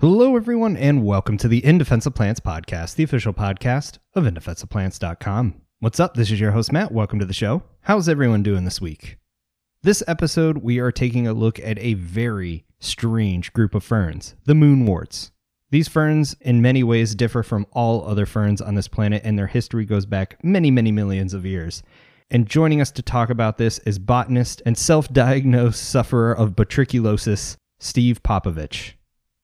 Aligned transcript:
Hello, 0.00 0.34
everyone, 0.34 0.78
and 0.78 1.04
welcome 1.04 1.36
to 1.36 1.46
the 1.46 1.62
In 1.62 1.76
Defense 1.76 2.06
of 2.06 2.14
Plants 2.14 2.40
podcast, 2.40 2.94
the 2.94 3.02
official 3.02 3.34
podcast 3.34 3.98
of 4.14 4.24
InDefenseOfPlants.com. 4.24 5.60
What's 5.80 6.00
up? 6.00 6.14
This 6.14 6.30
is 6.30 6.40
your 6.40 6.52
host, 6.52 6.72
Matt. 6.72 6.90
Welcome 6.90 7.18
to 7.18 7.26
the 7.26 7.34
show. 7.34 7.64
How's 7.82 8.08
everyone 8.08 8.42
doing 8.42 8.64
this 8.64 8.80
week? 8.80 9.18
This 9.82 10.02
episode, 10.08 10.56
we 10.62 10.78
are 10.78 10.90
taking 10.90 11.26
a 11.26 11.34
look 11.34 11.58
at 11.58 11.78
a 11.80 11.92
very 11.92 12.64
strange 12.78 13.52
group 13.52 13.74
of 13.74 13.84
ferns, 13.84 14.36
the 14.46 14.54
moonworts. 14.54 15.32
These 15.70 15.88
ferns, 15.88 16.34
in 16.40 16.62
many 16.62 16.82
ways, 16.82 17.14
differ 17.14 17.42
from 17.42 17.66
all 17.72 18.06
other 18.06 18.24
ferns 18.24 18.62
on 18.62 18.76
this 18.76 18.88
planet, 18.88 19.20
and 19.22 19.38
their 19.38 19.48
history 19.48 19.84
goes 19.84 20.06
back 20.06 20.42
many, 20.42 20.70
many 20.70 20.92
millions 20.92 21.34
of 21.34 21.44
years. 21.44 21.82
And 22.30 22.46
joining 22.46 22.80
us 22.80 22.90
to 22.92 23.02
talk 23.02 23.28
about 23.28 23.58
this 23.58 23.78
is 23.80 23.98
botanist 23.98 24.62
and 24.64 24.78
self 24.78 25.12
diagnosed 25.12 25.84
sufferer 25.84 26.32
of 26.32 26.56
batriculosis, 26.56 27.56
Steve 27.78 28.22
Popovich. 28.22 28.94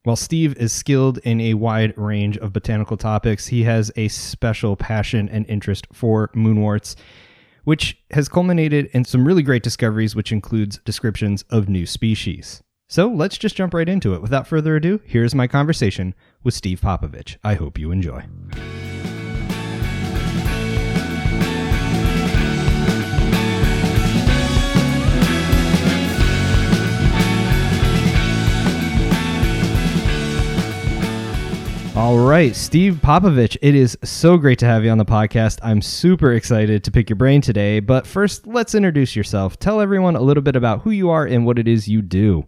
While 0.06 0.14
Steve 0.14 0.56
is 0.56 0.72
skilled 0.72 1.18
in 1.24 1.40
a 1.40 1.54
wide 1.54 1.92
range 1.98 2.38
of 2.38 2.52
botanical 2.52 2.96
topics, 2.96 3.48
he 3.48 3.64
has 3.64 3.90
a 3.96 4.06
special 4.06 4.76
passion 4.76 5.28
and 5.28 5.44
interest 5.48 5.88
for 5.92 6.28
moonworts, 6.28 6.94
which 7.64 7.98
has 8.12 8.28
culminated 8.28 8.88
in 8.92 9.04
some 9.04 9.26
really 9.26 9.42
great 9.42 9.64
discoveries, 9.64 10.14
which 10.14 10.30
includes 10.30 10.78
descriptions 10.84 11.42
of 11.50 11.68
new 11.68 11.86
species. 11.86 12.62
So 12.88 13.08
let's 13.08 13.36
just 13.36 13.56
jump 13.56 13.74
right 13.74 13.88
into 13.88 14.14
it. 14.14 14.22
Without 14.22 14.46
further 14.46 14.76
ado, 14.76 15.00
here's 15.04 15.34
my 15.34 15.48
conversation 15.48 16.14
with 16.44 16.54
Steve 16.54 16.82
Popovich. 16.82 17.38
I 17.42 17.54
hope 17.54 17.76
you 17.76 17.90
enjoy. 17.90 18.26
All 31.96 32.18
right, 32.18 32.54
Steve 32.54 33.00
Popovich, 33.02 33.56
it 33.62 33.74
is 33.74 33.96
so 34.04 34.36
great 34.36 34.58
to 34.58 34.66
have 34.66 34.84
you 34.84 34.90
on 34.90 34.98
the 34.98 35.06
podcast. 35.06 35.60
I'm 35.62 35.80
super 35.80 36.34
excited 36.34 36.84
to 36.84 36.90
pick 36.90 37.08
your 37.08 37.16
brain 37.16 37.40
today. 37.40 37.80
But 37.80 38.06
first, 38.06 38.46
let's 38.46 38.74
introduce 38.74 39.16
yourself. 39.16 39.58
Tell 39.58 39.80
everyone 39.80 40.14
a 40.14 40.20
little 40.20 40.42
bit 40.42 40.56
about 40.56 40.82
who 40.82 40.90
you 40.90 41.08
are 41.08 41.24
and 41.24 41.46
what 41.46 41.58
it 41.58 41.66
is 41.66 41.88
you 41.88 42.02
do. 42.02 42.46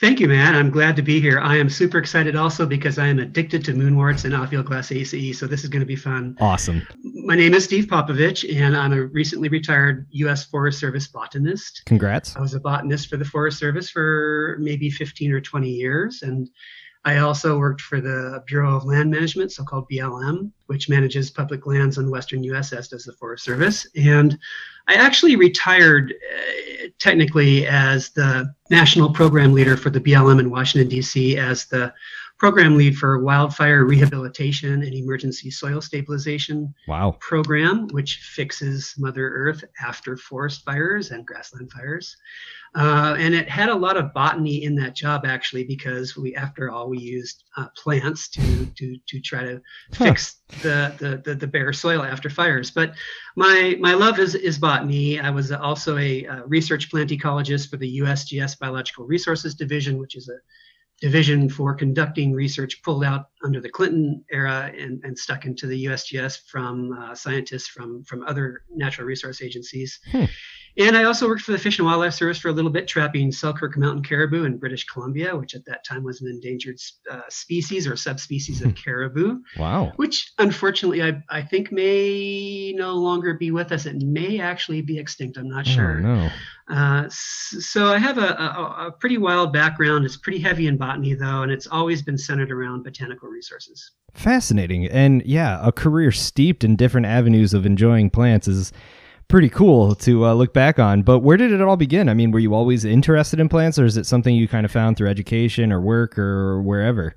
Thank 0.00 0.18
you, 0.18 0.28
man. 0.28 0.54
I'm 0.54 0.70
glad 0.70 0.96
to 0.96 1.02
be 1.02 1.20
here. 1.20 1.38
I 1.40 1.58
am 1.58 1.68
super 1.68 1.98
excited 1.98 2.36
also 2.36 2.64
because 2.64 2.98
I 2.98 3.06
am 3.06 3.18
addicted 3.18 3.66
to 3.66 3.74
moonworts 3.74 4.24
and 4.24 4.32
Ophioglossaceae, 4.32 5.36
so 5.36 5.46
this 5.46 5.62
is 5.62 5.68
going 5.68 5.80
to 5.80 5.86
be 5.86 5.94
fun. 5.94 6.34
Awesome. 6.40 6.88
My 7.02 7.36
name 7.36 7.52
is 7.52 7.64
Steve 7.64 7.84
Popovich, 7.84 8.50
and 8.58 8.74
I'm 8.74 8.94
a 8.94 9.02
recently 9.02 9.50
retired 9.50 10.06
U.S. 10.10 10.46
Forest 10.46 10.80
Service 10.80 11.06
botanist. 11.06 11.82
Congrats. 11.84 12.34
I 12.34 12.40
was 12.40 12.54
a 12.54 12.60
botanist 12.60 13.10
for 13.10 13.18
the 13.18 13.26
Forest 13.26 13.58
Service 13.58 13.90
for 13.90 14.56
maybe 14.58 14.88
15 14.88 15.32
or 15.32 15.40
20 15.42 15.68
years, 15.68 16.22
and 16.22 16.48
I 17.04 17.18
also 17.18 17.58
worked 17.58 17.82
for 17.82 18.00
the 18.00 18.42
Bureau 18.46 18.74
of 18.74 18.84
Land 18.84 19.10
Management, 19.10 19.52
so 19.52 19.62
called 19.62 19.86
BLM, 19.90 20.50
which 20.66 20.88
manages 20.88 21.30
public 21.30 21.66
lands 21.66 21.98
in 21.98 22.06
the 22.06 22.10
western 22.10 22.42
US, 22.44 22.72
as 22.72 22.88
does 22.88 23.04
the 23.04 23.12
Forest 23.12 23.44
Service. 23.44 23.86
And 23.94 24.38
I 24.88 24.94
actually 24.94 25.36
retired 25.36 26.14
uh, 26.14 26.88
technically 26.98 27.66
as 27.66 28.10
the 28.10 28.54
national 28.70 29.12
program 29.12 29.52
leader 29.52 29.76
for 29.76 29.90
the 29.90 30.00
BLM 30.00 30.40
in 30.40 30.50
Washington, 30.50 30.88
D.C., 30.88 31.36
as 31.36 31.66
the 31.66 31.92
program 32.38 32.76
lead 32.76 32.96
for 32.96 33.22
wildfire 33.22 33.84
rehabilitation 33.84 34.82
and 34.82 34.94
emergency 34.94 35.50
soil 35.50 35.80
stabilization 35.80 36.74
wow. 36.88 37.16
program, 37.20 37.88
which 37.88 38.16
fixes 38.16 38.94
Mother 38.98 39.28
Earth 39.28 39.64
after 39.80 40.16
forest 40.16 40.64
fires 40.64 41.10
and 41.10 41.26
grassland 41.26 41.70
fires. 41.70 42.16
Uh, 42.76 43.14
and 43.18 43.34
it 43.36 43.48
had 43.48 43.68
a 43.68 43.74
lot 43.74 43.96
of 43.96 44.12
botany 44.12 44.64
in 44.64 44.74
that 44.74 44.96
job 44.96 45.24
actually, 45.24 45.62
because 45.62 46.16
we, 46.16 46.34
after 46.34 46.72
all, 46.72 46.88
we 46.88 46.98
used 46.98 47.44
uh, 47.56 47.68
plants 47.76 48.28
to 48.28 48.66
to 48.66 48.96
to 49.06 49.20
try 49.20 49.44
to 49.44 49.62
huh. 49.92 50.04
fix 50.06 50.40
the, 50.62 50.92
the, 50.98 51.22
the 51.24 51.36
the 51.36 51.46
bare 51.46 51.72
soil 51.72 52.02
after 52.02 52.28
fires. 52.28 52.72
But 52.72 52.94
my 53.36 53.76
my 53.78 53.94
love 53.94 54.18
is 54.18 54.34
is 54.34 54.58
botany. 54.58 55.20
I 55.20 55.30
was 55.30 55.52
also 55.52 55.96
a, 55.98 56.24
a 56.24 56.44
research 56.46 56.90
plant 56.90 57.10
ecologist 57.10 57.70
for 57.70 57.76
the 57.76 58.00
USGS 58.00 58.58
Biological 58.58 59.06
Resources 59.06 59.54
Division, 59.54 59.98
which 59.98 60.16
is 60.16 60.28
a 60.28 60.38
division 61.00 61.48
for 61.48 61.74
conducting 61.74 62.32
research 62.32 62.82
pulled 62.82 63.04
out 63.04 63.26
under 63.44 63.60
the 63.60 63.68
Clinton 63.68 64.24
era 64.30 64.72
and, 64.76 65.02
and 65.04 65.18
stuck 65.18 65.44
into 65.44 65.66
the 65.66 65.84
USGS 65.84 66.38
from 66.46 66.92
uh, 66.92 67.14
scientists 67.14 67.68
from, 67.68 68.02
from 68.04 68.22
other 68.22 68.62
natural 68.74 69.06
resource 69.06 69.42
agencies. 69.42 70.00
Hmm. 70.10 70.24
And 70.76 70.96
I 70.96 71.04
also 71.04 71.28
worked 71.28 71.42
for 71.42 71.52
the 71.52 71.58
Fish 71.58 71.78
and 71.78 71.86
Wildlife 71.86 72.14
Service 72.14 72.38
for 72.38 72.48
a 72.48 72.52
little 72.52 72.70
bit, 72.70 72.88
trapping 72.88 73.30
Selkirk 73.30 73.76
mountain 73.76 74.02
caribou 74.02 74.44
in 74.44 74.58
British 74.58 74.84
Columbia, 74.86 75.36
which 75.36 75.54
at 75.54 75.64
that 75.66 75.84
time 75.84 76.02
was 76.02 76.20
an 76.20 76.28
endangered 76.28 76.80
uh, 77.08 77.20
species 77.28 77.86
or 77.86 77.94
subspecies 77.94 78.60
of 78.60 78.70
hmm. 78.70 78.82
caribou. 78.82 79.38
Wow. 79.56 79.92
Which 79.96 80.32
unfortunately 80.38 81.02
I, 81.02 81.22
I 81.30 81.42
think 81.42 81.70
may 81.70 82.72
no 82.76 82.94
longer 82.94 83.34
be 83.34 83.52
with 83.52 83.70
us. 83.70 83.86
It 83.86 84.02
may 84.02 84.40
actually 84.40 84.82
be 84.82 84.98
extinct. 84.98 85.36
I'm 85.36 85.48
not 85.48 85.66
sure. 85.66 85.98
Oh, 85.98 86.00
no. 86.00 86.30
Uh, 86.68 87.04
so 87.10 87.88
I 87.88 87.98
have 87.98 88.16
a, 88.16 88.28
a, 88.28 88.86
a, 88.86 88.92
pretty 88.92 89.18
wild 89.18 89.52
background. 89.52 90.06
It's 90.06 90.16
pretty 90.16 90.38
heavy 90.38 90.66
in 90.66 90.78
botany, 90.78 91.12
though, 91.12 91.42
and 91.42 91.52
it's 91.52 91.66
always 91.66 92.00
been 92.00 92.16
centered 92.16 92.50
around 92.50 92.84
botanical 92.84 93.28
resources. 93.34 93.90
Fascinating. 94.14 94.86
And 94.86 95.22
yeah, 95.26 95.58
a 95.62 95.72
career 95.72 96.12
steeped 96.12 96.64
in 96.64 96.76
different 96.76 97.06
avenues 97.06 97.52
of 97.52 97.66
enjoying 97.66 98.10
plants 98.10 98.46
is 98.48 98.72
pretty 99.28 99.48
cool 99.48 99.94
to 99.96 100.26
uh, 100.26 100.34
look 100.34 100.52
back 100.54 100.78
on. 100.78 101.02
But 101.02 101.20
where 101.20 101.36
did 101.36 101.52
it 101.52 101.60
all 101.60 101.76
begin? 101.76 102.08
I 102.08 102.14
mean, 102.14 102.30
were 102.30 102.38
you 102.38 102.54
always 102.54 102.84
interested 102.84 103.40
in 103.40 103.48
plants, 103.48 103.78
or 103.78 103.84
is 103.84 103.96
it 103.96 104.06
something 104.06 104.34
you 104.34 104.46
kind 104.46 104.64
of 104.64 104.70
found 104.70 104.96
through 104.96 105.08
education 105.08 105.72
or 105.72 105.80
work 105.80 106.18
or 106.18 106.62
wherever? 106.62 107.14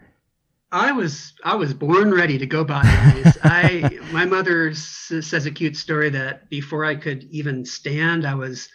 I 0.72 0.92
was 0.92 1.34
I 1.46 1.56
was 1.56 1.74
born 1.74 2.14
ready 2.14 2.38
to 2.38 2.46
go 2.46 2.66
botanize. 2.66 3.38
I 3.44 4.00
my 4.12 4.26
mother 4.26 4.70
s- 4.70 5.14
says 5.22 5.46
a 5.46 5.52
cute 5.52 5.78
story 5.78 6.10
that 6.10 6.50
before 6.50 6.84
I 6.84 6.96
could 6.96 7.24
even 7.26 7.64
stand, 7.64 8.26
I 8.26 8.36
was 8.36 8.68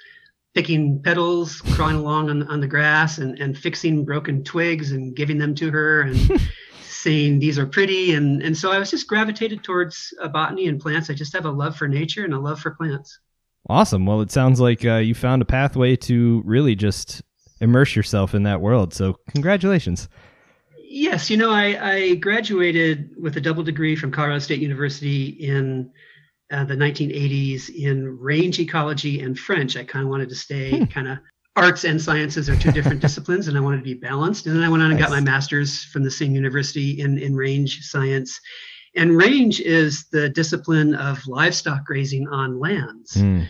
picking 0.55 1.03
petals, 1.03 1.61
crawling 1.61 1.97
along 1.97 2.31
on, 2.31 2.43
on 2.45 2.61
the 2.61 2.67
grass, 2.67 3.19
and, 3.19 3.39
and 3.39 3.57
fixing 3.57 4.05
broken 4.05 4.45
twigs 4.45 4.93
and 4.93 5.15
giving 5.17 5.39
them 5.39 5.55
to 5.57 5.71
her 5.71 6.03
and 6.03 6.17
saying 7.03 7.39
these 7.39 7.59
are 7.59 7.67
pretty. 7.67 8.15
And 8.15 8.43
and 8.43 8.57
so 8.57 8.71
I 8.71 8.79
was 8.79 8.91
just 8.91 9.07
gravitated 9.07 9.63
towards 9.63 10.15
uh, 10.21 10.29
botany 10.29 10.67
and 10.67 10.81
plants. 10.81 11.11
I 11.11 11.15
just 11.15 11.33
have 11.35 11.45
a 11.45 11.51
love 11.51 11.77
for 11.77 11.89
nature 11.89 12.25
and 12.25 12.35
a 12.35 12.39
love 12.39 12.61
for 12.61 12.73
plants. 12.73 13.19
Awesome. 13.69 14.07
Well, 14.07 14.21
it 14.21 14.31
sounds 14.31 14.61
like 14.61 14.85
uh, 14.85 14.97
you 14.97 15.15
found 15.15 15.43
a 15.43 15.45
pathway 15.45 15.97
to 15.97 16.43
really 16.45 16.75
just 16.75 17.23
immerse 17.61 17.95
yourself 17.95 18.35
in 18.35 18.43
that 18.43 18.61
world. 18.61 18.93
So, 18.93 19.17
congratulations. 19.31 20.09
Yes, 20.77 21.31
you 21.31 21.37
know, 21.37 21.51
I, 21.51 21.93
I 21.93 22.15
graduated 22.17 23.15
with 23.19 23.37
a 23.37 23.41
double 23.41 23.63
degree 23.63 23.97
from 23.97 24.11
Colorado 24.11 24.41
State 24.41 24.61
University 24.61 25.29
in 25.29 25.91
uh, 26.51 26.65
the 26.65 26.75
1980s 26.75 27.71
in 27.71 28.19
range 28.19 28.59
ecology 28.59 29.23
and 29.23 29.39
French. 29.39 29.77
I 29.77 29.85
kind 29.85 30.05
of 30.05 30.11
wanted 30.11 30.29
to 30.29 30.35
stay 30.35 30.79
hmm. 30.79 30.85
kind 30.85 31.09
of 31.09 31.19
arts 31.57 31.85
and 31.85 32.01
sciences 32.01 32.49
are 32.49 32.57
two 32.57 32.73
different 32.73 33.01
disciplines, 33.03 33.49
and 33.49 33.57
I 33.57 33.61
wanted 33.61 33.79
to 33.79 33.83
be 33.83 33.95
balanced. 33.95 34.47
And 34.47 34.57
then 34.57 34.63
I 34.63 34.69
went 34.69 34.83
on 34.83 34.91
and 34.91 35.01
nice. 35.01 35.09
got 35.09 35.15
my 35.15 35.21
master's 35.21 35.85
from 35.85 36.03
the 36.03 36.11
same 36.11 36.35
university 36.35 37.01
in, 37.01 37.19
in 37.19 37.35
range 37.35 37.81
science. 37.83 38.41
And 38.95 39.17
range 39.17 39.61
is 39.61 40.07
the 40.13 40.29
discipline 40.29 40.95
of 40.95 41.27
livestock 41.27 41.85
grazing 41.85 42.29
on 42.29 42.59
lands. 42.59 43.15
Mm. 43.15 43.47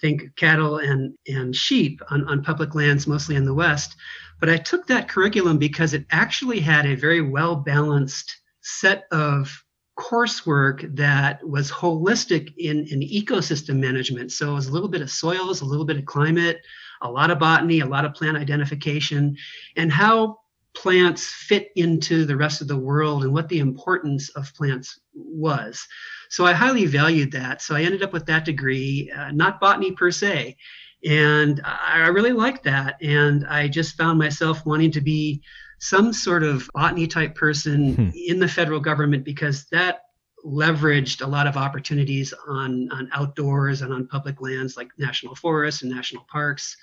Think 0.00 0.34
cattle 0.36 0.78
and, 0.78 1.14
and 1.26 1.54
sheep 1.54 2.00
on, 2.10 2.26
on 2.28 2.42
public 2.42 2.74
lands, 2.74 3.06
mostly 3.06 3.36
in 3.36 3.44
the 3.44 3.54
West. 3.54 3.96
But 4.40 4.50
I 4.50 4.58
took 4.58 4.86
that 4.86 5.08
curriculum 5.08 5.58
because 5.58 5.94
it 5.94 6.04
actually 6.10 6.60
had 6.60 6.86
a 6.86 6.94
very 6.94 7.22
well 7.22 7.56
balanced 7.56 8.36
set 8.60 9.04
of 9.10 9.62
coursework 9.98 10.94
that 10.94 11.46
was 11.46 11.70
holistic 11.70 12.52
in, 12.58 12.86
in 12.88 13.00
ecosystem 13.00 13.76
management. 13.76 14.32
So 14.32 14.50
it 14.50 14.54
was 14.54 14.66
a 14.66 14.72
little 14.72 14.88
bit 14.88 15.00
of 15.00 15.10
soils, 15.10 15.62
a 15.62 15.64
little 15.64 15.86
bit 15.86 15.96
of 15.96 16.04
climate, 16.04 16.60
a 17.02 17.10
lot 17.10 17.30
of 17.30 17.38
botany, 17.38 17.80
a 17.80 17.86
lot 17.86 18.04
of 18.04 18.14
plant 18.14 18.36
identification, 18.36 19.36
and 19.76 19.92
how 19.92 20.38
plants 20.74 21.26
fit 21.26 21.70
into 21.76 22.24
the 22.24 22.36
rest 22.36 22.60
of 22.60 22.68
the 22.68 22.76
world 22.76 23.24
and 23.24 23.32
what 23.32 23.48
the 23.48 23.60
importance 23.60 24.28
of 24.30 24.52
plants 24.54 25.00
was. 25.14 25.86
So 26.28 26.44
I 26.44 26.52
highly 26.52 26.86
valued 26.86 27.32
that. 27.32 27.62
So 27.62 27.74
I 27.74 27.82
ended 27.82 28.02
up 28.02 28.12
with 28.12 28.26
that 28.26 28.44
degree, 28.44 29.10
uh, 29.16 29.30
not 29.32 29.58
botany 29.58 29.92
per 29.92 30.10
se. 30.10 30.56
And 31.04 31.60
I 31.64 32.08
really 32.08 32.32
liked 32.32 32.64
that. 32.64 32.96
And 33.02 33.46
I 33.46 33.68
just 33.68 33.96
found 33.96 34.18
myself 34.18 34.66
wanting 34.66 34.90
to 34.92 35.00
be 35.00 35.42
some 35.78 36.12
sort 36.12 36.42
of 36.42 36.68
botany 36.74 37.06
type 37.06 37.34
person 37.34 37.94
hmm. 37.94 38.08
in 38.14 38.38
the 38.38 38.48
federal 38.48 38.80
government 38.80 39.24
because 39.24 39.66
that 39.72 40.00
leveraged 40.46 41.24
a 41.24 41.26
lot 41.26 41.46
of 41.46 41.56
opportunities 41.56 42.32
on, 42.46 42.90
on 42.92 43.08
outdoors 43.12 43.82
and 43.82 43.92
on 43.92 44.06
public 44.06 44.40
lands 44.40 44.76
like 44.76 44.88
national 44.98 45.34
forests 45.34 45.82
and 45.82 45.90
national 45.90 46.24
parks. 46.30 46.76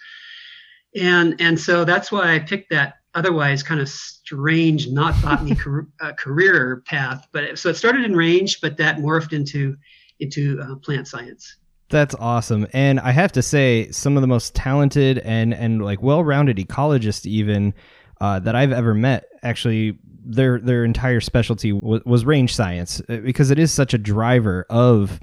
And, 0.95 1.39
and 1.39 1.60
so 1.60 1.86
that's 1.86 2.12
why 2.12 2.36
I 2.36 2.39
picked 2.39 2.69
that 2.71 2.95
otherwise 3.15 3.63
kind 3.63 3.80
of 3.80 3.89
strange, 3.89 4.89
not 4.89 5.19
botany 5.21 5.56
car- 5.63 5.88
uh, 6.01 6.13
career 6.13 6.83
path. 6.86 7.27
But 7.31 7.44
it, 7.44 7.60
so 7.60 7.69
it 7.69 7.75
started 7.75 8.04
in 8.04 8.15
range, 8.15 8.60
but 8.62 8.77
that 8.77 8.98
morphed 8.98 9.33
into, 9.33 9.77
into 10.19 10.60
uh, 10.62 10.75
plant 10.75 11.07
science. 11.07 11.57
That's 11.89 12.15
awesome. 12.15 12.68
And 12.74 13.00
I 13.00 13.12
have 13.12 13.31
to 13.33 13.42
say, 13.42 13.89
some 13.92 14.18
of 14.18 14.21
the 14.21 14.27
most 14.27 14.56
talented 14.56 15.19
and, 15.19 15.54
and 15.54 15.83
like 15.83 16.01
well 16.01 16.24
rounded 16.24 16.57
ecologists, 16.57 17.25
even 17.25 17.74
uh, 18.19 18.39
that 18.39 18.56
I've 18.56 18.71
ever 18.71 18.94
met 18.94 19.25
actually 19.43 19.97
their 20.25 20.59
their 20.59 20.83
entire 20.85 21.19
specialty 21.19 21.71
w- 21.73 22.01
was 22.05 22.25
range 22.25 22.55
science 22.55 23.01
uh, 23.09 23.17
because 23.17 23.51
it 23.51 23.59
is 23.59 23.71
such 23.71 23.93
a 23.93 23.97
driver 23.97 24.65
of 24.69 25.19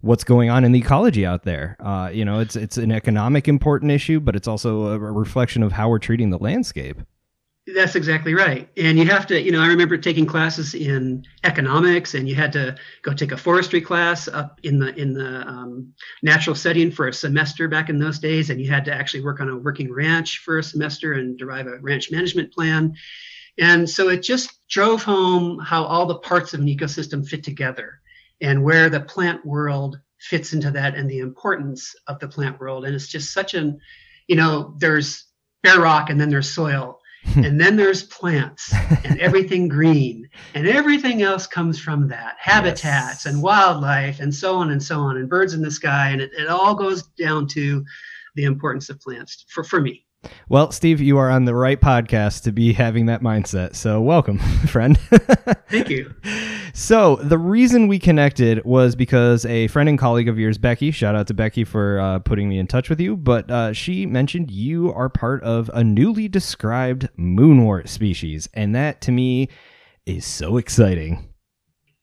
what's 0.00 0.24
going 0.24 0.50
on 0.50 0.64
in 0.64 0.72
the 0.72 0.78
ecology 0.78 1.24
out 1.24 1.44
there. 1.44 1.76
Uh, 1.80 2.10
you 2.12 2.24
know, 2.24 2.40
it's 2.40 2.56
it's 2.56 2.76
an 2.76 2.92
economic 2.92 3.48
important 3.48 3.90
issue, 3.90 4.20
but 4.20 4.36
it's 4.36 4.48
also 4.48 4.86
a 4.86 4.98
reflection 4.98 5.62
of 5.62 5.72
how 5.72 5.88
we're 5.88 5.98
treating 5.98 6.30
the 6.30 6.38
landscape. 6.38 7.00
That's 7.74 7.94
exactly 7.94 8.34
right. 8.34 8.68
And 8.76 8.98
you 8.98 9.04
have 9.06 9.26
to, 9.28 9.40
you 9.40 9.52
know, 9.52 9.60
I 9.60 9.66
remember 9.66 9.96
taking 9.96 10.26
classes 10.26 10.74
in 10.74 11.24
economics, 11.44 12.14
and 12.14 12.28
you 12.28 12.34
had 12.34 12.52
to 12.54 12.74
go 13.02 13.12
take 13.12 13.32
a 13.32 13.36
forestry 13.36 13.80
class 13.80 14.28
up 14.28 14.58
in 14.62 14.78
the 14.78 14.94
in 14.98 15.12
the 15.12 15.46
um, 15.46 15.92
natural 16.22 16.56
setting 16.56 16.90
for 16.90 17.06
a 17.06 17.12
semester 17.12 17.68
back 17.68 17.88
in 17.88 17.98
those 17.98 18.18
days, 18.18 18.50
and 18.50 18.60
you 18.60 18.70
had 18.70 18.84
to 18.86 18.94
actually 18.94 19.22
work 19.22 19.40
on 19.40 19.48
a 19.48 19.56
working 19.56 19.92
ranch 19.92 20.38
for 20.38 20.58
a 20.58 20.62
semester 20.62 21.12
and 21.12 21.38
derive 21.38 21.66
a 21.66 21.78
ranch 21.78 22.10
management 22.10 22.52
plan. 22.52 22.94
And 23.58 23.88
so 23.88 24.08
it 24.08 24.22
just 24.22 24.68
drove 24.68 25.02
home 25.02 25.58
how 25.58 25.84
all 25.84 26.06
the 26.06 26.18
parts 26.18 26.54
of 26.54 26.60
an 26.60 26.66
ecosystem 26.66 27.26
fit 27.26 27.42
together 27.42 28.00
and 28.40 28.62
where 28.62 28.88
the 28.88 29.00
plant 29.00 29.44
world 29.44 29.98
fits 30.18 30.52
into 30.52 30.70
that 30.70 30.94
and 30.94 31.10
the 31.10 31.18
importance 31.18 31.94
of 32.06 32.18
the 32.18 32.28
plant 32.28 32.60
world. 32.60 32.84
And 32.84 32.94
it's 32.94 33.08
just 33.08 33.32
such 33.32 33.54
an, 33.54 33.80
you 34.28 34.36
know, 34.36 34.74
there's 34.78 35.26
bare 35.62 35.80
rock 35.80 36.10
and 36.10 36.20
then 36.20 36.30
there's 36.30 36.50
soil 36.50 37.00
hmm. 37.24 37.44
and 37.44 37.60
then 37.60 37.76
there's 37.76 38.04
plants 38.04 38.72
and 39.04 39.20
everything 39.20 39.68
green 39.68 40.28
and 40.54 40.66
everything 40.66 41.22
else 41.22 41.46
comes 41.46 41.78
from 41.78 42.08
that 42.08 42.36
habitats 42.38 43.24
yes. 43.24 43.26
and 43.26 43.42
wildlife 43.42 44.20
and 44.20 44.34
so 44.34 44.56
on 44.56 44.70
and 44.70 44.82
so 44.82 45.00
on 45.00 45.16
and 45.16 45.28
birds 45.28 45.54
in 45.54 45.62
the 45.62 45.70
sky 45.70 46.10
and 46.10 46.20
it, 46.20 46.30
it 46.38 46.48
all 46.48 46.74
goes 46.74 47.02
down 47.18 47.46
to 47.46 47.84
the 48.36 48.44
importance 48.44 48.88
of 48.88 49.00
plants 49.00 49.44
for, 49.48 49.64
for 49.64 49.80
me 49.80 50.06
well, 50.48 50.70
Steve, 50.70 51.00
you 51.00 51.18
are 51.18 51.30
on 51.30 51.44
the 51.44 51.54
right 51.54 51.80
podcast 51.80 52.42
to 52.42 52.52
be 52.52 52.72
having 52.72 53.06
that 53.06 53.22
mindset. 53.22 53.74
So, 53.74 54.00
welcome, 54.00 54.38
friend. 54.68 54.98
Thank 55.70 55.88
you. 55.88 56.14
So, 56.72 57.16
the 57.16 57.36
reason 57.36 57.88
we 57.88 57.98
connected 57.98 58.64
was 58.64 58.94
because 58.94 59.44
a 59.44 59.66
friend 59.66 59.88
and 59.88 59.98
colleague 59.98 60.28
of 60.28 60.38
yours, 60.38 60.56
Becky, 60.56 60.92
shout 60.92 61.16
out 61.16 61.26
to 61.26 61.34
Becky 61.34 61.64
for 61.64 61.98
uh, 61.98 62.20
putting 62.20 62.48
me 62.48 62.60
in 62.60 62.68
touch 62.68 62.88
with 62.88 63.00
you, 63.00 63.16
but 63.16 63.50
uh, 63.50 63.72
she 63.72 64.06
mentioned 64.06 64.52
you 64.52 64.92
are 64.92 65.08
part 65.08 65.42
of 65.42 65.68
a 65.74 65.82
newly 65.82 66.28
described 66.28 67.08
moonwort 67.18 67.88
species. 67.88 68.48
And 68.54 68.72
that 68.76 69.00
to 69.02 69.12
me 69.12 69.48
is 70.06 70.24
so 70.24 70.58
exciting. 70.58 71.28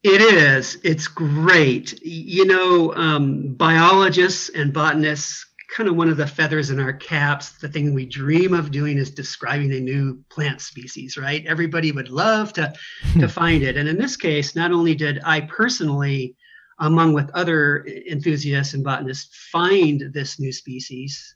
It 0.04 0.22
is. 0.22 0.78
It's 0.84 1.08
great. 1.08 2.00
You 2.04 2.46
know, 2.46 2.94
um, 2.96 3.54
biologists 3.54 4.50
and 4.50 4.74
botanists 4.74 5.47
kind 5.68 5.90
of 5.90 5.96
one 5.96 6.10
of 6.10 6.18
the 6.18 6.28
feathers 6.28 6.70
in 6.70 6.80
our 6.80 6.94
caps. 6.94 7.52
The 7.52 7.68
thing 7.68 7.94
we 7.94 8.06
dream 8.06 8.54
of 8.54 8.72
doing 8.72 8.98
is 8.98 9.12
describing 9.12 9.74
a 9.74 9.80
new 9.80 10.24
plant 10.30 10.62
species, 10.62 11.18
right? 11.18 11.46
Everybody 11.46 11.92
would 11.92 12.10
love 12.10 12.54
to, 12.54 12.74
to 13.14 13.20
hmm. 13.20 13.28
find 13.28 13.64
it. 13.64 13.78
And 13.78 13.88
in 13.88 13.98
this 13.98 14.16
case, 14.16 14.56
not 14.56 14.72
only 14.72 14.96
did 14.96 15.20
I 15.26 15.42
personally, 15.42 16.36
among 16.80 17.14
with 17.14 17.30
other 17.32 17.86
enthusiasts 17.86 18.74
and 18.74 18.84
botanists, 18.84 19.36
find 19.52 20.14
this 20.14 20.40
new 20.40 20.52
species, 20.52 21.36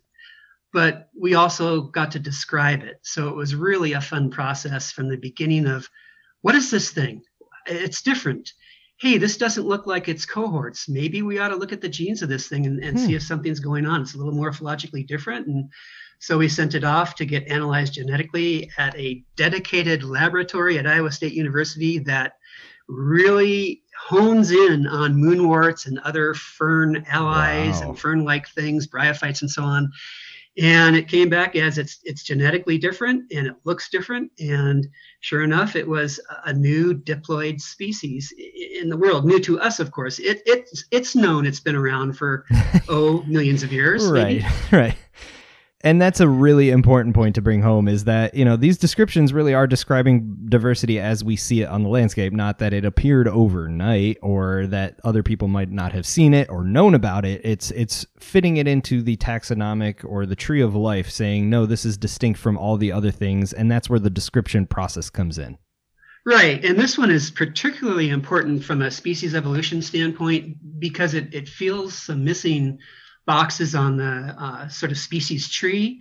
but 0.71 1.09
we 1.19 1.33
also 1.33 1.81
got 1.81 2.11
to 2.11 2.19
describe 2.19 2.83
it. 2.83 2.99
So 3.01 3.27
it 3.27 3.35
was 3.35 3.55
really 3.55 3.93
a 3.93 4.01
fun 4.01 4.29
process 4.29 4.91
from 4.91 5.09
the 5.09 5.17
beginning 5.17 5.67
of 5.67 5.89
what 6.41 6.55
is 6.55 6.71
this 6.71 6.91
thing? 6.91 7.21
It's 7.65 8.01
different 8.01 8.53
hey, 9.01 9.17
this 9.17 9.35
doesn't 9.35 9.65
look 9.65 9.87
like 9.87 10.07
its 10.07 10.27
cohorts. 10.27 10.87
Maybe 10.87 11.23
we 11.23 11.39
ought 11.39 11.47
to 11.47 11.55
look 11.55 11.73
at 11.73 11.81
the 11.81 11.89
genes 11.89 12.21
of 12.21 12.29
this 12.29 12.47
thing 12.47 12.67
and, 12.67 12.83
and 12.83 12.99
hmm. 12.99 13.05
see 13.07 13.15
if 13.15 13.23
something's 13.23 13.59
going 13.59 13.87
on. 13.87 14.01
It's 14.01 14.13
a 14.13 14.17
little 14.17 14.33
morphologically 14.33 15.07
different. 15.07 15.47
And 15.47 15.71
so 16.19 16.37
we 16.37 16.47
sent 16.47 16.75
it 16.75 16.83
off 16.83 17.15
to 17.15 17.25
get 17.25 17.47
analyzed 17.47 17.93
genetically 17.93 18.69
at 18.77 18.95
a 18.95 19.23
dedicated 19.35 20.03
laboratory 20.03 20.77
at 20.77 20.85
Iowa 20.85 21.11
State 21.11 21.33
University 21.33 21.97
that 21.97 22.33
really 22.87 23.81
hones 23.99 24.51
in 24.51 24.85
on 24.85 25.15
moonworts 25.15 25.87
and 25.87 25.97
other 25.99 26.35
fern 26.35 27.03
allies 27.09 27.81
wow. 27.81 27.89
and 27.89 27.99
fern 27.99 28.23
like 28.23 28.47
things, 28.49 28.85
bryophytes 28.85 29.41
and 29.41 29.49
so 29.49 29.63
on 29.63 29.91
and 30.57 30.95
it 30.95 31.07
came 31.07 31.29
back 31.29 31.55
as 31.55 31.77
it's 31.77 31.99
it's 32.03 32.23
genetically 32.23 32.77
different 32.77 33.31
and 33.31 33.47
it 33.47 33.55
looks 33.63 33.89
different. 33.89 34.31
And 34.39 34.87
sure 35.21 35.43
enough 35.43 35.75
it 35.75 35.87
was 35.87 36.19
a 36.45 36.53
new 36.53 36.93
diploid 36.93 37.61
species 37.61 38.33
in 38.37 38.89
the 38.89 38.97
world 38.97 39.25
new 39.25 39.39
to 39.39 39.59
us 39.59 39.79
of 39.79 39.91
course. 39.91 40.19
It, 40.19 40.41
it's 40.45 40.85
it's 40.91 41.15
known 41.15 41.45
it's 41.45 41.59
been 41.59 41.75
around 41.75 42.17
for 42.17 42.45
oh 42.89 43.23
millions 43.27 43.63
of 43.63 43.71
years. 43.71 44.05
Right 44.07 44.41
maybe. 44.41 44.45
right 44.71 44.95
and 45.83 46.01
that's 46.01 46.19
a 46.19 46.27
really 46.27 46.69
important 46.69 47.15
point 47.15 47.35
to 47.35 47.41
bring 47.41 47.61
home 47.61 47.87
is 47.87 48.03
that 48.05 48.33
you 48.33 48.45
know 48.45 48.55
these 48.55 48.77
descriptions 48.77 49.33
really 49.33 49.53
are 49.53 49.67
describing 49.67 50.35
diversity 50.45 50.99
as 50.99 51.23
we 51.23 51.35
see 51.35 51.61
it 51.61 51.67
on 51.67 51.83
the 51.83 51.89
landscape 51.89 52.33
not 52.33 52.59
that 52.59 52.73
it 52.73 52.85
appeared 52.85 53.27
overnight 53.27 54.17
or 54.21 54.67
that 54.67 54.99
other 55.03 55.23
people 55.23 55.47
might 55.47 55.69
not 55.69 55.91
have 55.91 56.05
seen 56.05 56.33
it 56.33 56.49
or 56.49 56.63
known 56.63 56.93
about 56.93 57.25
it 57.25 57.41
it's 57.43 57.71
it's 57.71 58.05
fitting 58.19 58.57
it 58.57 58.67
into 58.67 59.01
the 59.01 59.17
taxonomic 59.17 60.03
or 60.05 60.25
the 60.25 60.35
tree 60.35 60.61
of 60.61 60.75
life 60.75 61.09
saying 61.09 61.49
no 61.49 61.65
this 61.65 61.85
is 61.85 61.97
distinct 61.97 62.39
from 62.39 62.57
all 62.57 62.77
the 62.77 62.91
other 62.91 63.11
things 63.11 63.53
and 63.53 63.71
that's 63.71 63.89
where 63.89 63.99
the 63.99 64.09
description 64.09 64.65
process 64.65 65.09
comes 65.09 65.37
in 65.37 65.57
Right. 66.23 66.63
And 66.63 66.77
this 66.77 66.99
one 66.99 67.09
is 67.09 67.31
particularly 67.31 68.09
important 68.09 68.63
from 68.63 68.83
a 68.83 68.91
species 68.91 69.33
evolution 69.33 69.81
standpoint 69.81 70.79
because 70.79 71.15
it, 71.15 71.33
it 71.33 71.49
feels 71.49 71.95
some 71.95 72.23
missing 72.23 72.77
boxes 73.31 73.75
on 73.75 73.95
the 73.95 74.35
uh, 74.37 74.67
sort 74.67 74.91
of 74.91 74.97
species 74.97 75.49
tree. 75.49 75.97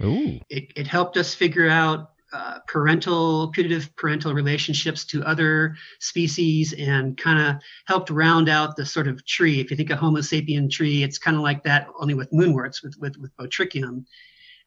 It, 0.48 0.72
it, 0.74 0.88
helped 0.88 1.16
us 1.16 1.32
figure 1.32 1.68
out 1.68 2.10
uh, 2.32 2.58
parental, 2.66 3.52
putative 3.52 3.94
parental 3.94 4.34
relationships 4.34 5.04
to 5.04 5.22
other 5.22 5.76
species 6.00 6.72
and 6.72 7.16
kind 7.16 7.38
of 7.38 7.62
helped 7.86 8.10
round 8.10 8.48
out 8.48 8.74
the 8.74 8.84
sort 8.84 9.06
of 9.06 9.24
tree. 9.26 9.60
If 9.60 9.70
you 9.70 9.76
think 9.76 9.90
of 9.90 10.00
Homo 10.00 10.18
sapien 10.18 10.68
tree, 10.68 11.04
it's 11.04 11.18
kind 11.18 11.36
of 11.36 11.44
like 11.44 11.62
that, 11.62 11.86
only 12.00 12.14
with 12.14 12.32
moonworts, 12.32 12.82
with, 12.82 12.96
with, 12.98 13.16
with 13.16 13.30
Botrychium. 13.36 14.06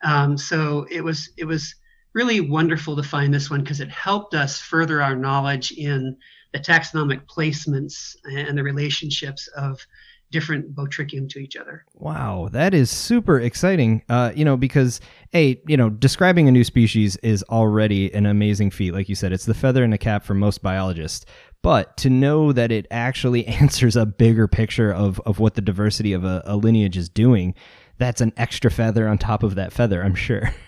Um, 0.01 0.37
so 0.37 0.87
it 0.89 1.03
was, 1.03 1.31
it 1.35 1.43
was 1.43 1.75
really 2.13 2.39
wonderful 2.39 2.95
to 2.95 3.03
find 3.03 3.33
this 3.33 3.49
one 3.49 3.59
because 3.59 3.81
it 3.81 3.89
helped 3.89 4.35
us 4.35 4.57
further 4.61 5.01
our 5.01 5.17
knowledge 5.17 5.73
in 5.73 6.15
the 6.53 6.59
taxonomic 6.59 7.25
placements 7.25 8.15
and 8.23 8.57
the 8.57 8.63
relationships 8.63 9.47
of 9.47 9.85
different 10.33 10.75
Botrychium 10.75 11.29
to 11.29 11.39
each 11.39 11.55
other. 11.55 11.85
Wow, 11.93 12.49
that 12.51 12.73
is 12.73 12.89
super 12.89 13.39
exciting. 13.39 14.01
Uh, 14.09 14.33
you 14.35 14.43
know, 14.43 14.57
because 14.57 14.99
a 15.33 15.61
you 15.67 15.77
know 15.77 15.89
describing 15.89 16.49
a 16.49 16.51
new 16.51 16.63
species 16.65 17.15
is 17.17 17.43
already 17.49 18.13
an 18.13 18.25
amazing 18.25 18.71
feat. 18.71 18.91
Like 18.91 19.07
you 19.07 19.15
said, 19.15 19.31
it's 19.31 19.45
the 19.45 19.53
feather 19.53 19.83
in 19.83 19.91
the 19.91 19.97
cap 19.97 20.25
for 20.25 20.33
most 20.33 20.61
biologists. 20.61 21.25
But 21.61 21.95
to 21.97 22.09
know 22.09 22.51
that 22.51 22.73
it 22.73 22.87
actually 22.91 23.47
answers 23.61 23.95
a 23.95 24.05
bigger 24.05 24.49
picture 24.49 24.91
of 24.91 25.21
of 25.25 25.39
what 25.39 25.53
the 25.53 25.61
diversity 25.61 26.11
of 26.11 26.25
a, 26.25 26.41
a 26.45 26.57
lineage 26.57 26.97
is 26.97 27.07
doing, 27.07 27.53
that's 27.99 28.19
an 28.19 28.33
extra 28.35 28.71
feather 28.71 29.07
on 29.07 29.19
top 29.19 29.43
of 29.43 29.55
that 29.55 29.71
feather. 29.71 30.03
I'm 30.03 30.15
sure. 30.15 30.53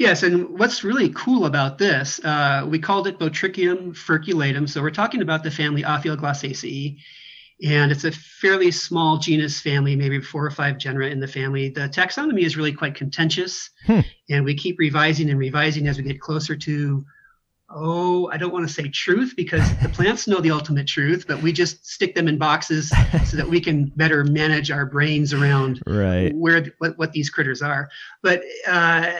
Yes, 0.00 0.22
and 0.22 0.56
what's 0.56 0.84
really 0.84 1.08
cool 1.08 1.44
about 1.44 1.78
this, 1.78 2.24
uh, 2.24 2.64
we 2.68 2.78
called 2.78 3.08
it 3.08 3.18
Botrychium 3.18 3.96
furculatum. 3.96 4.68
So 4.68 4.80
we're 4.80 4.92
talking 4.92 5.22
about 5.22 5.42
the 5.42 5.50
family 5.50 5.82
Ophioglossaceae 5.82 7.00
and 7.64 7.90
it's 7.90 8.04
a 8.04 8.12
fairly 8.12 8.70
small 8.70 9.18
genus 9.18 9.60
family, 9.60 9.96
maybe 9.96 10.20
four 10.20 10.46
or 10.46 10.50
five 10.50 10.78
genera 10.78 11.08
in 11.08 11.18
the 11.18 11.26
family. 11.26 11.68
The 11.68 11.88
taxonomy 11.88 12.42
is 12.42 12.56
really 12.56 12.72
quite 12.72 12.94
contentious, 12.94 13.70
hmm. 13.84 14.00
and 14.30 14.44
we 14.44 14.54
keep 14.54 14.78
revising 14.78 15.30
and 15.30 15.38
revising 15.38 15.88
as 15.88 15.98
we 15.98 16.04
get 16.04 16.20
closer 16.20 16.54
to, 16.56 17.04
oh, 17.70 18.30
I 18.30 18.36
don't 18.36 18.52
want 18.52 18.66
to 18.66 18.72
say 18.72 18.88
truth 18.88 19.34
because 19.36 19.62
the 19.82 19.88
plants 19.88 20.28
know 20.28 20.40
the 20.40 20.52
ultimate 20.52 20.86
truth, 20.86 21.24
but 21.26 21.42
we 21.42 21.52
just 21.52 21.84
stick 21.84 22.14
them 22.14 22.28
in 22.28 22.38
boxes 22.38 22.90
so 23.26 23.36
that 23.36 23.48
we 23.48 23.60
can 23.60 23.86
better 23.96 24.24
manage 24.24 24.70
our 24.70 24.86
brains 24.86 25.34
around 25.34 25.82
right. 25.86 26.32
where 26.34 26.64
what, 26.78 26.96
what 26.96 27.12
these 27.12 27.28
critters 27.28 27.60
are. 27.60 27.90
But 28.22 28.42
uh, 28.68 29.12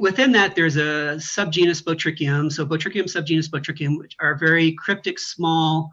within 0.00 0.32
that, 0.32 0.56
there's 0.56 0.76
a 0.76 1.16
subgenus 1.16 1.82
Botrychium. 1.82 2.52
So 2.52 2.66
Botrychium 2.66 3.04
subgenus 3.04 3.48
Botrychium, 3.48 3.98
which 3.98 4.16
are 4.20 4.34
very 4.34 4.72
cryptic, 4.72 5.18
small 5.18 5.90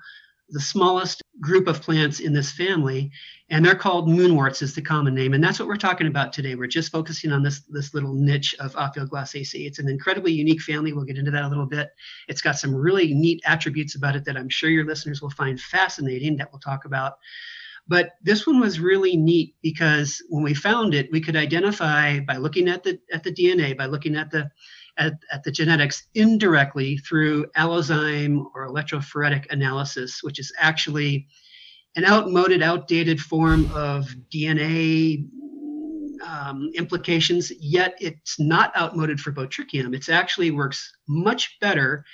the 0.51 0.59
smallest 0.59 1.21
group 1.39 1.67
of 1.67 1.81
plants 1.81 2.19
in 2.19 2.33
this 2.33 2.51
family, 2.51 3.11
and 3.49 3.65
they're 3.65 3.75
called 3.75 4.07
moonworts 4.07 4.61
is 4.61 4.75
the 4.75 4.81
common 4.81 5.13
name. 5.13 5.33
And 5.33 5.43
that's 5.43 5.59
what 5.59 5.67
we're 5.67 5.75
talking 5.75 6.07
about 6.07 6.31
today. 6.31 6.55
We're 6.55 6.67
just 6.67 6.91
focusing 6.91 7.31
on 7.31 7.43
this, 7.43 7.61
this 7.69 7.93
little 7.93 8.13
niche 8.13 8.55
of 8.59 8.73
Ophioglossaceae. 8.75 9.65
It's 9.65 9.79
an 9.79 9.89
incredibly 9.89 10.31
unique 10.31 10.61
family. 10.61 10.93
We'll 10.93 11.05
get 11.05 11.17
into 11.17 11.31
that 11.31 11.43
a 11.43 11.47
little 11.47 11.65
bit. 11.65 11.89
It's 12.27 12.41
got 12.41 12.57
some 12.57 12.73
really 12.73 13.13
neat 13.13 13.41
attributes 13.45 13.95
about 13.95 14.15
it 14.15 14.23
that 14.25 14.37
I'm 14.37 14.49
sure 14.49 14.69
your 14.69 14.85
listeners 14.85 15.21
will 15.21 15.31
find 15.31 15.59
fascinating 15.59 16.37
that 16.37 16.51
we'll 16.51 16.59
talk 16.59 16.85
about. 16.85 17.13
But 17.87 18.11
this 18.21 18.45
one 18.45 18.59
was 18.59 18.79
really 18.79 19.17
neat 19.17 19.55
because 19.61 20.21
when 20.29 20.43
we 20.43 20.53
found 20.53 20.93
it, 20.93 21.11
we 21.11 21.19
could 21.19 21.35
identify 21.35 22.19
by 22.19 22.37
looking 22.37 22.69
at 22.69 22.83
the 22.83 22.99
at 23.11 23.23
the 23.23 23.33
DNA, 23.33 23.75
by 23.77 23.87
looking 23.87 24.15
at 24.15 24.31
the 24.31 24.49
at, 24.97 25.13
at 25.31 25.43
the 25.43 25.51
genetics 25.51 26.07
indirectly 26.15 26.97
through 26.97 27.45
allozyme 27.55 28.45
or 28.55 28.67
electrophoretic 28.67 29.51
analysis, 29.51 30.21
which 30.23 30.39
is 30.39 30.51
actually 30.59 31.27
an 31.95 32.05
outmoded, 32.05 32.61
outdated 32.61 33.19
form 33.19 33.69
of 33.73 34.15
DNA 34.33 35.25
um, 36.25 36.69
implications, 36.75 37.51
yet 37.59 37.95
it's 37.99 38.39
not 38.39 38.75
outmoded 38.77 39.19
for 39.19 39.31
Botrychium. 39.31 39.95
It 39.95 40.09
actually 40.09 40.51
works 40.51 40.91
much 41.07 41.57
better 41.59 42.05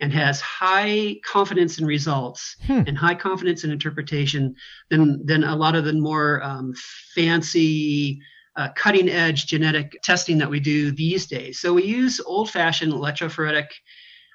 and 0.00 0.12
has 0.12 0.40
high 0.40 1.16
confidence 1.24 1.78
in 1.78 1.84
results 1.84 2.56
hmm. 2.66 2.82
and 2.86 2.96
high 2.96 3.14
confidence 3.14 3.64
in 3.64 3.70
interpretation 3.70 4.54
than 4.90 5.24
than 5.26 5.44
a 5.44 5.56
lot 5.56 5.74
of 5.74 5.84
the 5.84 5.92
more 5.92 6.42
um, 6.42 6.72
fancy 7.14 8.20
uh, 8.58 8.68
cutting 8.74 9.08
edge 9.08 9.46
genetic 9.46 9.96
testing 10.02 10.36
that 10.38 10.50
we 10.50 10.58
do 10.58 10.90
these 10.90 11.26
days. 11.26 11.60
So 11.60 11.72
we 11.74 11.84
use 11.84 12.20
old 12.20 12.50
fashioned 12.50 12.92
electrophoretic 12.92 13.68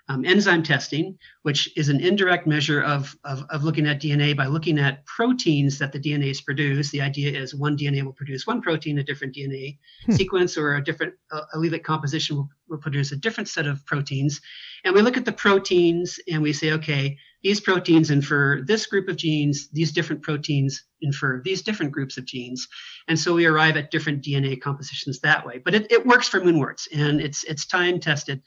um, 0.09 0.25
enzyme 0.25 0.63
testing, 0.63 1.17
which 1.43 1.69
is 1.77 1.89
an 1.89 1.99
indirect 2.01 2.45
measure 2.45 2.81
of, 2.81 3.15
of, 3.23 3.45
of, 3.49 3.63
looking 3.63 3.87
at 3.87 4.01
DNA 4.01 4.35
by 4.35 4.47
looking 4.47 4.77
at 4.77 5.05
proteins 5.05 5.77
that 5.79 5.93
the 5.93 5.99
DNAs 5.99 6.43
produce. 6.43 6.89
The 6.91 6.99
idea 6.99 7.37
is 7.37 7.55
one 7.55 7.77
DNA 7.77 8.03
will 8.03 8.11
produce 8.11 8.45
one 8.45 8.61
protein, 8.61 8.99
a 8.99 9.03
different 9.03 9.33
DNA 9.33 9.77
hmm. 10.05 10.11
sequence 10.11 10.57
or 10.57 10.75
a 10.75 10.83
different 10.83 11.13
uh, 11.31 11.41
allelic 11.55 11.83
composition 11.83 12.35
will, 12.35 12.49
will 12.67 12.79
produce 12.79 13.13
a 13.13 13.17
different 13.17 13.47
set 13.47 13.65
of 13.65 13.85
proteins. 13.85 14.41
And 14.83 14.93
we 14.93 15.01
look 15.01 15.15
at 15.15 15.23
the 15.23 15.31
proteins 15.31 16.19
and 16.29 16.41
we 16.41 16.51
say, 16.51 16.71
okay, 16.71 17.17
these 17.43 17.59
proteins 17.59 18.09
infer 18.09 18.61
this 18.61 18.85
group 18.85 19.09
of 19.09 19.17
genes, 19.17 19.69
these 19.69 19.91
different 19.91 20.21
proteins 20.21 20.83
infer 21.01 21.41
these 21.43 21.61
different 21.61 21.91
groups 21.91 22.17
of 22.17 22.25
genes. 22.25 22.67
And 23.07 23.19
so 23.19 23.35
we 23.35 23.45
arrive 23.45 23.75
at 23.75 23.91
different 23.91 24.23
DNA 24.23 24.59
compositions 24.59 25.19
that 25.19 25.45
way. 25.45 25.61
But 25.63 25.75
it, 25.75 25.91
it 25.91 26.05
works 26.05 26.27
for 26.27 26.39
moonworts 26.39 26.87
and 26.93 27.19
it's, 27.19 27.43
it's 27.43 27.65
time 27.65 27.99
tested. 27.99 28.41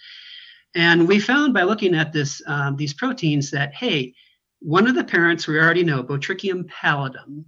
And 0.75 1.07
we 1.07 1.21
found 1.21 1.55
by 1.55 1.63
looking 1.63 1.95
at 1.95 2.13
this 2.13 2.43
um, 2.47 2.77
these 2.77 2.93
proteins 2.93 3.51
that 3.51 3.75
hey, 3.75 4.15
one 4.61 4.87
of 4.87 4.95
the 4.95 5.05
parents 5.05 5.47
we 5.47 5.59
already 5.59 5.85
know, 5.85 6.03
Botrychium 6.03 6.65
pallidum, 6.69 7.45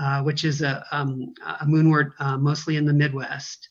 uh, 0.00 0.22
which 0.22 0.44
is 0.44 0.62
a, 0.62 0.84
um, 0.90 1.32
a 1.60 1.64
moonwort 1.64 2.12
uh, 2.18 2.36
mostly 2.36 2.76
in 2.76 2.84
the 2.84 2.92
Midwest, 2.92 3.68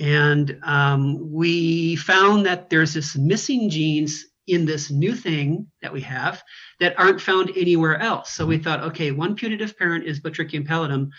and 0.00 0.58
um, 0.64 1.32
we 1.32 1.96
found 1.96 2.44
that 2.46 2.68
there's 2.68 2.94
this 2.94 3.16
missing 3.16 3.70
genes 3.70 4.26
in 4.46 4.64
this 4.64 4.90
new 4.90 5.14
thing 5.14 5.66
that 5.82 5.92
we 5.92 6.00
have 6.00 6.42
that 6.80 6.98
aren't 6.98 7.20
found 7.20 7.50
anywhere 7.56 7.98
else. 7.98 8.30
So 8.30 8.46
we 8.46 8.58
thought, 8.58 8.82
okay, 8.84 9.10
one 9.10 9.34
putative 9.34 9.76
parent 9.76 10.04
is 10.04 10.20
Botrychium 10.20 10.66
pallidum, 10.66 11.10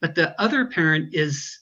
but 0.00 0.14
the 0.14 0.40
other 0.40 0.66
parent 0.66 1.14
is 1.14 1.58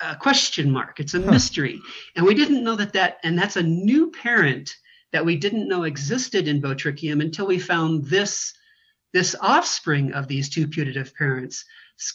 a 0.00 0.16
question 0.16 0.70
mark. 0.70 1.00
It's 1.00 1.14
a 1.14 1.20
huh. 1.20 1.30
mystery. 1.30 1.80
And 2.16 2.24
we 2.24 2.34
didn't 2.34 2.64
know 2.64 2.76
that 2.76 2.92
that, 2.92 3.18
and 3.24 3.36
that's 3.36 3.56
a 3.56 3.62
new 3.62 4.10
parent 4.10 4.74
that 5.12 5.24
we 5.24 5.36
didn't 5.36 5.68
know 5.68 5.82
existed 5.82 6.46
in 6.46 6.62
Botrychium 6.62 7.20
until 7.20 7.46
we 7.46 7.58
found 7.58 8.04
this, 8.06 8.54
this 9.12 9.34
offspring 9.40 10.12
of 10.12 10.28
these 10.28 10.48
two 10.48 10.68
putative 10.68 11.12
parents. 11.14 11.64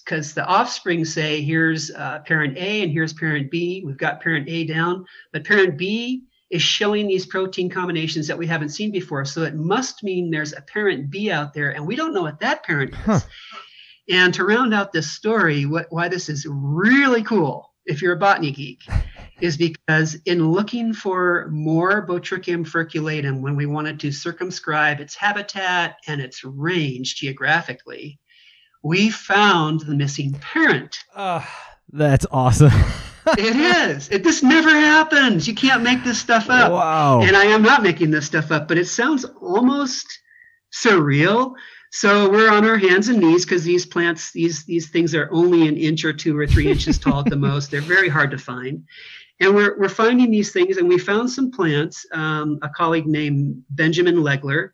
Because 0.04 0.34
the 0.34 0.46
offspring 0.46 1.06
say, 1.06 1.42
here's 1.42 1.92
uh, 1.92 2.20
parent 2.26 2.58
A 2.58 2.82
and 2.82 2.92
here's 2.92 3.14
parent 3.14 3.52
B. 3.52 3.84
We've 3.86 3.98
got 3.98 4.22
parent 4.22 4.48
A 4.50 4.66
down, 4.66 5.06
but 5.32 5.44
parent 5.44 5.78
B 5.78 6.24
is 6.50 6.62
showing 6.62 7.08
these 7.08 7.26
protein 7.26 7.70
combinations 7.70 8.28
that 8.28 8.38
we 8.38 8.48
haven't 8.48 8.70
seen 8.70 8.92
before. 8.92 9.26
So 9.26 9.44
it 9.44 9.56
must 9.56 10.04
mean 10.04 10.30
there's 10.30 10.54
a 10.54 10.62
parent 10.62 11.10
B 11.10 11.32
out 11.32 11.54
there, 11.54 11.72
and 11.72 11.88
we 11.88 11.96
don't 11.96 12.14
know 12.14 12.22
what 12.22 12.40
that 12.42 12.64
parent 12.64 12.92
is. 12.92 13.00
Huh. 13.00 13.20
And 14.10 14.34
to 14.36 14.46
round 14.46 14.74
out 14.74 14.92
this 14.92 15.12
story, 15.12 15.66
what, 15.66 15.88
why 15.90 16.10
this 16.10 16.30
is 16.30 16.46
really 16.50 17.24
cool 17.24 17.74
if 17.86 18.02
you're 18.02 18.14
a 18.14 18.18
botany 18.18 18.52
geek, 18.52 18.84
is 19.42 19.58
because 19.58 20.16
in 20.26 20.52
looking 20.52 20.94
for 20.94 21.50
more 21.52 22.06
Botrychium 22.06 22.66
furculatum, 22.66 23.42
when 23.42 23.56
we 23.56 23.66
wanted 23.66 24.00
to 24.02 24.12
circumscribe 24.12 25.00
its 25.00 25.16
habitat 25.16 25.98
and 26.08 26.22
its 26.22 26.44
range 26.44 27.16
geographically, 27.16 28.20
we 28.84 29.10
found 29.10 29.82
the 29.82 29.96
missing 29.96 30.34
parent. 30.34 30.98
Uh, 31.14 31.44
that's 31.92 32.26
awesome. 32.32 32.72
it 33.38 33.56
is. 33.56 34.10
It, 34.10 34.24
this 34.24 34.44
never 34.44 34.70
happens. 34.70 35.48
You 35.48 35.56
can't 35.56 35.84
make 35.84 36.04
this 36.04 36.20
stuff 36.20 36.50
up. 36.50 36.72
Wow. 36.72 37.22
And 37.22 37.36
I 37.36 37.46
am 37.46 37.62
not 37.62 37.84
making 37.84 38.12
this 38.12 38.26
stuff 38.26 38.52
up, 38.52 38.68
but 38.68 38.78
it 38.78 38.86
sounds 38.86 39.26
almost 39.42 40.20
surreal 40.74 41.56
so 41.96 42.30
we're 42.30 42.52
on 42.52 42.66
our 42.66 42.78
hands 42.78 43.08
and 43.08 43.22
knees 43.22 43.46
because 43.46 43.64
these 43.64 43.86
plants, 43.86 44.34
these 44.34 44.66
these 44.66 44.90
things 44.90 45.16
are 45.16 45.30
only 45.32 45.66
an 45.66 45.78
inch 45.78 46.04
or 46.04 46.12
two 46.12 46.38
or 46.38 46.46
three 46.46 46.70
inches 46.70 47.00
tall 47.00 47.22
at 47.22 47.30
the 47.30 47.36
most. 47.48 47.72
They're 47.72 47.80
very 47.80 48.10
hard 48.10 48.32
to 48.32 48.38
find. 48.38 48.84
And 49.40 49.56
we're, 49.56 49.80
we're 49.80 49.88
finding 49.88 50.30
these 50.30 50.52
things, 50.52 50.76
and 50.76 50.90
we 50.90 51.00
found 51.00 51.30
some 51.30 51.52
plants. 51.52 52.06
Um, 52.12 52.60
a 52.62 52.68
colleague 52.68 53.08
named 53.08 53.64
Benjamin 53.70 54.16
Legler 54.16 54.72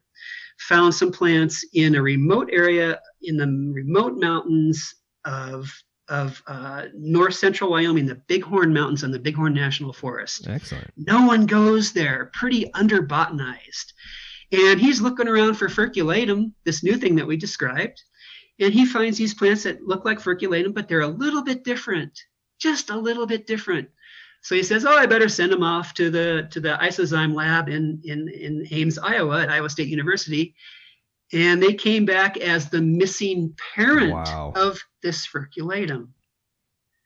found 0.57 0.95
some 0.95 1.11
plants 1.11 1.63
in 1.73 1.93
a 1.93 2.01
remote 2.01 2.49
area 2.51 2.99
in 3.21 3.37
the 3.37 3.45
remote 3.71 4.17
mountains 4.17 4.95
of 5.23 5.71
of 6.11 6.43
uh, 6.45 6.85
north 6.93 7.35
central 7.35 7.71
Wyoming, 7.71 8.05
the 8.05 8.21
Bighorn 8.27 8.73
Mountains 8.73 9.03
and 9.03 9.13
the 9.13 9.19
Bighorn 9.19 9.53
National 9.53 9.93
Forest. 9.93 10.47
Excellent. 10.47 10.91
No 10.97 11.25
one 11.25 11.45
goes 11.45 11.93
there. 11.93 12.29
Pretty 12.33 12.65
underbotanized. 12.75 13.93
And 14.51 14.79
he's 14.79 15.01
looking 15.01 15.29
around 15.29 15.55
for 15.55 15.69
furculatum, 15.69 16.51
this 16.65 16.83
new 16.83 16.97
thing 16.97 17.15
that 17.15 17.25
we 17.25 17.37
described. 17.37 18.03
And 18.59 18.73
he 18.73 18.85
finds 18.85 19.17
these 19.17 19.33
plants 19.33 19.63
that 19.63 19.87
look 19.87 20.05
like 20.05 20.19
furculatum, 20.19 20.73
but 20.73 20.87
they're 20.87 21.01
a 21.01 21.07
little 21.07 21.43
bit 21.43 21.63
different, 21.63 22.19
just 22.59 22.89
a 22.89 22.97
little 22.97 23.25
bit 23.25 23.47
different. 23.47 23.89
So 24.41 24.55
he 24.55 24.63
says, 24.63 24.85
"Oh, 24.85 24.97
I 24.97 25.05
better 25.05 25.29
send 25.29 25.51
them 25.51 25.63
off 25.63 25.93
to 25.95 26.09
the 26.09 26.47
to 26.51 26.59
the 26.59 26.77
isozyme 26.81 27.33
lab 27.33 27.69
in 27.69 28.01
in 28.03 28.27
in 28.27 28.67
Ames, 28.71 28.97
Iowa, 28.97 29.41
at 29.43 29.49
Iowa 29.49 29.69
State 29.69 29.87
University." 29.87 30.55
And 31.33 31.63
they 31.63 31.73
came 31.73 32.05
back 32.05 32.37
as 32.37 32.69
the 32.69 32.81
missing 32.81 33.55
parent 33.75 34.11
wow. 34.11 34.51
of 34.55 34.79
this 35.01 35.25
furculatum. 35.25 36.09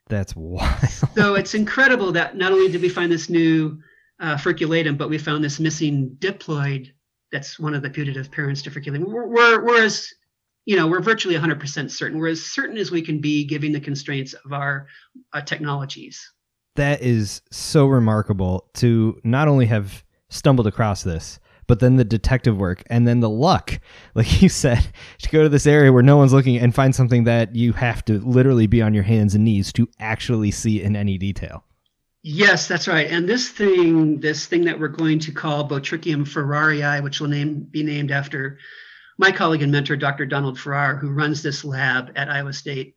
That's 0.08 0.34
wild. 0.36 0.78
so 1.14 1.34
it's 1.34 1.54
incredible 1.54 2.12
that 2.12 2.36
not 2.36 2.52
only 2.52 2.70
did 2.70 2.82
we 2.82 2.88
find 2.88 3.10
this 3.10 3.28
new 3.28 3.78
uh, 4.20 4.36
furculatum, 4.36 4.98
but 4.98 5.10
we 5.10 5.18
found 5.18 5.44
this 5.44 5.60
missing 5.60 6.16
diploid 6.18 6.90
that's 7.32 7.58
one 7.58 7.74
of 7.74 7.82
the 7.82 7.90
putative 7.90 8.30
parents 8.30 8.62
to 8.62 8.70
furculatum. 8.70 9.06
We're, 9.06 9.26
we're, 9.26 9.64
we're 9.64 9.84
as 9.84 10.12
you 10.64 10.76
know 10.76 10.86
we're 10.86 11.00
virtually 11.00 11.34
100% 11.34 11.90
certain. 11.90 12.18
We're 12.18 12.28
as 12.28 12.44
certain 12.44 12.76
as 12.76 12.90
we 12.90 13.02
can 13.02 13.20
be, 13.20 13.44
given 13.44 13.72
the 13.72 13.80
constraints 13.80 14.32
of 14.32 14.52
our 14.52 14.86
uh, 15.32 15.40
technologies. 15.40 16.32
That 16.76 17.02
is 17.02 17.42
so 17.50 17.86
remarkable 17.86 18.68
to 18.74 19.20
not 19.24 19.48
only 19.48 19.66
have 19.66 20.04
stumbled 20.28 20.66
across 20.66 21.02
this, 21.02 21.38
but 21.66 21.80
then 21.80 21.96
the 21.96 22.04
detective 22.04 22.56
work 22.56 22.82
and 22.88 23.06
then 23.06 23.20
the 23.20 23.30
luck 23.30 23.78
like 24.14 24.42
you 24.42 24.48
said 24.48 24.86
to 25.18 25.28
go 25.30 25.42
to 25.42 25.48
this 25.48 25.66
area 25.66 25.92
where 25.92 26.02
no 26.02 26.16
one's 26.16 26.32
looking 26.32 26.58
and 26.58 26.74
find 26.74 26.94
something 26.94 27.24
that 27.24 27.54
you 27.54 27.72
have 27.72 28.04
to 28.04 28.18
literally 28.20 28.66
be 28.66 28.82
on 28.82 28.94
your 28.94 29.04
hands 29.04 29.34
and 29.34 29.44
knees 29.44 29.72
to 29.72 29.88
actually 29.98 30.50
see 30.50 30.82
in 30.82 30.96
any 30.96 31.18
detail 31.18 31.64
Yes, 32.28 32.66
that's 32.66 32.88
right. 32.88 33.08
And 33.08 33.28
this 33.28 33.50
thing, 33.50 34.18
this 34.18 34.46
thing 34.46 34.64
that 34.64 34.80
we're 34.80 34.88
going 34.88 35.20
to 35.20 35.30
call 35.30 35.68
Botrychium 35.68 36.26
farrarii, 36.26 37.00
which 37.00 37.20
will 37.20 37.28
name 37.28 37.60
be 37.70 37.84
named 37.84 38.10
after 38.10 38.58
my 39.16 39.30
colleague 39.30 39.62
and 39.62 39.70
mentor, 39.70 39.94
Dr. 39.94 40.26
Donald 40.26 40.58
Farrar, 40.58 40.96
who 40.96 41.12
runs 41.12 41.42
this 41.42 41.64
lab 41.64 42.10
at 42.16 42.28
Iowa 42.28 42.52
State. 42.52 42.96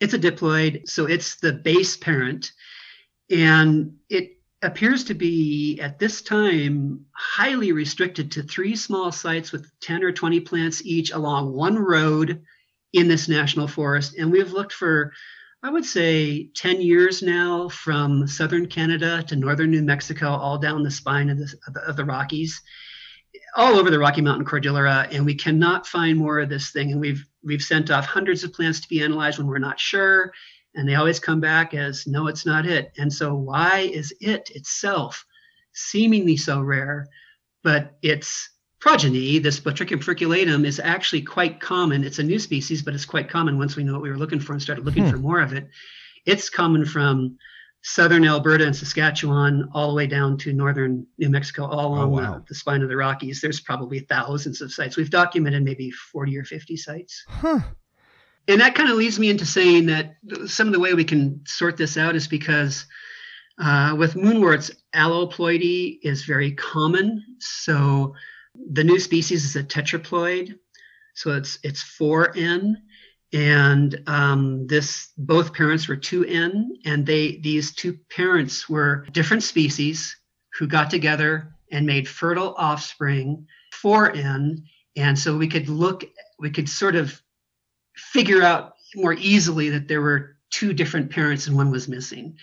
It's 0.00 0.14
a 0.14 0.18
diploid, 0.18 0.88
so 0.88 1.06
it's 1.06 1.36
the 1.36 1.52
base 1.52 1.96
parent, 1.96 2.50
and 3.30 3.94
it 4.10 4.35
appears 4.62 5.04
to 5.04 5.14
be 5.14 5.78
at 5.80 5.98
this 5.98 6.22
time 6.22 7.04
highly 7.12 7.72
restricted 7.72 8.32
to 8.32 8.42
three 8.42 8.74
small 8.74 9.12
sites 9.12 9.52
with 9.52 9.70
10 9.80 10.02
or 10.02 10.12
20 10.12 10.40
plants 10.40 10.84
each 10.84 11.10
along 11.12 11.52
one 11.52 11.78
road 11.78 12.42
in 12.92 13.08
this 13.08 13.28
national 13.28 13.68
forest. 13.68 14.16
And 14.18 14.32
we've 14.32 14.52
looked 14.52 14.72
for 14.72 15.12
I 15.62 15.70
would 15.70 15.84
say 15.84 16.48
10 16.54 16.80
years 16.80 17.22
now 17.22 17.68
from 17.68 18.28
southern 18.28 18.66
Canada 18.66 19.24
to 19.26 19.36
northern 19.36 19.70
New 19.70 19.82
Mexico, 19.82 20.28
all 20.28 20.58
down 20.58 20.82
the 20.82 20.90
spine 20.90 21.28
of 21.28 21.38
the, 21.38 21.80
of 21.86 21.96
the 21.96 22.04
Rockies, 22.04 22.60
all 23.56 23.76
over 23.76 23.90
the 23.90 23.98
Rocky 23.98 24.20
Mountain 24.20 24.44
Cordillera, 24.44 25.08
and 25.10 25.24
we 25.24 25.34
cannot 25.34 25.86
find 25.86 26.18
more 26.18 26.38
of 26.38 26.48
this 26.48 26.70
thing. 26.70 26.92
And 26.92 27.00
we've 27.00 27.26
we've 27.42 27.62
sent 27.62 27.90
off 27.90 28.06
hundreds 28.06 28.44
of 28.44 28.52
plants 28.52 28.80
to 28.80 28.88
be 28.88 29.02
analyzed 29.02 29.38
when 29.38 29.46
we're 29.46 29.58
not 29.58 29.80
sure, 29.80 30.32
and 30.76 30.88
they 30.88 30.94
always 30.94 31.18
come 31.18 31.40
back 31.40 31.74
as 31.74 32.06
no, 32.06 32.28
it's 32.28 32.46
not 32.46 32.66
it. 32.66 32.92
And 32.98 33.12
so 33.12 33.34
why 33.34 33.78
is 33.80 34.14
it 34.20 34.50
itself 34.54 35.24
seemingly 35.72 36.36
so 36.36 36.60
rare, 36.60 37.06
but 37.64 37.96
it's 38.02 38.50
progeny, 38.78 39.38
this 39.38 39.58
Botrychium 39.58 40.02
furculatum, 40.02 40.64
is 40.64 40.78
actually 40.78 41.22
quite 41.22 41.60
common. 41.60 42.04
It's 42.04 42.18
a 42.18 42.22
new 42.22 42.38
species, 42.38 42.82
but 42.82 42.94
it's 42.94 43.04
quite 43.04 43.28
common 43.28 43.58
once 43.58 43.74
we 43.74 43.84
know 43.84 43.94
what 43.94 44.02
we 44.02 44.10
were 44.10 44.18
looking 44.18 44.38
for 44.38 44.52
and 44.52 44.62
started 44.62 44.84
looking 44.84 45.04
hmm. 45.04 45.10
for 45.10 45.18
more 45.18 45.40
of 45.40 45.52
it. 45.52 45.66
It's 46.26 46.50
common 46.50 46.84
from 46.84 47.38
southern 47.82 48.26
Alberta 48.26 48.66
and 48.66 48.74
Saskatchewan 48.74 49.68
all 49.72 49.88
the 49.88 49.94
way 49.94 50.06
down 50.06 50.36
to 50.38 50.52
northern 50.52 51.06
New 51.18 51.30
Mexico, 51.30 51.66
all 51.66 51.86
oh, 51.86 51.88
along 51.88 52.08
oh, 52.08 52.08
wow. 52.08 52.34
the, 52.34 52.44
the, 52.48 52.54
spine 52.54 52.82
of 52.82 52.88
the 52.88 52.96
Rockies. 52.96 53.40
There's 53.40 53.60
probably 53.60 54.00
thousands 54.00 54.60
of 54.60 54.72
sites. 54.72 54.96
We've 54.96 55.10
documented 55.10 55.62
maybe 55.62 55.90
40 55.90 56.36
or 56.36 56.44
50 56.44 56.76
sites. 56.76 57.24
Huh. 57.28 57.60
And 58.48 58.60
that 58.60 58.74
kind 58.74 58.90
of 58.90 58.96
leads 58.96 59.18
me 59.18 59.30
into 59.30 59.44
saying 59.44 59.86
that 59.86 60.16
some 60.46 60.68
of 60.68 60.72
the 60.72 60.80
way 60.80 60.94
we 60.94 61.04
can 61.04 61.40
sort 61.46 61.76
this 61.76 61.96
out 61.96 62.14
is 62.14 62.28
because 62.28 62.86
uh, 63.60 63.94
with 63.98 64.14
moonworts, 64.14 64.70
alloploidy 64.94 65.98
is 66.02 66.24
very 66.24 66.52
common. 66.52 67.24
So 67.40 68.14
the 68.72 68.84
new 68.84 68.98
species 68.98 69.44
is 69.44 69.56
a 69.56 69.64
tetraploid, 69.64 70.58
so 71.14 71.32
it's 71.32 71.58
it's 71.62 71.82
4N, 71.98 72.76
and 73.32 74.02
um, 74.06 74.66
this 74.66 75.12
both 75.16 75.54
parents 75.54 75.88
were 75.88 75.96
2N, 75.96 76.64
and 76.84 77.04
they 77.06 77.36
these 77.38 77.74
two 77.74 77.98
parents 78.10 78.68
were 78.68 79.06
different 79.12 79.42
species 79.42 80.16
who 80.58 80.66
got 80.66 80.90
together 80.90 81.54
and 81.72 81.86
made 81.86 82.08
fertile 82.08 82.54
offspring 82.56 83.46
four 83.72 84.12
N. 84.12 84.64
And 84.96 85.18
so 85.18 85.36
we 85.36 85.48
could 85.48 85.68
look, 85.68 86.04
we 86.38 86.50
could 86.50 86.68
sort 86.68 86.96
of 86.96 87.20
figure 87.96 88.42
out 88.42 88.74
more 88.94 89.14
easily 89.14 89.70
that 89.70 89.88
there 89.88 90.00
were 90.00 90.36
two 90.50 90.72
different 90.72 91.10
parents 91.10 91.46
and 91.46 91.56
one 91.56 91.70
was 91.70 91.88
missing. 91.88 92.36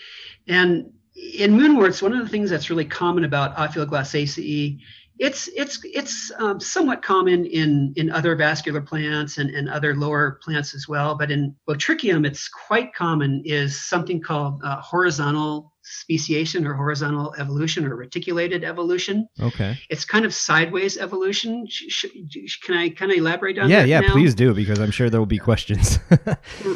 And 0.47 0.91
in 1.15 1.51
moonworts, 1.51 2.01
one 2.01 2.13
of 2.13 2.23
the 2.23 2.29
things 2.29 2.49
that's 2.49 2.69
really 2.69 2.85
common 2.85 3.23
about 3.23 3.55
Ophioglossaceae 3.55 4.79
it's 5.19 5.47
it's 5.49 5.79
it's 5.83 6.31
um, 6.39 6.59
somewhat 6.59 7.01
common 7.01 7.45
in 7.45 7.93
in 7.95 8.09
other 8.09 8.35
vascular 8.35 8.81
plants 8.81 9.37
and, 9.37 9.49
and 9.51 9.69
other 9.69 9.95
lower 9.95 10.39
plants 10.43 10.73
as 10.73 10.87
well 10.87 11.15
but 11.15 11.31
in 11.31 11.55
botrychium 11.67 12.25
it's 12.25 12.47
quite 12.47 12.93
common 12.93 13.41
is 13.45 13.79
something 13.79 14.19
called 14.19 14.61
uh, 14.63 14.81
horizontal 14.81 15.72
speciation 15.83 16.65
or 16.65 16.73
horizontal 16.73 17.33
evolution 17.37 17.85
or 17.85 17.95
reticulated 17.95 18.63
evolution. 18.63 19.27
Okay. 19.39 19.77
It's 19.89 20.05
kind 20.05 20.25
of 20.25 20.33
sideways 20.33 20.97
evolution. 20.97 21.65
Sh- 21.67 22.05
sh- 22.29 22.59
can 22.61 22.75
i 22.75 22.89
kind 22.89 23.11
of 23.11 23.17
elaborate 23.17 23.59
on 23.59 23.69
yeah 23.69 23.81
that 23.81 23.87
yeah 23.87 23.99
now? 24.01 24.13
please 24.13 24.33
do 24.33 24.53
because 24.53 24.79
i'm 24.79 24.91
sure 24.91 25.09
there 25.09 25.19
will 25.19 25.25
be 25.25 25.39
questions. 25.39 25.99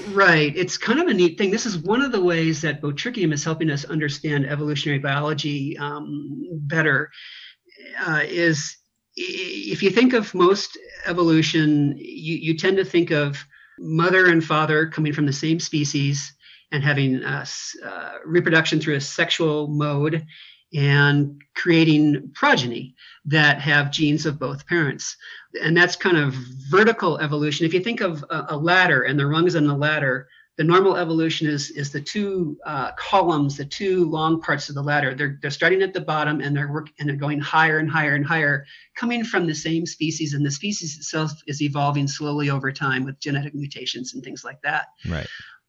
Right. 0.10 0.56
It's 0.56 0.78
kind 0.78 1.00
of 1.00 1.08
a 1.08 1.14
neat 1.14 1.38
thing. 1.38 1.52
This 1.52 1.66
is 1.66 1.78
one 1.78 2.02
of 2.02 2.12
the 2.12 2.22
ways 2.22 2.62
that 2.62 2.82
botrychium 2.82 3.32
is 3.32 3.44
helping 3.44 3.70
us 3.70 3.86
understand 3.86 4.46
evolutionary 4.46 5.00
biology 5.00 5.78
um, 5.78 6.44
better 6.62 7.12
uh, 8.06 8.22
is 8.26 8.78
if 9.16 9.82
you 9.82 9.90
think 9.90 10.14
of 10.14 10.34
most 10.34 10.78
evolution, 11.06 11.96
you, 11.98 12.36
you 12.36 12.58
tend 12.58 12.78
to 12.78 12.86
think 12.86 13.12
of 13.12 13.44
mother 13.80 14.28
and 14.28 14.44
father 14.44 14.88
coming 14.88 15.14
from 15.14 15.26
the 15.26 15.34
same 15.34 15.60
species 15.60 16.34
and 16.72 16.84
having 16.84 17.24
uh, 17.24 17.46
uh, 17.86 18.14
reproduction 18.26 18.80
through 18.80 18.96
a 18.96 19.02
sexual 19.02 19.68
mode 19.68 20.26
and 20.74 21.42
creating 21.56 22.30
progeny 22.34 22.94
that 23.26 23.62
have 23.62 23.92
genes 23.92 24.26
of 24.26 24.40
both 24.40 24.68
parents. 24.68 25.16
And 25.62 25.76
that's 25.76 25.96
kind 25.96 26.18
of 26.18 26.34
vertical 26.70 27.20
evolution. 27.20 27.66
If 27.66 27.74
you 27.74 27.80
think 27.80 28.02
of 28.02 28.24
a, 28.30 28.48
a 28.50 28.58
ladder 28.58 29.04
and 29.04 29.18
the 29.18 29.28
rungs 29.28 29.56
on 29.56 29.66
the 29.66 29.76
ladder, 29.76 30.28
the 30.58 30.64
normal 30.64 30.98
evolution 30.98 31.48
is 31.48 31.70
is 31.70 31.92
the 31.92 32.02
two 32.02 32.58
uh, 32.66 32.92
columns, 32.94 33.58
the 33.58 33.66
two 33.66 34.10
long 34.10 34.42
parts 34.42 34.70
of 34.70 34.76
the 34.76 34.82
ladder. 34.82 35.14
They're 35.14 35.38
they're 35.40 35.52
starting 35.52 35.84
at 35.84 35.94
the 35.94 36.02
bottom 36.02 36.42
and 36.42 36.58
they're 36.58 36.72
work 36.72 36.88
and 37.00 37.08
they're 37.08 37.16
going 37.16 37.40
higher 37.40 37.78
and 37.78 37.90
higher 37.90 38.16
and 38.16 38.26
higher, 38.26 38.66
coming 38.96 39.24
from 39.24 39.46
the 39.46 39.54
same 39.54 39.86
species, 39.86 40.34
and 40.34 40.44
the 40.44 40.50
species 40.50 40.98
itself 40.98 41.32
is 41.46 41.62
evolving 41.62 42.08
slowly 42.08 42.50
over 42.50 42.72
time 42.72 43.06
with 43.06 43.20
genetic 43.20 43.54
mutations 43.54 44.16
and 44.16 44.24
things 44.24 44.44
like 44.44 44.60
that. 44.64 44.88
right 45.08 45.28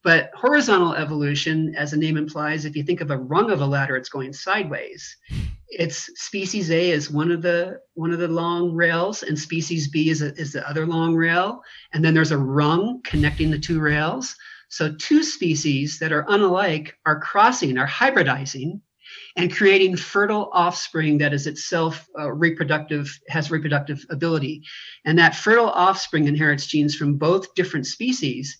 But 0.08 0.30
horizontal 0.34 0.94
evolution, 0.94 1.74
as 1.76 1.90
the 1.90 1.98
name 1.98 2.16
implies, 2.16 2.64
if 2.64 2.74
you 2.74 2.82
think 2.82 3.02
of 3.02 3.10
a 3.10 3.18
rung 3.18 3.50
of 3.50 3.60
a 3.60 3.66
ladder, 3.66 3.94
it's 3.94 4.08
going 4.08 4.32
sideways. 4.32 5.14
It's 5.68 6.08
species 6.18 6.70
A 6.70 6.92
is 6.92 7.10
one 7.10 7.30
of 7.30 7.42
the 7.42 7.80
one 7.92 8.10
of 8.14 8.18
the 8.18 8.26
long 8.26 8.72
rails, 8.72 9.22
and 9.22 9.38
species 9.38 9.88
B 9.88 10.08
is 10.08 10.22
a, 10.22 10.34
is 10.40 10.54
the 10.54 10.66
other 10.66 10.86
long 10.86 11.14
rail, 11.14 11.60
and 11.92 12.02
then 12.02 12.14
there's 12.14 12.32
a 12.32 12.38
rung 12.38 13.02
connecting 13.04 13.50
the 13.50 13.58
two 13.58 13.80
rails. 13.80 14.34
So 14.70 14.94
two 14.94 15.22
species 15.22 15.98
that 15.98 16.10
are 16.10 16.24
unalike 16.24 16.92
are 17.04 17.20
crossing, 17.20 17.76
are 17.76 17.86
hybridizing, 17.86 18.80
and 19.36 19.54
creating 19.54 19.98
fertile 19.98 20.48
offspring 20.54 21.18
that 21.18 21.34
is 21.34 21.46
itself 21.46 22.08
uh, 22.18 22.32
reproductive, 22.32 23.14
has 23.28 23.50
reproductive 23.50 24.06
ability. 24.08 24.62
And 25.04 25.18
that 25.18 25.36
fertile 25.36 25.68
offspring 25.68 26.28
inherits 26.28 26.66
genes 26.66 26.96
from 26.96 27.18
both 27.18 27.54
different 27.54 27.84
species 27.84 28.58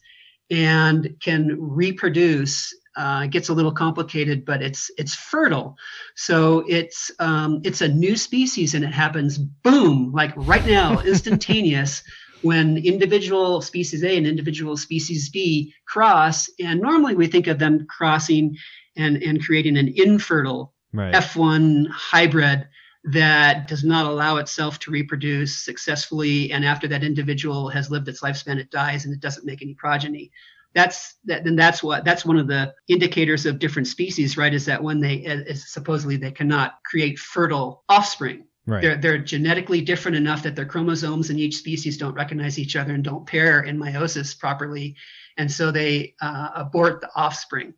and 0.51 1.15
can 1.21 1.57
reproduce. 1.59 2.75
Uh, 2.97 3.23
it 3.25 3.31
gets 3.31 3.49
a 3.49 3.55
little 3.55 3.73
complicated, 3.73 4.45
but 4.45 4.63
it's 4.63 4.91
it's 4.99 5.15
fertile. 5.15 5.77
So 6.17 6.65
it's 6.69 7.11
um, 7.21 7.61
it's 7.65 7.81
a 7.81 7.89
new 7.89 8.17
species, 8.17 8.75
and 8.75 8.85
it 8.85 8.93
happens 8.93 9.39
boom, 9.39 10.13
like 10.13 10.33
right 10.37 10.67
now, 10.67 11.01
instantaneous 11.07 12.03
when 12.43 12.77
individual 12.79 13.61
species 13.63 14.05
A 14.05 14.17
and 14.17 14.27
individual 14.27 14.77
species 14.77 15.29
B 15.29 15.75
cross, 15.87 16.49
and 16.61 16.81
normally 16.81 17.15
we 17.15 17.27
think 17.27 17.47
of 17.47 17.59
them 17.59 17.87
crossing 17.89 18.57
and, 18.97 19.23
and 19.23 19.45
creating 19.45 19.77
an 19.77 19.93
infertile 19.95 20.75
right 20.93 21.15
F1 21.15 21.89
hybrid 21.91 22.67
that 23.05 23.69
does 23.69 23.85
not 23.85 24.07
allow 24.07 24.37
itself 24.37 24.79
to 24.81 24.91
reproduce 24.91 25.57
successfully. 25.57 26.53
And 26.53 26.65
after 26.65 26.89
that 26.89 27.05
individual 27.05 27.69
has 27.69 27.91
lived 27.91 28.09
its 28.09 28.21
lifespan, 28.21 28.59
it 28.59 28.71
dies 28.71 29.05
and 29.05 29.15
it 29.15 29.21
doesn't 29.21 29.47
make 29.47 29.63
any 29.63 29.75
progeny. 29.75 30.31
That's 30.75 31.15
that. 31.25 31.45
Then 31.45 31.57
that's 31.57 31.83
what 31.83 32.05
that's 32.05 32.27
one 32.27 32.37
of 32.37 32.47
the 32.47 32.75
indicators 32.89 33.47
of 33.47 33.59
different 33.59 33.89
species, 33.89 34.37
right? 34.37 34.53
Is 34.53 34.67
that 34.67 34.83
when 34.83 35.01
they 35.01 35.15
is 35.15 35.73
supposedly 35.73 36.17
they 36.17 36.31
cannot 36.31 36.75
create 36.85 37.19
fertile 37.19 37.85
offspring. 37.89 38.45
right 38.67 38.83
They're 38.83 38.97
they're 38.97 39.19
genetically 39.19 39.81
different 39.81 40.17
enough 40.17 40.43
that 40.43 40.55
their 40.55 40.67
chromosomes 40.67 41.31
in 41.31 41.39
each 41.39 41.57
species 41.57 41.97
don't 41.97 42.15
recognize 42.15 42.59
each 42.59 42.77
other 42.77 42.93
and 42.93 43.03
don't 43.03 43.27
pair 43.27 43.63
in 43.63 43.79
meiosis 43.79 44.39
properly, 44.39 44.95
and 45.39 45.51
so 45.51 45.71
they 45.71 46.15
uh, 46.21 46.51
abort 46.55 47.01
the 47.01 47.09
offspring. 47.17 47.73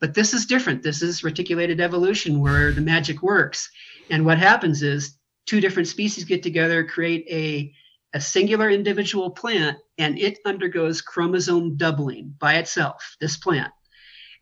But 0.00 0.14
this 0.14 0.32
is 0.32 0.46
different. 0.46 0.82
This 0.82 1.02
is 1.02 1.24
reticulated 1.24 1.80
evolution 1.80 2.40
where 2.40 2.70
the 2.70 2.80
magic 2.80 3.22
works, 3.22 3.70
and 4.10 4.24
what 4.24 4.38
happens 4.38 4.82
is 4.82 5.16
two 5.46 5.60
different 5.60 5.88
species 5.88 6.24
get 6.24 6.42
together, 6.42 6.84
create 6.84 7.26
a 7.30 7.72
a 8.14 8.20
singular 8.20 8.70
individual 8.70 9.30
plant, 9.30 9.76
and 9.98 10.18
it 10.18 10.38
undergoes 10.46 11.02
chromosome 11.02 11.76
doubling 11.76 12.34
by 12.38 12.54
itself. 12.54 13.16
This 13.20 13.36
plant. 13.36 13.72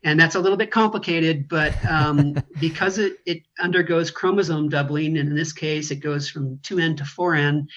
And 0.03 0.19
that's 0.19 0.35
a 0.35 0.39
little 0.39 0.57
bit 0.57 0.71
complicated, 0.71 1.49
but 1.49 1.73
um, 1.85 2.35
because 2.61 2.99
it, 2.99 3.17
it 3.25 3.41
undergoes 3.59 4.11
chromosome 4.11 4.69
doubling, 4.69 5.17
and 5.17 5.29
in 5.29 5.35
this 5.35 5.51
case, 5.51 5.91
it 5.91 5.97
goes 5.97 6.29
from 6.29 6.57
2N 6.59 6.95
to 6.97 7.03
4N, 7.03 7.67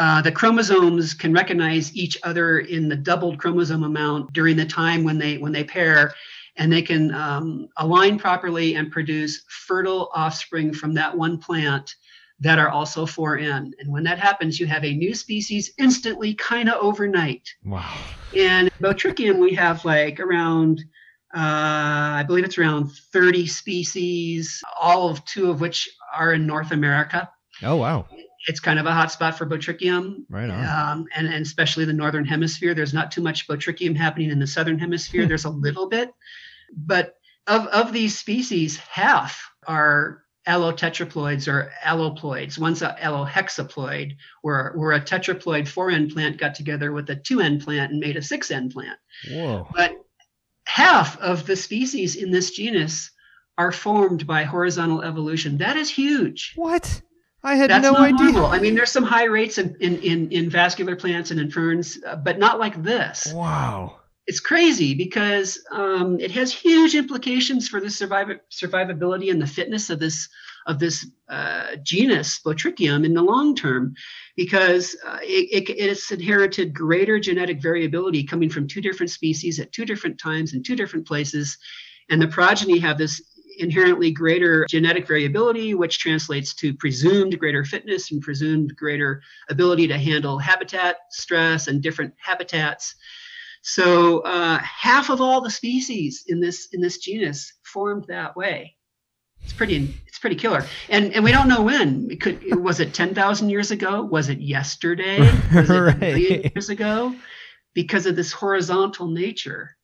uh, 0.00 0.22
the 0.22 0.32
chromosomes 0.32 1.12
can 1.12 1.30
recognize 1.32 1.94
each 1.94 2.18
other 2.22 2.60
in 2.60 2.88
the 2.88 2.96
doubled 2.96 3.38
chromosome 3.38 3.84
amount 3.84 4.32
during 4.32 4.56
the 4.56 4.64
time 4.64 5.04
when 5.04 5.18
they 5.18 5.36
when 5.36 5.52
they 5.52 5.62
pair, 5.62 6.14
and 6.60 6.70
they 6.70 6.82
can 6.82 7.12
um, 7.14 7.68
align 7.78 8.18
properly 8.18 8.74
and 8.74 8.92
produce 8.92 9.42
fertile 9.48 10.10
offspring 10.14 10.72
from 10.74 10.92
that 10.94 11.16
one 11.16 11.38
plant 11.38 11.96
that 12.38 12.58
are 12.58 12.68
also 12.68 13.06
4N. 13.06 13.72
And 13.78 13.90
when 13.90 14.04
that 14.04 14.18
happens, 14.18 14.60
you 14.60 14.66
have 14.66 14.84
a 14.84 14.92
new 14.94 15.14
species 15.14 15.72
instantly, 15.78 16.34
kind 16.34 16.68
of 16.68 16.76
overnight. 16.80 17.48
wow 17.64 17.92
And 18.36 18.68
in 18.68 18.86
Botrychium, 18.86 19.38
we 19.38 19.54
have 19.54 19.84
like 19.86 20.20
around, 20.20 20.80
uh, 21.34 22.20
I 22.20 22.24
believe 22.26 22.44
it's 22.44 22.58
around 22.58 22.90
30 23.12 23.46
species, 23.46 24.62
all 24.78 25.08
of 25.08 25.24
two 25.24 25.50
of 25.50 25.60
which 25.62 25.88
are 26.14 26.34
in 26.34 26.46
North 26.46 26.72
America. 26.72 27.28
oh 27.62 27.76
wow 27.76 28.06
It's 28.48 28.60
kind 28.60 28.78
of 28.78 28.86
a 28.86 28.92
hot 28.92 29.12
spot 29.12 29.36
for 29.36 29.46
Botrychium. 29.46 30.24
right 30.28 30.48
on 30.50 30.64
Um, 30.92 31.06
and, 31.14 31.26
and 31.26 31.44
especially 31.44 31.84
the 31.84 31.92
northern 31.92 32.24
hemisphere. 32.24 32.74
There's 32.74 32.94
not 32.94 33.10
too 33.10 33.22
much 33.22 33.46
Botrychium 33.48 33.96
happening 33.96 34.30
in 34.30 34.38
the 34.38 34.46
southern 34.46 34.78
hemisphere. 34.78 35.26
There's 35.26 35.44
a 35.44 35.50
little 35.50 35.88
bit, 35.88 36.10
but 36.76 37.14
of, 37.46 37.66
of 37.68 37.92
these 37.92 38.18
species, 38.18 38.76
half 38.76 39.50
are 39.66 40.22
allotetraploids 40.46 41.48
or 41.48 41.70
alloploids. 41.84 42.58
One's 42.58 42.82
a 42.82 42.96
allohexaploid, 43.00 44.16
where, 44.42 44.72
where 44.74 44.92
a 44.92 45.00
tetraploid 45.00 45.64
4N 45.64 46.12
plant 46.12 46.38
got 46.38 46.54
together 46.54 46.92
with 46.92 47.08
a 47.10 47.16
2N 47.16 47.62
plant 47.62 47.92
and 47.92 48.00
made 48.00 48.16
a 48.16 48.20
6N 48.20 48.72
plant. 48.72 48.98
whoa 49.30 49.68
But 49.74 49.96
half 50.64 51.18
of 51.18 51.46
the 51.46 51.56
species 51.56 52.16
in 52.16 52.30
this 52.30 52.50
genus 52.52 53.10
are 53.58 53.72
formed 53.72 54.26
by 54.26 54.44
horizontal 54.44 55.02
evolution. 55.02 55.58
That 55.58 55.76
is 55.76 55.90
huge. 55.90 56.52
what 56.56 57.02
i 57.42 57.54
had 57.54 57.70
That's 57.70 57.84
no 57.84 57.92
not 57.92 58.02
idea 58.02 58.32
normal. 58.32 58.46
I 58.46 58.58
mean, 58.58 58.74
there's 58.74 58.92
some 58.92 59.04
high 59.04 59.24
rates 59.24 59.58
in, 59.58 59.76
in, 59.80 59.98
in, 60.02 60.30
in 60.30 60.50
vascular 60.50 60.94
plants 60.96 61.30
and 61.30 61.40
in 61.40 61.50
ferns, 61.50 61.98
uh, 62.06 62.16
but 62.16 62.38
not 62.38 62.58
like 62.58 62.82
this. 62.82 63.32
wow 63.32 63.99
It's 64.30 64.38
crazy 64.38 64.94
because 64.94 65.60
um, 65.72 66.20
it 66.20 66.30
has 66.30 66.52
huge 66.52 66.94
implications 66.94 67.66
for 67.68 67.80
the 67.80 67.88
surviv- 67.88 68.38
survivability 68.48 69.28
and 69.28 69.42
the 69.42 69.46
fitness 69.58 69.90
of 69.90 69.98
this 69.98 70.28
of 70.68 70.78
this 70.78 71.04
uh, 71.28 71.74
genus 71.82 72.38
Botrychium 72.38 73.04
in 73.04 73.12
the 73.12 73.22
long 73.22 73.56
term, 73.56 73.92
because 74.36 74.94
uh, 75.04 75.18
it, 75.20 75.68
it, 75.68 75.72
it's 75.72 76.12
inherited 76.12 76.72
greater 76.72 77.18
genetic 77.18 77.60
variability 77.60 78.22
coming 78.22 78.48
from 78.48 78.68
two 78.68 78.80
different 78.80 79.10
species 79.10 79.58
at 79.58 79.72
two 79.72 79.84
different 79.84 80.16
times 80.16 80.54
in 80.54 80.62
two 80.62 80.76
different 80.76 81.08
places, 81.08 81.58
and 82.08 82.22
the 82.22 82.28
progeny 82.28 82.78
have 82.78 82.98
this 82.98 83.20
inherently 83.58 84.12
greater 84.12 84.64
genetic 84.70 85.08
variability, 85.08 85.74
which 85.74 85.98
translates 85.98 86.54
to 86.54 86.72
presumed 86.72 87.36
greater 87.36 87.64
fitness 87.64 88.12
and 88.12 88.22
presumed 88.22 88.76
greater 88.76 89.22
ability 89.48 89.88
to 89.88 89.98
handle 89.98 90.38
habitat 90.38 90.98
stress 91.10 91.66
and 91.66 91.82
different 91.82 92.14
habitats. 92.24 92.94
So 93.62 94.20
uh, 94.20 94.58
half 94.58 95.10
of 95.10 95.20
all 95.20 95.40
the 95.40 95.50
species 95.50 96.24
in 96.28 96.40
this 96.40 96.68
in 96.72 96.80
this 96.80 96.98
genus 96.98 97.52
formed 97.62 98.06
that 98.08 98.36
way. 98.36 98.76
It's 99.42 99.52
pretty 99.52 99.94
it's 100.06 100.18
pretty 100.18 100.36
killer. 100.36 100.64
And 100.88 101.12
and 101.14 101.24
we 101.24 101.32
don't 101.32 101.48
know 101.48 101.62
when. 101.62 102.08
It 102.10 102.20
could 102.20 102.40
was 102.62 102.80
it 102.80 102.94
ten 102.94 103.14
thousand 103.14 103.50
years 103.50 103.70
ago? 103.70 104.02
Was 104.02 104.28
it 104.28 104.40
yesterday? 104.40 105.20
Was 105.54 105.70
it 105.70 105.80
Right. 106.00 106.52
years 106.54 106.68
ago? 106.70 107.14
Because 107.74 108.06
of 108.06 108.16
this 108.16 108.32
horizontal 108.32 109.08
nature. 109.08 109.76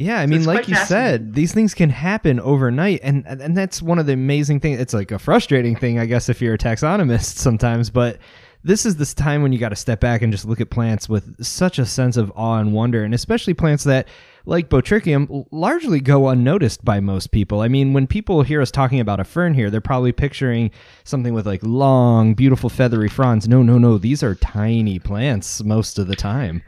Yeah, 0.00 0.20
I 0.20 0.26
mean, 0.26 0.38
it's 0.38 0.46
like 0.46 0.68
you 0.68 0.76
said, 0.76 1.34
these 1.34 1.52
things 1.52 1.74
can 1.74 1.90
happen 1.90 2.38
overnight, 2.38 3.00
and 3.02 3.26
and 3.26 3.56
that's 3.56 3.82
one 3.82 3.98
of 3.98 4.06
the 4.06 4.12
amazing 4.12 4.60
things. 4.60 4.78
It's 4.80 4.94
like 4.94 5.10
a 5.10 5.18
frustrating 5.18 5.74
thing, 5.74 5.98
I 5.98 6.06
guess, 6.06 6.28
if 6.28 6.40
you're 6.40 6.54
a 6.54 6.58
taxonomist 6.58 7.36
sometimes. 7.36 7.90
But 7.90 8.18
this 8.64 8.84
is 8.84 8.96
this 8.96 9.14
time 9.14 9.42
when 9.42 9.52
you 9.52 9.58
got 9.58 9.68
to 9.70 9.76
step 9.76 10.00
back 10.00 10.22
and 10.22 10.32
just 10.32 10.44
look 10.44 10.60
at 10.60 10.70
plants 10.70 11.08
with 11.08 11.44
such 11.44 11.78
a 11.78 11.86
sense 11.86 12.16
of 12.16 12.32
awe 12.34 12.58
and 12.58 12.72
wonder, 12.72 13.04
and 13.04 13.14
especially 13.14 13.54
plants 13.54 13.84
that, 13.84 14.08
like 14.46 14.68
Botrychium, 14.68 15.46
largely 15.50 16.00
go 16.00 16.28
unnoticed 16.28 16.84
by 16.84 17.00
most 17.00 17.30
people. 17.30 17.60
I 17.60 17.68
mean, 17.68 17.92
when 17.92 18.06
people 18.06 18.42
hear 18.42 18.60
us 18.60 18.70
talking 18.70 19.00
about 19.00 19.20
a 19.20 19.24
fern 19.24 19.54
here, 19.54 19.70
they're 19.70 19.80
probably 19.80 20.12
picturing 20.12 20.70
something 21.04 21.34
with 21.34 21.46
like 21.46 21.62
long, 21.62 22.34
beautiful, 22.34 22.68
feathery 22.68 23.08
fronds. 23.08 23.48
No, 23.48 23.62
no, 23.62 23.78
no, 23.78 23.98
these 23.98 24.22
are 24.22 24.34
tiny 24.34 24.98
plants 24.98 25.62
most 25.62 25.98
of 25.98 26.08
the 26.08 26.16
time. 26.16 26.62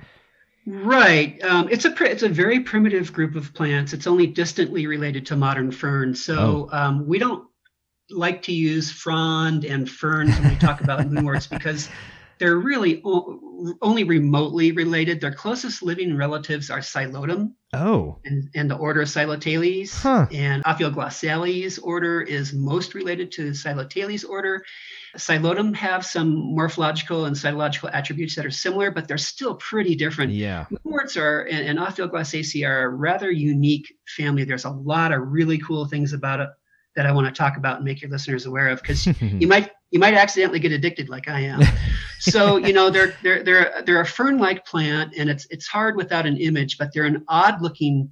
Right. 0.66 1.42
Um, 1.42 1.68
it's 1.70 1.85
a 1.85 1.94
it's 2.05 2.22
a 2.22 2.29
very 2.29 2.61
primitive 2.61 3.12
group 3.12 3.35
of 3.35 3.53
plants. 3.55 3.92
It's 3.92 4.07
only 4.07 4.26
distantly 4.26 4.87
related 4.87 5.26
to 5.26 5.37
modern 5.37 5.72
ferns. 5.72 6.22
So 6.22 6.68
um, 6.70 7.07
we 7.07 7.18
don't 7.18 7.50
like 8.11 8.42
to 8.42 8.53
use 8.53 8.90
frond 8.90 9.64
and 9.64 9.88
ferns 9.88 10.38
when 10.38 10.51
we 10.51 10.57
talk 10.57 10.81
about 10.81 11.01
moonworts 11.01 11.49
because 11.57 11.88
they're 12.38 12.57
really 12.57 13.03
o- 13.05 13.77
only 13.83 14.05
remotely 14.05 14.73
related. 14.73 15.20
Their 15.20 15.35
closest 15.35 15.83
living 15.83 16.16
relatives 16.16 16.70
are 16.70 16.79
Psilotum 16.81 17.53
Oh, 17.73 18.18
and, 18.25 18.49
and 18.57 18.68
the 18.68 18.75
order 18.75 19.03
Psilotales. 19.03 19.94
Huh. 20.01 20.27
And 20.33 20.64
Ophioglossales 20.64 21.79
order 21.83 22.20
is 22.20 22.53
most 22.53 22.94
related 22.94 23.31
to 23.33 23.51
Psilotales 23.51 24.29
order. 24.29 24.64
Psilotum 25.16 25.75
have 25.77 26.05
some 26.05 26.31
morphological 26.35 27.27
and 27.27 27.37
cytological 27.37 27.90
attributes 27.92 28.35
that 28.37 28.46
are 28.46 28.51
similar, 28.51 28.90
but 28.90 29.07
they're 29.07 29.18
still 29.18 29.55
pretty 29.55 29.94
different. 29.94 30.33
yeah. 30.33 30.66
Moonworts 30.73 31.16
are 31.16 31.42
and, 31.42 31.66
and 31.68 31.79
Ophioglossaceae 31.79 32.66
are 32.66 32.85
a 32.85 32.88
rather 32.88 33.31
unique 33.31 33.92
family. 34.16 34.44
There's 34.44 34.64
a 34.64 34.70
lot 34.70 35.12
of 35.12 35.20
really 35.31 35.59
cool 35.59 35.87
things 35.87 36.12
about 36.12 36.40
it 36.40 36.49
that 36.96 37.07
I 37.07 37.12
want 37.12 37.26
to 37.26 37.33
talk 37.33 37.57
about 37.57 37.76
and 37.76 37.85
make 37.85 38.03
your 38.03 38.11
listeners 38.11 38.46
aware 38.46 38.68
of 38.68 38.81
because 38.83 39.07
you 39.20 39.46
might 39.46 39.70
you 39.90 39.98
might 39.98 40.14
accidentally 40.14 40.59
get 40.59 40.72
addicted 40.72 41.09
like 41.09 41.29
I 41.29 41.40
am. 41.40 41.62
so 42.18 42.57
you 42.57 42.72
know 42.72 42.90
they're 42.90 43.14
they're 43.22 43.42
they're 43.42 43.83
they're 43.85 44.00
a 44.00 44.07
fern-like 44.07 44.64
plant 44.64 45.14
and 45.16 45.31
it's 45.31 45.46
it's 45.50 45.66
hard 45.66 45.96
without 45.96 46.26
an 46.26 46.37
image, 46.37 46.79
but 46.79 46.90
they're 46.92 47.05
an 47.05 47.24
odd-looking 47.29 48.11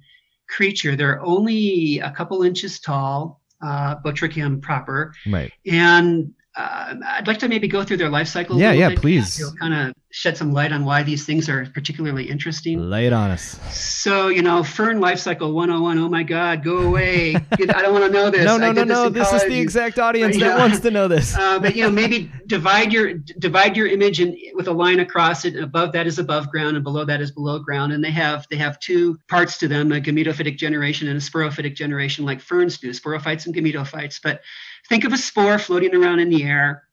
creature. 0.49 0.95
They're 0.95 1.21
only 1.21 1.99
a 1.99 2.11
couple 2.11 2.43
inches 2.43 2.79
tall, 2.79 3.41
uh, 3.63 3.97
Botrychium 3.97 4.61
proper, 4.61 5.13
right. 5.27 5.51
and 5.65 6.33
uh, 6.59 6.95
I'd 7.05 7.27
like 7.27 7.39
to 7.39 7.47
maybe 7.47 7.67
go 7.67 7.83
through 7.83 7.97
their 7.97 8.09
life 8.09 8.27
cycle. 8.27 8.59
Yeah, 8.59 8.73
yeah, 8.73 8.89
bit, 8.89 8.99
please. 9.01 9.39
You'll 9.39 9.53
kind 9.53 9.73
of 9.73 9.93
shed 10.11 10.35
some 10.35 10.51
light 10.51 10.71
on 10.73 10.83
why 10.83 11.03
these 11.03 11.25
things 11.25 11.47
are 11.47 11.65
particularly 11.67 12.29
interesting. 12.29 12.79
Lay 12.89 13.05
it 13.07 13.13
on 13.13 13.31
us. 13.31 13.59
So, 13.71 14.27
you 14.27 14.41
know, 14.41 14.63
fern 14.63 14.99
life 14.99 15.19
cycle 15.19 15.53
101. 15.53 15.97
Oh 15.99 16.09
my 16.09 16.23
God, 16.23 16.63
go 16.63 16.79
away. 16.79 17.35
I 17.35 17.57
don't 17.57 17.93
want 17.93 18.05
to 18.05 18.11
know 18.11 18.29
this. 18.35 18.43
No, 18.43 18.57
no, 18.57 18.71
no, 18.73 18.83
no. 18.83 19.05
in 19.07 19.13
This 19.13 19.31
is 19.31 19.43
the 19.45 19.59
exact 19.59 19.99
audience 19.99 20.35
Yeah. 20.35 20.49
that 20.49 20.59
wants 20.59 20.79
to 20.81 20.91
know 20.91 21.07
this. 21.07 21.35
Uh, 21.37 21.59
but 21.59 21.75
you 21.75 21.83
know, 21.83 21.91
maybe 21.91 22.29
divide 22.47 22.91
your 22.91 23.13
divide 23.13 23.77
your 23.77 23.87
image 23.87 24.19
and 24.19 24.35
with 24.55 24.67
a 24.67 24.73
line 24.73 24.99
across 24.99 25.45
it. 25.45 25.55
Above 25.55 25.93
that 25.93 26.07
is 26.07 26.19
above 26.19 26.49
ground, 26.49 26.75
and 26.75 26.83
below 26.83 27.05
that 27.05 27.21
is 27.21 27.31
below 27.31 27.59
ground. 27.59 27.93
And 27.93 28.03
they 28.03 28.11
have 28.11 28.47
they 28.49 28.57
have 28.57 28.79
two 28.79 29.17
parts 29.29 29.57
to 29.59 29.67
them: 29.69 29.91
a 29.93 30.01
gametophytic 30.01 30.57
generation 30.57 31.07
and 31.07 31.17
a 31.17 31.21
sporophytic 31.21 31.75
generation, 31.75 32.25
like 32.25 32.41
ferns 32.41 32.77
do, 32.79 32.89
sporophytes 32.89 33.45
and 33.45 33.55
gametophytes. 33.55 34.19
But 34.21 34.41
think 34.89 35.05
of 35.05 35.13
a 35.13 35.17
spore 35.17 35.59
floating 35.59 35.95
around 35.95 36.19
in 36.19 36.29
the 36.29 36.43
air, 36.43 36.83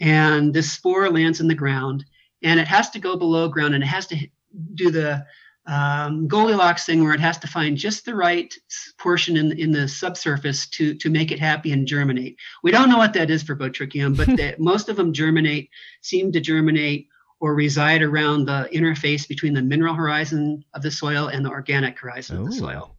and 0.00 0.52
this 0.52 0.72
spore 0.72 1.08
lands 1.08 1.40
in 1.40 1.48
the 1.48 1.54
ground, 1.54 2.04
and 2.42 2.60
it 2.60 2.68
has 2.68 2.90
to 2.90 2.98
go 2.98 3.16
below 3.16 3.48
ground, 3.48 3.74
and 3.74 3.82
it 3.82 3.86
has 3.86 4.06
to 4.08 4.28
do 4.74 4.90
the 4.90 5.24
um, 5.66 6.28
Goldilocks 6.28 6.84
thing 6.84 7.02
where 7.02 7.14
it 7.14 7.20
has 7.20 7.38
to 7.38 7.48
find 7.48 7.76
just 7.76 8.04
the 8.04 8.14
right 8.14 8.54
portion 8.98 9.36
in 9.36 9.52
in 9.52 9.72
the 9.72 9.88
subsurface 9.88 10.68
to 10.68 10.94
to 10.94 11.10
make 11.10 11.32
it 11.32 11.40
happy 11.40 11.72
and 11.72 11.86
germinate. 11.86 12.36
We 12.62 12.70
don't 12.70 12.88
know 12.88 12.98
what 12.98 13.14
that 13.14 13.30
is 13.30 13.42
for 13.42 13.56
Botrychium, 13.56 14.16
but 14.16 14.26
the, 14.36 14.54
most 14.58 14.88
of 14.88 14.96
them 14.96 15.12
germinate, 15.12 15.70
seem 16.02 16.32
to 16.32 16.40
germinate 16.40 17.08
or 17.40 17.54
reside 17.54 18.02
around 18.02 18.46
the 18.46 18.68
interface 18.72 19.28
between 19.28 19.54
the 19.54 19.62
mineral 19.62 19.94
horizon 19.94 20.64
of 20.74 20.82
the 20.82 20.90
soil 20.90 21.28
and 21.28 21.44
the 21.44 21.50
organic 21.50 21.98
horizon 21.98 22.38
of 22.38 22.46
the 22.46 22.52
soil. 22.52 22.95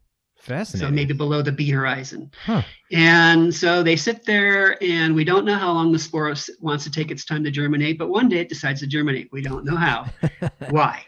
Fascinating. 0.48 0.88
So 0.88 0.94
maybe 0.94 1.12
below 1.12 1.42
the 1.42 1.52
B 1.52 1.70
horizon. 1.70 2.30
Huh. 2.44 2.62
And 2.90 3.54
so 3.54 3.82
they 3.82 3.96
sit 3.96 4.24
there, 4.24 4.82
and 4.82 5.14
we 5.14 5.24
don't 5.24 5.44
know 5.44 5.54
how 5.54 5.72
long 5.72 5.92
the 5.92 5.98
spore 5.98 6.34
wants 6.60 6.84
to 6.84 6.90
take 6.90 7.10
its 7.10 7.24
time 7.24 7.44
to 7.44 7.50
germinate, 7.50 7.98
but 7.98 8.08
one 8.08 8.28
day 8.28 8.38
it 8.38 8.48
decides 8.48 8.80
to 8.80 8.86
germinate. 8.86 9.28
We 9.30 9.42
don't 9.42 9.64
know 9.64 9.76
how. 9.76 10.06
Why? 10.70 11.04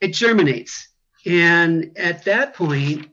It 0.00 0.14
germinates. 0.14 0.88
And 1.26 1.90
at 1.96 2.24
that 2.24 2.54
point, 2.54 3.08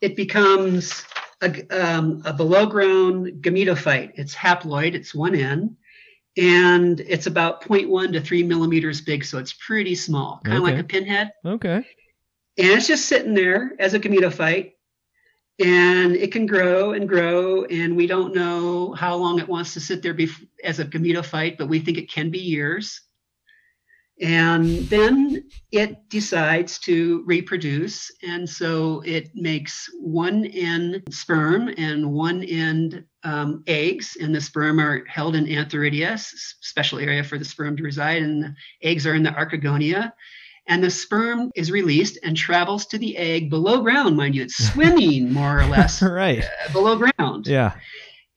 it 0.00 0.16
becomes 0.16 1.04
a, 1.42 1.66
um, 1.70 2.22
a 2.24 2.32
below 2.32 2.66
ground 2.66 3.42
gametophyte. 3.42 4.12
It's 4.14 4.34
haploid, 4.34 4.94
it's 4.94 5.14
one 5.14 5.34
N, 5.34 5.76
and 6.36 7.00
it's 7.00 7.26
about 7.26 7.62
0.1 7.62 8.12
to 8.12 8.20
3 8.20 8.42
millimeters 8.42 9.00
big, 9.00 9.24
so 9.24 9.38
it's 9.38 9.52
pretty 9.52 9.94
small, 9.94 10.40
kind 10.44 10.58
of 10.58 10.64
like 10.64 10.78
a 10.78 10.84
pinhead. 10.84 11.32
Okay. 11.44 11.84
And 12.56 12.68
it's 12.68 12.86
just 12.86 13.06
sitting 13.06 13.34
there 13.34 13.72
as 13.78 13.94
a 13.94 14.00
gametophyte. 14.00 14.72
And 15.60 16.16
it 16.16 16.32
can 16.32 16.46
grow 16.46 16.94
and 16.94 17.08
grow, 17.08 17.64
and 17.64 17.96
we 17.96 18.08
don't 18.08 18.34
know 18.34 18.92
how 18.94 19.14
long 19.14 19.38
it 19.38 19.48
wants 19.48 19.72
to 19.74 19.80
sit 19.80 20.02
there 20.02 20.16
as 20.64 20.80
a 20.80 20.84
gametophyte, 20.84 21.58
but 21.58 21.68
we 21.68 21.78
think 21.78 21.96
it 21.96 22.10
can 22.10 22.30
be 22.30 22.40
years. 22.40 23.00
And 24.20 24.66
then 24.88 25.48
it 25.70 26.08
decides 26.08 26.78
to 26.80 27.22
reproduce, 27.24 28.10
and 28.22 28.48
so 28.48 29.00
it 29.04 29.30
makes 29.34 29.88
one 30.00 30.44
end 30.46 31.02
sperm 31.10 31.68
and 31.76 32.12
one 32.12 32.42
end 32.42 33.04
um, 33.22 33.62
eggs, 33.68 34.16
and 34.20 34.34
the 34.34 34.40
sperm 34.40 34.80
are 34.80 35.04
held 35.06 35.36
in 35.36 35.46
antheridia, 35.46 36.18
special 36.18 36.98
area 36.98 37.22
for 37.22 37.38
the 37.38 37.44
sperm 37.44 37.76
to 37.76 37.82
reside, 37.84 38.22
and 38.22 38.42
the 38.42 38.54
eggs 38.82 39.06
are 39.06 39.14
in 39.14 39.22
the 39.22 39.30
archegonia 39.30 40.12
and 40.66 40.82
the 40.82 40.90
sperm 40.90 41.50
is 41.54 41.70
released 41.70 42.18
and 42.22 42.36
travels 42.36 42.86
to 42.86 42.98
the 42.98 43.16
egg 43.16 43.50
below 43.50 43.82
ground, 43.82 44.16
mind 44.16 44.34
you. 44.34 44.42
It's 44.42 44.72
swimming 44.72 45.32
more 45.32 45.60
or 45.60 45.66
less 45.66 46.02
right. 46.02 46.42
uh, 46.42 46.72
below 46.72 46.96
ground. 46.96 47.46
Yeah. 47.46 47.74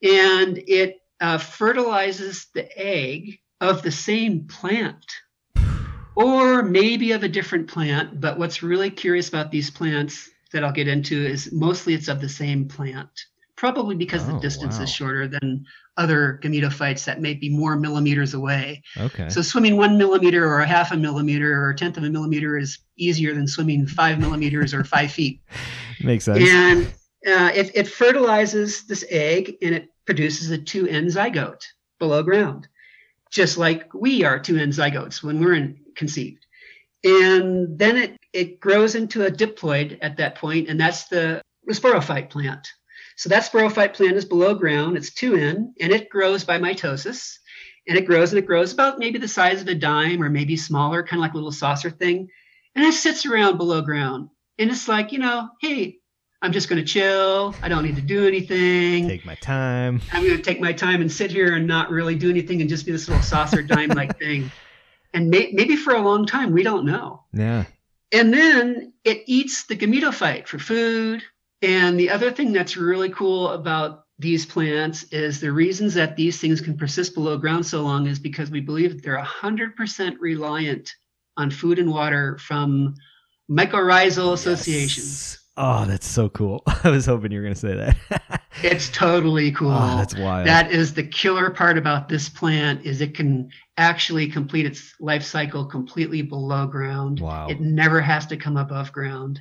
And 0.02 0.58
it 0.66 1.00
uh, 1.20 1.38
fertilizes 1.38 2.46
the 2.54 2.68
egg 2.78 3.38
of 3.60 3.82
the 3.82 3.90
same 3.90 4.46
plant 4.46 5.04
or 6.14 6.62
maybe 6.62 7.12
of 7.12 7.22
a 7.22 7.28
different 7.28 7.68
plant. 7.68 8.20
But 8.20 8.38
what's 8.38 8.62
really 8.62 8.90
curious 8.90 9.28
about 9.28 9.50
these 9.50 9.70
plants 9.70 10.28
that 10.52 10.64
I'll 10.64 10.72
get 10.72 10.88
into 10.88 11.16
is 11.16 11.50
mostly 11.52 11.94
it's 11.94 12.08
of 12.08 12.20
the 12.20 12.28
same 12.28 12.68
plant, 12.68 13.10
probably 13.56 13.96
because 13.96 14.28
Oh, 14.28 14.32
the 14.32 14.40
distance 14.40 14.76
wow. 14.78 14.84
is 14.84 14.90
shorter 14.92 15.28
than 15.28 15.64
other 15.98 16.40
gametophytes 16.42 17.04
that 17.04 17.20
may 17.20 17.34
be 17.34 17.50
more 17.50 17.76
millimeters 17.76 18.32
away. 18.32 18.82
Okay. 18.96 19.28
So 19.28 19.42
swimming 19.42 19.76
one 19.76 19.98
millimeter 19.98 20.48
or 20.48 20.60
a 20.60 20.66
half 20.66 20.92
a 20.92 20.96
millimeter 20.96 21.52
or 21.52 21.70
a 21.70 21.76
tenth 21.76 21.96
of 21.98 22.04
a 22.04 22.10
millimeter 22.10 22.56
is 22.56 22.78
easier 22.96 23.34
than 23.34 23.46
swimming 23.46 23.86
five 23.86 24.18
millimeters 24.24 24.72
or 24.72 24.84
five 24.84 25.10
feet. 25.10 25.42
Makes 26.02 26.24
sense. 26.24 26.48
And 26.48 26.86
uh, 27.26 27.50
it, 27.54 27.72
it 27.74 27.88
fertilizes 27.88 28.86
this 28.86 29.04
egg 29.10 29.56
and 29.60 29.74
it 29.74 29.88
produces 30.06 30.50
a 30.50 30.58
two 30.58 30.86
N 30.88 31.06
zygote 31.06 31.64
below 31.98 32.22
ground, 32.22 32.68
just 33.30 33.58
like 33.58 33.92
we 33.92 34.24
are 34.24 34.38
two 34.38 34.56
N 34.56 34.70
zygotes 34.70 35.22
when 35.22 35.40
we're 35.40 35.54
in, 35.54 35.78
conceived. 35.96 36.46
And 37.04 37.78
then 37.78 37.96
it, 37.96 38.16
it 38.32 38.60
grows 38.60 38.94
into 38.94 39.26
a 39.26 39.30
diploid 39.30 39.98
at 40.00 40.16
that 40.16 40.36
point, 40.36 40.68
and 40.68 40.80
that's 40.80 41.08
the 41.08 41.42
sporophyte 41.70 42.30
plant. 42.30 42.66
So 43.18 43.28
that 43.30 43.42
sporophyte 43.42 43.94
plant 43.94 44.16
is 44.16 44.24
below 44.24 44.54
ground, 44.54 44.96
it's 44.96 45.10
2N, 45.10 45.72
and 45.80 45.92
it 45.92 46.08
grows 46.08 46.44
by 46.44 46.60
mitosis. 46.60 47.38
And 47.88 47.98
it 47.98 48.06
grows 48.06 48.30
and 48.30 48.38
it 48.38 48.46
grows 48.46 48.72
about 48.72 49.00
maybe 49.00 49.18
the 49.18 49.26
size 49.26 49.60
of 49.60 49.66
a 49.66 49.74
dime 49.74 50.22
or 50.22 50.30
maybe 50.30 50.56
smaller, 50.56 51.02
kind 51.02 51.18
of 51.18 51.22
like 51.22 51.32
a 51.32 51.34
little 51.34 51.50
saucer 51.50 51.90
thing. 51.90 52.28
And 52.76 52.84
it 52.84 52.92
sits 52.92 53.26
around 53.26 53.56
below 53.56 53.80
ground. 53.80 54.28
And 54.56 54.70
it's 54.70 54.86
like, 54.86 55.10
you 55.10 55.18
know, 55.18 55.48
hey, 55.60 55.98
I'm 56.42 56.52
just 56.52 56.68
going 56.68 56.80
to 56.80 56.86
chill. 56.86 57.56
I 57.60 57.68
don't 57.68 57.84
need 57.84 57.96
to 57.96 58.02
do 58.02 58.24
anything. 58.28 59.08
Take 59.08 59.26
my 59.26 59.34
time. 59.34 60.00
I'm 60.12 60.22
going 60.24 60.36
to 60.36 60.42
take 60.42 60.60
my 60.60 60.72
time 60.72 61.00
and 61.00 61.10
sit 61.10 61.32
here 61.32 61.56
and 61.56 61.66
not 61.66 61.90
really 61.90 62.14
do 62.14 62.30
anything 62.30 62.60
and 62.60 62.70
just 62.70 62.86
be 62.86 62.92
this 62.92 63.08
little 63.08 63.24
saucer 63.24 63.62
dime 63.62 63.88
like 63.88 64.16
thing. 64.20 64.52
And 65.12 65.28
may, 65.28 65.50
maybe 65.52 65.74
for 65.74 65.92
a 65.92 66.02
long 66.02 66.24
time, 66.24 66.52
we 66.52 66.62
don't 66.62 66.86
know. 66.86 67.24
Yeah. 67.32 67.64
And 68.12 68.32
then 68.32 68.92
it 69.02 69.24
eats 69.26 69.64
the 69.64 69.76
gametophyte 69.76 70.46
for 70.46 70.60
food. 70.60 71.24
And 71.62 71.98
the 71.98 72.10
other 72.10 72.30
thing 72.30 72.52
that's 72.52 72.76
really 72.76 73.10
cool 73.10 73.48
about 73.48 74.04
these 74.18 74.46
plants 74.46 75.04
is 75.04 75.40
the 75.40 75.52
reasons 75.52 75.94
that 75.94 76.16
these 76.16 76.40
things 76.40 76.60
can 76.60 76.76
persist 76.76 77.14
below 77.14 77.36
ground 77.36 77.66
so 77.66 77.82
long 77.82 78.06
is 78.06 78.18
because 78.18 78.50
we 78.50 78.60
believe 78.60 78.94
that 78.94 79.02
they're 79.02 79.22
100% 79.22 80.16
reliant 80.20 80.92
on 81.36 81.50
food 81.50 81.78
and 81.78 81.90
water 81.90 82.36
from 82.38 82.94
mycorrhizal 83.50 84.32
associations. 84.32 85.38
Yes. 85.38 85.44
Oh, 85.56 85.84
that's 85.84 86.06
so 86.06 86.28
cool. 86.28 86.62
I 86.84 86.90
was 86.90 87.06
hoping 87.06 87.32
you 87.32 87.38
were 87.38 87.44
going 87.44 87.54
to 87.54 87.60
say 87.60 87.74
that. 87.74 88.40
It's 88.62 88.88
totally 88.88 89.52
cool. 89.52 89.70
Oh, 89.70 89.96
that's 89.98 90.16
wild. 90.16 90.46
That 90.46 90.72
is 90.72 90.92
the 90.94 91.04
killer 91.04 91.50
part 91.50 91.78
about 91.78 92.08
this 92.08 92.28
plant 92.28 92.84
is 92.84 93.00
it 93.00 93.14
can 93.14 93.50
actually 93.76 94.28
complete 94.28 94.66
its 94.66 94.94
life 94.98 95.22
cycle 95.22 95.64
completely 95.64 96.22
below 96.22 96.66
ground. 96.66 97.20
wow. 97.20 97.46
It 97.48 97.60
never 97.60 98.00
has 98.00 98.26
to 98.26 98.36
come 98.36 98.56
above 98.56 98.92
ground. 98.92 99.40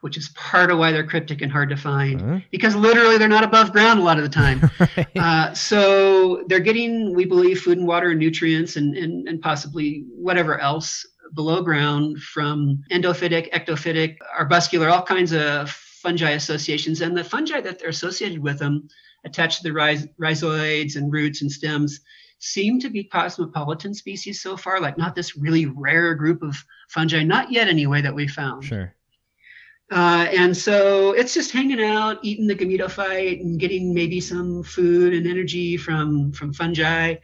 Which 0.00 0.16
is 0.16 0.28
part 0.30 0.70
of 0.70 0.78
why 0.78 0.92
they're 0.92 1.06
cryptic 1.06 1.42
and 1.42 1.50
hard 1.50 1.68
to 1.68 1.76
find 1.76 2.20
huh? 2.20 2.38
because 2.50 2.74
literally 2.76 3.18
they're 3.18 3.28
not 3.28 3.44
above 3.44 3.72
ground 3.72 3.98
a 4.00 4.02
lot 4.02 4.18
of 4.18 4.24
the 4.24 4.30
time. 4.30 4.70
right. 4.96 5.16
uh, 5.16 5.54
so 5.54 6.44
they're 6.48 6.60
getting, 6.60 7.14
we 7.14 7.24
believe, 7.24 7.60
food 7.60 7.78
and 7.78 7.86
water 7.86 8.10
and 8.10 8.20
nutrients 8.20 8.76
and, 8.76 8.96
and, 8.96 9.28
and 9.28 9.40
possibly 9.40 10.04
whatever 10.14 10.58
else 10.60 11.04
below 11.34 11.62
ground 11.62 12.18
from 12.18 12.82
endophytic, 12.92 13.50
ectophytic, 13.52 14.16
arbuscular, 14.38 14.90
all 14.90 15.02
kinds 15.02 15.32
of 15.32 15.70
fungi 15.70 16.30
associations. 16.30 17.00
And 17.00 17.16
the 17.16 17.24
fungi 17.24 17.60
that 17.60 17.78
they're 17.78 17.88
associated 17.88 18.38
with 18.38 18.58
them, 18.58 18.88
attached 19.24 19.62
to 19.62 19.68
the 19.68 19.74
rhiz- 19.74 20.08
rhizoids 20.20 20.96
and 20.96 21.12
roots 21.12 21.42
and 21.42 21.50
stems, 21.50 22.00
seem 22.38 22.78
to 22.80 22.90
be 22.90 23.04
cosmopolitan 23.04 23.94
species 23.94 24.42
so 24.42 24.56
far, 24.56 24.80
like 24.80 24.98
not 24.98 25.14
this 25.14 25.36
really 25.36 25.66
rare 25.66 26.14
group 26.14 26.42
of 26.42 26.56
fungi, 26.88 27.22
not 27.22 27.50
yet 27.50 27.68
anyway, 27.68 28.02
that 28.02 28.14
we 28.14 28.28
found. 28.28 28.64
Sure. 28.64 28.94
Uh, 29.90 30.26
and 30.32 30.56
so 30.56 31.12
it's 31.12 31.32
just 31.32 31.52
hanging 31.52 31.82
out, 31.82 32.18
eating 32.22 32.46
the 32.46 32.54
gametophyte 32.54 33.40
and 33.40 33.60
getting 33.60 33.94
maybe 33.94 34.20
some 34.20 34.62
food 34.64 35.14
and 35.14 35.26
energy 35.26 35.76
from 35.76 36.32
from 36.32 36.52
fungi, 36.52 37.14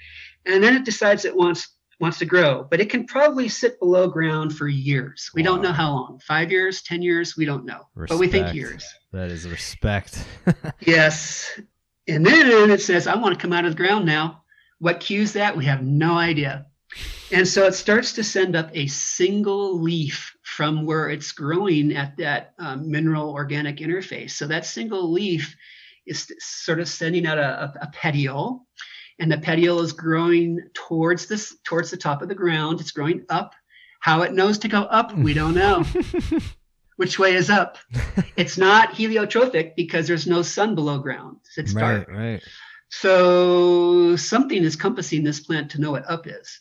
and 0.46 0.62
then 0.62 0.76
it 0.76 0.84
decides 0.84 1.24
it 1.24 1.36
wants 1.36 1.68
wants 1.98 2.18
to 2.18 2.24
grow. 2.24 2.66
But 2.70 2.80
it 2.80 2.88
can 2.88 3.04
probably 3.06 3.48
sit 3.48 3.80
below 3.80 4.08
ground 4.08 4.56
for 4.56 4.68
years. 4.68 5.30
We 5.34 5.42
wow. 5.42 5.46
don't 5.46 5.62
know 5.62 5.72
how 5.72 5.92
long. 5.92 6.20
Five 6.24 6.52
years, 6.52 6.82
ten 6.82 7.02
years, 7.02 7.36
we 7.36 7.44
don't 7.44 7.64
know. 7.64 7.88
Respect. 7.96 8.16
But 8.16 8.20
we 8.20 8.28
think 8.28 8.54
years. 8.54 8.84
That 9.12 9.30
is 9.30 9.48
respect. 9.48 10.24
yes. 10.80 11.60
And 12.06 12.24
then 12.24 12.70
it 12.70 12.80
says, 12.80 13.06
I 13.06 13.16
want 13.16 13.34
to 13.34 13.40
come 13.40 13.52
out 13.52 13.64
of 13.64 13.72
the 13.72 13.76
ground 13.76 14.06
now. 14.06 14.42
What 14.78 15.00
cues 15.00 15.32
that? 15.34 15.56
We 15.56 15.64
have 15.66 15.82
no 15.82 16.16
idea. 16.16 16.66
And 17.30 17.46
so 17.46 17.64
it 17.66 17.74
starts 17.74 18.12
to 18.14 18.24
send 18.24 18.56
up 18.56 18.70
a 18.74 18.86
single 18.88 19.80
leaf 19.80 20.31
from 20.42 20.84
where 20.84 21.08
it's 21.08 21.32
growing 21.32 21.94
at 21.96 22.16
that 22.16 22.54
um, 22.58 22.90
mineral 22.90 23.30
organic 23.30 23.76
interface. 23.76 24.32
So 24.32 24.46
that 24.48 24.66
single 24.66 25.10
leaf 25.10 25.56
is 26.06 26.32
sort 26.40 26.80
of 26.80 26.88
sending 26.88 27.26
out 27.26 27.38
a, 27.38 27.72
a, 27.80 27.90
petiole, 27.92 28.66
and 29.20 29.30
the 29.30 29.38
petiole 29.38 29.80
is 29.80 29.92
growing 29.92 30.60
towards 30.74 31.26
this 31.26 31.56
towards 31.64 31.90
the 31.90 31.96
top 31.96 32.22
of 32.22 32.28
the 32.28 32.34
ground. 32.34 32.80
It's 32.80 32.90
growing 32.90 33.24
up. 33.28 33.54
How 34.00 34.22
it 34.22 34.32
knows 34.32 34.58
to 34.58 34.68
go 34.68 34.82
up, 34.82 35.16
we 35.16 35.32
don't 35.32 35.54
know. 35.54 35.84
Which 36.96 37.20
way 37.20 37.34
is 37.34 37.50
up? 37.50 37.78
It's 38.36 38.58
not 38.58 38.90
heliotrophic 38.90 39.76
because 39.76 40.08
there's 40.08 40.26
no 40.26 40.42
sun 40.42 40.74
below 40.74 40.98
ground. 40.98 41.38
It's 41.56 41.72
dark. 41.72 42.08
Right, 42.08 42.32
right. 42.32 42.42
So 42.90 44.16
something 44.16 44.62
is 44.62 44.76
compassing 44.76 45.22
this 45.22 45.40
plant 45.40 45.70
to 45.70 45.80
know 45.80 45.92
what 45.92 46.08
up 46.10 46.26
is 46.26 46.60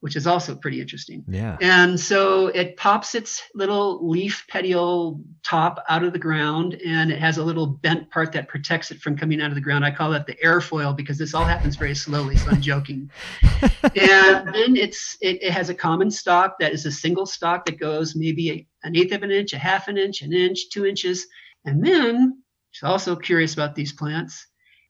which 0.00 0.14
is 0.14 0.26
also 0.26 0.54
pretty 0.54 0.80
interesting. 0.80 1.24
Yeah. 1.26 1.56
And 1.60 1.98
so 1.98 2.48
it 2.48 2.76
pops 2.76 3.16
its 3.16 3.42
little 3.54 4.08
leaf 4.08 4.46
petiole 4.48 5.20
top 5.42 5.84
out 5.88 6.04
of 6.04 6.12
the 6.12 6.20
ground 6.20 6.80
and 6.86 7.10
it 7.10 7.18
has 7.18 7.38
a 7.38 7.44
little 7.44 7.66
bent 7.66 8.08
part 8.10 8.32
that 8.32 8.48
protects 8.48 8.92
it 8.92 9.00
from 9.00 9.16
coming 9.16 9.40
out 9.40 9.50
of 9.50 9.56
the 9.56 9.60
ground. 9.60 9.84
I 9.84 9.90
call 9.90 10.10
that 10.10 10.26
the 10.26 10.36
airfoil 10.36 10.96
because 10.96 11.18
this 11.18 11.34
all 11.34 11.44
happens 11.44 11.74
very 11.74 11.96
slowly, 11.96 12.36
so 12.36 12.50
I'm 12.50 12.60
joking. 12.60 13.10
and 13.82 14.54
then 14.54 14.76
it's 14.76 15.16
it, 15.20 15.42
it, 15.42 15.50
has 15.50 15.68
a 15.68 15.74
common 15.74 16.10
stalk 16.10 16.58
that 16.60 16.72
is 16.72 16.86
a 16.86 16.92
single 16.92 17.26
stalk 17.26 17.64
that 17.66 17.80
goes 17.80 18.14
maybe 18.14 18.50
a, 18.50 18.66
an 18.84 18.96
eighth 18.96 19.12
of 19.12 19.24
an 19.24 19.32
inch, 19.32 19.52
a 19.52 19.58
half 19.58 19.88
an 19.88 19.98
inch, 19.98 20.22
an 20.22 20.32
inch, 20.32 20.70
two 20.70 20.86
inches. 20.86 21.26
And 21.64 21.84
then, 21.84 22.40
she's 22.70 22.84
also 22.84 23.16
curious 23.16 23.54
about 23.54 23.74
these 23.74 23.92
plants, 23.92 24.46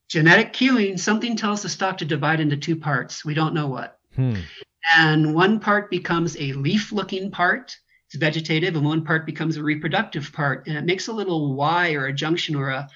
genetic 0.09 0.53
cueing, 0.53 0.99
something 0.99 1.35
tells 1.35 1.63
the 1.63 1.71
stalk 1.71 1.97
to 1.99 2.05
divide 2.05 2.41
into 2.41 2.59
two 2.59 2.77
parts. 2.77 3.25
We 3.25 3.33
don't 3.33 3.55
know 3.55 3.69
what. 3.69 3.99
Hmm 4.15 4.35
and 4.97 5.35
one 5.35 5.61
part 5.61 5.91
becomes 5.91 6.37
a 6.39 6.53
leaf 6.55 6.93
looking 6.93 7.31
part 7.31 7.77
it's 8.09 8.17
vegetative 8.17 8.75
and 8.75 8.85
one 8.85 9.05
part 9.05 9.27
becomes 9.27 9.57
a 9.57 9.63
reproductive 9.63 10.33
part 10.33 10.67
and 10.67 10.77
it 10.77 10.85
makes 10.85 11.09
a 11.09 11.13
little 11.13 11.55
y 11.55 11.93
or 11.93 12.07
a 12.07 12.13
junction 12.13 12.55
or 12.55 12.71
a 12.71 12.89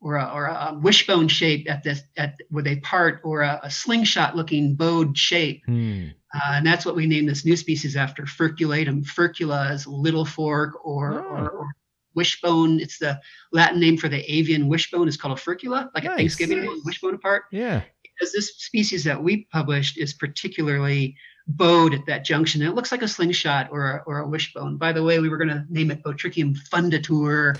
or 0.00 0.16
a, 0.16 0.24
or 0.32 0.46
a 0.46 0.78
wishbone 0.80 1.28
shape 1.28 1.70
at 1.70 1.82
this 1.82 2.02
at 2.16 2.36
with 2.50 2.66
a 2.66 2.80
part 2.80 3.20
or 3.24 3.42
a, 3.42 3.60
a 3.64 3.70
slingshot 3.70 4.36
looking 4.36 4.74
bowed 4.74 5.16
shape 5.16 5.62
hmm. 5.66 6.06
uh, 6.34 6.52
and 6.52 6.66
that's 6.66 6.86
what 6.86 6.96
we 6.96 7.06
name 7.06 7.26
this 7.26 7.44
new 7.44 7.56
species 7.56 7.96
after 7.96 8.22
furculatum 8.22 9.04
furcula 9.04 9.72
is 9.72 9.86
little 9.86 10.24
fork 10.24 10.74
or, 10.84 11.20
oh. 11.20 11.24
or, 11.24 11.50
or 11.50 11.66
wishbone 12.14 12.80
it's 12.80 12.98
the 12.98 13.20
latin 13.52 13.80
name 13.80 13.96
for 13.96 14.08
the 14.08 14.32
avian 14.32 14.68
wishbone 14.68 15.08
It's 15.08 15.16
called 15.16 15.38
a 15.38 15.40
furcula 15.40 15.90
like 15.94 16.04
nice. 16.04 16.12
a 16.12 16.16
thanksgiving 16.16 16.64
nice. 16.64 16.80
wishbone 16.84 17.14
apart 17.14 17.44
yeah 17.52 17.82
because 18.02 18.32
this 18.32 18.56
species 18.56 19.04
that 19.04 19.22
we 19.22 19.46
published 19.52 19.98
is 19.98 20.12
particularly 20.12 21.16
bowed 21.56 21.94
at 21.94 22.06
that 22.06 22.24
junction. 22.24 22.62
It 22.62 22.74
looks 22.74 22.92
like 22.92 23.02
a 23.02 23.08
slingshot 23.08 23.68
or 23.70 23.90
a, 23.90 24.02
or 24.06 24.18
a 24.18 24.28
wishbone. 24.28 24.76
By 24.76 24.92
the 24.92 25.02
way, 25.02 25.18
we 25.18 25.28
were 25.28 25.36
going 25.36 25.48
to 25.48 25.64
name 25.68 25.90
it 25.90 26.02
Botrychium 26.02 26.56
fundatur, 26.68 27.58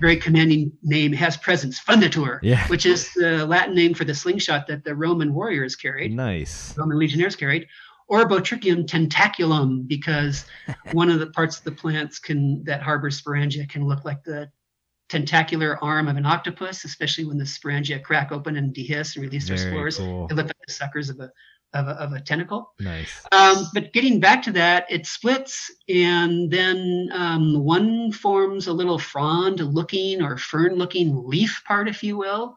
very 0.00 0.16
commanding 0.16 0.72
name, 0.82 1.12
has 1.12 1.36
presence, 1.36 1.80
fundatur, 1.80 2.38
yeah. 2.42 2.66
which 2.68 2.86
is 2.86 3.12
the 3.14 3.46
Latin 3.46 3.74
name 3.74 3.94
for 3.94 4.04
the 4.04 4.14
slingshot 4.14 4.66
that 4.68 4.84
the 4.84 4.94
Roman 4.94 5.34
warriors 5.34 5.76
carried. 5.76 6.12
Nice. 6.12 6.76
Roman 6.76 6.98
legionnaires 6.98 7.36
carried. 7.36 7.66
Or 8.06 8.28
Botrychium 8.28 8.86
tentaculum, 8.86 9.88
because 9.88 10.44
one 10.92 11.10
of 11.10 11.18
the 11.18 11.28
parts 11.28 11.58
of 11.58 11.64
the 11.64 11.72
plants 11.72 12.18
can 12.18 12.62
that 12.64 12.82
harbors 12.82 13.20
sporangia 13.20 13.68
can 13.68 13.86
look 13.86 14.04
like 14.04 14.22
the 14.24 14.50
tentacular 15.08 15.82
arm 15.82 16.08
of 16.08 16.16
an 16.16 16.26
octopus, 16.26 16.84
especially 16.84 17.24
when 17.24 17.38
the 17.38 17.44
sporangia 17.44 18.02
crack 18.02 18.32
open 18.32 18.56
and 18.56 18.74
dehisce 18.74 19.16
and 19.16 19.24
release 19.24 19.48
their 19.48 19.56
spores. 19.56 19.98
Cool. 19.98 20.26
They 20.28 20.34
look 20.34 20.46
like 20.46 20.56
the 20.66 20.72
suckers 20.72 21.10
of 21.10 21.20
a 21.20 21.30
of 21.74 21.88
a, 21.88 21.90
of 21.92 22.12
a 22.12 22.20
tentacle. 22.20 22.72
Nice. 22.80 23.26
Um, 23.32 23.66
but 23.74 23.92
getting 23.92 24.20
back 24.20 24.42
to 24.44 24.52
that, 24.52 24.86
it 24.88 25.06
splits, 25.06 25.70
and 25.88 26.50
then 26.50 27.10
um, 27.12 27.62
one 27.62 28.12
forms 28.12 28.66
a 28.66 28.72
little 28.72 28.98
frond 28.98 29.60
looking 29.60 30.22
or 30.22 30.38
fern 30.38 30.76
looking 30.76 31.26
leaf 31.26 31.62
part, 31.66 31.88
if 31.88 32.02
you 32.02 32.16
will. 32.16 32.56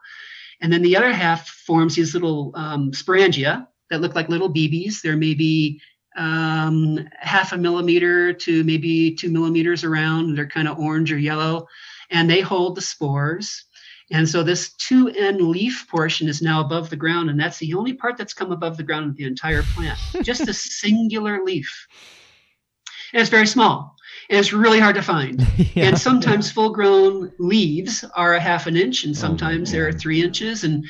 And 0.62 0.72
then 0.72 0.82
the 0.82 0.96
other 0.96 1.12
half 1.12 1.48
forms 1.48 1.96
these 1.96 2.14
little 2.14 2.52
um, 2.56 2.92
sporangia 2.92 3.68
that 3.90 4.02
look 4.02 4.16
like 4.16 4.30
little 4.30 4.52
BBs. 4.52 5.02
They're 5.02 5.18
maybe 5.18 5.80
um, 6.18 7.08
half 7.20 7.54
a 7.54 7.58
millimeter 7.58 8.34
to 8.34 8.64
maybe 8.64 9.16
two 9.16 9.30
millimeters 9.30 9.84
around. 9.84 10.36
They're 10.36 10.48
kind 10.48 10.68
of 10.68 10.80
orange 10.80 11.12
or 11.12 11.18
yellow, 11.18 11.68
and 12.10 12.30
they 12.30 12.42
hold 12.42 12.76
the 12.76 12.82
spores. 12.82 13.66
And 14.12 14.28
so 14.28 14.42
this 14.42 14.70
2N 14.76 15.50
leaf 15.50 15.86
portion 15.90 16.30
is 16.30 16.42
now 16.42 16.62
above 16.62 16.90
the 16.90 16.96
ground, 16.96 17.30
and 17.30 17.40
that's 17.40 17.58
the 17.58 17.74
only 17.74 17.94
part 17.94 18.16
that's 18.18 18.34
come 18.34 18.52
above 18.52 18.78
the 18.78 18.84
ground 18.84 19.10
of 19.10 19.18
the 19.18 19.26
entire 19.26 19.64
plant. 19.64 20.00
Just 20.22 20.48
a 20.48 20.54
singular 20.54 21.44
leaf. 21.44 21.88
And 23.14 23.22
it's 23.22 23.30
very 23.30 23.48
small. 23.48 23.96
And 24.30 24.40
it's 24.40 24.54
really 24.54 24.80
hard 24.80 24.96
to 24.96 25.02
find. 25.02 25.46
yeah, 25.58 25.86
and 25.88 26.00
sometimes 26.00 26.48
yeah. 26.48 26.54
full 26.54 26.70
grown 26.70 27.32
leaves 27.40 28.06
are 28.16 28.36
a 28.36 28.40
half 28.40 28.68
an 28.68 28.78
inch, 28.78 29.04
and 29.04 29.16
oh, 29.16 29.20
sometimes 29.20 29.70
oh 29.70 29.72
they're 29.74 29.92
three 29.92 30.22
inches. 30.22 30.64
And 30.64 30.86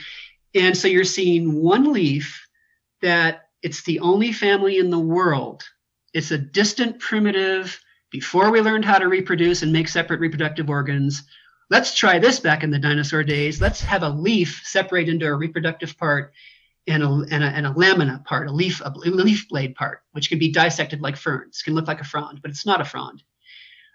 and 0.54 0.78
so 0.78 0.88
you're 0.88 1.04
seeing 1.04 1.62
one 1.62 1.92
leaf 1.92 2.48
that 3.02 3.50
it's 3.64 3.84
the 3.84 4.00
only 4.00 4.32
family 4.32 4.78
in 4.78 4.90
the 4.90 5.00
world. 5.00 5.64
It's 6.14 6.32
a 6.32 6.38
distant 6.38 7.00
primitive 7.00 7.80
before 8.12 8.52
we 8.52 8.62
learned 8.62 8.86
how 8.86 8.98
to 8.98 9.08
reproduce 9.08 9.62
and 9.62 9.74
make 9.74 9.88
separate 9.88 10.20
reproductive 10.20 10.70
organs 10.70 11.24
let's 11.70 11.96
try 11.96 12.20
this 12.20 12.40
back 12.40 12.64
in 12.64 12.72
the 12.72 12.80
dinosaur 12.80 13.24
days. 13.24 13.62
Let's 13.62 13.82
have 13.82 14.04
a 14.04 14.10
leaf 14.10 14.62
separate 14.64 15.10
into 15.10 15.28
a 15.28 15.36
reproductive 15.36 15.98
part 15.98 16.34
and 16.88 17.04
a, 17.04 17.08
and 17.08 17.44
a, 17.44 17.48
and 17.48 17.66
a 17.66 17.72
lamina 17.78 18.24
part, 18.26 18.48
a 18.48 18.52
leaf, 18.52 18.82
a 18.84 18.90
leaf 18.90 19.50
blade 19.50 19.76
part, 19.76 20.04
which 20.12 20.30
can 20.30 20.40
be 20.40 20.52
dissected 20.52 21.02
like 21.02 21.18
ferns. 21.18 21.62
Can 21.62 21.76
look 21.76 21.88
like 21.88 22.02
a 22.02 22.06
frond, 22.06 22.42
but 22.42 22.52
it's 22.52 22.66
not 22.66 22.82
a 22.82 22.86
frond. 22.86 23.24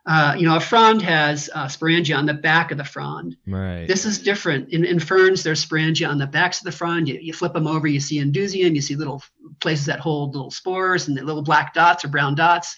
Uh, 0.04 0.34
you 0.36 0.44
know, 0.44 0.56
a 0.56 0.60
frond 0.60 1.00
has 1.00 1.48
uh, 1.54 1.66
sporangia 1.66 2.18
on 2.18 2.26
the 2.26 2.34
back 2.34 2.72
of 2.72 2.78
the 2.78 2.84
frond. 2.84 3.36
Right. 3.46 3.86
This 3.86 4.04
is 4.04 4.18
different. 4.18 4.70
In, 4.70 4.84
in 4.84 4.98
ferns, 4.98 5.44
there's 5.44 5.64
sporangia 5.64 6.08
on 6.08 6.18
the 6.18 6.26
backs 6.26 6.58
of 6.58 6.64
the 6.64 6.72
frond. 6.72 7.08
You, 7.08 7.18
you 7.20 7.32
flip 7.32 7.52
them 7.52 7.68
over, 7.68 7.86
you 7.86 8.00
see 8.00 8.20
indusium, 8.20 8.74
you 8.74 8.82
see 8.82 8.96
little 8.96 9.22
places 9.60 9.86
that 9.86 10.00
hold 10.00 10.34
little 10.34 10.50
spores 10.50 11.06
and 11.06 11.16
the 11.16 11.22
little 11.22 11.42
black 11.42 11.72
dots 11.72 12.04
or 12.04 12.08
brown 12.08 12.34
dots. 12.34 12.76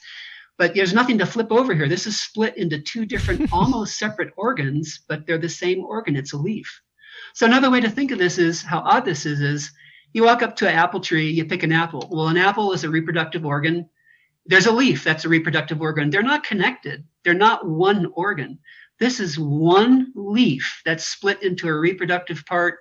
But 0.57 0.75
there's 0.75 0.95
nothing 0.95 1.19
to 1.19 1.27
flip 1.27 1.51
over 1.51 1.75
here. 1.75 1.89
This 1.89 2.07
is 2.07 2.21
split 2.21 2.57
into 2.57 2.81
two 2.81 3.07
different, 3.07 3.49
almost 3.53 3.99
separate 3.99 4.33
organs, 4.37 5.01
but 5.09 5.27
they're 5.27 5.39
the 5.39 5.49
same 5.49 5.81
organ. 5.81 6.17
It's 6.17 6.33
a 6.33 6.39
leaf. 6.39 6.81
So 7.35 7.47
another 7.47 7.71
way 7.71 7.81
to 7.81 7.91
think 7.91 8.11
of 8.11 8.19
this 8.19 8.39
is 8.39 8.63
how 8.63 8.81
odd 8.81 9.05
this 9.05 9.27
is, 9.27 9.41
is 9.41 9.73
you 10.13 10.25
walk 10.25 10.43
up 10.43 10.55
to 10.57 10.69
an 10.69 10.75
apple 10.75 11.01
tree, 11.01 11.31
you 11.31 11.45
pick 11.45 11.65
an 11.65 11.73
apple. 11.73 12.09
Well, 12.11 12.29
an 12.29 12.37
apple 12.37 12.73
is 12.73 12.85
a 12.85 12.91
reproductive 12.91 13.45
organ. 13.45 13.89
There's 14.47 14.67
a 14.67 14.73
leaf 14.73 15.03
that's 15.03 15.25
a 15.25 15.29
reproductive 15.29 15.81
organ. 15.81 16.11
They're 16.11 16.23
not 16.23 16.45
connected. 16.45 17.05
They're 17.25 17.35
not 17.35 17.69
one 17.69 18.13
organ. 18.15 18.59
This 19.01 19.19
is 19.19 19.39
one 19.39 20.13
leaf 20.15 20.83
that's 20.85 21.05
split 21.05 21.43
into 21.43 21.67
a 21.67 21.79
reproductive 21.79 22.47
part 22.47 22.79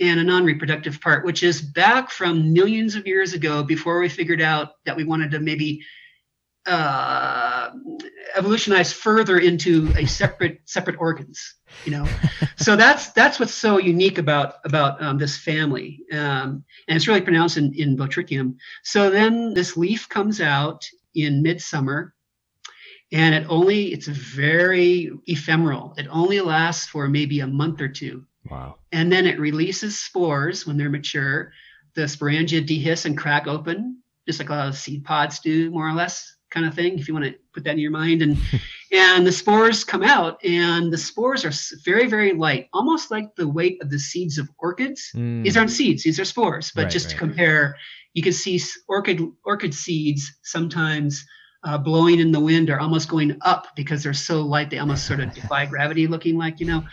and 0.00 0.20
a 0.20 0.24
non-reproductive 0.24 1.00
part, 1.00 1.24
which 1.24 1.42
is 1.42 1.60
back 1.62 2.10
from 2.10 2.52
millions 2.52 2.94
of 2.94 3.06
years 3.06 3.32
ago 3.32 3.62
before 3.62 4.00
we 4.00 4.08
figured 4.08 4.40
out 4.40 4.72
that 4.84 4.96
we 4.96 5.04
wanted 5.04 5.30
to 5.30 5.40
maybe 5.40 5.82
uh, 6.68 7.70
evolutionize 8.36 8.92
further 8.92 9.38
into 9.38 9.92
a 9.96 10.06
separate 10.06 10.60
separate 10.64 10.96
organs 11.00 11.54
you 11.84 11.92
know 11.92 12.06
so 12.56 12.76
that's 12.76 13.10
that's 13.12 13.40
what's 13.40 13.54
so 13.54 13.78
unique 13.78 14.18
about 14.18 14.54
about 14.64 15.02
um, 15.02 15.18
this 15.18 15.36
family 15.36 16.00
um, 16.12 16.62
and 16.86 16.96
it's 16.96 17.08
really 17.08 17.20
pronounced 17.20 17.56
in, 17.56 17.72
in 17.74 17.96
botrychium 17.96 18.54
so 18.82 19.10
then 19.10 19.54
this 19.54 19.76
leaf 19.76 20.08
comes 20.08 20.40
out 20.40 20.84
in 21.14 21.42
midsummer 21.42 22.14
and 23.12 23.34
it 23.34 23.46
only 23.48 23.92
it's 23.92 24.06
very 24.06 25.10
ephemeral. 25.26 25.94
It 25.96 26.06
only 26.10 26.40
lasts 26.40 26.86
for 26.86 27.08
maybe 27.08 27.40
a 27.40 27.46
month 27.46 27.80
or 27.80 27.88
two. 27.88 28.24
Wow. 28.50 28.76
And 28.92 29.10
then 29.10 29.26
it 29.26 29.40
releases 29.40 29.98
spores 29.98 30.66
when 30.66 30.76
they're 30.76 30.90
mature. 30.90 31.52
The 31.94 32.02
sporangia 32.02 32.66
dehisce 32.66 33.06
and 33.06 33.16
crack 33.16 33.46
open, 33.46 34.02
just 34.26 34.38
like 34.38 34.50
a 34.50 34.54
lot 34.54 34.68
of 34.68 34.76
seed 34.76 35.04
pods 35.04 35.40
do, 35.40 35.70
more 35.70 35.88
or 35.88 35.94
less, 35.94 36.36
kind 36.50 36.66
of 36.66 36.74
thing. 36.74 36.98
If 36.98 37.08
you 37.08 37.14
want 37.14 37.26
to 37.26 37.34
put 37.52 37.64
that 37.64 37.72
in 37.72 37.78
your 37.78 37.90
mind, 37.90 38.22
and 38.22 38.36
and 38.92 39.26
the 39.26 39.32
spores 39.32 39.84
come 39.84 40.02
out, 40.02 40.42
and 40.44 40.92
the 40.92 40.98
spores 40.98 41.44
are 41.44 41.52
very 41.84 42.06
very 42.06 42.32
light, 42.32 42.68
almost 42.72 43.10
like 43.10 43.34
the 43.36 43.48
weight 43.48 43.82
of 43.82 43.90
the 43.90 43.98
seeds 43.98 44.38
of 44.38 44.48
orchids. 44.58 45.10
Mm. 45.14 45.44
These 45.44 45.56
aren't 45.56 45.70
seeds; 45.70 46.02
these 46.02 46.20
are 46.20 46.24
spores. 46.24 46.72
But 46.74 46.84
Right, 46.84 46.92
just 46.92 47.10
to 47.10 47.16
compare, 47.16 47.76
you 48.14 48.22
can 48.22 48.32
see 48.32 48.60
orchid 48.88 49.20
orchid 49.44 49.74
seeds 49.74 50.32
sometimes 50.42 51.24
uh, 51.64 51.76
blowing 51.76 52.20
in 52.20 52.30
the 52.30 52.40
wind 52.40 52.70
are 52.70 52.78
almost 52.78 53.08
going 53.08 53.36
up 53.40 53.66
because 53.74 54.02
they're 54.02 54.14
so 54.14 54.42
light 54.42 54.70
they 54.70 54.78
almost 54.78 55.06
sort 55.06 55.20
of 55.20 55.32
defy 55.34 55.66
gravity, 55.66 56.06
looking 56.06 56.36
like 56.36 56.60
you 56.60 56.66
know. 56.66 56.84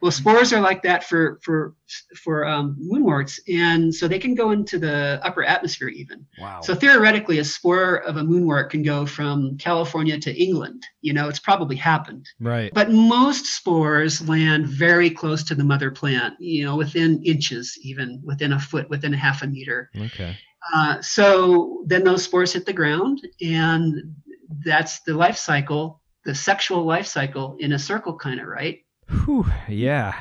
Well, 0.00 0.12
spores 0.12 0.52
are 0.52 0.60
like 0.60 0.82
that 0.82 1.04
for 1.04 1.40
for 1.42 1.74
for 2.16 2.46
um, 2.46 2.76
moonworts, 2.80 3.40
and 3.52 3.92
so 3.94 4.06
they 4.06 4.18
can 4.18 4.34
go 4.34 4.52
into 4.52 4.78
the 4.78 5.20
upper 5.24 5.42
atmosphere 5.42 5.88
even. 5.88 6.24
Wow. 6.38 6.60
So 6.62 6.74
theoretically, 6.74 7.38
a 7.38 7.44
spore 7.44 7.96
of 7.96 8.16
a 8.16 8.22
moonwort 8.22 8.70
can 8.70 8.82
go 8.82 9.06
from 9.06 9.56
California 9.58 10.18
to 10.20 10.42
England. 10.42 10.86
You 11.00 11.14
know, 11.14 11.28
it's 11.28 11.40
probably 11.40 11.76
happened. 11.76 12.28
right. 12.40 12.72
But 12.72 12.90
most 12.90 13.46
spores 13.46 14.26
land 14.28 14.66
very 14.68 15.10
close 15.10 15.42
to 15.44 15.54
the 15.54 15.64
mother 15.64 15.90
plant, 15.90 16.34
you 16.38 16.64
know, 16.64 16.76
within 16.76 17.22
inches, 17.24 17.76
even 17.82 18.20
within 18.22 18.52
a 18.52 18.60
foot, 18.60 18.88
within 18.88 19.14
a 19.14 19.16
half 19.16 19.42
a 19.42 19.46
meter. 19.46 19.90
Okay. 19.96 20.36
Uh, 20.72 21.00
so 21.00 21.82
then 21.86 22.04
those 22.04 22.24
spores 22.24 22.52
hit 22.52 22.66
the 22.66 22.72
ground, 22.72 23.26
and 23.40 24.14
that's 24.64 25.00
the 25.00 25.14
life 25.14 25.36
cycle, 25.36 26.00
the 26.24 26.34
sexual 26.34 26.84
life 26.84 27.06
cycle 27.06 27.56
in 27.58 27.72
a 27.72 27.78
circle, 27.78 28.16
kind 28.16 28.40
of, 28.40 28.46
right? 28.46 28.80
Whew. 29.24 29.46
Yeah. 29.68 30.14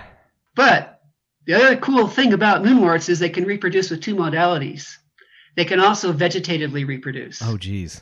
But 0.56 1.02
the 1.46 1.54
other 1.54 1.76
cool 1.78 2.08
thing 2.08 2.34
about 2.34 2.64
moonworts 2.64 3.10
is 3.10 3.20
they 3.20 3.30
can 3.30 3.46
reproduce 3.46 3.90
with 3.90 4.02
two 4.02 4.16
modalities. 4.16 4.90
They 5.56 5.66
can 5.66 5.80
also 5.80 6.14
vegetatively 6.14 6.88
reproduce. 6.88 7.42
Oh, 7.42 7.58
geez. 7.58 8.02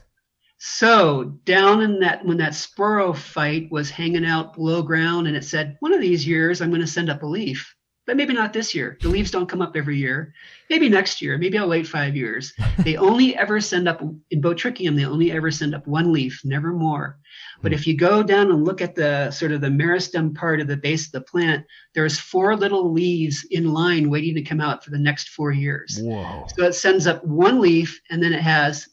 So 0.59 1.39
down 1.45 1.81
in 1.81 1.99
that 2.01 2.25
when 2.25 2.37
that 2.37 2.51
sporophyte 2.51 3.71
was 3.71 3.89
hanging 3.89 4.25
out 4.25 4.55
below 4.55 4.81
ground 4.81 5.27
and 5.27 5.35
it 5.35 5.45
said, 5.45 5.77
one 5.79 5.93
of 5.93 6.01
these 6.01 6.27
years 6.27 6.61
I'm 6.61 6.69
going 6.69 6.81
to 6.81 6.87
send 6.87 7.09
up 7.09 7.23
a 7.23 7.25
leaf. 7.25 7.73
But 8.09 8.17
maybe 8.17 8.33
not 8.33 8.53
this 8.53 8.73
year. 8.73 8.97
The 9.01 9.07
leaves 9.07 9.29
don't 9.29 9.47
come 9.47 9.61
up 9.61 9.75
every 9.75 9.95
year. 9.95 10.33
Maybe 10.67 10.89
next 10.89 11.21
year. 11.21 11.37
Maybe 11.37 11.59
I'll 11.59 11.69
wait 11.69 11.85
five 11.85 12.15
years. 12.15 12.51
They 12.79 12.97
only 12.97 13.35
ever 13.35 13.61
send 13.61 13.87
up 13.87 14.01
in 14.31 14.41
Botrychium, 14.41 14.95
they 14.95 15.05
only 15.05 15.31
ever 15.31 15.51
send 15.51 15.75
up 15.75 15.85
one 15.85 16.11
leaf, 16.11 16.41
never 16.43 16.73
more. 16.73 17.19
But 17.61 17.71
if 17.71 17.85
you 17.85 17.95
go 17.95 18.23
down 18.23 18.49
and 18.49 18.65
look 18.65 18.81
at 18.81 18.95
the 18.95 19.29
sort 19.29 19.51
of 19.51 19.61
the 19.61 19.67
meristem 19.67 20.33
part 20.33 20.59
of 20.59 20.65
the 20.65 20.77
base 20.77 21.05
of 21.05 21.11
the 21.11 21.21
plant, 21.21 21.67
there's 21.93 22.17
four 22.17 22.55
little 22.55 22.91
leaves 22.91 23.45
in 23.51 23.73
line 23.73 24.09
waiting 24.09 24.33
to 24.35 24.41
come 24.41 24.59
out 24.59 24.83
for 24.83 24.89
the 24.89 24.97
next 24.97 25.29
four 25.29 25.51
years. 25.51 25.99
Whoa. 26.01 26.47
So 26.57 26.63
it 26.63 26.73
sends 26.73 27.05
up 27.05 27.23
one 27.23 27.61
leaf 27.61 28.01
and 28.09 28.23
then 28.23 28.33
it 28.33 28.41
has 28.41 28.87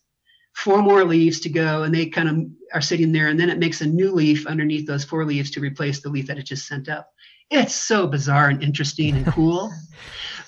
four 0.52 0.83
more 0.83 1.05
leaves 1.05 1.40
to 1.40 1.48
go 1.48 1.85
and 1.85 1.94
they 1.94 2.05
kind 2.05 2.29
of 2.29 2.37
are 2.74 2.83
sitting 2.83 3.12
there 3.12 3.29
and 3.29 3.40
then 3.40 3.48
it 3.48 3.59
makes 3.59 3.81
a 3.81 3.87
new 3.87 4.11
leaf 4.11 4.46
underneath 4.46 4.87
those 4.87 5.05
four 5.05 5.24
leaves 5.24 5.50
to 5.52 5.61
replace 5.61 6.02
the 6.02 6.11
leaf 6.11 6.26
that 6.26 6.38
it 6.38 6.44
just 6.44 6.66
sent 6.66 6.90
up. 6.90 7.09
It's 7.50 7.74
so 7.74 8.06
bizarre 8.06 8.48
and 8.48 8.62
interesting 8.62 9.16
and 9.16 9.26
cool. 9.32 9.72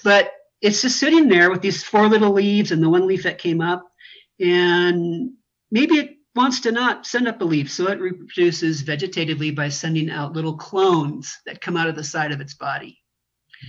but 0.02 0.32
it's 0.60 0.82
just 0.82 0.98
sitting 0.98 1.28
there 1.28 1.50
with 1.50 1.62
these 1.62 1.84
four 1.84 2.08
little 2.08 2.32
leaves 2.32 2.72
and 2.72 2.82
the 2.82 2.90
one 2.90 3.06
leaf 3.06 3.22
that 3.22 3.38
came 3.38 3.60
up 3.60 3.86
and 4.40 5.30
maybe 5.70 5.96
it 5.96 6.16
wants 6.34 6.60
to 6.60 6.72
not 6.72 7.06
send 7.06 7.26
up 7.26 7.40
a 7.40 7.44
leaf 7.44 7.70
so 7.70 7.88
it 7.88 8.00
reproduces 8.00 8.82
vegetatively 8.82 9.54
by 9.54 9.68
sending 9.68 10.10
out 10.10 10.32
little 10.32 10.56
clones 10.56 11.36
that 11.46 11.60
come 11.60 11.76
out 11.76 11.88
of 11.88 11.96
the 11.96 12.04
side 12.04 12.32
of 12.32 12.40
its 12.40 12.54
body. 12.54 12.98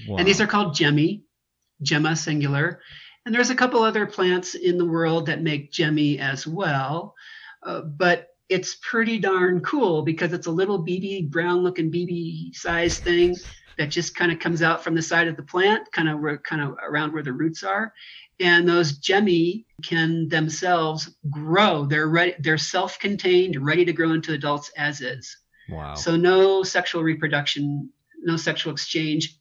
Wow. 0.08 0.18
And 0.18 0.28
these 0.28 0.40
are 0.40 0.48
called 0.48 0.76
gemmae, 0.76 1.24
gemma 1.82 2.16
singular. 2.16 2.82
And 3.26 3.34
there's 3.34 3.50
a 3.50 3.56
couple 3.56 3.82
other 3.82 4.06
plants 4.06 4.56
in 4.56 4.78
the 4.78 4.86
world 4.86 5.26
that 5.26 5.42
make 5.42 5.72
gemmae 5.72 6.20
as 6.20 6.46
well. 6.46 7.16
Uh, 7.64 7.82
but 7.82 8.28
it's 8.50 8.78
pretty 8.82 9.20
darn 9.20 9.62
cool 9.62 10.02
because 10.02 10.34
it's 10.34 10.48
a 10.48 10.52
little 10.52 10.84
BB, 10.84 11.30
brown 11.30 11.60
looking 11.60 11.92
BB 11.92 12.56
sized 12.56 13.04
thing 13.04 13.36
that 13.78 13.90
just 13.90 14.16
kind 14.16 14.32
of 14.32 14.40
comes 14.40 14.62
out 14.62 14.84
from 14.84 14.96
the 14.96 15.02
side 15.02 15.28
of 15.28 15.38
the 15.38 15.44
plant, 15.44 15.90
kind 15.92 16.10
of 16.10 16.44
kind 16.44 16.62
of 16.62 16.76
around 16.84 17.14
where 17.14 17.24
the 17.24 17.32
roots 17.32 17.64
are. 17.64 17.94
And 18.40 18.68
those 18.68 18.94
gemmae 18.94 19.66
can 19.84 20.28
themselves 20.30 21.16
grow. 21.30 21.86
They're 21.86 22.08
ready, 22.08 22.36
they're 22.40 22.58
self-contained, 22.58 23.64
ready 23.64 23.86
to 23.86 23.94
grow 23.94 24.12
into 24.14 24.34
adults 24.34 24.72
as 24.78 25.02
is. 25.02 25.38
wow. 25.70 25.94
So 25.94 26.16
no 26.16 26.64
sexual 26.64 27.04
reproduction, 27.04 27.90
no 28.22 28.36
sexual 28.36 28.74
exchange, 28.74 29.38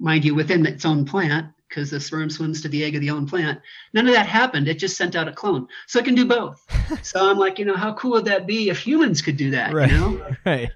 mind 0.00 0.24
you, 0.24 0.34
within 0.34 0.64
its 0.64 0.84
own 0.84 1.04
plant, 1.04 1.52
because 1.68 1.90
the 1.90 2.00
sperm 2.00 2.30
swims 2.30 2.62
to 2.62 2.68
the 2.68 2.84
egg 2.84 2.94
of 2.94 3.00
the 3.00 3.10
own 3.10 3.26
plant. 3.26 3.60
None 3.92 4.06
of 4.06 4.14
that 4.14 4.26
happened. 4.26 4.68
It 4.68 4.78
just 4.78 4.96
sent 4.96 5.16
out 5.16 5.28
a 5.28 5.32
clone. 5.32 5.68
So 5.86 5.98
it 5.98 6.04
can 6.04 6.14
do 6.14 6.24
both. 6.24 6.64
so 7.02 7.28
I'm 7.28 7.38
like, 7.38 7.58
you 7.58 7.64
know, 7.64 7.76
how 7.76 7.94
cool 7.94 8.12
would 8.12 8.24
that 8.26 8.46
be 8.46 8.68
if 8.68 8.78
humans 8.78 9.22
could 9.22 9.36
do 9.36 9.50
that? 9.50 9.72
right. 9.72 9.90
You 9.90 9.96
know? 9.96 10.36
right. 10.46 10.70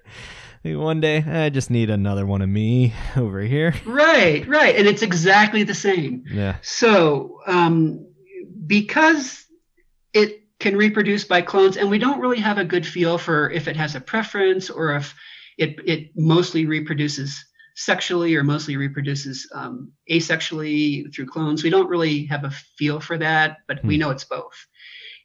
One 0.62 1.00
day, 1.00 1.24
I 1.26 1.48
just 1.48 1.70
need 1.70 1.88
another 1.88 2.26
one 2.26 2.42
of 2.42 2.48
me 2.48 2.92
over 3.16 3.40
here. 3.40 3.74
Right, 3.86 4.46
right. 4.46 4.76
And 4.76 4.86
it's 4.86 5.02
exactly 5.02 5.62
the 5.62 5.74
same. 5.74 6.24
Yeah. 6.30 6.56
So, 6.62 7.40
um, 7.46 8.06
because 8.66 9.46
it 10.12 10.42
can 10.58 10.76
reproduce 10.76 11.24
by 11.24 11.40
clones, 11.40 11.78
and 11.78 11.88
we 11.88 11.98
don't 11.98 12.20
really 12.20 12.40
have 12.40 12.58
a 12.58 12.64
good 12.64 12.86
feel 12.86 13.16
for 13.16 13.50
if 13.50 13.68
it 13.68 13.76
has 13.76 13.94
a 13.94 14.00
preference 14.00 14.68
or 14.68 14.94
if 14.94 15.14
it, 15.56 15.80
it 15.86 16.10
mostly 16.14 16.66
reproduces 16.66 17.42
sexually 17.74 18.34
or 18.36 18.44
mostly 18.44 18.76
reproduces 18.76 19.48
um, 19.54 19.92
asexually 20.10 21.12
through 21.14 21.26
clones. 21.26 21.62
We 21.62 21.70
don't 21.70 21.88
really 21.88 22.26
have 22.26 22.44
a 22.44 22.50
feel 22.50 23.00
for 23.00 23.18
that, 23.18 23.58
but 23.68 23.82
we 23.84 23.94
Hmm. 23.96 24.00
know 24.00 24.10
it's 24.10 24.24
both. 24.24 24.66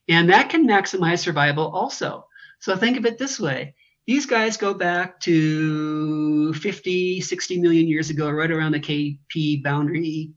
And 0.08 0.30
that 0.30 0.50
can 0.50 0.68
maximize 0.68 1.20
survival 1.20 1.68
also. 1.72 2.28
So 2.60 2.76
think 2.76 2.98
of 2.98 3.06
it 3.06 3.18
this 3.18 3.40
way 3.40 3.76
these 4.08 4.28
guys 4.28 4.56
go 4.56 4.72
back 4.74 5.20
to 5.22 6.54
50, 6.54 7.22
60 7.22 7.60
million 7.60 7.88
years 7.88 8.10
ago, 8.12 8.30
right 8.30 8.52
around 8.52 8.72
the 8.74 8.80
KP 8.80 9.64
boundary 9.64 10.32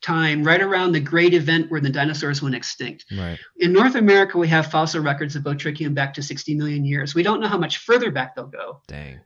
time, 0.00 0.42
right 0.42 0.60
around 0.62 0.92
the 0.92 1.00
great 1.00 1.34
event 1.34 1.70
where 1.70 1.80
the 1.80 1.90
dinosaurs 1.90 2.42
went 2.42 2.54
extinct. 2.54 3.04
Right. 3.16 3.38
In 3.58 3.72
North 3.72 3.94
America, 3.94 4.38
we 4.38 4.48
have 4.48 4.70
fossil 4.70 5.02
records 5.02 5.36
of 5.36 5.44
Botrychium 5.44 5.94
back 5.94 6.14
to 6.14 6.22
60 6.22 6.54
million 6.54 6.84
years. 6.84 7.14
We 7.14 7.22
don't 7.22 7.40
know 7.40 7.48
how 7.48 7.58
much 7.58 7.78
further 7.78 8.10
back 8.10 8.34
they'll 8.34 8.46
go. 8.46 8.80
Dang. 8.88 9.20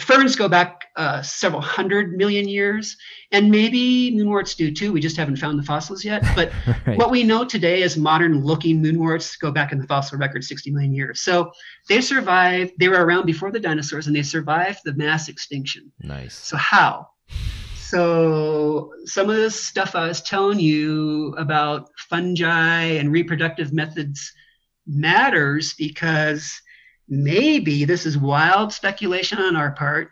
Ferns 0.00 0.36
go 0.36 0.48
back 0.48 0.86
uh, 0.96 1.22
several 1.22 1.60
hundred 1.60 2.16
million 2.16 2.48
years, 2.48 2.96
and 3.32 3.50
maybe 3.50 4.12
moonworts 4.14 4.56
do 4.56 4.72
too. 4.72 4.92
We 4.92 5.00
just 5.00 5.16
haven't 5.16 5.36
found 5.36 5.58
the 5.58 5.62
fossils 5.62 6.04
yet. 6.04 6.22
But 6.34 6.52
right. 6.86 6.98
what 6.98 7.10
we 7.10 7.24
know 7.24 7.44
today 7.44 7.82
is 7.82 7.96
modern 7.96 8.44
looking 8.44 8.82
moonworts 8.82 9.38
go 9.38 9.50
back 9.50 9.72
in 9.72 9.78
the 9.78 9.86
fossil 9.86 10.18
record 10.18 10.44
60 10.44 10.70
million 10.70 10.92
years. 10.92 11.20
So 11.22 11.50
they 11.88 12.00
survived, 12.00 12.72
they 12.78 12.88
were 12.88 13.04
around 13.04 13.26
before 13.26 13.50
the 13.50 13.58
dinosaurs 13.58 14.06
and 14.06 14.14
they 14.14 14.22
survived 14.22 14.80
the 14.84 14.94
mass 14.94 15.28
extinction. 15.28 15.90
nice. 16.02 16.34
So, 16.34 16.56
how? 16.56 17.08
So, 17.76 18.92
some 19.06 19.30
of 19.30 19.36
this 19.36 19.64
stuff 19.64 19.94
I 19.94 20.08
was 20.08 20.20
telling 20.20 20.60
you 20.60 21.34
about 21.38 21.88
fungi 22.10 22.82
and 22.82 23.10
reproductive 23.10 23.72
methods 23.72 24.32
matters 24.86 25.74
because 25.74 26.60
maybe 27.08 27.84
this 27.84 28.06
is 28.06 28.18
wild 28.18 28.72
speculation 28.72 29.38
on 29.38 29.56
our 29.56 29.72
part, 29.72 30.10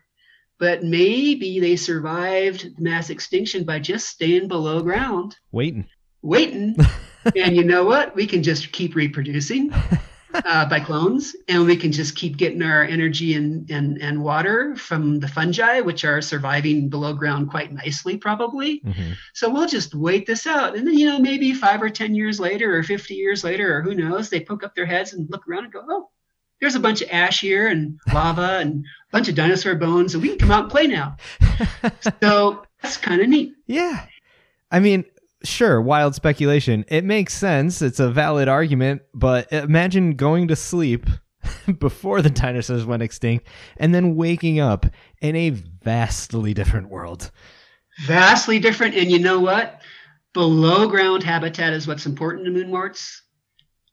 but 0.59 0.83
maybe 0.83 1.61
they 1.61 1.77
survived 1.77 2.79
mass 2.79 3.11
extinction 3.11 3.65
by 3.65 3.79
just 3.79 4.09
staying 4.09 4.49
below 4.49 4.83
ground 4.83 5.37
Waiting. 5.53 5.87
waiting. 6.23 6.77
and 7.37 7.57
you 7.57 7.65
know 7.65 7.85
what? 7.85 8.15
We 8.15 8.27
can 8.27 8.43
just 8.43 8.73
keep 8.73 8.95
reproducing 8.95 9.73
uh, 10.35 10.69
by 10.69 10.81
clones, 10.81 11.35
and 11.49 11.67
we 11.67 11.77
can 11.77 11.93
just 11.93 12.17
keep 12.17 12.37
getting 12.37 12.63
our 12.63 12.85
energy 12.85 13.35
and, 13.35 13.71
and, 13.71 14.01
and 14.01 14.23
water 14.23 14.77
from 14.77 15.21
the 15.21 15.29
fungi, 15.29 15.81
which 15.81 16.05
are 16.05 16.21
surviving 16.23 16.89
below 16.89 17.13
ground 17.13 17.51
quite 17.51 17.73
nicely, 17.73 18.17
probably. 18.17 18.79
hmm 18.79 19.13
So 19.35 19.51
we'll 19.51 19.69
just 19.69 19.95
wait 19.95 20.27
this 20.27 20.47
out. 20.47 20.77
And 20.77 20.87
then, 20.87 20.97
you 20.97 21.07
know, 21.07 21.19
maybe 21.19 21.53
five 21.53 21.83
or 21.83 21.91
10 21.91 22.15
years 22.15 22.41
later, 22.41 22.77
or 22.77 22.83
50 22.83 23.15
years 23.15 23.45
later, 23.45 23.77
or 23.77 23.83
who 23.83 23.95
knows, 23.95 24.31
they 24.31 24.41
poke 24.41 24.65
up 24.65 24.75
their 24.75 24.87
heads 24.87 25.13
and 25.13 25.29
look 25.31 25.47
around 25.49 25.65
and 25.65 25.73
go, 25.73 25.85
oh, 25.89 26.09
there's 26.61 26.75
a 26.75 26.81
bunch 26.81 27.03
of 27.03 27.09
ash 27.11 27.41
here 27.41 27.69
and 27.69 27.99
lava 28.13 28.59
and 28.61 28.85
a 28.85 29.13
bunch 29.13 29.29
of 29.29 29.35
dinosaur 29.35 29.75
bones, 29.75 30.15
and 30.15 30.23
we 30.23 30.31
can 30.31 30.39
come 30.39 30.51
out 30.51 30.63
and 30.65 30.71
play 30.71 30.87
now. 30.87 31.17
So 32.23 32.65
that's 32.83 32.97
kind 32.97 33.21
of 33.21 33.29
neat. 33.29 33.53
yeah. 33.67 34.07
I 34.71 34.81
mean, 34.81 35.05
sure, 35.45 35.81
wild 35.81 36.15
speculation. 36.15 36.85
It 36.89 37.05
makes 37.05 37.33
sense. 37.35 37.81
It's 37.83 38.01
a 38.01 38.11
valid 38.11 38.49
argument, 38.49 39.03
but 39.15 39.51
imagine 39.53 40.15
going 40.17 40.49
to 40.49 40.57
sleep 40.57 41.07
before 41.79 42.21
the 42.21 42.31
dinosaurs 42.31 42.85
went 42.85 43.03
extinct 43.03 43.47
and 43.77 43.95
then 43.95 44.17
waking 44.17 44.59
up 44.59 44.87
in 45.21 45.37
a 45.37 45.51
vastly 45.51 46.53
different 46.53 46.89
world. 46.89 47.31
vastly 48.07 48.59
different. 48.59 48.95
And 48.97 49.11
you 49.11 49.19
know 49.21 49.39
what? 49.41 49.81
Below 50.33 50.89
ground 50.89 51.23
habitat 51.23 51.73
is 51.73 51.87
what's 51.87 52.07
important 52.07 52.45
to 52.47 52.51
moonworts. 52.51 53.21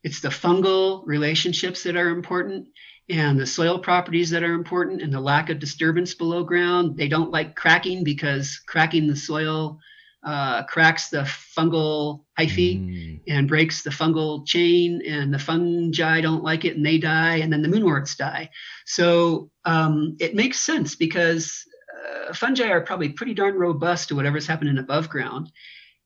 It's 0.04 0.20
the 0.20 0.28
fungal 0.28 1.02
relationships 1.06 1.82
that 1.82 1.96
are 1.96 2.10
important. 2.10 2.68
and 3.10 3.38
the 3.38 3.46
soil 3.46 3.78
properties 3.78 4.30
that 4.30 4.42
are 4.42 4.54
important 4.54 5.02
and 5.02 5.12
the 5.12 5.20
lack 5.20 5.50
of 5.50 5.58
disturbance 5.58 6.14
below 6.14 6.42
ground. 6.42 6.96
They 6.96 7.08
don't 7.08 7.30
like 7.30 7.54
cracking 7.54 8.02
because 8.04 8.58
cracking 8.66 9.06
the 9.06 9.16
soil 9.16 9.78
uh, 10.24 10.62
cracks 10.64 11.10
the 11.10 11.22
fungal 11.56 12.24
hyphae 12.38 12.80
mm. 12.80 13.20
and 13.28 13.46
breaks 13.46 13.82
the 13.82 13.90
fungal 13.90 14.46
chain, 14.46 15.02
and 15.06 15.32
the 15.32 15.38
fungi 15.38 16.22
don't 16.22 16.42
like 16.42 16.64
it 16.64 16.76
and 16.76 16.86
they 16.86 16.98
die, 16.98 17.36
and 17.36 17.52
then 17.52 17.60
the 17.60 17.68
moonworts 17.68 18.16
die. 18.16 18.48
So 18.86 19.50
um, 19.66 20.16
it 20.18 20.34
makes 20.34 20.58
sense 20.58 20.96
because 20.96 21.62
uh, 22.28 22.32
fungi 22.32 22.68
are 22.70 22.80
probably 22.80 23.10
pretty 23.10 23.34
darn 23.34 23.54
robust 23.54 24.08
to 24.08 24.16
whatever's 24.16 24.46
happening 24.46 24.78
above 24.78 25.10
ground. 25.10 25.52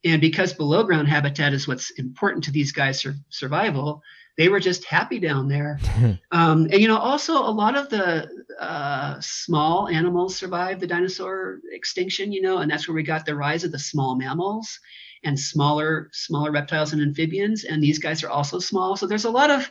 And 0.05 0.21
because 0.21 0.53
below 0.53 0.85
ground 0.85 1.09
habitat 1.09 1.53
is 1.53 1.67
what's 1.67 1.91
important 1.93 2.45
to 2.45 2.53
these 2.53 2.73
guys' 2.73 3.01
sur- 3.01 3.17
survival, 3.31 4.03
they 4.37 4.49
were 4.49 4.61
just 4.61 4.85
happy 4.85 5.19
down 5.19 5.49
there. 5.49 5.81
um, 6.31 6.65
and 6.71 6.75
you 6.75 6.87
know, 6.87 6.99
also 6.99 7.35
a 7.35 7.51
lot 7.51 7.77
of 7.77 7.89
the 7.89 8.29
uh, 8.61 9.21
small 9.21 9.89
animals 9.89 10.37
survived 10.37 10.81
the 10.81 10.87
dinosaur 10.87 11.59
extinction. 11.73 12.33
You 12.33 12.43
know, 12.43 12.59
and 12.59 12.71
that's 12.71 12.87
where 12.87 12.95
we 12.95 13.03
got 13.03 13.27
the 13.27 13.35
rise 13.35 13.65
of 13.65 13.73
the 13.73 13.79
small 13.79 14.17
mammals 14.17 14.79
and 15.25 15.39
smaller 15.39 16.09
smaller 16.13 16.53
reptiles 16.53 16.93
and 16.93 17.03
amphibians. 17.03 17.65
And 17.65 17.83
these 17.83 17.99
guys 17.99 18.23
are 18.23 18.31
also 18.31 18.61
small. 18.61 18.97
So 18.97 19.07
there's 19.07 19.25
a 19.25 19.31
lot 19.31 19.51
of 19.51 19.69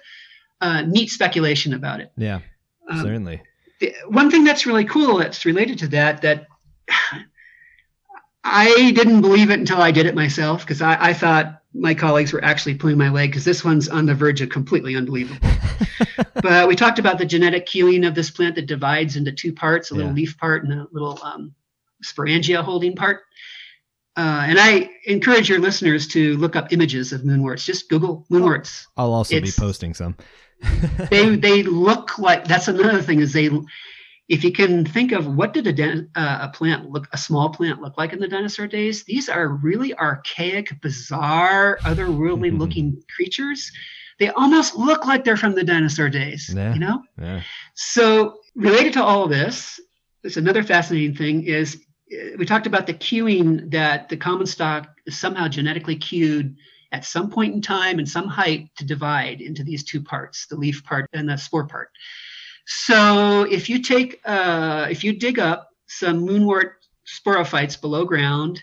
uh, 0.60 0.82
neat 0.82 1.10
speculation 1.10 1.74
about 1.74 2.02
it. 2.02 2.12
Yeah, 2.18 2.42
um, 2.90 3.02
certainly. 3.02 3.42
The, 3.80 3.94
one 4.10 4.30
thing 4.32 4.44
that's 4.44 4.66
really 4.66 4.86
cool 4.86 5.18
that's 5.18 5.46
related 5.46 5.80
to 5.80 5.88
that 5.90 6.22
that 6.24 6.48
I 8.50 8.92
didn't 8.92 9.22
believe 9.22 9.50
it 9.50 9.60
until 9.60 9.82
I 9.82 9.92
did 9.92 10.06
it 10.06 10.16
myself 10.16 10.62
because 10.62 10.82
I, 10.82 11.10
I 11.10 11.14
thought 11.14 11.62
my 11.74 11.94
colleagues 11.94 12.32
were 12.32 12.44
actually 12.44 12.76
pulling 12.76 12.98
my 12.98 13.10
leg 13.10 13.30
because 13.30 13.44
this 13.44 13.64
one's 13.64 13.90
on 13.90 14.06
the 14.06 14.16
verge 14.16 14.42
of 14.42 14.50
completely 14.50 14.96
unbelievable. 14.96 15.48
but 16.42 16.68
we 16.68 16.76
talked 16.76 16.98
about 16.98 17.18
the 17.18 17.26
genetic 17.26 17.68
cueing 17.68 18.08
of 18.08 18.16
this 18.16 18.32
plant 18.32 18.56
that 18.56 18.66
divides 18.66 19.18
into 19.18 19.32
two 19.32 19.54
parts 19.54 19.92
a 19.92 19.96
little 19.96 20.12
yeah. 20.12 20.16
leaf 20.16 20.38
part 20.38 20.64
and 20.64 20.74
a 20.74 20.88
little 20.92 21.20
um, 21.24 21.54
sporangia 22.04 22.64
holding 22.64 22.96
part. 22.96 23.22
Uh, 24.16 24.46
and 24.48 24.58
I 24.60 24.90
encourage 25.06 25.50
your 25.50 25.60
listeners 25.60 26.08
to 26.08 26.38
look 26.38 26.56
up 26.56 26.74
images 26.74 27.14
of 27.14 27.22
moonworts. 27.22 27.66
Just 27.66 27.90
Google 27.90 28.26
moonworts. 28.32 28.86
I'll 28.96 29.14
also 29.14 29.36
it's, 29.36 29.56
be 29.56 29.62
posting 29.62 29.94
some. 29.94 30.16
they 31.12 31.36
they 31.36 31.62
look 31.62 32.18
like 32.18 32.48
that's 32.48 32.68
another 32.68 33.02
thing 33.04 33.20
is 33.20 33.32
they 33.32 33.52
if 34.28 34.44
you 34.44 34.52
can 34.52 34.86
think 34.86 35.12
of 35.12 35.36
what 35.36 35.54
did 35.54 35.80
a, 35.80 36.06
uh, 36.16 36.40
a 36.42 36.50
plant 36.50 36.90
look 36.90 37.08
a 37.14 37.18
small 37.18 37.50
plant 37.50 37.82
look 37.82 37.98
like 37.98 38.14
in 38.14 38.20
the 38.20 38.28
dinosaur 38.28 38.68
days 38.68 39.04
these 39.04 39.30
are 39.30 39.48
really 39.48 39.94
archaic 39.96 40.80
bizarre 40.82 41.78
otherworldly 41.84 42.50
mm-hmm. 42.50 42.58
looking 42.58 43.02
creatures 43.16 43.72
they 44.20 44.30
almost 44.30 44.76
look 44.76 45.06
like 45.06 45.24
they're 45.24 45.38
from 45.38 45.56
the 45.56 45.64
dinosaur 45.64 46.10
days 46.10 46.54
yeah. 46.54 46.74
you 46.74 46.80
know 46.80 47.02
yeah. 47.20 47.42
so 47.76 48.40
related 48.56 48.94
to 48.94 49.04
all 49.04 49.24
of 49.24 49.30
this 49.30 49.80
there's 50.22 50.38
another 50.38 50.64
fascinating 50.64 51.16
thing 51.16 51.44
is 51.44 51.82
uh, 52.12 52.38
we 52.38 52.46
talked 52.46 52.68
about 52.68 52.88
the 52.88 52.94
cueing 52.94 53.72
that 53.72 54.10
the 54.10 54.18
common 54.18 54.46
stock 54.46 54.90
is 55.06 55.18
somehow 55.18 55.48
genetically 55.48 55.96
cued 55.96 56.56
at 56.94 57.04
some 57.04 57.30
point 57.30 57.54
in 57.54 57.62
time 57.62 58.00
and 58.00 58.08
some 58.08 58.28
height 58.28 58.70
to 58.78 58.86
divide 58.86 59.42
into 59.42 59.64
these 59.64 59.84
two 59.84 60.02
parts 60.02 60.48
the 60.48 60.56
leaf 60.56 60.84
part 60.84 61.10
and 61.14 61.30
the 61.30 61.38
spore 61.38 61.68
part 61.68 61.90
so 62.68 63.44
if 63.44 63.70
you 63.70 63.82
take, 63.82 64.20
uh, 64.26 64.88
if 64.90 65.02
you 65.02 65.14
dig 65.14 65.40
up 65.40 65.70
some 65.88 66.28
moonwort 66.28 66.72
sporophytes 67.08 67.80
below 67.80 68.04
ground, 68.04 68.62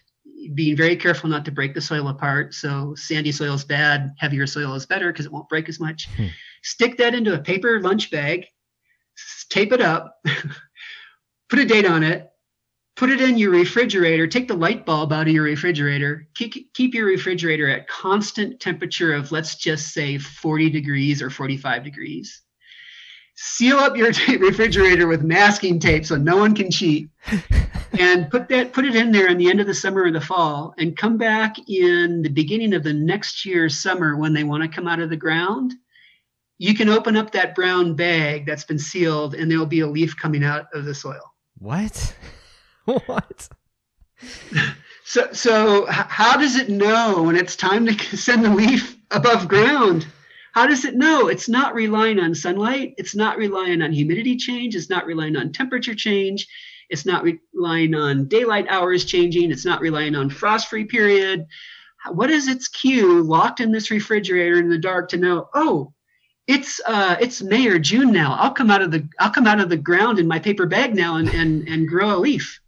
being 0.52 0.76
very 0.76 0.94
careful 0.94 1.30
not 1.30 1.46
to 1.46 1.50
break 1.50 1.72
the 1.72 1.80
soil 1.80 2.08
apart. 2.08 2.52
So 2.52 2.94
sandy 2.96 3.32
soil 3.32 3.54
is 3.54 3.64
bad, 3.64 4.14
heavier 4.18 4.46
soil 4.46 4.74
is 4.74 4.84
better 4.84 5.10
because 5.10 5.24
it 5.24 5.32
won't 5.32 5.48
break 5.48 5.70
as 5.70 5.80
much. 5.80 6.10
Hmm. 6.16 6.26
Stick 6.62 6.98
that 6.98 7.14
into 7.14 7.32
a 7.32 7.38
paper 7.38 7.80
lunch 7.80 8.10
bag, 8.10 8.44
tape 9.48 9.72
it 9.72 9.80
up, 9.80 10.18
put 11.48 11.60
a 11.60 11.64
date 11.64 11.86
on 11.86 12.02
it, 12.02 12.30
put 12.96 13.08
it 13.08 13.22
in 13.22 13.38
your 13.38 13.52
refrigerator, 13.52 14.26
take 14.26 14.48
the 14.48 14.54
light 14.54 14.84
bulb 14.84 15.14
out 15.14 15.28
of 15.28 15.32
your 15.32 15.44
refrigerator, 15.44 16.28
keep, 16.34 16.74
keep 16.74 16.92
your 16.92 17.06
refrigerator 17.06 17.70
at 17.70 17.88
constant 17.88 18.60
temperature 18.60 19.14
of 19.14 19.32
let's 19.32 19.54
just 19.54 19.94
say 19.94 20.18
40 20.18 20.68
degrees 20.68 21.22
or 21.22 21.30
45 21.30 21.84
degrees 21.84 22.42
seal 23.34 23.76
up 23.78 23.96
your 23.96 24.08
refrigerator 24.38 25.06
with 25.06 25.22
masking 25.22 25.78
tape 25.78 26.06
so 26.06 26.16
no 26.16 26.36
one 26.36 26.54
can 26.54 26.70
cheat 26.70 27.08
and 27.98 28.30
put 28.30 28.48
that 28.48 28.72
put 28.72 28.84
it 28.84 28.94
in 28.94 29.12
there 29.12 29.28
in 29.28 29.38
the 29.38 29.50
end 29.50 29.60
of 29.60 29.66
the 29.66 29.74
summer 29.74 30.04
or 30.04 30.10
the 30.10 30.20
fall 30.20 30.74
and 30.78 30.96
come 30.96 31.16
back 31.16 31.56
in 31.68 32.22
the 32.22 32.28
beginning 32.28 32.74
of 32.74 32.82
the 32.82 32.92
next 32.92 33.44
year's 33.44 33.80
summer 33.80 34.16
when 34.16 34.32
they 34.32 34.44
want 34.44 34.62
to 34.62 34.68
come 34.68 34.86
out 34.86 35.00
of 35.00 35.10
the 35.10 35.16
ground 35.16 35.74
you 36.58 36.74
can 36.74 36.88
open 36.88 37.16
up 37.16 37.32
that 37.32 37.54
brown 37.54 37.94
bag 37.94 38.46
that's 38.46 38.64
been 38.64 38.78
sealed 38.78 39.34
and 39.34 39.50
there'll 39.50 39.66
be 39.66 39.80
a 39.80 39.86
leaf 39.86 40.16
coming 40.16 40.44
out 40.44 40.66
of 40.72 40.84
the 40.84 40.94
soil. 40.94 41.34
What? 41.58 42.16
What? 43.06 43.48
So 45.04 45.32
so 45.32 45.86
how 45.86 46.36
does 46.36 46.56
it 46.56 46.68
know 46.68 47.22
when 47.22 47.34
it's 47.34 47.56
time 47.56 47.86
to 47.86 48.16
send 48.16 48.44
the 48.44 48.50
leaf 48.50 48.98
above 49.10 49.48
ground 49.48 50.06
how 50.54 50.68
does 50.68 50.84
it 50.84 50.94
know? 50.94 51.26
It's 51.26 51.48
not 51.48 51.74
relying 51.74 52.20
on 52.20 52.32
sunlight. 52.32 52.94
It's 52.96 53.16
not 53.16 53.38
relying 53.38 53.82
on 53.82 53.92
humidity 53.92 54.36
change. 54.36 54.76
It's 54.76 54.88
not 54.88 55.04
relying 55.04 55.36
on 55.36 55.50
temperature 55.50 55.96
change. 55.96 56.46
It's 56.88 57.04
not 57.04 57.24
relying 57.24 57.92
on 57.96 58.28
daylight 58.28 58.66
hours 58.68 59.04
changing. 59.04 59.50
It's 59.50 59.64
not 59.64 59.80
relying 59.80 60.14
on 60.14 60.30
frost 60.30 60.68
free 60.68 60.84
period. 60.84 61.44
What 62.12 62.30
is 62.30 62.46
its 62.46 62.68
cue 62.68 63.20
locked 63.22 63.58
in 63.58 63.72
this 63.72 63.90
refrigerator 63.90 64.60
in 64.60 64.68
the 64.68 64.78
dark 64.78 65.08
to 65.08 65.16
know, 65.16 65.48
oh, 65.54 65.92
it's 66.46 66.80
uh, 66.86 67.16
it's 67.20 67.42
May 67.42 67.66
or 67.66 67.80
June 67.80 68.12
now. 68.12 68.34
I'll 68.34 68.52
come 68.52 68.70
out 68.70 68.82
of 68.82 68.92
the 68.92 69.08
I'll 69.18 69.32
come 69.32 69.48
out 69.48 69.60
of 69.60 69.70
the 69.70 69.76
ground 69.76 70.20
in 70.20 70.28
my 70.28 70.38
paper 70.38 70.66
bag 70.66 70.94
now 70.94 71.16
and 71.16 71.28
and, 71.30 71.66
and 71.66 71.88
grow 71.88 72.14
a 72.14 72.18
leaf. 72.18 72.60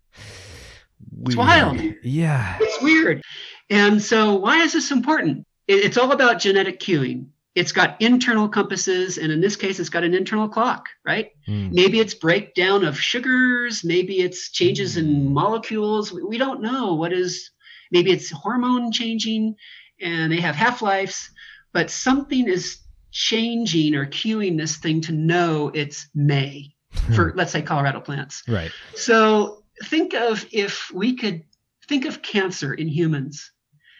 It's 1.24 1.37
wild. 1.37 1.80
Yeah. 2.03 2.57
It's 2.61 2.82
weird. 2.82 3.22
And 3.70 4.03
so 4.03 4.34
why 4.34 4.62
is 4.62 4.72
this 4.72 4.91
important? 4.91 5.47
It's 5.68 5.99
all 5.99 6.11
about 6.11 6.41
genetic 6.41 6.80
cueing 6.80 7.26
it's 7.57 7.72
got 7.72 8.00
internal 8.00 8.48
compasses 8.48 9.18
and 9.18 9.32
in 9.32 9.40
this 9.40 9.57
case 9.57 9.80
it's 9.80 9.88
got 9.88 10.04
an 10.04 10.14
internal 10.14 10.48
clock 10.48 10.88
right? 11.04 11.32
Mm. 11.48 11.72
maybe 11.72 11.98
it's 11.98 12.14
breakdown 12.14 12.84
of 12.84 13.00
sugars 13.00 13.82
maybe 13.82 14.20
it's 14.20 14.50
changes 14.50 14.96
in 14.96 15.32
molecules. 15.32 16.12
We 16.12 16.38
don't 16.38 16.62
know 16.62 16.94
what 16.94 17.12
is 17.12 17.50
maybe 17.90 18.12
it's 18.12 18.30
hormone 18.30 18.92
changing 18.92 19.57
and 20.00 20.30
they 20.30 20.40
have 20.40 20.54
half-lives 20.54 21.30
but 21.72 21.90
something 21.90 22.46
is 22.46 22.78
changing 23.11 23.94
or 23.94 24.07
cueing 24.07 24.59
this 24.59 24.76
thing 24.76 25.00
to 25.00 25.12
know 25.12 25.70
it's 25.74 26.09
may 26.14 26.74
for 27.14 27.32
let's 27.36 27.52
say 27.52 27.62
colorado 27.62 28.00
plants. 28.00 28.42
Right. 28.48 28.70
So 28.94 29.62
think 29.84 30.14
of 30.14 30.44
if 30.52 30.90
we 30.92 31.16
could 31.16 31.44
think 31.88 32.04
of 32.04 32.22
cancer 32.22 32.74
in 32.74 32.88
humans 32.88 33.52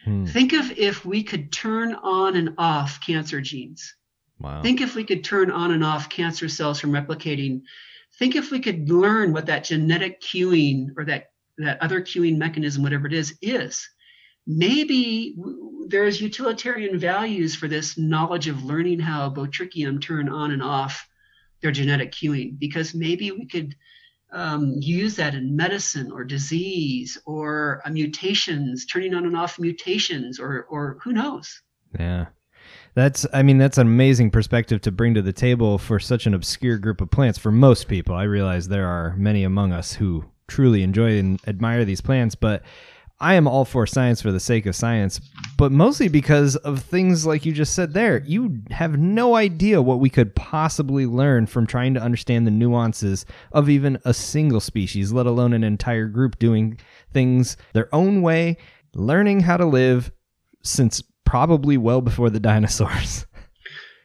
Hmm. 0.07 0.23
Think 0.25 0.53
of 0.53 0.71
if 0.71 1.03
we 1.03 1.21
could 1.21 1.51
turn 1.51 1.93
on 1.93 2.37
and 2.37 2.53
off 2.57 3.01
cancer 3.05 3.41
genes. 3.41 3.93
Wow. 4.39 4.61
Think 4.61 4.79
if 4.79 4.95
we 4.95 5.03
could 5.03 5.21
turn 5.21 5.51
on 5.51 5.71
and 5.71 5.83
off 5.83 6.07
cancer 6.07 6.47
cells 6.47 6.79
from 6.79 6.91
replicating. 6.91 7.63
Think 8.17 8.37
if 8.37 8.49
we 8.49 8.61
could 8.61 8.89
learn 8.89 9.33
what 9.33 9.47
that 9.47 9.65
genetic 9.65 10.21
cueing 10.21 10.91
or 10.95 11.03
that, 11.05 11.31
that 11.57 11.81
other 11.81 11.99
cueing 12.01 12.37
mechanism, 12.37 12.83
whatever 12.83 13.05
it 13.05 13.13
is, 13.13 13.37
is. 13.41 13.85
Maybe 14.45 15.35
there's 15.87 16.21
utilitarian 16.21 16.97
values 16.97 17.53
for 17.53 17.67
this 17.67 17.97
knowledge 17.97 18.47
of 18.47 18.63
learning 18.63 18.99
how 18.99 19.29
Botrychium 19.29 20.01
turn 20.01 20.29
on 20.29 20.51
and 20.51 20.63
off 20.63 21.05
their 21.61 21.71
genetic 21.71 22.13
cueing, 22.13 22.57
because 22.57 22.93
maybe 22.93 23.31
we 23.31 23.45
could 23.45 23.75
um, 24.31 24.75
use 24.79 25.15
that 25.15 25.33
in 25.33 25.55
medicine 25.55 26.11
or 26.11 26.23
disease 26.23 27.17
or 27.25 27.81
uh, 27.85 27.89
mutations, 27.89 28.85
turning 28.85 29.13
on 29.13 29.25
and 29.25 29.37
off 29.37 29.59
mutations, 29.59 30.39
or 30.39 30.65
or 30.69 30.97
who 31.03 31.13
knows? 31.13 31.61
Yeah. 31.99 32.27
That's, 32.95 33.27
I 33.31 33.43
mean, 33.43 33.59
that's 33.59 33.77
an 33.77 33.85
amazing 33.85 34.31
perspective 34.31 34.81
to 34.81 34.91
bring 34.91 35.13
to 35.13 35.21
the 35.21 35.31
table 35.31 35.77
for 35.77 35.99
such 35.99 36.25
an 36.25 36.33
obscure 36.33 36.79
group 36.79 36.99
of 36.99 37.11
plants. 37.11 37.37
For 37.37 37.51
most 37.51 37.87
people, 37.87 38.15
I 38.15 38.23
realize 38.23 38.67
there 38.67 38.87
are 38.87 39.15
many 39.17 39.43
among 39.43 39.71
us 39.71 39.93
who 39.93 40.25
truly 40.47 40.81
enjoy 40.81 41.19
and 41.19 41.39
admire 41.45 41.85
these 41.85 42.01
plants, 42.01 42.33
but 42.33 42.63
I 43.19 43.33
am 43.33 43.47
all 43.47 43.65
for 43.65 43.87
science 43.87 44.21
for 44.21 44.31
the 44.31 44.39
sake 44.39 44.67
of 44.67 44.75
science, 44.75 45.19
but 45.57 45.71
mostly 45.71 46.07
because 46.07 46.55
of 46.57 46.81
things 46.81 47.25
like 47.25 47.45
you 47.45 47.51
just 47.51 47.73
said 47.73 47.93
there. 47.93 48.23
You 48.25 48.61
have 48.69 48.99
no 48.99 49.35
idea 49.35 49.81
what 49.81 49.99
we 49.99 50.09
could 50.09 50.35
possibly 50.35 51.07
learn 51.07 51.47
from 51.47 51.65
trying 51.65 51.95
to 51.95 52.01
understand 52.01 52.45
the 52.45 52.51
nuances 52.51 53.25
of 53.51 53.69
even 53.69 53.97
a 54.05 54.13
single 54.13 54.59
species, 54.59 55.11
let 55.11 55.25
alone 55.25 55.53
an 55.53 55.63
entire 55.63 56.07
group 56.07 56.37
doing 56.37 56.79
things 57.11 57.57
their 57.73 57.93
own 57.93 58.21
way, 58.21 58.57
learning 58.93 59.39
how 59.39 59.57
to 59.57 59.65
live 59.65 60.11
since 60.61 61.01
probably 61.25 61.77
well 61.77 62.01
before 62.01 62.29
the 62.29 62.39
dinosaurs. 62.51 63.25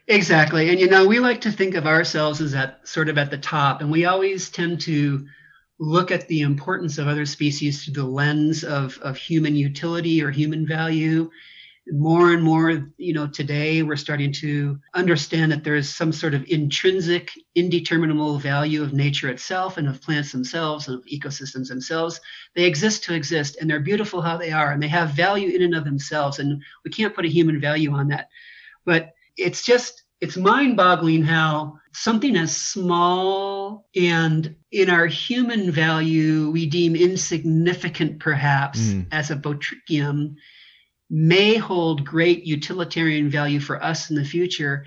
Exactly. 0.08 0.70
And 0.70 0.80
you 0.80 0.88
know, 0.88 1.06
we 1.06 1.20
like 1.20 1.42
to 1.42 1.52
think 1.52 1.74
of 1.74 1.86
ourselves 1.86 2.40
as 2.40 2.54
at 2.54 2.86
sort 2.88 3.10
of 3.10 3.18
at 3.18 3.30
the 3.30 3.38
top, 3.38 3.82
and 3.82 3.90
we 3.90 4.06
always 4.06 4.50
tend 4.50 4.80
to 4.82 5.26
look 5.82 6.12
at 6.12 6.28
the 6.28 6.42
importance 6.42 6.96
of 6.96 7.08
other 7.08 7.26
species 7.26 7.84
through 7.84 7.94
the 7.94 8.04
lens 8.04 8.62
of, 8.62 8.96
of 8.98 9.16
human 9.16 9.56
utility 9.56 10.22
or 10.22 10.30
human 10.30 10.64
value. 10.64 11.28
more 11.90 12.32
and 12.32 12.40
more, 12.40 12.92
you 12.96 13.12
know, 13.12 13.26
today 13.26 13.82
we're 13.82 13.96
starting 13.96 14.32
to 14.32 14.78
understand 14.94 15.50
that 15.50 15.64
there 15.64 15.74
is 15.74 15.92
some 15.92 16.12
sort 16.12 16.34
of 16.34 16.44
intrinsic, 16.46 17.32
indeterminable 17.56 18.38
value 18.38 18.80
of 18.84 18.92
nature 18.92 19.28
itself 19.28 19.76
and 19.76 19.88
of 19.88 20.00
plants 20.00 20.30
themselves 20.30 20.86
and 20.86 20.96
of 20.96 21.04
ecosystems 21.06 21.66
themselves. 21.66 22.20
They 22.54 22.62
exist 22.62 23.02
to 23.04 23.14
exist 23.14 23.56
and 23.60 23.68
they're 23.68 23.80
beautiful 23.80 24.22
how 24.22 24.36
they 24.36 24.52
are 24.52 24.70
and 24.70 24.80
they 24.80 24.86
have 24.88 25.10
value 25.10 25.50
in 25.50 25.62
and 25.62 25.74
of 25.74 25.84
themselves. 25.84 26.38
And 26.38 26.62
we 26.84 26.92
can't 26.92 27.14
put 27.14 27.24
a 27.24 27.28
human 27.28 27.60
value 27.60 27.90
on 27.90 28.06
that. 28.08 28.28
But 28.84 29.14
it's 29.36 29.64
just, 29.64 30.04
it's 30.20 30.36
mind 30.36 30.76
boggling 30.76 31.24
how 31.24 31.78
something 31.92 32.36
as 32.36 32.56
small 32.56 33.88
and 33.96 34.54
in 34.72 34.88
our 34.88 35.06
human 35.06 35.70
value 35.70 36.50
we 36.50 36.66
deem 36.66 36.96
insignificant 36.96 38.18
perhaps 38.18 38.80
mm. 38.80 39.06
as 39.12 39.30
a 39.30 39.36
botrychium 39.36 40.34
may 41.10 41.56
hold 41.56 42.06
great 42.06 42.44
utilitarian 42.44 43.28
value 43.28 43.60
for 43.60 43.82
us 43.84 44.08
in 44.08 44.16
the 44.16 44.24
future 44.24 44.84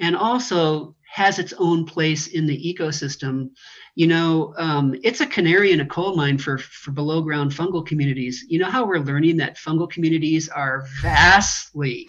and 0.00 0.16
also 0.16 0.96
has 1.06 1.38
its 1.38 1.52
own 1.58 1.84
place 1.84 2.26
in 2.26 2.46
the 2.46 2.74
ecosystem. 2.74 3.50
You 3.94 4.06
know, 4.06 4.54
um, 4.58 4.94
it's 5.02 5.20
a 5.20 5.26
canary 5.26 5.72
in 5.72 5.80
a 5.80 5.86
coal 5.86 6.16
mine 6.16 6.38
for, 6.38 6.58
for 6.58 6.90
below 6.90 7.22
ground 7.22 7.52
fungal 7.52 7.86
communities. 7.86 8.44
You 8.48 8.58
know 8.58 8.70
how 8.70 8.86
we're 8.86 8.98
learning 8.98 9.36
that 9.38 9.56
fungal 9.56 9.88
communities 9.88 10.48
are 10.48 10.86
vastly 11.00 12.08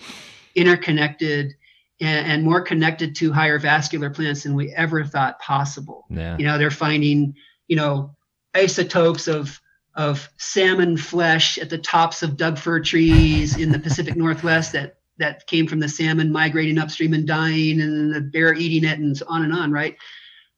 interconnected 0.55 1.53
and, 1.99 2.31
and 2.31 2.43
more 2.43 2.61
connected 2.61 3.15
to 3.15 3.31
higher 3.31 3.59
vascular 3.59 4.09
plants 4.09 4.43
than 4.43 4.55
we 4.55 4.71
ever 4.73 5.03
thought 5.03 5.39
possible. 5.39 6.05
Yeah. 6.09 6.37
You 6.37 6.45
know, 6.45 6.57
they're 6.57 6.71
finding, 6.71 7.35
you 7.67 7.75
know, 7.75 8.15
isotopes 8.55 9.27
of 9.27 9.59
of 9.95 10.29
salmon 10.37 10.95
flesh 10.95 11.57
at 11.57 11.71
the 11.71 11.77
tops 11.77 12.21
of 12.21 12.37
Doug 12.37 12.59
fir 12.59 12.79
trees 12.79 13.57
in 13.57 13.71
the 13.71 13.79
Pacific 13.79 14.15
Northwest 14.15 14.73
that 14.73 14.97
that 15.17 15.47
came 15.47 15.65
from 15.65 15.79
the 15.79 15.89
salmon 15.89 16.31
migrating 16.31 16.77
upstream 16.77 17.13
and 17.13 17.27
dying 17.27 17.81
and 17.81 18.13
the 18.13 18.21
bear 18.21 18.53
eating 18.53 18.87
it 18.87 18.99
and 18.99 19.19
on 19.27 19.43
and 19.43 19.51
on, 19.51 19.71
right? 19.71 19.97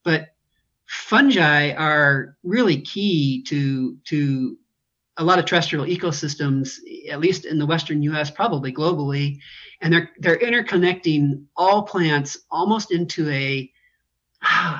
But 0.03 0.27
fungi 0.85 1.71
are 1.71 2.35
really 2.43 2.81
key 2.81 3.43
to 3.43 3.97
to 4.05 4.57
a 5.19 5.23
lot 5.23 5.37
of 5.37 5.45
terrestrial 5.45 5.85
ecosystems, 5.85 6.77
at 7.09 7.19
least 7.19 7.45
in 7.45 7.59
the 7.59 7.65
western 7.65 8.01
U.S., 8.03 8.31
probably 8.31 8.73
globally, 8.73 9.37
and 9.81 9.93
they're 9.93 10.09
they're 10.19 10.39
interconnecting 10.39 11.43
all 11.55 11.83
plants 11.83 12.37
almost 12.49 12.91
into 12.91 13.29
a 13.29 13.71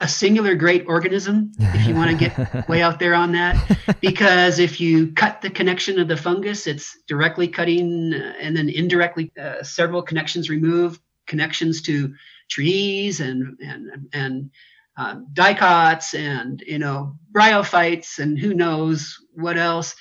a 0.00 0.08
singular 0.08 0.56
great 0.56 0.84
organism, 0.88 1.52
if 1.58 1.86
you 1.86 1.94
want 1.94 2.10
to 2.10 2.16
get 2.16 2.68
way 2.68 2.82
out 2.82 2.98
there 2.98 3.14
on 3.14 3.30
that. 3.32 3.78
Because 4.00 4.58
if 4.58 4.80
you 4.80 5.12
cut 5.12 5.40
the 5.40 5.48
connection 5.48 6.00
of 6.00 6.08
the 6.08 6.16
fungus, 6.16 6.66
it's 6.66 6.98
directly 7.06 7.46
cutting 7.46 8.12
uh, 8.12 8.34
and 8.40 8.56
then 8.56 8.68
indirectly 8.68 9.32
uh, 9.40 9.62
several 9.62 10.02
connections 10.02 10.50
removed, 10.50 11.00
connections 11.26 11.80
to 11.82 12.12
trees 12.50 13.20
and 13.20 13.56
and 13.60 14.08
and 14.12 14.50
uh, 14.96 15.16
dicots 15.32 16.14
and 16.14 16.62
you 16.66 16.78
know 16.78 17.16
bryophytes 17.32 18.18
and 18.18 18.38
who 18.38 18.54
knows 18.54 19.18
what 19.34 19.56
else. 19.56 19.94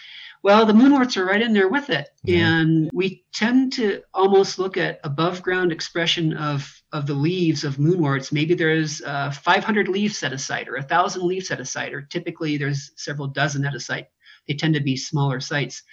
Well, 0.44 0.66
the 0.66 0.74
moonworts 0.74 1.18
are 1.18 1.26
right 1.26 1.42
in 1.42 1.54
there 1.54 1.70
with 1.70 1.92
it. 1.92 2.10
And 2.28 2.90
we 2.94 3.24
tend 3.32 3.74
to 3.74 4.02
almost 4.14 4.58
look 4.58 4.76
at 4.76 5.00
above 5.04 5.44
ground 5.44 5.72
expression 5.72 6.34
of, 6.34 6.82
of 6.92 7.06
the 7.06 7.14
leaves 7.14 7.64
of 7.64 7.76
moonworts. 7.76 8.32
Maybe 8.32 8.56
there's 8.56 9.04
uh, 9.04 9.30
500 9.30 9.88
leaves 9.88 10.18
set 10.18 10.34
aside 10.34 10.68
or 10.68 10.78
a 10.78 10.80
1,000 10.80 11.22
leaves 11.22 11.48
set 11.48 11.60
aside, 11.60 11.94
or 11.94 12.02
typically 12.02 12.58
there's 12.58 12.92
several 12.96 13.28
dozen 13.28 13.66
at 13.66 13.76
a 13.76 13.80
site. 13.80 14.08
They 14.48 14.56
tend 14.56 14.74
to 14.74 14.82
be 14.82 14.98
smaller 14.98 15.40
sites. 15.40 15.84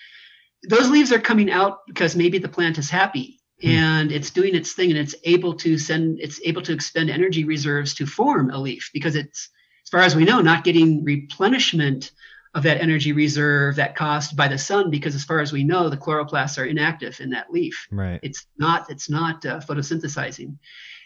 Those 0.66 0.88
leaves 0.88 1.12
are 1.12 1.20
coming 1.20 1.50
out 1.50 1.80
because 1.86 2.16
maybe 2.16 2.38
the 2.38 2.48
plant 2.48 2.78
is 2.78 2.88
happy 2.88 3.37
hmm. 3.60 3.68
and 3.68 4.12
it's 4.12 4.30
doing 4.30 4.54
its 4.54 4.72
thing 4.72 4.90
and 4.90 4.98
it's 4.98 5.14
able 5.24 5.54
to 5.54 5.78
send, 5.78 6.20
it's 6.20 6.40
able 6.44 6.62
to 6.62 6.72
expend 6.72 7.10
energy 7.10 7.44
reserves 7.44 7.94
to 7.94 8.06
form 8.06 8.50
a 8.50 8.58
leaf 8.58 8.90
because 8.92 9.16
it's, 9.16 9.50
as 9.84 9.90
far 9.90 10.00
as 10.00 10.14
we 10.14 10.24
know, 10.24 10.40
not 10.40 10.64
getting 10.64 11.02
replenishment 11.04 12.12
of 12.54 12.62
that 12.62 12.80
energy 12.80 13.12
reserve 13.12 13.76
that 13.76 13.94
caused 13.94 14.36
by 14.36 14.48
the 14.48 14.58
sun 14.58 14.90
because 14.90 15.14
as 15.14 15.24
far 15.24 15.40
as 15.40 15.52
we 15.52 15.64
know 15.64 15.88
the 15.88 15.96
chloroplasts 15.96 16.58
are 16.58 16.64
inactive 16.64 17.20
in 17.20 17.30
that 17.30 17.50
leaf. 17.50 17.86
Right. 17.90 18.20
It's 18.22 18.46
not 18.56 18.90
it's 18.90 19.10
not 19.10 19.44
uh, 19.44 19.60
photosynthesizing. 19.60 20.56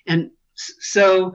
And 0.07 0.30
so 0.55 1.34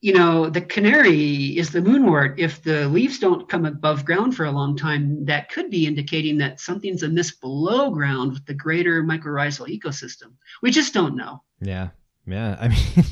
you 0.00 0.12
know 0.12 0.48
the 0.48 0.60
canary 0.60 1.58
is 1.58 1.70
the 1.70 1.80
moonwort 1.80 2.38
if 2.38 2.62
the 2.62 2.88
leaves 2.88 3.18
don't 3.18 3.48
come 3.48 3.64
above 3.64 4.04
ground 4.04 4.36
for 4.36 4.44
a 4.44 4.50
long 4.50 4.76
time 4.76 5.24
that 5.24 5.50
could 5.50 5.70
be 5.70 5.86
indicating 5.86 6.38
that 6.38 6.60
something's 6.60 7.02
amiss 7.02 7.32
below 7.32 7.90
ground 7.90 8.32
with 8.32 8.46
the 8.46 8.54
greater 8.54 9.02
mycorrhizal 9.02 9.66
ecosystem. 9.66 10.32
We 10.62 10.70
just 10.70 10.94
don't 10.94 11.16
know. 11.16 11.42
Yeah. 11.60 11.88
Yeah. 12.26 12.56
I 12.60 12.68
mean 12.96 13.06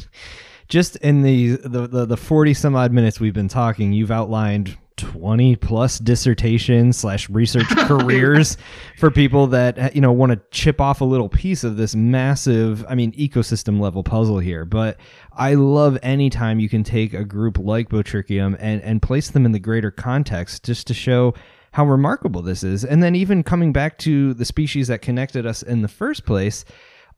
just 0.68 0.97
in 0.97 1.22
the 1.22 1.57
the 1.57 1.87
the, 1.89 2.07
the 2.07 2.16
40 2.16 2.55
some 2.55 2.76
odd 2.76 2.93
minutes 2.93 3.18
we've 3.18 3.34
been 3.34 3.49
talking 3.49 3.93
you've 3.93 4.12
outlined 4.12 4.76
20 4.97 5.57
plus 5.57 5.99
dissertations 5.99 6.97
slash 6.97 7.28
research 7.28 7.68
careers 7.86 8.57
for 8.99 9.11
people 9.11 9.47
that 9.49 9.94
you 9.94 10.01
know 10.01 10.12
want 10.12 10.32
to 10.32 10.40
chip 10.51 10.80
off 10.80 11.01
a 11.01 11.05
little 11.05 11.28
piece 11.28 11.64
of 11.64 11.76
this 11.76 11.94
massive 11.94 12.84
i 12.88 12.94
mean 12.94 13.12
ecosystem 13.12 13.80
level 13.80 14.03
puzzle 14.03 14.38
here. 14.38 14.64
But 14.64 14.99
i 15.32 15.55
love 15.55 15.99
anytime 16.03 16.61
you 16.61 16.68
can 16.68 16.82
take 16.82 17.14
a 17.14 17.24
group 17.24 17.59
like 17.59 17.88
botrychium 17.88 18.57
and 18.59 18.82
and 18.82 19.03
place 19.03 19.30
them 19.30 19.44
in 19.44 19.53
the 19.53 19.59
greater 19.59 19.90
context 19.90 20.64
just 20.64 20.86
to 20.86 20.94
show 20.94 21.34
how 21.72 21.84
remarkable 21.84 22.40
this 22.40 22.62
is. 22.62 22.86
And 22.86 23.03
then 23.03 23.14
even 23.14 23.42
coming 23.42 23.70
back 23.70 23.99
to 23.99 24.32
the 24.32 24.47
species 24.47 24.88
that 24.88 25.03
connected 25.03 25.44
us 25.44 25.62
in 25.62 25.82
the 25.82 25.88
first 25.88 26.24
place 26.24 26.64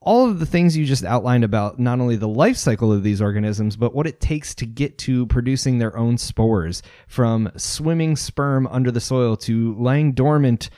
all 0.01 0.29
of 0.29 0.39
the 0.39 0.45
things 0.45 0.77
you 0.77 0.85
just 0.85 1.03
outlined 1.03 1.43
about 1.43 1.77
not 1.77 1.99
only 1.99 2.15
the 2.15 2.27
life 2.27 2.55
cycle 2.55 2.91
of 2.91 3.03
these 3.03 3.21
organisms, 3.21 3.75
but 3.75 3.93
what 3.93 4.07
it 4.07 4.21
takes 4.21 4.55
to 4.55 4.65
get 4.65 4.97
to 4.99 5.25
producing 5.27 5.77
their 5.77 5.95
own 5.97 6.17
spores 6.17 6.81
from 7.07 7.51
swimming 7.57 8.15
sperm 8.15 8.65
under 8.67 8.91
the 8.91 9.01
soil 9.01 9.35
to 9.35 9.75
lying 9.75 10.13
dormant, 10.13 10.69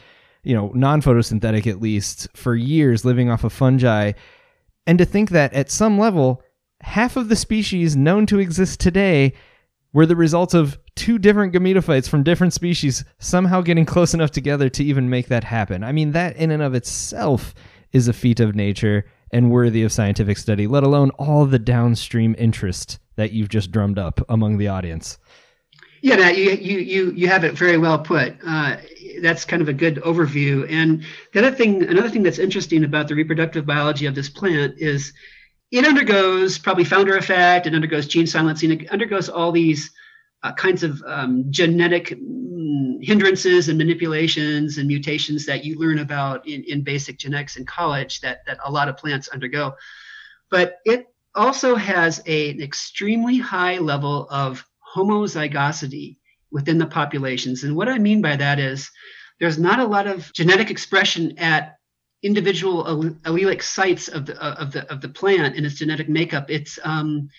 you 0.43 0.55
know, 0.55 0.71
non 0.73 1.01
photosynthetic 1.01 1.67
at 1.67 1.81
least, 1.81 2.27
for 2.35 2.55
years 2.55 3.05
living 3.05 3.29
off 3.29 3.43
of 3.43 3.53
fungi. 3.53 4.13
And 4.87 4.97
to 4.97 5.05
think 5.05 5.29
that 5.29 5.53
at 5.53 5.69
some 5.69 5.99
level, 5.99 6.41
half 6.81 7.15
of 7.15 7.29
the 7.29 7.35
species 7.35 7.95
known 7.95 8.25
to 8.25 8.39
exist 8.39 8.79
today 8.79 9.33
were 9.93 10.07
the 10.07 10.15
results 10.15 10.55
of 10.55 10.79
two 10.95 11.19
different 11.19 11.53
gametophytes 11.53 12.09
from 12.09 12.23
different 12.23 12.53
species 12.53 13.03
somehow 13.19 13.61
getting 13.61 13.85
close 13.93 14.15
enough 14.15 14.31
together 14.31 14.67
to 14.69 14.83
even 14.83 15.11
make 15.11 15.27
that 15.27 15.43
happen. 15.43 15.83
I 15.83 15.91
mean, 15.91 16.13
that 16.13 16.35
in 16.37 16.49
and 16.49 16.63
of 16.63 16.73
itself 16.73 17.53
is 17.93 18.07
a 18.07 18.13
feat 18.13 18.39
of 18.39 18.55
nature 18.55 19.05
and 19.31 19.49
worthy 19.49 19.83
of 19.83 19.91
scientific 19.91 20.37
study, 20.37 20.67
let 20.67 20.83
alone 20.83 21.09
all 21.11 21.45
the 21.45 21.59
downstream 21.59 22.35
interest 22.37 22.99
that 23.15 23.31
you've 23.31 23.49
just 23.49 23.71
drummed 23.71 23.97
up 23.97 24.19
among 24.29 24.57
the 24.57 24.67
audience. 24.67 25.17
Yeah, 26.01 26.15
Matt, 26.15 26.37
you 26.37 26.51
you 26.51 26.79
you 26.79 27.11
you 27.11 27.27
have 27.27 27.43
it 27.43 27.53
very 27.53 27.77
well 27.77 27.99
put. 27.99 28.35
Uh, 28.45 28.77
that's 29.21 29.45
kind 29.45 29.61
of 29.61 29.69
a 29.69 29.73
good 29.73 29.97
overview. 29.97 30.67
And 30.69 31.03
the 31.31 31.45
other 31.45 31.55
thing, 31.55 31.83
another 31.83 32.09
thing 32.09 32.23
that's 32.23 32.39
interesting 32.39 32.83
about 32.83 33.07
the 33.07 33.15
reproductive 33.15 33.65
biology 33.65 34.07
of 34.07 34.15
this 34.15 34.29
plant 34.29 34.75
is 34.77 35.13
it 35.69 35.85
undergoes 35.85 36.57
probably 36.57 36.83
founder 36.85 37.15
effect, 37.15 37.67
it 37.67 37.75
undergoes 37.75 38.07
gene 38.07 38.25
silencing, 38.25 38.71
it 38.71 38.91
undergoes 38.91 39.29
all 39.29 39.51
these 39.51 39.91
uh, 40.43 40.53
kinds 40.53 40.83
of 40.83 41.01
um, 41.05 41.45
genetic 41.49 42.17
hindrances 43.01 43.69
and 43.69 43.77
manipulations 43.77 44.77
and 44.77 44.87
mutations 44.87 45.45
that 45.45 45.65
you 45.65 45.77
learn 45.77 45.99
about 45.99 46.47
in, 46.47 46.63
in 46.65 46.83
basic 46.83 47.17
genetics 47.17 47.57
in 47.57 47.65
college 47.65 48.21
that, 48.21 48.45
that 48.45 48.59
a 48.65 48.71
lot 48.71 48.87
of 48.87 48.97
plants 48.97 49.27
undergo. 49.29 49.73
But 50.49 50.77
it 50.85 51.07
also 51.33 51.75
has 51.75 52.21
a, 52.25 52.51
an 52.51 52.61
extremely 52.61 53.37
high 53.37 53.77
level 53.77 54.27
of 54.29 54.65
homozygosity 54.95 56.17
within 56.51 56.77
the 56.77 56.85
populations. 56.85 57.63
And 57.63 57.75
what 57.75 57.89
I 57.89 57.97
mean 57.97 58.21
by 58.21 58.35
that 58.35 58.59
is 58.59 58.89
there's 59.39 59.57
not 59.57 59.79
a 59.79 59.85
lot 59.85 60.07
of 60.07 60.31
genetic 60.33 60.69
expression 60.69 61.37
at 61.39 61.77
individual 62.21 62.83
allelic 63.23 63.63
sites 63.63 64.07
of 64.07 64.27
the, 64.27 64.39
of 64.43 64.71
the, 64.71 64.91
of 64.91 65.01
the 65.01 65.09
plant 65.09 65.55
in 65.55 65.65
its 65.65 65.75
genetic 65.75 66.09
makeup. 66.09 66.51
It's 66.51 66.77
um, 66.83 67.29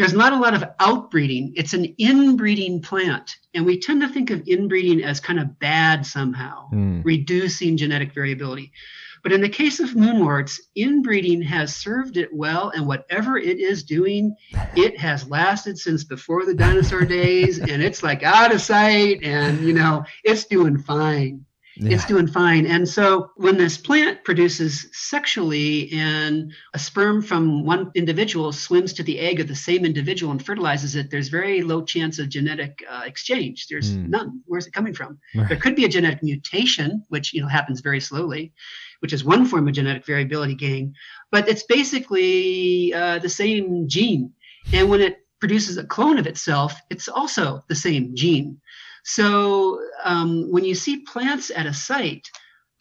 there's 0.00 0.14
not 0.14 0.32
a 0.32 0.38
lot 0.38 0.54
of 0.54 0.64
outbreeding. 0.78 1.52
It's 1.56 1.74
an 1.74 1.94
inbreeding 1.98 2.80
plant. 2.80 3.36
And 3.54 3.66
we 3.66 3.78
tend 3.78 4.00
to 4.00 4.08
think 4.08 4.30
of 4.30 4.46
inbreeding 4.48 5.04
as 5.04 5.20
kind 5.20 5.38
of 5.38 5.58
bad 5.58 6.06
somehow, 6.06 6.70
mm. 6.70 7.04
reducing 7.04 7.76
genetic 7.76 8.14
variability. 8.14 8.72
But 9.22 9.32
in 9.32 9.42
the 9.42 9.48
case 9.50 9.80
of 9.80 9.90
moonworts, 9.90 10.58
inbreeding 10.74 11.42
has 11.42 11.76
served 11.76 12.16
it 12.16 12.32
well, 12.32 12.70
and 12.74 12.86
whatever 12.86 13.36
it 13.36 13.58
is 13.58 13.82
doing, 13.82 14.34
it 14.74 14.98
has 14.98 15.28
lasted 15.28 15.78
since 15.78 16.04
before 16.04 16.46
the 16.46 16.54
dinosaur 16.54 17.04
days, 17.04 17.58
and 17.58 17.82
it's 17.82 18.02
like 18.02 18.22
out 18.22 18.54
of 18.54 18.62
sight, 18.62 19.22
and 19.22 19.60
you 19.60 19.74
know, 19.74 20.04
it's 20.24 20.46
doing 20.46 20.78
fine 20.78 21.44
yeah. 21.80 21.94
it's 21.94 22.04
doing 22.04 22.26
fine. 22.26 22.66
And 22.66 22.88
so 22.88 23.30
when 23.36 23.56
this 23.56 23.78
plant 23.78 24.24
produces 24.24 24.86
sexually 24.92 25.90
and 25.92 26.52
a 26.74 26.78
sperm 26.78 27.22
from 27.22 27.64
one 27.64 27.90
individual 27.94 28.52
swims 28.52 28.92
to 28.94 29.02
the 29.02 29.18
egg 29.18 29.40
of 29.40 29.48
the 29.48 29.56
same 29.56 29.84
individual 29.84 30.30
and 30.30 30.44
fertilizes 30.44 30.94
it, 30.94 31.10
there's 31.10 31.28
very 31.28 31.62
low 31.62 31.82
chance 31.82 32.18
of 32.18 32.28
genetic 32.28 32.84
uh, 32.88 33.02
exchange. 33.06 33.66
There's 33.68 33.92
mm. 33.92 34.08
none. 34.08 34.42
Where's 34.46 34.66
it 34.66 34.72
coming 34.72 34.94
from? 34.94 35.18
Right. 35.34 35.48
There 35.48 35.56
could 35.58 35.74
be 35.74 35.84
a 35.84 35.88
genetic 35.88 36.22
mutation, 36.22 37.04
which 37.08 37.32
you 37.32 37.40
know 37.40 37.48
happens 37.48 37.80
very 37.80 38.00
slowly. 38.00 38.52
which 39.00 39.12
is 39.12 39.24
one 39.24 39.44
form 39.46 39.66
of 39.66 39.74
genetic 39.74 40.06
variability 40.06 40.54
gain. 40.54 40.94
But 41.30 41.48
it's 41.48 41.64
basically 41.64 42.94
uh, 42.94 43.18
the 43.18 43.28
same 43.28 43.88
gene. 43.88 44.32
And 44.72 44.88
when 44.88 45.00
it 45.00 45.18
produces 45.40 45.78
a 45.78 45.84
clone 45.84 46.18
of 46.18 46.26
itself, 46.26 46.74
it's 46.90 47.08
also 47.08 47.62
the 47.68 47.74
same 47.74 48.14
gene. 48.14 48.60
So 49.04 49.80
um, 50.04 50.50
when 50.50 50.64
you 50.64 50.74
see 50.74 50.98
plants 50.98 51.50
at 51.54 51.66
a 51.66 51.74
site, 51.74 52.28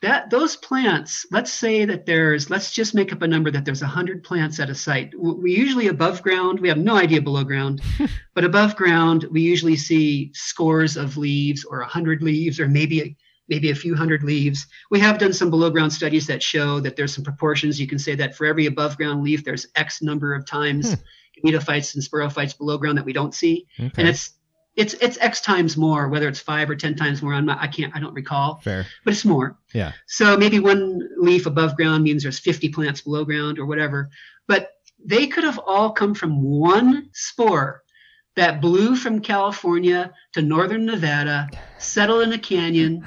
that 0.01 0.30
those 0.30 0.55
plants 0.55 1.26
let's 1.32 1.51
say 1.51 1.86
that 1.86 2.05
there's 2.05 2.49
let's 2.49 2.72
just 2.72 2.95
make 2.95 3.11
up 3.11 3.22
a 3.22 3.28
number 3.28 3.51
that 3.51 3.65
there's 3.65 3.82
100 3.82 4.24
plants 4.24 4.59
at 4.59 4.70
a 4.70 4.76
site 4.76 5.13
we 5.17 5.53
usually 5.53 5.88
above 5.88 6.22
ground 6.22 6.59
we 6.59 6.70
have 6.70 6.78
no 6.78 6.95
idea 6.95 7.22
below 7.22 7.43
ground 7.43 7.82
but 8.34 8.45
above 8.45 8.76
ground 8.76 9.26
we 9.32 9.41
usually 9.41 9.76
see 9.76 10.32
scores 10.34 10.95
of 10.95 11.17
leaves 11.17 11.65
or 11.65 11.80
100 11.80 12.24
leaves 12.24 12.59
or 12.59 12.67
maybe 12.67 13.17
maybe 13.49 13.72
a 13.72 13.76
few 13.76 13.95
hundred 13.95 14.24
leaves 14.24 14.67
we 14.89 14.99
have 14.99 15.17
done 15.17 15.34
some 15.34 15.49
below 15.49 15.70
ground 15.70 15.91
studies 15.91 16.28
that 16.28 16.41
show 16.41 16.80
that 16.80 16.95
there's 16.95 17.13
some 17.13 17.24
proportions 17.24 17.80
you 17.80 17.88
can 17.88 17.99
say 17.99 18.15
that 18.15 18.36
for 18.36 18.45
every 18.45 18.67
above 18.67 18.95
ground 18.95 19.24
leaf 19.24 19.43
there's 19.43 19.67
x 19.76 20.01
number 20.01 20.34
of 20.34 20.45
times 20.45 20.93
hmm. 20.93 21.47
gametophytes 21.47 21.95
and 21.95 22.03
sporophytes 22.03 22.57
below 22.57 22.78
ground 22.78 22.97
that 22.97 23.05
we 23.05 23.13
don't 23.13 23.36
see 23.36 23.65
okay. 23.80 23.91
and 23.97 24.07
it's 24.07 24.39
it's 24.80 24.93
it's 24.95 25.17
X 25.19 25.41
times 25.41 25.75
more, 25.75 26.07
whether 26.07 26.30
it's 26.30 26.39
five 26.39 26.69
or 26.69 26.75
ten 26.75 26.95
times 26.95 27.21
more. 27.21 27.34
I'm 27.34 27.45
not, 27.45 27.59
I 27.59 27.67
can't, 27.67 27.93
I 27.93 27.99
don't 27.99 28.13
recall. 28.13 28.61
Fair, 28.63 28.86
but 29.03 29.13
it's 29.13 29.25
more. 29.25 29.57
Yeah. 29.73 29.91
So 30.07 30.38
maybe 30.38 30.59
one 30.59 31.01
leaf 31.17 31.45
above 31.45 31.75
ground 31.75 32.05
means 32.05 32.23
there's 32.23 32.39
50 32.39 32.69
plants 32.69 33.01
below 33.01 33.25
ground 33.25 33.59
or 33.59 33.65
whatever. 33.65 34.09
But 34.47 34.71
they 35.03 35.27
could 35.27 35.43
have 35.43 35.59
all 35.59 35.91
come 35.91 36.15
from 36.15 36.41
one 36.41 37.09
spore 37.11 37.84
that 38.38 38.61
blew 38.61 38.95
from 38.95 39.19
California 39.19 40.13
to 40.34 40.41
northern 40.41 40.86
Nevada, 40.86 41.49
settled 41.77 42.23
in 42.23 42.32
a 42.32 42.38
canyon, 42.38 43.05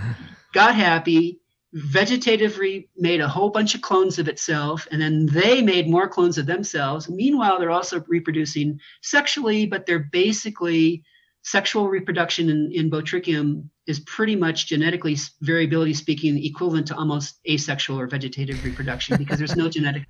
got 0.53 0.75
happy, 0.75 1.41
vegetatively 1.75 2.89
made 2.99 3.23
a 3.23 3.29
whole 3.29 3.49
bunch 3.49 3.75
of 3.75 3.81
clones 3.81 4.19
of 4.19 4.29
itself, 4.29 4.87
and 4.91 5.01
then 5.01 5.25
they 5.25 5.63
made 5.63 5.89
more 5.89 6.07
clones 6.07 6.37
of 6.37 6.45
themselves. 6.45 7.09
Meanwhile, 7.09 7.59
they're 7.59 7.71
also 7.71 8.05
reproducing 8.09 8.79
sexually, 9.01 9.65
but 9.65 9.87
they're 9.87 10.11
basically 10.13 11.03
sexual 11.43 11.89
reproduction 11.89 12.49
in, 12.49 12.71
in 12.73 12.91
Botrychium 12.91 13.69
is 13.87 14.01
pretty 14.01 14.37
much 14.37 14.67
genetically 14.67 15.17
variability 15.41 15.93
speaking 15.93 16.43
equivalent 16.43 16.87
to 16.87 16.97
almost 16.97 17.41
asexual 17.49 17.99
or 17.99 18.07
vegetative 18.07 18.65
reproduction 18.65 19.17
because 19.17 19.39
there's 19.39 19.57
no 19.57 19.69
genetic 19.77 20.05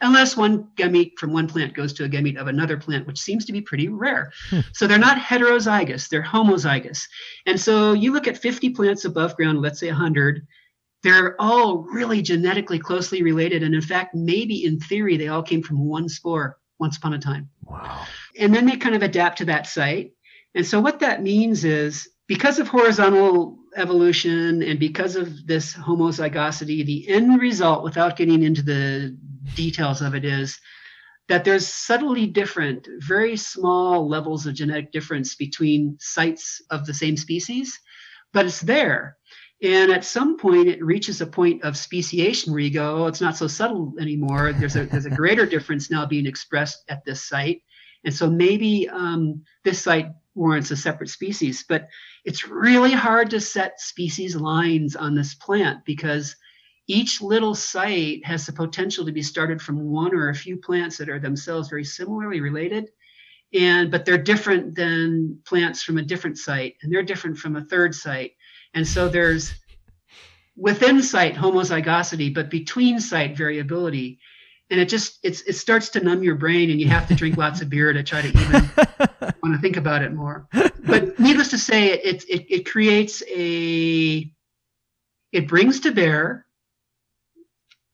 unless 0.00 0.36
one 0.36 0.68
gamete 0.76 1.12
from 1.18 1.32
one 1.32 1.48
plant 1.48 1.74
goes 1.74 1.92
to 1.92 2.04
a 2.04 2.08
gamete 2.08 2.36
of 2.36 2.46
another 2.46 2.76
plant 2.76 3.06
which 3.06 3.20
seems 3.20 3.44
to 3.44 3.52
be 3.52 3.60
pretty 3.60 3.88
rare. 3.88 4.32
Hmm. 4.48 4.60
so 4.72 4.86
they're 4.86 4.98
not 4.98 5.18
heterozygous 5.18 6.08
they're 6.08 6.22
homozygous. 6.22 7.02
And 7.44 7.60
so 7.60 7.92
you 7.92 8.12
look 8.12 8.28
at 8.28 8.38
50 8.38 8.70
plants 8.70 9.04
above 9.04 9.36
ground 9.36 9.60
let's 9.60 9.80
say 9.80 9.88
100 9.88 10.46
they're 11.02 11.34
all 11.40 11.78
really 11.92 12.22
genetically 12.22 12.78
closely 12.78 13.22
related. 13.22 13.64
And 13.64 13.74
in 13.74 13.82
fact 13.82 14.14
maybe 14.14 14.64
in 14.64 14.78
theory 14.78 15.16
they 15.16 15.28
all 15.28 15.42
came 15.42 15.62
from 15.62 15.84
one 15.84 16.08
spore 16.08 16.58
once 16.78 16.96
upon 16.96 17.14
a 17.14 17.18
time. 17.18 17.50
Wow 17.64 18.06
and 18.38 18.54
then 18.54 18.66
they 18.66 18.76
kind 18.76 18.94
of 18.94 19.02
adapt 19.02 19.38
to 19.38 19.44
that 19.46 19.66
site. 19.66 20.12
And 20.54 20.66
so 20.66 20.80
what 20.80 21.00
that 21.00 21.22
means 21.22 21.64
is 21.64 22.08
because 22.26 22.58
of 22.58 22.68
horizontal 22.68 23.58
evolution 23.76 24.62
and 24.62 24.78
because 24.78 25.16
of 25.16 25.46
this 25.46 25.74
homozygosity, 25.74 26.84
the 26.84 27.08
end 27.08 27.40
result, 27.40 27.84
without 27.84 28.16
getting 28.16 28.42
into 28.42 28.62
the 28.62 29.16
details 29.54 30.00
of 30.00 30.14
it, 30.14 30.24
is 30.24 30.58
that 31.28 31.44
there's 31.44 31.66
subtly 31.66 32.26
different, 32.26 32.86
very 32.98 33.36
small 33.36 34.08
levels 34.08 34.46
of 34.46 34.54
genetic 34.54 34.92
difference 34.92 35.34
between 35.34 35.96
sites 35.98 36.60
of 36.70 36.86
the 36.86 36.94
same 36.94 37.16
species, 37.16 37.78
but 38.32 38.46
it's 38.46 38.60
there. 38.60 39.16
And 39.62 39.90
at 39.90 40.04
some 40.04 40.36
point, 40.36 40.68
it 40.68 40.84
reaches 40.84 41.20
a 41.20 41.26
point 41.26 41.62
of 41.62 41.76
speciation 41.76 42.52
where 42.52 42.60
you 42.60 42.70
go, 42.70 43.04
oh, 43.04 43.06
it's 43.06 43.20
not 43.20 43.36
so 43.36 43.46
subtle 43.46 43.94
anymore. 43.98 44.52
There's 44.52 44.76
a, 44.76 44.84
there's 44.84 45.06
a 45.06 45.10
greater 45.10 45.46
difference 45.46 45.90
now 45.90 46.04
being 46.04 46.26
expressed 46.26 46.84
at 46.88 47.04
this 47.04 47.26
site. 47.26 47.62
And 48.04 48.14
so 48.14 48.28
maybe 48.28 48.88
um, 48.88 49.42
this 49.64 49.82
site 49.82 50.08
warrants 50.34 50.70
a 50.70 50.76
separate 50.76 51.10
species, 51.10 51.64
but 51.68 51.88
it's 52.24 52.48
really 52.48 52.92
hard 52.92 53.30
to 53.30 53.40
set 53.40 53.80
species 53.80 54.36
lines 54.36 54.96
on 54.96 55.14
this 55.14 55.34
plant 55.34 55.84
because 55.84 56.36
each 56.86 57.22
little 57.22 57.54
site 57.54 58.24
has 58.26 58.46
the 58.46 58.52
potential 58.52 59.06
to 59.06 59.12
be 59.12 59.22
started 59.22 59.62
from 59.62 59.90
one 59.90 60.14
or 60.14 60.28
a 60.28 60.34
few 60.34 60.56
plants 60.56 60.98
that 60.98 61.08
are 61.08 61.18
themselves 61.18 61.68
very 61.68 61.84
similarly 61.84 62.40
related. 62.40 62.90
And 63.54 63.90
but 63.90 64.04
they're 64.04 64.18
different 64.18 64.74
than 64.74 65.38
plants 65.44 65.82
from 65.82 65.98
a 65.98 66.02
different 66.02 66.38
site 66.38 66.74
and 66.82 66.92
they're 66.92 67.02
different 67.02 67.38
from 67.38 67.56
a 67.56 67.64
third 67.64 67.94
site. 67.94 68.32
And 68.74 68.86
so 68.86 69.08
there's 69.08 69.54
within 70.56 71.02
site 71.02 71.34
homozygosity 71.34 72.34
but 72.34 72.50
between 72.50 73.00
site 73.00 73.36
variability 73.36 74.18
and 74.70 74.80
it 74.80 74.88
just 74.88 75.18
it's 75.22 75.42
it 75.42 75.54
starts 75.54 75.88
to 75.90 76.00
numb 76.00 76.22
your 76.22 76.34
brain 76.34 76.70
and 76.70 76.80
you 76.80 76.88
have 76.88 77.06
to 77.08 77.14
drink 77.14 77.36
lots 77.36 77.60
of 77.60 77.68
beer 77.68 77.92
to 77.92 78.02
try 78.02 78.22
to 78.22 78.28
even 78.28 78.70
want 79.42 79.54
to 79.54 79.58
think 79.60 79.76
about 79.76 80.02
it 80.02 80.12
more 80.12 80.48
but 80.84 81.18
needless 81.18 81.50
to 81.50 81.58
say 81.58 81.92
it, 81.92 82.24
it 82.28 82.46
it 82.48 82.70
creates 82.70 83.22
a 83.28 84.30
it 85.32 85.48
brings 85.48 85.80
to 85.80 85.92
bear 85.92 86.46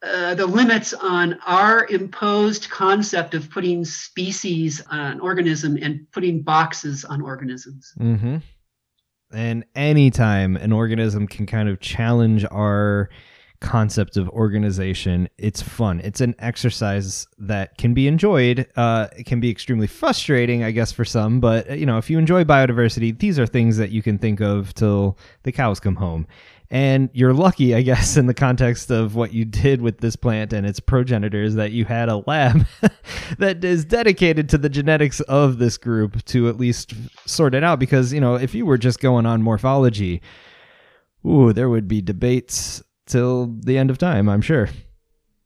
uh, 0.03 0.35
the 0.35 0.47
limits 0.47 0.95
on 0.95 1.39
our 1.45 1.87
imposed 1.89 2.71
concept 2.71 3.35
of 3.35 3.51
putting 3.51 3.85
species 3.85 4.83
on 4.91 4.99
an 4.99 5.21
organism 5.21 5.77
and 5.83 6.11
putting 6.12 6.41
boxes 6.41 7.05
on 7.05 7.21
organisms 7.21 7.93
mm-hmm. 7.99 8.37
and 9.33 9.64
anytime 9.75 10.57
an 10.57 10.73
organism 10.73 11.27
can 11.27 11.47
kind 11.47 11.68
of 11.68 11.81
challenge 11.81 12.47
our 12.51 13.11
concept 13.61 14.17
of 14.17 14.29
organization. 14.31 15.29
It's 15.39 15.63
fun. 15.63 16.01
It's 16.01 16.21
an 16.21 16.35
exercise 16.39 17.27
that 17.39 17.77
can 17.79 17.95
be 17.95 18.09
enjoyed. 18.09 18.67
Uh, 18.77 19.09
it 19.17 19.27
can 19.27 19.41
be 19.41 19.51
extremely 19.51 19.87
frustrating, 19.87 20.65
I 20.65 20.71
guess, 20.71 20.93
for 20.93 21.05
some. 21.05 21.41
But 21.41 21.79
you 21.79 21.87
know, 21.87 21.99
if 21.99 22.11
you 22.11 22.19
enjoy 22.19 22.45
biodiversity, 22.45 23.19
these 23.19 23.39
are 23.39 23.47
things 23.47 23.77
that 23.77 23.91
you 23.91 24.03
can 24.03 24.19
think 24.19 24.41
of 24.41 24.75
till 24.75 25.19
the 25.43 25.53
cows 25.53 25.81
come 25.81 25.97
home. 25.97 26.27
And 26.73 27.11
you're 27.13 27.35
lucky, 27.35 27.75
I 27.75 27.83
guess, 27.83 28.17
in 28.17 28.27
the 28.27 28.35
context 28.35 28.91
of 28.91 29.15
what 29.15 29.33
you 29.33 29.45
did 29.45 29.83
with 29.83 29.99
this 29.99 30.17
plant 30.17 30.53
and 30.53 30.67
its 30.67 30.81
progenitors, 30.81 31.55
that 31.57 31.73
you 31.73 31.85
had 31.85 32.09
a 32.09 32.19
lab 32.27 32.67
that 33.39 33.65
is 33.65 33.85
dedicated 33.85 34.49
to 34.51 34.59
the 34.59 34.69
genetics 34.69 35.21
of 35.21 35.59
this 35.59 35.77
group 35.77 36.25
to 36.27 36.49
at 36.49 36.57
least 36.57 36.95
sort 37.27 37.55
it 37.55 37.65
out. 37.65 37.79
Because, 37.79 38.13
you 38.13 38.21
know, 38.21 38.37
if 38.37 38.55
you 38.55 38.65
were 38.65 38.79
just 38.79 39.01
going 39.01 39.27
on 39.27 39.43
morphology, 39.43 40.23
ooh, 41.27 41.53
there 41.53 41.69
would 41.69 41.89
be 41.89 42.01
debates 42.01 42.83
till 43.11 43.55
the 43.61 43.77
end 43.77 43.91
of 43.91 43.99
time, 43.99 44.29
I'm 44.29 44.41
sure. 44.41 44.69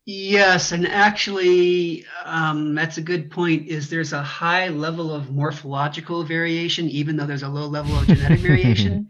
Yes, 0.07 0.73
and 0.73 0.87
actually, 0.87 2.05
um, 2.27 2.75
that's 2.75 2.99
a 2.99 3.03
good 3.03 3.31
point. 3.31 3.69
Is 3.69 3.89
there's 3.89 4.13
a 4.13 4.23
high 4.23 4.69
level 4.69 5.15
of 5.15 5.31
morphological 5.31 6.25
variation, 6.25 6.91
even 6.91 7.17
though 7.17 7.25
there's 7.25 7.43
a 7.43 7.49
low 7.49 7.67
level 7.67 7.97
of 7.97 8.07
genetic 8.07 8.41
variation. 8.41 9.09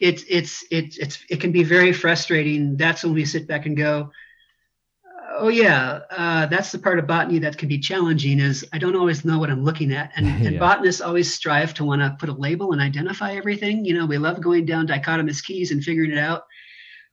It's 0.00 0.24
it's 0.28 0.64
it's 0.72 0.98
it's 0.98 1.24
it 1.30 1.40
can 1.40 1.52
be 1.52 1.62
very 1.62 1.92
frustrating. 1.92 2.76
That's 2.76 3.04
when 3.04 3.14
we 3.14 3.24
sit 3.24 3.46
back 3.46 3.66
and 3.66 3.76
go, 3.76 4.10
"Oh 5.38 5.46
yeah, 5.46 6.00
uh, 6.10 6.46
that's 6.46 6.72
the 6.72 6.80
part 6.80 6.98
of 6.98 7.06
botany 7.06 7.38
that 7.38 7.56
can 7.56 7.68
be 7.68 7.78
challenging. 7.78 8.40
Is 8.40 8.66
I 8.72 8.78
don't 8.78 8.96
always 8.96 9.24
know 9.24 9.38
what 9.38 9.50
I'm 9.50 9.62
looking 9.62 9.92
at, 9.92 10.10
and, 10.16 10.26
and 10.46 10.58
botanists 10.58 11.00
always 11.00 11.32
strive 11.32 11.74
to 11.74 11.84
want 11.84 12.02
to 12.02 12.16
put 12.18 12.28
a 12.28 12.32
label 12.32 12.72
and 12.72 12.80
identify 12.80 13.34
everything. 13.34 13.84
You 13.84 13.94
know, 13.94 14.06
we 14.06 14.18
love 14.18 14.40
going 14.40 14.66
down 14.66 14.88
dichotomous 14.88 15.44
keys 15.44 15.70
and 15.70 15.84
figuring 15.84 16.10
it 16.10 16.18
out." 16.18 16.42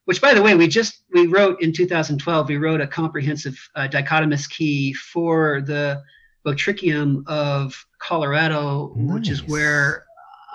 Which 0.05 0.21
by 0.21 0.33
the 0.33 0.41
way 0.41 0.55
we 0.55 0.67
just 0.67 1.03
we 1.13 1.27
wrote 1.27 1.61
in 1.61 1.71
2012 1.73 2.49
we 2.49 2.57
wrote 2.57 2.81
a 2.81 2.87
comprehensive 2.87 3.57
uh, 3.75 3.87
dichotomous 3.87 4.49
key 4.49 4.93
for 4.93 5.61
the 5.61 6.01
botrychium 6.45 7.27
of 7.27 7.85
colorado 7.99 8.93
nice. 8.95 9.13
which 9.13 9.29
is 9.29 9.43
where 9.43 10.05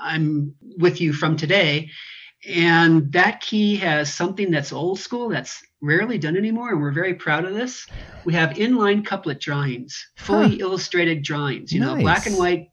i'm 0.00 0.54
with 0.78 1.00
you 1.00 1.12
from 1.12 1.36
today 1.36 1.88
and 2.48 3.10
that 3.12 3.40
key 3.40 3.76
has 3.76 4.12
something 4.12 4.50
that's 4.50 4.72
old 4.72 4.98
school 4.98 5.28
that's 5.28 5.62
rarely 5.80 6.18
done 6.18 6.36
anymore 6.36 6.70
and 6.70 6.80
we're 6.80 6.92
very 6.92 7.14
proud 7.14 7.44
of 7.44 7.54
this 7.54 7.86
we 8.24 8.32
have 8.32 8.50
inline 8.50 9.04
couplet 9.04 9.40
drawings 9.40 10.10
fully 10.16 10.50
huh. 10.50 10.56
illustrated 10.60 11.22
drawings 11.22 11.72
you 11.72 11.80
nice. 11.80 11.96
know 11.96 12.00
black 12.00 12.26
and 12.26 12.36
white 12.36 12.70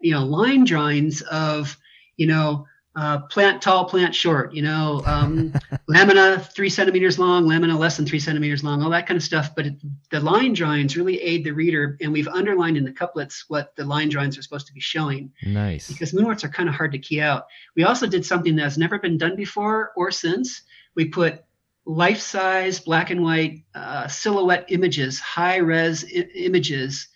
you 0.00 0.12
know 0.12 0.24
line 0.24 0.64
drawings 0.64 1.22
of 1.22 1.76
you 2.16 2.26
know 2.26 2.66
uh, 2.96 3.18
plant 3.22 3.60
tall, 3.60 3.86
plant 3.86 4.14
short, 4.14 4.54
you 4.54 4.62
know, 4.62 5.02
um, 5.04 5.52
lamina 5.88 6.38
three 6.38 6.68
centimeters 6.68 7.18
long, 7.18 7.46
lamina 7.46 7.76
less 7.76 7.96
than 7.96 8.06
three 8.06 8.20
centimeters 8.20 8.62
long, 8.62 8.82
all 8.82 8.90
that 8.90 9.06
kind 9.06 9.16
of 9.16 9.22
stuff. 9.22 9.54
But 9.56 9.66
it, 9.66 9.74
the 10.10 10.20
line 10.20 10.52
drawings 10.52 10.96
really 10.96 11.20
aid 11.20 11.44
the 11.44 11.50
reader, 11.50 11.96
and 12.00 12.12
we've 12.12 12.28
underlined 12.28 12.76
in 12.76 12.84
the 12.84 12.92
couplets 12.92 13.46
what 13.48 13.74
the 13.74 13.84
line 13.84 14.10
drawings 14.10 14.38
are 14.38 14.42
supposed 14.42 14.68
to 14.68 14.72
be 14.72 14.80
showing. 14.80 15.32
Nice. 15.44 15.88
Because 15.88 16.12
moonworts 16.12 16.44
are 16.44 16.48
kind 16.48 16.68
of 16.68 16.74
hard 16.74 16.92
to 16.92 16.98
key 16.98 17.20
out. 17.20 17.46
We 17.74 17.82
also 17.82 18.06
did 18.06 18.24
something 18.24 18.54
that's 18.54 18.78
never 18.78 18.98
been 18.98 19.18
done 19.18 19.34
before 19.34 19.92
or 19.96 20.12
since. 20.12 20.62
We 20.94 21.06
put 21.06 21.44
life-size 21.86 22.78
black 22.80 23.10
and 23.10 23.22
white 23.22 23.64
uh, 23.74 24.06
silhouette 24.06 24.66
images, 24.68 25.18
high-res 25.18 26.04
I- 26.04 26.28
images 26.34 27.08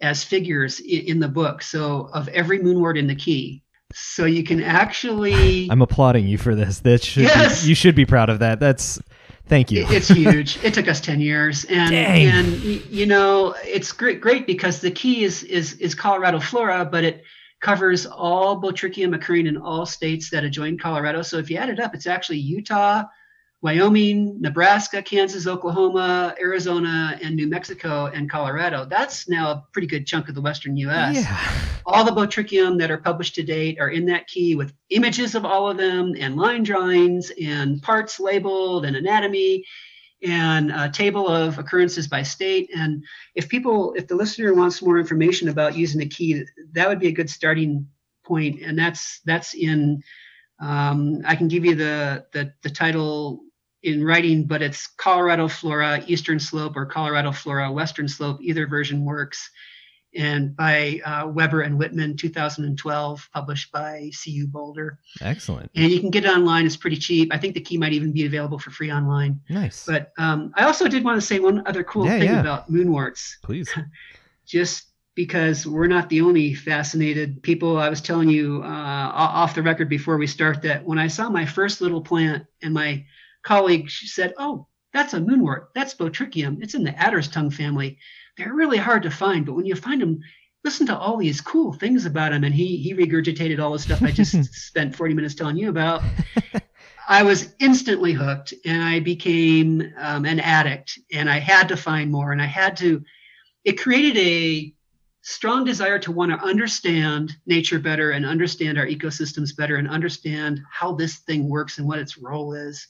as 0.00 0.24
figures 0.24 0.80
in, 0.80 1.02
in 1.06 1.20
the 1.20 1.28
book. 1.28 1.62
So 1.62 2.08
of 2.12 2.28
every 2.28 2.58
moonwort 2.58 2.98
in 2.98 3.06
the 3.06 3.14
key 3.14 3.62
so 3.92 4.24
you 4.24 4.44
can 4.44 4.62
actually 4.62 5.68
I'm 5.70 5.82
applauding 5.82 6.26
you 6.26 6.38
for 6.38 6.54
this. 6.54 6.80
That 6.80 7.02
should 7.02 7.24
yes! 7.24 7.62
be, 7.62 7.68
you 7.70 7.74
should 7.74 7.94
be 7.94 8.06
proud 8.06 8.28
of 8.30 8.40
that. 8.40 8.60
That's 8.60 9.00
Thank 9.48 9.70
you. 9.70 9.86
it's 9.88 10.08
huge. 10.08 10.62
It 10.64 10.74
took 10.74 10.88
us 10.88 11.00
ten 11.00 11.20
years, 11.20 11.64
and 11.66 11.90
Dang. 11.90 12.26
and 12.26 12.62
you 12.90 13.06
know 13.06 13.54
it's 13.64 13.92
great 13.92 14.20
great 14.20 14.46
because 14.46 14.80
the 14.80 14.90
key 14.90 15.22
is 15.22 15.44
is 15.44 15.74
is 15.74 15.94
Colorado 15.94 16.40
flora, 16.40 16.84
but 16.84 17.04
it 17.04 17.22
covers 17.60 18.06
all 18.06 18.60
Botrychium 18.60 19.14
occurring 19.14 19.46
in 19.46 19.56
all 19.56 19.86
states 19.86 20.30
that 20.30 20.44
adjoin 20.44 20.78
Colorado. 20.78 21.22
So 21.22 21.38
if 21.38 21.50
you 21.50 21.56
add 21.56 21.70
it 21.70 21.80
up, 21.80 21.94
it's 21.94 22.06
actually 22.06 22.38
Utah, 22.38 23.04
Wyoming, 23.66 24.40
Nebraska, 24.40 25.02
Kansas, 25.02 25.48
Oklahoma, 25.48 26.36
Arizona, 26.40 27.18
and 27.20 27.34
New 27.34 27.48
Mexico 27.48 28.06
and 28.06 28.30
Colorado. 28.30 28.84
That's 28.84 29.28
now 29.28 29.50
a 29.50 29.64
pretty 29.72 29.88
good 29.88 30.06
chunk 30.06 30.28
of 30.28 30.36
the 30.36 30.40
western 30.40 30.76
U.S. 30.76 31.16
Yeah. 31.16 31.50
All 31.84 32.04
the 32.04 32.12
Botrychium 32.12 32.78
that 32.78 32.92
are 32.92 32.98
published 32.98 33.34
to 33.34 33.42
date 33.42 33.80
are 33.80 33.88
in 33.88 34.06
that 34.06 34.28
key 34.28 34.54
with 34.54 34.72
images 34.90 35.34
of 35.34 35.44
all 35.44 35.68
of 35.68 35.78
them 35.78 36.14
and 36.16 36.36
line 36.36 36.62
drawings 36.62 37.32
and 37.42 37.82
parts 37.82 38.20
labeled 38.20 38.84
and 38.84 38.94
anatomy 38.94 39.64
and 40.22 40.70
a 40.70 40.88
table 40.88 41.26
of 41.26 41.58
occurrences 41.58 42.06
by 42.06 42.22
state. 42.22 42.70
And 42.72 43.02
if 43.34 43.48
people, 43.48 43.94
if 43.94 44.06
the 44.06 44.14
listener 44.14 44.54
wants 44.54 44.80
more 44.80 45.00
information 45.00 45.48
about 45.48 45.76
using 45.76 45.98
the 45.98 46.06
key, 46.06 46.44
that 46.70 46.88
would 46.88 47.00
be 47.00 47.08
a 47.08 47.12
good 47.12 47.28
starting 47.28 47.88
point. 48.24 48.62
And 48.62 48.78
that's 48.78 49.22
that's 49.24 49.54
in. 49.54 50.04
Um, 50.58 51.20
I 51.26 51.34
can 51.34 51.48
give 51.48 51.64
you 51.64 51.74
the, 51.74 52.26
the 52.32 52.52
the 52.62 52.70
title 52.70 53.42
in 53.86 54.04
writing, 54.04 54.44
but 54.44 54.62
it's 54.62 54.88
Colorado 54.88 55.46
Flora 55.46 56.02
Eastern 56.08 56.40
Slope 56.40 56.76
or 56.76 56.84
Colorado 56.86 57.30
Flora 57.30 57.70
Western 57.70 58.08
Slope. 58.08 58.38
Either 58.42 58.66
version 58.66 59.04
works. 59.04 59.48
And 60.14 60.56
by 60.56 61.00
uh, 61.04 61.28
Weber 61.28 61.60
and 61.60 61.78
Wittmann, 61.78 62.18
2012, 62.18 63.28
published 63.32 63.70
by 63.70 64.10
CU 64.24 64.46
Boulder. 64.48 64.98
Excellent. 65.20 65.70
And 65.76 65.92
you 65.92 66.00
can 66.00 66.10
get 66.10 66.24
it 66.24 66.28
online. 66.28 66.66
It's 66.66 66.76
pretty 66.76 66.96
cheap. 66.96 67.32
I 67.32 67.38
think 67.38 67.54
the 67.54 67.60
key 67.60 67.76
might 67.76 67.92
even 67.92 68.12
be 68.12 68.26
available 68.26 68.58
for 68.58 68.70
free 68.70 68.90
online. 68.90 69.40
Nice. 69.48 69.84
But 69.86 70.12
um, 70.18 70.52
I 70.56 70.64
also 70.64 70.88
did 70.88 71.04
want 71.04 71.20
to 71.20 71.26
say 71.26 71.38
one 71.38 71.62
other 71.66 71.84
cool 71.84 72.06
Yeah, 72.06 72.18
thing 72.18 72.28
yeah. 72.30 72.40
about 72.40 72.72
moonworts. 72.72 73.34
Please. 73.42 73.72
just 74.46 74.86
because 75.14 75.64
we're 75.66 75.86
not 75.86 76.08
the 76.08 76.22
only 76.22 76.54
fascinated 76.54 77.42
people. 77.42 77.78
I 77.78 77.88
was 77.88 78.00
telling 78.00 78.28
you 78.30 78.62
uh, 78.64 78.66
off 78.66 79.54
the 79.54 79.62
record 79.62 79.88
before 79.88 80.16
we 80.16 80.26
start 80.26 80.62
that 80.62 80.84
when 80.84 80.98
I 80.98 81.06
saw 81.06 81.28
my 81.30 81.46
first 81.46 81.80
little 81.80 82.00
plant 82.02 82.46
and 82.62 82.74
my 82.74 83.04
colleague 83.46 83.88
she 83.88 84.06
said, 84.06 84.34
"Oh, 84.38 84.66
that's 84.92 85.14
a 85.14 85.20
moonwort. 85.20 85.68
That's 85.74 85.94
Botrychium. 85.94 86.62
It's 86.62 86.74
in 86.74 86.84
the 86.84 86.98
adder's 86.98 87.28
tongue 87.28 87.50
family. 87.50 87.98
They're 88.36 88.54
really 88.54 88.78
hard 88.78 89.02
to 89.04 89.10
find, 89.10 89.46
but 89.46 89.54
when 89.54 89.66
you 89.66 89.74
find 89.74 90.02
them." 90.02 90.20
Listen 90.64 90.86
to 90.88 90.98
all 90.98 91.16
these 91.16 91.40
cool 91.40 91.72
things 91.72 92.06
about 92.06 92.32
them. 92.32 92.42
and 92.42 92.52
he 92.52 92.78
he 92.78 92.92
regurgitated 92.92 93.60
all 93.60 93.72
the 93.72 93.78
stuff 93.78 94.02
I 94.02 94.10
just 94.10 94.32
spent 94.52 94.96
40 94.96 95.14
minutes 95.14 95.36
telling 95.36 95.56
you 95.56 95.68
about. 95.68 96.02
I 97.08 97.22
was 97.22 97.54
instantly 97.60 98.12
hooked 98.12 98.52
and 98.64 98.82
I 98.82 99.00
became 99.00 99.92
um, 99.96 100.24
an 100.24 100.40
addict 100.40 100.98
and 101.12 101.30
I 101.30 101.38
had 101.38 101.68
to 101.68 101.76
find 101.76 102.10
more 102.10 102.32
and 102.32 102.42
I 102.42 102.46
had 102.46 102.76
to, 102.78 103.04
it 103.64 103.80
created 103.80 104.18
a 104.18 104.74
strong 105.22 105.64
desire 105.64 105.98
to 106.00 106.12
want 106.12 106.32
to 106.32 106.44
understand 106.44 107.36
nature 107.46 107.78
better 107.78 108.10
and 108.10 108.26
understand 108.26 108.78
our 108.78 108.86
ecosystems 108.86 109.56
better 109.56 109.76
and 109.76 109.88
understand 109.88 110.60
how 110.70 110.94
this 110.94 111.18
thing 111.18 111.48
works 111.48 111.78
and 111.78 111.86
what 111.86 111.98
its 111.98 112.18
role 112.18 112.54
is. 112.54 112.88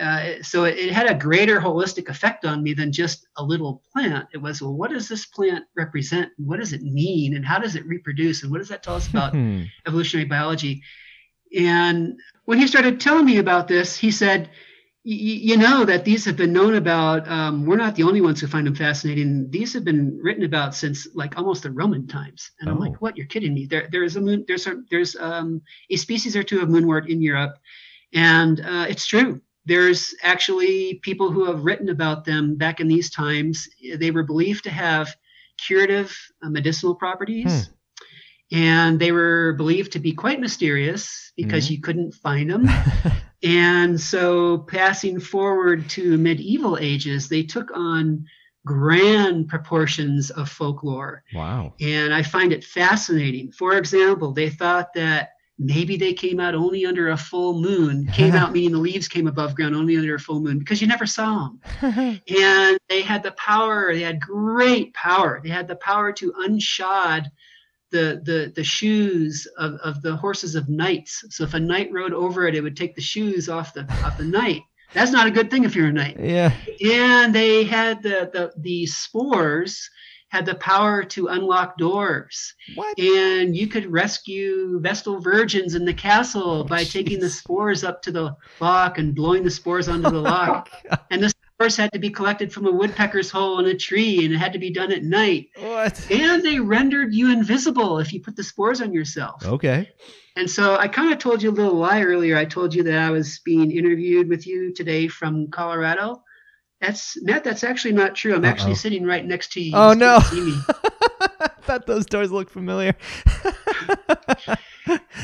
Uh, 0.00 0.42
so 0.42 0.64
it, 0.64 0.78
it 0.78 0.92
had 0.92 1.08
a 1.10 1.14
greater 1.14 1.60
holistic 1.60 2.08
effect 2.08 2.44
on 2.44 2.62
me 2.62 2.72
than 2.74 2.90
just 2.90 3.28
a 3.36 3.44
little 3.44 3.82
plant. 3.92 4.26
It 4.32 4.38
was, 4.38 4.62
well, 4.62 4.72
what 4.74 4.90
does 4.90 5.08
this 5.08 5.26
plant 5.26 5.64
represent? 5.76 6.30
What 6.38 6.58
does 6.60 6.72
it 6.72 6.82
mean? 6.82 7.36
And 7.36 7.44
how 7.44 7.58
does 7.58 7.76
it 7.76 7.86
reproduce? 7.86 8.42
And 8.42 8.50
what 8.50 8.58
does 8.58 8.68
that 8.68 8.82
tell 8.82 8.94
us 8.96 9.08
about 9.08 9.32
Hmm. 9.34 9.64
evolutionary 9.86 10.28
biology. 10.28 10.82
And 11.56 12.18
when 12.44 12.58
he 12.58 12.66
started 12.66 13.00
telling 13.00 13.26
me 13.26 13.38
about 13.38 13.66
this, 13.68 13.96
he 13.96 14.10
said, 14.10 14.50
"Y- 15.04 15.12
y- 15.28 15.40
You 15.50 15.56
know 15.56 15.84
that 15.84 16.04
these 16.04 16.24
have 16.26 16.36
been 16.36 16.52
known 16.52 16.74
about. 16.74 17.28
Um, 17.28 17.66
we're 17.66 17.76
not 17.84 17.96
the 17.96 18.04
only 18.04 18.20
ones 18.20 18.40
who 18.40 18.46
find 18.46 18.66
them 18.66 18.74
fascinating. 18.76 19.50
These 19.50 19.72
have 19.74 19.84
been 19.84 20.16
written 20.22 20.44
about 20.44 20.74
since 20.74 21.08
like 21.14 21.36
almost 21.38 21.62
the 21.64 21.70
Roman 21.72 22.06
times. 22.06 22.50
And 22.60 22.70
I'm 22.70 22.76
Oh. 22.76 22.80
like, 22.80 23.00
What? 23.02 23.16
You're 23.16 23.26
kidding 23.26 23.54
me? 23.54 23.66
There, 23.66 23.88
there 23.90 24.04
is 24.04 24.16
a 24.16 24.20
moon. 24.20 24.44
There's 24.46 24.66
a, 24.66 24.82
there's 24.90 25.16
um, 25.16 25.62
a 25.90 25.96
species 25.96 26.36
or 26.36 26.42
two 26.44 26.60
of 26.60 26.68
moonwort 26.68 27.08
in 27.08 27.20
Europe, 27.22 27.54
and 28.12 28.60
uh, 28.60 28.86
it's 28.88 29.06
true. 29.06 29.40
There's 29.66 30.14
actually 30.22 31.00
people 31.02 31.30
who 31.30 31.44
have 31.44 31.64
written 31.64 31.88
about 31.90 32.24
them 32.24 32.56
back 32.56 32.80
in 32.80 32.88
these 32.88 33.10
times. 33.10 33.68
They 33.96 34.10
were 34.10 34.22
believed 34.22 34.64
to 34.64 34.70
have 34.70 35.14
curative 35.58 36.16
uh, 36.42 36.48
medicinal 36.48 36.94
properties 36.94 37.70
and 38.52 38.98
they 38.98 39.12
were 39.12 39.52
believed 39.52 39.92
to 39.92 39.98
be 39.98 40.12
quite 40.12 40.40
mysterious 40.40 41.32
because 41.36 41.66
Mhm. 41.66 41.70
you 41.70 41.80
couldn't 41.80 42.14
find 42.14 42.50
them. 42.50 42.66
and 43.42 44.00
so, 44.00 44.58
passing 44.58 45.20
forward 45.20 45.88
to 45.90 46.18
medieval 46.18 46.76
ages, 46.78 47.28
they 47.28 47.42
took 47.42 47.70
on 47.74 48.24
grand 48.66 49.48
proportions 49.48 50.30
of 50.30 50.48
folklore. 50.48 51.22
wow. 51.34 51.72
And 51.80 52.12
I 52.12 52.22
find 52.22 52.52
it 52.52 52.64
fascinating. 52.64 53.52
For 53.52 53.76
example, 53.78 54.32
they 54.32 54.50
thought 54.50 54.92
that 54.94 55.30
maybe 55.60 55.98
they 55.98 56.14
came 56.14 56.40
out 56.40 56.54
only 56.54 56.86
under 56.86 57.10
a 57.10 57.16
full 57.16 57.60
moon, 57.60 58.08
came 58.12 58.34
out 58.34 58.52
meaning 58.54 58.72
the 58.72 58.78
leaves 58.78 59.06
came 59.06 59.28
above 59.28 59.54
ground 59.54 59.76
only 59.76 59.96
under 59.96 60.14
a 60.14 60.18
full 60.18 60.40
moon 60.40 60.58
because 60.58 60.80
you 60.80 60.88
never 60.88 61.06
saw 61.06 61.50
them 61.50 62.20
and 62.28 62.78
they 62.88 63.02
had 63.02 63.22
the 63.22 63.32
power 63.32 63.94
they 63.94 64.02
had 64.02 64.20
great 64.20 64.92
power. 64.94 65.40
They 65.42 65.50
had 65.50 65.68
the 65.68 65.76
power 65.76 66.12
to 66.14 66.32
unshod 66.32 67.26
the 67.90 68.22
the 68.24 68.52
the 68.56 68.64
shoes 68.64 69.46
of, 69.58 69.74
of 69.84 70.00
the 70.00 70.16
horses 70.16 70.54
of 70.54 70.68
knights. 70.68 71.24
So 71.28 71.44
if 71.44 71.54
a 71.54 71.60
knight 71.60 71.90
rode 71.92 72.14
over 72.14 72.46
it 72.46 72.54
it 72.54 72.62
would 72.62 72.76
take 72.76 72.94
the 72.94 73.02
shoes 73.02 73.48
off 73.48 73.74
the 73.74 73.82
off 74.04 74.16
the 74.16 74.24
knight. 74.24 74.62
That's 74.94 75.12
not 75.12 75.28
a 75.28 75.30
good 75.30 75.50
thing 75.50 75.64
if 75.64 75.76
you're 75.76 75.88
a 75.88 75.92
knight. 75.92 76.16
Yeah. 76.18 76.52
and 76.84 77.34
they 77.34 77.64
had 77.64 78.02
the 78.02 78.30
the, 78.32 78.52
the 78.56 78.86
spores 78.86 79.88
had 80.30 80.46
the 80.46 80.54
power 80.54 81.04
to 81.04 81.26
unlock 81.28 81.76
doors. 81.76 82.54
What? 82.74 82.98
and 82.98 83.56
you 83.56 83.66
could 83.66 83.90
rescue 83.92 84.80
vestal 84.80 85.20
virgins 85.20 85.74
in 85.74 85.84
the 85.84 85.92
castle 85.94 86.60
Oh, 86.60 86.64
by 86.64 86.84
taking 86.84 87.20
the 87.20 87.28
spores 87.28 87.84
up 87.84 88.00
to 88.02 88.12
the 88.12 88.36
lock 88.60 88.98
and 88.98 89.14
blowing 89.14 89.42
the 89.42 89.50
spores 89.50 89.88
onto 89.88 90.08
the 90.10 90.18
oh, 90.20 90.22
lock. 90.22 90.70
And 91.10 91.22
the 91.22 91.30
spores 91.30 91.76
had 91.76 91.92
to 91.92 91.98
be 91.98 92.10
collected 92.10 92.52
from 92.52 92.66
a 92.66 92.70
woodpecker's 92.72 93.30
hole 93.30 93.58
in 93.58 93.66
a 93.66 93.76
tree 93.76 94.24
and 94.24 94.32
it 94.32 94.38
had 94.38 94.52
to 94.52 94.58
be 94.58 94.70
done 94.70 94.92
at 94.92 95.02
night. 95.02 95.48
What? 95.58 96.10
and 96.10 96.42
they 96.44 96.58
rendered 96.60 97.12
you 97.12 97.30
invisible 97.32 97.98
if 97.98 98.12
you 98.12 98.20
put 98.20 98.36
the 98.36 98.44
spores 98.44 98.80
on 98.80 98.92
yourself. 98.92 99.44
Okay. 99.44 99.90
and 100.36 100.48
so 100.48 100.76
i 100.76 100.86
kind 100.88 101.12
of 101.12 101.18
told 101.18 101.42
you 101.42 101.50
a 101.50 101.58
little 101.60 101.74
lie 101.74 102.02
earlier. 102.02 102.36
I 102.38 102.44
told 102.44 102.72
you 102.74 102.82
that 102.84 102.98
i 102.98 103.10
was 103.10 103.40
being 103.44 103.70
interviewed 103.72 104.28
with 104.28 104.46
you 104.46 104.72
today 104.72 105.08
from 105.08 105.48
colorado 105.48 106.22
that's 106.80 107.20
Matt. 107.22 107.44
That's 107.44 107.64
actually 107.64 107.92
not 107.92 108.14
true. 108.14 108.34
I'm 108.34 108.44
actually 108.44 108.72
Uh-oh. 108.72 108.74
sitting 108.76 109.04
right 109.04 109.24
next 109.24 109.52
to 109.52 109.60
you. 109.60 109.72
Oh, 109.74 109.92
no. 109.92 110.18
can't 110.20 110.32
see 110.32 110.40
me. 110.40 110.54
I 111.40 111.48
thought 111.62 111.86
those 111.86 112.06
doors 112.06 112.32
looked 112.32 112.50
familiar. 112.50 112.94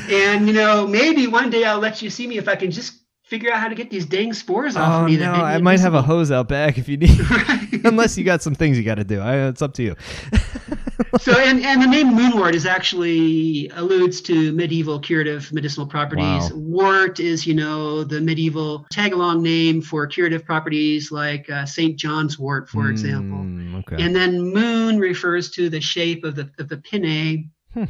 And 0.09 0.47
you 0.47 0.53
know, 0.53 0.87
maybe 0.87 1.27
one 1.27 1.49
day 1.49 1.65
I'll 1.65 1.79
let 1.79 2.01
you 2.01 2.09
see 2.09 2.27
me 2.27 2.37
if 2.37 2.47
I 2.47 2.55
can 2.55 2.71
just 2.71 3.01
figure 3.27 3.51
out 3.51 3.59
how 3.59 3.67
to 3.67 3.75
get 3.75 3.89
these 3.89 4.05
dang 4.05 4.31
spores 4.31 4.77
off 4.77 5.01
oh 5.01 5.03
of 5.03 5.11
me. 5.11 5.17
no, 5.17 5.33
I 5.33 5.57
might 5.57 5.81
have 5.81 5.93
a 5.93 6.01
hose 6.01 6.31
out 6.31 6.47
back 6.47 6.77
if 6.77 6.87
you 6.87 6.95
need. 6.95 7.19
Unless 7.83 8.17
you 8.17 8.23
got 8.23 8.41
some 8.41 8.55
things 8.55 8.77
you 8.77 8.85
got 8.85 8.95
to 8.95 9.03
do. 9.03 9.19
I, 9.19 9.47
it's 9.49 9.61
up 9.61 9.73
to 9.73 9.83
you. 9.83 9.95
so, 11.19 11.33
and, 11.37 11.59
and 11.65 11.81
the 11.81 11.87
name 11.87 12.11
moonwort 12.11 12.53
is 12.53 12.65
actually 12.65 13.69
alludes 13.75 14.21
to 14.21 14.53
medieval 14.53 14.97
curative 14.97 15.51
medicinal 15.51 15.85
properties. 15.85 16.51
Wow. 16.53 16.55
Wort 16.55 17.19
is, 17.19 17.45
you 17.45 17.53
know, 17.53 18.05
the 18.05 18.21
medieval 18.21 18.85
tag-along 18.91 19.43
name 19.43 19.81
for 19.81 20.07
curative 20.07 20.45
properties 20.45 21.11
like 21.11 21.49
uh, 21.49 21.65
St. 21.65 21.97
John's 21.97 22.39
wort, 22.39 22.69
for 22.69 22.89
example. 22.89 23.39
Mm, 23.39 23.79
okay. 23.79 24.01
And 24.01 24.15
then 24.15 24.53
moon 24.53 24.99
refers 24.99 25.51
to 25.51 25.69
the 25.69 25.81
shape 25.81 26.23
of 26.23 26.35
the 26.35 26.49
of 26.59 26.69
the 26.69 26.77
pinnae, 26.77 27.49
Hmm. 27.73 27.83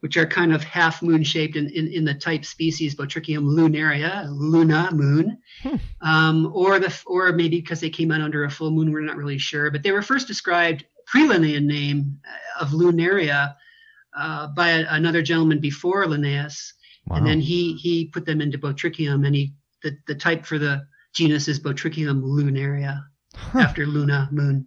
Which 0.00 0.16
are 0.16 0.26
kind 0.26 0.52
of 0.52 0.62
half 0.62 1.02
moon 1.02 1.24
shaped 1.24 1.56
in, 1.56 1.68
in, 1.70 1.88
in 1.88 2.04
the 2.04 2.14
type 2.14 2.44
species 2.44 2.94
Botrychium 2.94 3.44
lunaria, 3.44 4.28
luna 4.30 4.90
moon, 4.92 5.38
Hmm. 5.62 5.76
um, 6.02 6.50
or 6.54 6.78
the 6.78 6.96
or 7.06 7.32
maybe 7.32 7.60
because 7.60 7.80
they 7.80 7.90
came 7.90 8.12
out 8.12 8.20
under 8.20 8.44
a 8.44 8.50
full 8.50 8.70
moon, 8.70 8.92
we're 8.92 9.00
not 9.00 9.16
really 9.16 9.38
sure. 9.38 9.70
But 9.70 9.82
they 9.82 9.90
were 9.92 10.02
first 10.02 10.26
described 10.28 10.84
pre-Linnaean 11.06 11.66
name 11.66 12.20
uh, 12.26 12.62
of 12.62 12.70
lunaria 12.70 13.54
uh, 14.16 14.48
by 14.48 14.68
a- 14.68 14.86
another 14.90 15.22
gentleman 15.22 15.58
before 15.60 16.06
Linnaeus, 16.06 16.74
wow. 17.06 17.16
and 17.16 17.26
then 17.26 17.40
he 17.40 17.74
he 17.74 18.06
put 18.06 18.24
them 18.24 18.40
into 18.40 18.58
Botrychium, 18.58 19.26
and 19.26 19.34
he 19.34 19.52
the, 19.82 19.96
the 20.06 20.14
type 20.14 20.44
for 20.46 20.58
the 20.58 20.86
genus 21.14 21.48
is 21.48 21.58
Botrychium 21.60 22.22
lunaria 22.22 23.02
Huh. 23.34 23.60
after 23.60 23.86
Luna 23.86 24.28
moon. 24.32 24.66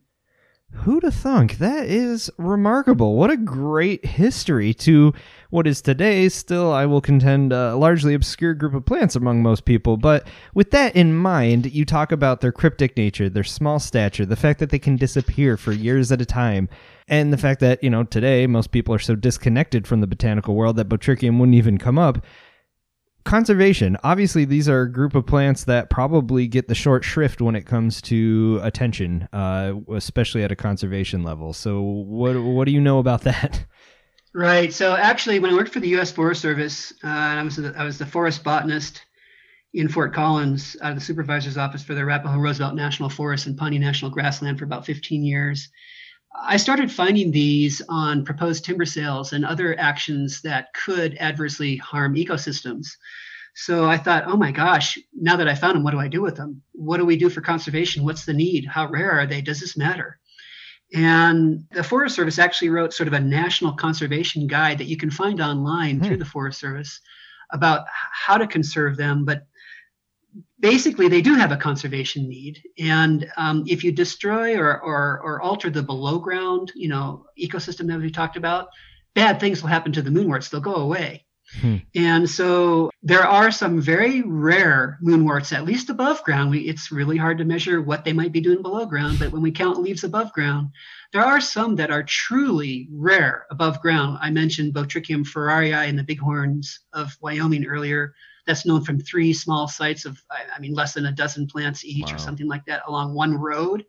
Who'd 0.73 1.03
have 1.03 1.13
thunk? 1.13 1.59
That 1.59 1.85
is 1.85 2.31
remarkable. 2.37 3.15
What 3.15 3.29
a 3.29 3.37
great 3.37 4.03
history 4.03 4.73
to 4.75 5.13
what 5.51 5.67
is 5.67 5.81
today 5.81 6.27
still, 6.29 6.73
I 6.73 6.87
will 6.87 7.01
contend, 7.01 7.53
a 7.53 7.75
largely 7.75 8.13
obscure 8.13 8.55
group 8.55 8.73
of 8.73 8.85
plants 8.85 9.15
among 9.15 9.43
most 9.43 9.65
people. 9.65 9.97
But 9.97 10.27
with 10.55 10.71
that 10.71 10.95
in 10.95 11.15
mind, 11.15 11.71
you 11.71 11.85
talk 11.85 12.11
about 12.11 12.41
their 12.41 12.51
cryptic 12.51 12.97
nature, 12.97 13.29
their 13.29 13.43
small 13.43 13.79
stature, 13.79 14.25
the 14.25 14.35
fact 14.35 14.59
that 14.59 14.71
they 14.71 14.79
can 14.79 14.95
disappear 14.95 15.55
for 15.55 15.71
years 15.71 16.11
at 16.11 16.21
a 16.21 16.25
time, 16.25 16.67
and 17.07 17.31
the 17.31 17.37
fact 17.37 17.59
that, 17.59 17.83
you 17.83 17.89
know, 17.89 18.03
today 18.03 18.47
most 18.47 18.71
people 18.71 18.95
are 18.95 18.99
so 18.99 19.15
disconnected 19.15 19.85
from 19.85 20.01
the 20.01 20.07
botanical 20.07 20.55
world 20.55 20.77
that 20.77 20.89
Botrychium 20.89 21.37
wouldn't 21.37 21.55
even 21.55 21.77
come 21.77 21.99
up. 21.99 22.25
Conservation. 23.23 23.97
Obviously 24.03 24.45
these 24.45 24.67
are 24.67 24.81
a 24.81 24.91
group 24.91 25.15
of 25.15 25.25
plants 25.25 25.65
that 25.65 25.89
probably 25.89 26.47
get 26.47 26.67
the 26.67 26.75
short 26.75 27.03
shrift 27.03 27.41
when 27.41 27.55
it 27.55 27.65
comes 27.65 28.01
to 28.03 28.59
attention 28.63 29.27
uh, 29.33 29.73
especially 29.93 30.43
at 30.43 30.51
a 30.51 30.55
conservation 30.55 31.23
level. 31.23 31.53
So 31.53 31.81
what 31.81 32.35
what 32.41 32.65
do 32.65 32.71
you 32.71 32.81
know 32.81 32.99
about 32.99 33.21
that? 33.21 33.65
Right. 34.33 34.71
So 34.71 34.95
actually 34.95 35.39
when 35.39 35.51
i 35.51 35.53
worked 35.53 35.73
for 35.73 35.81
the 35.81 35.89
u.s 35.89 36.09
forest 36.09 36.41
service 36.41 36.93
uh, 37.03 37.07
I, 37.07 37.43
was 37.43 37.57
the, 37.57 37.73
I 37.77 37.83
was 37.83 37.97
the 37.97 38.05
forest 38.05 38.45
botanist 38.45 39.01
in 39.73 39.89
fort 39.89 40.13
collins 40.13 40.77
out 40.81 40.91
of 40.93 40.97
the 40.97 41.03
supervisor's 41.03 41.57
office 41.57 41.83
for 41.83 41.93
the 41.93 41.99
arapaho 41.99 42.39
roosevelt 42.39 42.75
national 42.75 43.09
forest 43.09 43.45
and 43.47 43.57
pawnee 43.57 43.77
national 43.77 44.09
grassland 44.09 44.57
for 44.57 44.63
about 44.63 44.85
15 44.85 45.25
years 45.25 45.67
I 46.33 46.57
started 46.57 46.91
finding 46.91 47.31
these 47.31 47.81
on 47.89 48.25
proposed 48.25 48.63
timber 48.63 48.85
sales 48.85 49.33
and 49.33 49.45
other 49.45 49.77
actions 49.79 50.41
that 50.41 50.73
could 50.73 51.17
adversely 51.19 51.77
harm 51.77 52.15
ecosystems. 52.15 52.87
So 53.53 53.85
I 53.85 53.97
thought, 53.97 54.23
oh 54.27 54.37
my 54.37 54.51
gosh, 54.51 54.97
now 55.13 55.35
that 55.35 55.47
I 55.47 55.55
found 55.55 55.75
them, 55.75 55.83
what 55.83 55.91
do 55.91 55.99
I 55.99 56.07
do 56.07 56.21
with 56.21 56.37
them? 56.37 56.61
What 56.71 56.97
do 56.97 57.05
we 57.05 57.17
do 57.17 57.29
for 57.29 57.41
conservation? 57.41 58.05
What's 58.05 58.25
the 58.25 58.33
need? 58.33 58.65
How 58.65 58.87
rare 58.89 59.11
are 59.11 59.27
they? 59.27 59.41
Does 59.41 59.59
this 59.59 59.75
matter? 59.75 60.19
And 60.93 61.65
the 61.71 61.83
Forest 61.83 62.15
Service 62.15 62.39
actually 62.39 62.69
wrote 62.69 62.93
sort 62.93 63.07
of 63.07 63.13
a 63.13 63.19
national 63.19 63.73
conservation 63.73 64.47
guide 64.47 64.77
that 64.77 64.87
you 64.87 64.97
can 64.97 65.11
find 65.11 65.41
online 65.41 65.99
hmm. 65.99 66.05
through 66.05 66.17
the 66.17 66.25
Forest 66.25 66.59
Service 66.59 66.99
about 67.51 67.85
how 67.89 68.37
to 68.37 68.47
conserve 68.47 68.95
them, 68.95 69.25
but 69.25 69.45
basically 70.59 71.07
they 71.07 71.21
do 71.21 71.35
have 71.35 71.51
a 71.51 71.57
conservation 71.57 72.29
need. 72.29 72.61
And 72.79 73.29
um, 73.37 73.63
if 73.67 73.83
you 73.83 73.91
destroy 73.91 74.57
or, 74.57 74.79
or, 74.81 75.19
or 75.21 75.41
alter 75.41 75.69
the 75.69 75.83
below 75.83 76.19
ground 76.19 76.71
you 76.75 76.87
know 76.87 77.25
ecosystem 77.39 77.87
that 77.87 77.99
we 77.99 78.11
talked 78.11 78.37
about 78.37 78.69
bad 79.13 79.39
things 79.39 79.61
will 79.61 79.69
happen 79.69 79.91
to 79.93 80.01
the 80.01 80.09
moonworts 80.09 80.49
they'll 80.49 80.61
go 80.61 80.75
away. 80.75 81.25
Hmm. 81.59 81.77
and 81.95 82.29
so 82.29 82.91
there 83.03 83.27
are 83.27 83.51
some 83.51 83.81
very 83.81 84.21
rare 84.21 84.97
moonworts 85.03 85.51
at 85.51 85.65
least 85.65 85.89
above 85.89 86.23
ground. 86.23 86.49
We, 86.49 86.59
it's 86.59 86.93
really 86.93 87.17
hard 87.17 87.39
to 87.39 87.43
measure 87.43 87.81
what 87.81 88.05
they 88.05 88.13
might 88.13 88.31
be 88.31 88.39
doing 88.39 88.61
below 88.61 88.85
ground 88.85 89.19
but 89.19 89.33
when 89.33 89.41
we 89.41 89.51
count 89.51 89.81
leaves 89.81 90.05
above 90.05 90.31
ground 90.31 90.69
there 91.11 91.25
are 91.25 91.41
some 91.41 91.75
that 91.75 91.91
are 91.91 92.03
truly 92.03 92.87
rare 92.89 93.47
above 93.51 93.81
ground. 93.81 94.19
I 94.21 94.29
mentioned 94.29 94.73
botrychium 94.73 95.25
farrarii 95.25 95.89
in 95.89 95.97
the 95.97 96.03
bighorns 96.03 96.79
of 96.93 97.17
wyoming 97.19 97.65
earlier 97.65 98.13
that's 98.45 98.65
known 98.65 98.83
from 98.83 98.99
three 98.99 99.33
small 99.33 99.67
sites 99.67 100.05
of, 100.05 100.21
I 100.29 100.59
mean, 100.59 100.73
less 100.73 100.93
than 100.93 101.05
a 101.05 101.11
dozen 101.11 101.47
plants 101.47 101.85
each 101.85 102.07
wow. 102.07 102.15
or 102.15 102.17
something 102.17 102.47
like 102.47 102.65
that 102.65 102.83
along 102.87 103.13
one 103.13 103.35
road. 103.35 103.85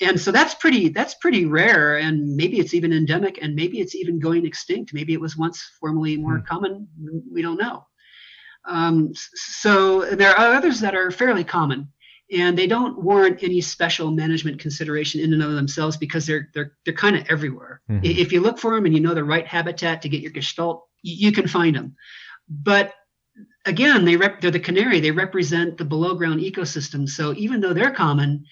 And 0.00 0.20
so 0.20 0.30
that's 0.30 0.54
pretty 0.54 0.90
that's 0.90 1.14
pretty 1.14 1.46
rare, 1.46 1.96
and 1.96 2.36
maybe 2.36 2.58
it's 2.58 2.74
even 2.74 2.92
endemic, 2.92 3.38
and 3.40 3.54
maybe 3.54 3.80
it's 3.80 3.94
even 3.94 4.18
going 4.18 4.44
extinct. 4.44 4.92
Maybe 4.92 5.14
it 5.14 5.20
was 5.20 5.38
once 5.38 5.70
formerly 5.80 6.18
more 6.18 6.38
hmm. 6.38 6.44
common. 6.44 6.88
We 7.32 7.40
don't 7.40 7.56
know. 7.56 7.86
Um, 8.66 9.12
so 9.14 10.04
there 10.04 10.36
are 10.36 10.54
others 10.54 10.80
that 10.80 10.94
are 10.94 11.10
fairly 11.10 11.44
common, 11.44 11.88
and 12.30 12.58
they 12.58 12.66
don't 12.66 13.02
warrant 13.02 13.42
any 13.42 13.60
special 13.60 14.10
management 14.10 14.58
consideration 14.60 15.20
in 15.20 15.32
and 15.32 15.42
of 15.42 15.52
themselves 15.52 15.96
because 15.96 16.26
they're 16.26 16.50
they're 16.52 16.72
they're 16.84 16.94
kind 16.94 17.16
of 17.16 17.26
everywhere. 17.30 17.80
Mm-hmm. 17.90 18.04
If 18.04 18.32
you 18.32 18.40
look 18.40 18.58
for 18.58 18.74
them 18.74 18.84
and 18.84 18.94
you 18.94 19.00
know 19.00 19.14
the 19.14 19.24
right 19.24 19.46
habitat 19.46 20.02
to 20.02 20.08
get 20.08 20.20
your 20.20 20.32
gestalt, 20.32 20.86
you, 21.02 21.28
you 21.28 21.32
can 21.32 21.48
find 21.48 21.74
them. 21.74 21.96
But 22.48 22.92
again, 23.66 24.04
they 24.04 24.16
rep- 24.16 24.40
they're 24.40 24.50
the 24.50 24.60
canary. 24.60 25.00
They 25.00 25.10
represent 25.10 25.76
the 25.76 25.84
below 25.84 26.14
ground 26.14 26.40
ecosystem. 26.40 27.08
So 27.08 27.34
even 27.36 27.60
though 27.60 27.74
they're 27.74 27.90
common, 27.90 28.44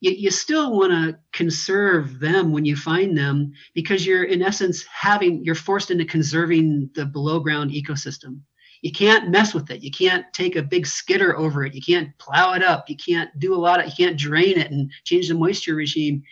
you, 0.00 0.10
you 0.10 0.30
still 0.30 0.76
want 0.76 0.92
to 0.92 1.18
conserve 1.32 2.18
them 2.18 2.52
when 2.52 2.64
you 2.64 2.74
find 2.74 3.16
them 3.16 3.52
because 3.74 4.04
you're 4.04 4.24
in 4.24 4.42
essence 4.42 4.84
having 4.84 5.44
you're 5.44 5.54
forced 5.54 5.90
into 5.90 6.04
conserving 6.04 6.90
the 6.94 7.06
below 7.06 7.38
ground 7.38 7.70
ecosystem. 7.70 8.40
You 8.80 8.90
can't 8.90 9.30
mess 9.30 9.54
with 9.54 9.70
it. 9.70 9.82
You 9.82 9.92
can't 9.92 10.26
take 10.32 10.56
a 10.56 10.62
big 10.62 10.86
skidder 10.86 11.38
over 11.38 11.64
it. 11.64 11.74
You 11.74 11.80
can't 11.80 12.16
plow 12.18 12.54
it 12.54 12.64
up. 12.64 12.90
You 12.90 12.96
can't 12.96 13.30
do 13.38 13.54
a 13.54 13.56
lot 13.56 13.78
of. 13.78 13.86
You 13.86 13.92
can't 13.96 14.18
drain 14.18 14.58
it 14.58 14.72
and 14.72 14.90
change 15.04 15.28
the 15.28 15.34
moisture 15.34 15.76
regime 15.76 16.24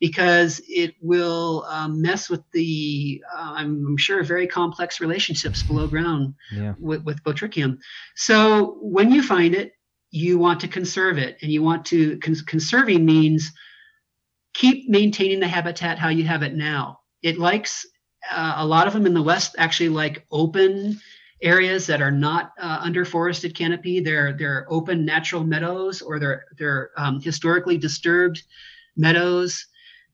because 0.00 0.60
it 0.68 0.94
will 1.00 1.64
um, 1.68 2.02
mess 2.02 2.28
with 2.28 2.42
the, 2.52 3.22
uh, 3.34 3.54
I'm 3.56 3.96
sure, 3.96 4.22
very 4.22 4.46
complex 4.46 5.00
relationships 5.00 5.62
below 5.62 5.86
ground 5.86 6.34
yeah. 6.52 6.74
with, 6.78 7.02
with 7.04 7.22
Botrychium. 7.22 7.78
So 8.14 8.76
when 8.80 9.10
you 9.10 9.22
find 9.22 9.54
it, 9.54 9.72
you 10.10 10.38
want 10.38 10.60
to 10.60 10.68
conserve 10.68 11.18
it, 11.18 11.36
and 11.42 11.50
you 11.50 11.62
want 11.62 11.84
to 11.86 12.18
con- 12.18 12.36
conserving 12.46 13.04
means 13.04 13.52
keep 14.54 14.88
maintaining 14.88 15.40
the 15.40 15.48
habitat 15.48 15.98
how 15.98 16.08
you 16.08 16.24
have 16.24 16.42
it 16.42 16.54
now. 16.54 17.00
It 17.22 17.38
likes 17.38 17.86
uh, 18.30 18.54
a 18.56 18.66
lot 18.66 18.86
of 18.86 18.92
them 18.92 19.06
in 19.06 19.14
the 19.14 19.22
West 19.22 19.56
actually 19.58 19.90
like 19.90 20.26
open 20.30 20.98
areas 21.42 21.86
that 21.86 22.00
are 22.00 22.10
not 22.10 22.52
uh, 22.58 22.78
under 22.80 23.04
forested 23.04 23.54
canopy. 23.54 24.00
They're 24.00 24.32
they're 24.32 24.66
open 24.70 25.04
natural 25.04 25.44
meadows 25.44 26.00
or 26.00 26.18
they're 26.18 26.46
they're 26.58 26.90
um, 26.96 27.20
historically 27.20 27.76
disturbed 27.76 28.42
meadows 28.96 29.66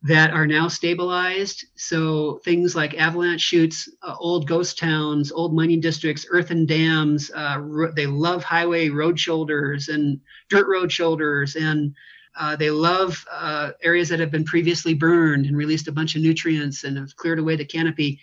that 0.04 0.32
are 0.32 0.46
now 0.46 0.66
stabilized. 0.66 1.64
So 1.76 2.40
things 2.44 2.74
like 2.74 2.94
avalanche 2.94 3.40
chutes, 3.40 3.88
uh, 4.02 4.16
old 4.18 4.48
ghost 4.48 4.76
towns, 4.78 5.30
old 5.30 5.54
mining 5.54 5.80
districts, 5.80 6.26
earthen 6.30 6.66
dams. 6.66 7.30
Uh, 7.30 7.58
ro- 7.60 7.92
they 7.94 8.06
love 8.06 8.42
highway 8.42 8.88
road 8.88 9.18
shoulders 9.18 9.88
and 9.88 10.20
dirt 10.48 10.66
road 10.66 10.90
shoulders, 10.90 11.54
and 11.54 11.94
uh, 12.36 12.56
they 12.56 12.70
love 12.70 13.24
uh, 13.30 13.70
areas 13.82 14.08
that 14.08 14.18
have 14.18 14.30
been 14.30 14.44
previously 14.44 14.94
burned 14.94 15.46
and 15.46 15.56
released 15.56 15.86
a 15.86 15.92
bunch 15.92 16.16
of 16.16 16.22
nutrients 16.22 16.82
and 16.82 16.96
have 16.98 17.14
cleared 17.16 17.38
away 17.38 17.54
the 17.54 17.64
canopy. 17.64 18.18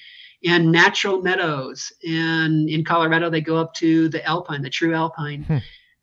And 0.46 0.72
natural 0.72 1.22
meadows. 1.22 1.92
And 2.08 2.70
in 2.70 2.86
Colorado, 2.86 3.30
they 3.30 3.42
go 3.42 3.58
up 3.58 3.74
to 3.76 4.08
the 4.08 4.26
alpine, 4.26 4.62
the 4.62 4.70
true 4.70 4.96
alpine. 4.96 5.44
Hmm. 5.44 5.58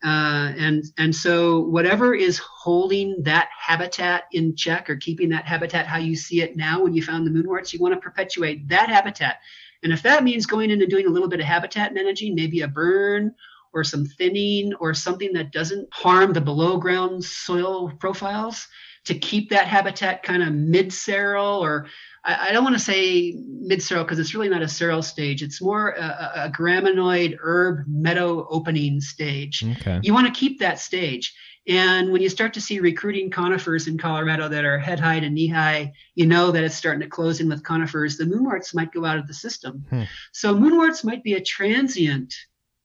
Uh, 0.05 0.53
and 0.59 0.85
and 0.99 1.15
so 1.15 1.61
whatever 1.61 2.15
is 2.15 2.39
holding 2.39 3.17
that 3.23 3.49
habitat 3.59 4.25
in 4.33 4.55
check 4.55 4.91
or 4.91 4.97
keeping 4.97 5.31
that 5.31 5.47
habitat 5.47 5.87
how 5.87 5.97
you 5.97 6.15
see 6.15 6.43
it 6.43 6.55
now 6.55 6.83
when 6.83 6.95
you 6.95 7.03
found 7.03 7.27
the 7.27 7.31
moonworts, 7.31 7.73
you 7.73 7.79
want 7.79 7.95
to 7.95 8.01
perpetuate 8.01 8.69
that 8.69 8.89
habitat. 8.91 9.39
And 9.83 9.93
if 9.93 10.03
that 10.03 10.25
means 10.25 10.47
going 10.47 10.71
in 10.71 10.83
and 10.83 10.91
doing 10.91 11.07
a 11.07 11.11
little 11.11 11.29
bit 11.29 11.41
of 11.41 11.47
habitat 11.47 11.95
managing, 11.95 12.35
maybe 12.35 12.61
a 12.61 12.69
burn 12.69 13.35
or 13.73 13.85
some 13.85 14.05
thinning 14.05 14.75
or 14.81 14.95
something 14.95 15.33
that 15.35 15.53
doesn't 15.53 15.89
harm 15.93 16.33
the 16.33 16.41
below 16.41 16.77
ground 16.77 17.25
soil 17.25 17.91
profiles 17.99 18.69
to 19.05 19.15
keep 19.19 19.51
that 19.51 19.67
habitat 19.67 20.23
kind 20.23 20.43
of 20.43 20.53
mid-seral 20.53 21.63
or 21.63 21.87
I, 22.27 22.49
I 22.49 22.53
don't 22.53 22.65
want 22.65 22.77
to 22.77 22.85
say 22.85 23.35
mid-seral 23.47 24.05
because 24.05 24.19
it's 24.19 24.35
really 24.35 24.49
not 24.49 24.63
a 24.63 24.69
seral 24.69 25.03
stage. 25.03 25.43
It's 25.43 25.63
more 25.63 25.91
a, 25.91 26.33
a 26.47 26.51
graminoid 26.51 27.39
herb 27.41 27.85
meadow 27.87 28.47
opening 28.51 29.01
stage. 29.01 29.65
Okay. 29.65 30.01
You 30.03 30.13
want 30.13 30.27
to 30.27 30.39
keep 30.39 30.59
that 30.59 30.81
stage. 30.81 31.35
And 31.69 32.13
when 32.13 32.23
you 32.23 32.29
start 32.29 32.55
to 32.55 32.61
see 32.61 32.79
recruiting 32.79 33.29
conifers 33.31 33.89
in 33.89 33.99
Colorado 33.99 34.49
that 34.49 34.65
are 34.65 34.79
head 34.79 35.01
high 35.01 35.19
to 35.19 35.29
knee 35.29 35.49
high, 35.49 35.95
you 36.15 36.27
know 36.27 36.53
that 36.53 36.63
it's 36.63 36.77
starting 36.77 37.01
to 37.01 37.09
close 37.09 37.41
in 37.41 37.49
with 37.49 37.65
conifers. 37.65 38.17
The 38.17 38.25
moonworts 38.25 38.75
might 38.75 38.93
go 38.93 39.05
out 39.05 39.19
of 39.19 39.27
the 39.27 39.35
system. 39.35 39.85
Hmm. 39.91 40.03
So 40.33 40.55
moonworts 40.55 41.05
might 41.05 41.25
be 41.25 41.35
a 41.35 41.43
transient 41.43 42.35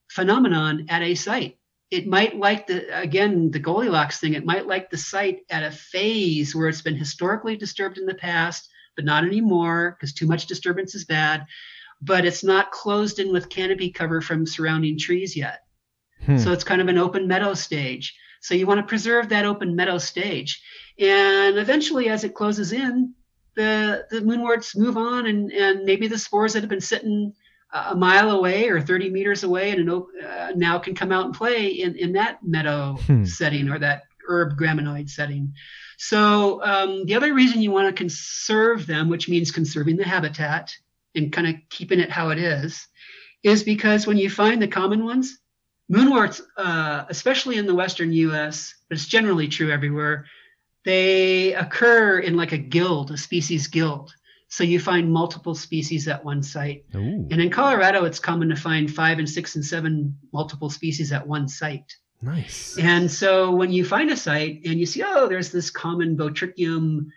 phenomenon 0.10 0.88
at 0.90 1.04
a 1.04 1.14
site. 1.14 1.58
It 1.92 2.08
might 2.08 2.38
like 2.38 2.68
the 2.68 2.88
again 2.98 3.52
the 3.52 3.60
Goldilocks 3.60 4.20
thing. 4.20 4.34
It 4.34 4.46
might 4.46 4.66
like 4.66 4.90
the 4.90 4.98
site 4.98 5.42
at 5.50 5.64
a 5.64 5.72
phase 5.72 6.56
where 6.56 6.70
it's 6.70 6.82
been 6.82 6.96
historically 6.96 7.58
disturbed 7.58 7.98
in 7.98 8.06
the 8.06 8.16
past 8.16 8.68
but 9.02 9.06
not 9.06 9.24
anymore 9.24 9.98
because 9.98 10.14
too 10.14 10.28
much 10.28 10.46
disturbance 10.46 10.94
is 10.94 11.06
bad. 11.06 11.48
But 12.02 12.26
it's 12.26 12.44
not 12.44 12.72
closed 12.72 13.20
in 13.20 13.32
with 13.32 13.50
canopy 13.50 13.90
cover 13.92 14.22
from 14.22 14.46
surrounding 14.46 14.98
trees 14.98 15.36
yet. 15.36 15.62
Hmm. 16.26 16.38
So 16.38 16.52
it's 16.52 16.64
kind 16.64 16.82
of 16.82 16.88
an 16.88 17.00
open 17.00 17.28
meadow 17.28 17.56
stage. 17.56 18.16
So 18.42 18.54
you 18.54 18.68
want 18.68 18.80
to 18.80 18.86
preserve 18.86 19.30
that 19.30 19.46
open 19.46 19.76
meadow 19.76 19.98
stage. 19.98 20.62
And 21.00 21.58
eventually, 21.58 22.10
as 22.10 22.24
it 22.24 22.36
closes 22.36 22.74
in, 22.74 23.14
the, 23.56 24.06
the 24.12 24.20
moonworts 24.20 24.78
move 24.78 24.98
on, 24.98 25.26
and, 25.26 25.52
and 25.52 25.84
maybe 25.84 26.08
the 26.08 26.18
spores 26.18 26.54
that 26.54 26.62
have 26.62 26.70
been 26.70 26.82
sitting 26.82 27.34
a 27.74 27.96
mile 27.96 28.32
away 28.32 28.68
or 28.68 28.82
30 28.82 29.10
meters 29.10 29.44
away 29.44 29.72
and 29.72 29.90
an, 29.90 30.06
uh, 30.24 30.52
now 30.56 30.78
can 30.78 30.94
come 30.94 31.12
out 31.12 31.26
and 31.26 31.34
play 31.34 31.68
in, 31.68 31.96
in 31.96 32.14
that 32.14 32.40
meadow 32.44 32.98
hmm. 33.06 33.24
setting 33.24 33.70
or 33.70 33.80
that 33.80 34.04
herb 34.28 34.58
graminoid 34.58 35.10
setting. 35.10 35.54
So 36.04 36.64
um, 36.64 37.06
the 37.06 37.14
other 37.14 37.32
reason 37.32 37.62
you 37.62 37.70
want 37.70 37.88
to 37.88 37.94
conserve 37.94 38.88
them, 38.88 39.08
which 39.08 39.30
means 39.30 39.52
conserving 39.52 39.98
the 39.98 40.04
habitat 40.04 40.76
and 41.14 41.32
kind 41.32 41.48
of 41.48 41.56
keeping 41.70 42.00
it 42.00 42.10
how 42.10 42.32
it 42.32 42.40
is, 42.40 42.88
is 43.44 43.62
because 43.62 44.08
when 44.08 44.18
you 44.18 44.28
find 44.28 44.60
the 44.60 44.68
common 44.68 45.06
ones, 45.06 45.38
moonworts, 45.94 46.42
uh, 46.58 47.06
especially 47.10 47.58
in 47.58 47.68
the 47.68 47.76
western 47.76 48.12
U.S., 48.14 48.74
but 48.90 48.98
it's 48.98 49.06
generally 49.06 49.48
true 49.48 49.70
everywhere, 49.72 50.26
they 50.86 51.54
occur 51.54 52.18
in 52.18 52.36
like 52.36 52.52
a 52.52 52.58
guild, 52.58 53.12
a 53.12 53.18
species 53.18 53.68
guild. 53.68 54.12
So 54.48 54.64
you 54.64 54.80
find 54.80 55.08
multiple 55.08 55.54
species 55.54 56.08
at 56.08 56.26
one 56.26 56.42
site. 56.42 56.84
Ooh. 56.96 57.28
And 57.30 57.40
in 57.40 57.52
Colorado, 57.52 58.06
it's 58.06 58.20
common 58.20 58.50
to 58.50 58.56
find 58.56 58.92
five 58.92 59.20
and 59.20 59.30
six 59.30 59.54
and 59.56 59.64
seven 59.64 60.18
multiple 60.34 60.72
species 60.72 61.12
at 61.12 61.28
one 61.28 61.48
site. 61.48 61.96
Nice. 62.22 62.78
And 62.78 63.10
so 63.10 63.52
when 63.52 63.72
you 63.72 63.84
find 63.84 64.12
a 64.12 64.18
site 64.18 64.62
and 64.66 64.80
you 64.80 64.86
see, 64.86 65.04
oh, 65.06 65.28
there's 65.28 65.52
this 65.52 65.70
common 65.72 66.16
Botrychium 66.16 67.08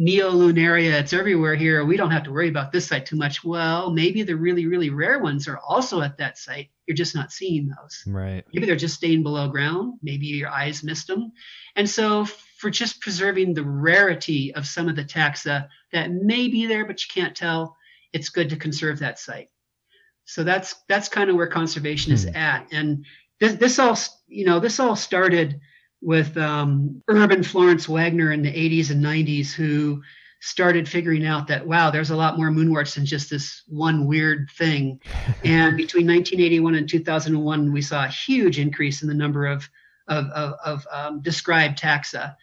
neolunaria, 0.00 1.00
it's 1.00 1.12
everywhere 1.12 1.54
here. 1.54 1.84
We 1.84 1.96
don't 1.96 2.10
have 2.10 2.24
to 2.24 2.32
worry 2.32 2.48
about 2.48 2.72
this 2.72 2.86
site 2.86 3.06
too 3.06 3.16
much. 3.16 3.44
Well, 3.44 3.90
maybe 3.90 4.22
the 4.22 4.36
really, 4.36 4.66
really 4.66 4.90
rare 4.90 5.18
ones 5.18 5.48
are 5.48 5.58
also 5.58 6.00
at 6.00 6.16
that 6.18 6.38
site, 6.38 6.70
you're 6.86 6.96
just 6.96 7.14
not 7.14 7.32
seeing 7.32 7.68
those. 7.68 8.02
Right. 8.06 8.44
Maybe 8.52 8.66
they're 8.66 8.76
just 8.76 8.96
staying 8.96 9.22
below 9.22 9.48
ground. 9.48 9.98
Maybe 10.02 10.26
your 10.26 10.48
eyes 10.48 10.82
missed 10.82 11.06
them. 11.08 11.32
And 11.76 11.88
so, 11.88 12.24
for 12.58 12.70
just 12.70 13.00
preserving 13.00 13.54
the 13.54 13.64
rarity 13.64 14.54
of 14.54 14.66
some 14.66 14.88
of 14.88 14.94
the 14.96 15.04
taxa 15.04 15.68
that 15.92 16.12
may 16.12 16.48
be 16.48 16.66
there, 16.66 16.86
but 16.86 17.02
you 17.02 17.08
can't 17.12 17.34
tell, 17.36 17.76
it's 18.12 18.28
good 18.28 18.50
to 18.50 18.56
conserve 18.56 19.00
that 19.00 19.18
site. 19.18 19.48
So 20.24 20.44
that's 20.44 20.76
that's 20.88 21.08
kind 21.08 21.28
of 21.28 21.36
where 21.36 21.48
conservation 21.48 22.12
Hmm. 22.12 22.14
is 22.14 22.26
at. 22.26 22.68
And 22.72 23.04
this, 23.42 23.54
this 23.54 23.78
all 23.80 23.98
you 24.28 24.44
know 24.44 24.60
this 24.60 24.78
all 24.78 24.94
started 24.94 25.60
with 26.00 26.36
um, 26.36 27.02
Urban 27.08 27.42
Florence 27.42 27.88
Wagner 27.88 28.32
in 28.32 28.42
the 28.42 28.52
80s 28.52 28.90
and 28.90 29.04
90s, 29.04 29.52
who 29.52 30.00
started 30.40 30.88
figuring 30.88 31.26
out 31.26 31.48
that 31.48 31.66
wow, 31.66 31.90
there's 31.90 32.10
a 32.10 32.16
lot 32.16 32.38
more 32.38 32.50
moonworts 32.50 32.94
than 32.94 33.04
just 33.04 33.28
this 33.30 33.64
one 33.66 34.06
weird 34.06 34.48
thing. 34.56 35.00
and 35.44 35.76
between 35.76 36.06
1981 36.06 36.76
and 36.76 36.88
2001, 36.88 37.72
we 37.72 37.82
saw 37.82 38.04
a 38.04 38.08
huge 38.08 38.60
increase 38.60 39.02
in 39.02 39.08
the 39.08 39.14
number 39.14 39.46
of 39.46 39.68
of, 40.06 40.26
of, 40.26 40.54
of 40.64 40.86
um, 40.92 41.20
described 41.20 41.80
taxa 41.80 42.36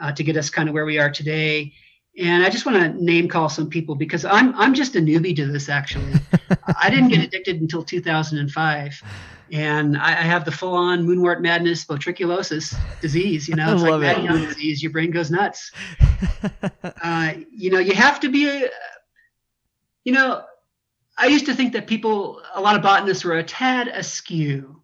uh, 0.00 0.12
to 0.12 0.24
get 0.24 0.38
us 0.38 0.48
kind 0.48 0.68
of 0.70 0.74
where 0.74 0.86
we 0.86 0.98
are 0.98 1.10
today. 1.10 1.72
And 2.18 2.42
I 2.42 2.48
just 2.48 2.64
want 2.64 2.78
to 2.78 3.04
name 3.04 3.28
call 3.28 3.48
some 3.48 3.68
people 3.68 3.94
because 3.94 4.24
I'm 4.24 4.54
I'm 4.54 4.72
just 4.74 4.96
a 4.96 5.00
newbie 5.00 5.36
to 5.36 5.46
this 5.46 5.68
actually. 5.68 6.12
I 6.80 6.88
didn't 6.88 7.08
get 7.08 7.22
addicted 7.22 7.60
until 7.60 7.82
2005, 7.82 9.02
and 9.52 9.98
I, 9.98 10.08
I 10.12 10.22
have 10.22 10.44
the 10.46 10.52
full-on 10.52 11.06
moonwort 11.06 11.40
madness, 11.42 11.84
botriculosis 11.84 12.74
disease. 13.02 13.48
You 13.48 13.56
know, 13.56 13.70
it's 13.74 13.82
like 13.82 14.02
it. 14.02 14.24
Maddie 14.24 14.46
disease. 14.46 14.82
Your 14.82 14.92
brain 14.92 15.10
goes 15.10 15.30
nuts. 15.30 15.72
Uh, 17.02 17.34
you 17.50 17.70
know, 17.70 17.78
you 17.78 17.94
have 17.94 18.20
to 18.20 18.28
be 18.30 18.48
a. 18.48 18.70
You 20.04 20.12
know, 20.12 20.42
I 21.18 21.26
used 21.26 21.46
to 21.46 21.54
think 21.54 21.72
that 21.74 21.86
people, 21.86 22.40
a 22.54 22.60
lot 22.60 22.76
of 22.76 22.82
botanists, 22.82 23.24
were 23.24 23.36
a 23.38 23.42
tad 23.42 23.88
askew 23.88 24.80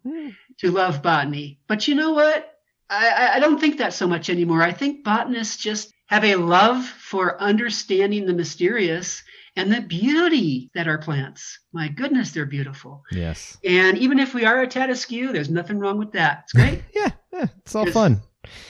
to 0.59 0.71
love 0.71 1.01
botany, 1.01 1.59
but 1.67 1.87
you 1.87 1.95
know 1.95 2.11
what? 2.13 2.49
I- 2.89 3.31
I 3.35 3.39
don't 3.39 3.59
think 3.59 3.77
that 3.79 3.93
so 3.93 4.05
much 4.07 4.29
anymore. 4.29 4.61
I 4.61 4.71
think 4.71 5.03
botanists 5.03 5.57
just 5.57 5.92
have 6.13 6.23
a 6.23 6.35
love 6.35 6.85
for 6.85 7.41
understanding 7.41 8.27
the 8.27 8.33
mysterious 8.33 9.23
and 9.55 9.71
the 9.73 9.81
beauty 9.81 10.69
that 10.75 10.87
are 10.87 10.99
plants. 10.99 11.59
My 11.73 11.87
goodness, 11.87 12.31
they're 12.31 12.45
beautiful. 12.45 13.03
yes. 13.11 13.57
And 13.65 13.97
even 13.97 14.19
if 14.19 14.35
we 14.35 14.45
are 14.45 14.61
a 14.61 14.67
tad 14.67 14.91
askew, 14.91 15.33
there's 15.33 15.49
nothing 15.49 15.79
wrong 15.79 15.97
with 15.97 16.11
that. 16.11 16.41
It's 16.43 16.53
great. 16.53 16.83
Yeah, 16.95 17.09
yeah, 17.33 17.45
it's 17.65 17.73
all 17.73 17.87
fun. 17.87 18.21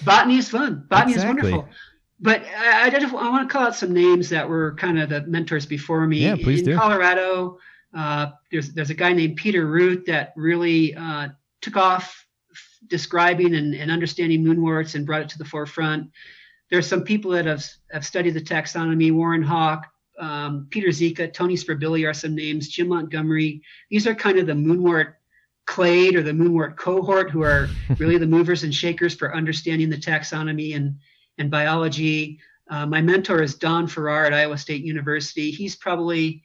Botany 0.05 0.37
is 0.37 0.47
fun. 0.49 0.85
Botany 0.89 1.13
Exactly. 1.15 1.49
is 1.49 1.53
wonderful. 1.53 1.69
But 2.21 2.43
I, 2.57 2.85
I, 2.85 2.89
just, 2.89 3.13
I 3.13 3.29
want 3.29 3.49
to 3.49 3.51
call 3.51 3.67
out 3.67 3.75
some 3.75 3.91
names 3.93 4.29
that 4.29 4.47
were 4.47 4.73
kind 4.75 4.97
of 4.99 5.09
the 5.09 5.23
mentors 5.23 5.65
before 5.65 6.07
me. 6.07 6.19
Yeah, 6.19 6.35
please 6.35 6.59
In 6.61 6.65
do. 6.67 6.77
Colorado, 6.77 7.59
uh, 7.93 8.27
there's 8.51 8.71
there's 8.73 8.89
a 8.89 8.93
guy 8.93 9.11
named 9.11 9.35
Peter 9.35 9.65
Root 9.67 10.05
that 10.05 10.31
really 10.37 10.95
uh, 10.95 11.27
took 11.59 11.75
off 11.75 12.25
f- 12.51 12.77
describing 12.87 13.53
and, 13.55 13.75
and 13.75 13.91
understanding 13.91 14.43
moonworts 14.45 14.95
and 14.95 15.05
brought 15.05 15.21
it 15.21 15.27
to 15.29 15.37
the 15.37 15.45
forefront. 15.45 16.09
There's 16.69 16.87
some 16.87 17.03
people 17.03 17.31
that 17.31 17.45
have, 17.45 17.65
have 17.91 18.05
studied 18.05 18.33
the 18.33 18.41
taxonomy. 18.41 19.13
Warren 19.13 19.43
Hauk, 19.43 19.85
um, 20.19 20.67
Peter 20.69 20.89
Zika, 20.89 21.31
Tony 21.31 21.55
Sperbilli 21.55 22.07
are 22.07 22.13
some 22.13 22.35
names. 22.35 22.69
Jim 22.69 22.87
Montgomery. 22.87 23.61
These 23.89 24.07
are 24.07 24.15
kind 24.15 24.39
of 24.39 24.47
the 24.47 24.53
moonwort 24.53 25.13
clade 25.65 26.15
or 26.15 26.23
the 26.23 26.31
moonwort 26.31 26.75
cohort 26.75 27.31
who 27.31 27.43
are 27.43 27.69
really 27.97 28.17
the 28.17 28.27
movers 28.27 28.63
and 28.63 28.73
shakers 28.73 29.15
for 29.15 29.35
understanding 29.35 29.89
the 29.89 29.97
taxonomy 29.97 30.75
and, 30.75 30.95
and 31.37 31.51
biology. 31.51 32.39
Uh, 32.69 32.85
my 32.85 33.01
mentor 33.01 33.41
is 33.41 33.55
Don 33.55 33.87
Farrar 33.87 34.25
at 34.25 34.33
Iowa 34.33 34.57
State 34.57 34.83
University. 34.83 35.51
He's 35.51 35.75
probably 35.75 36.43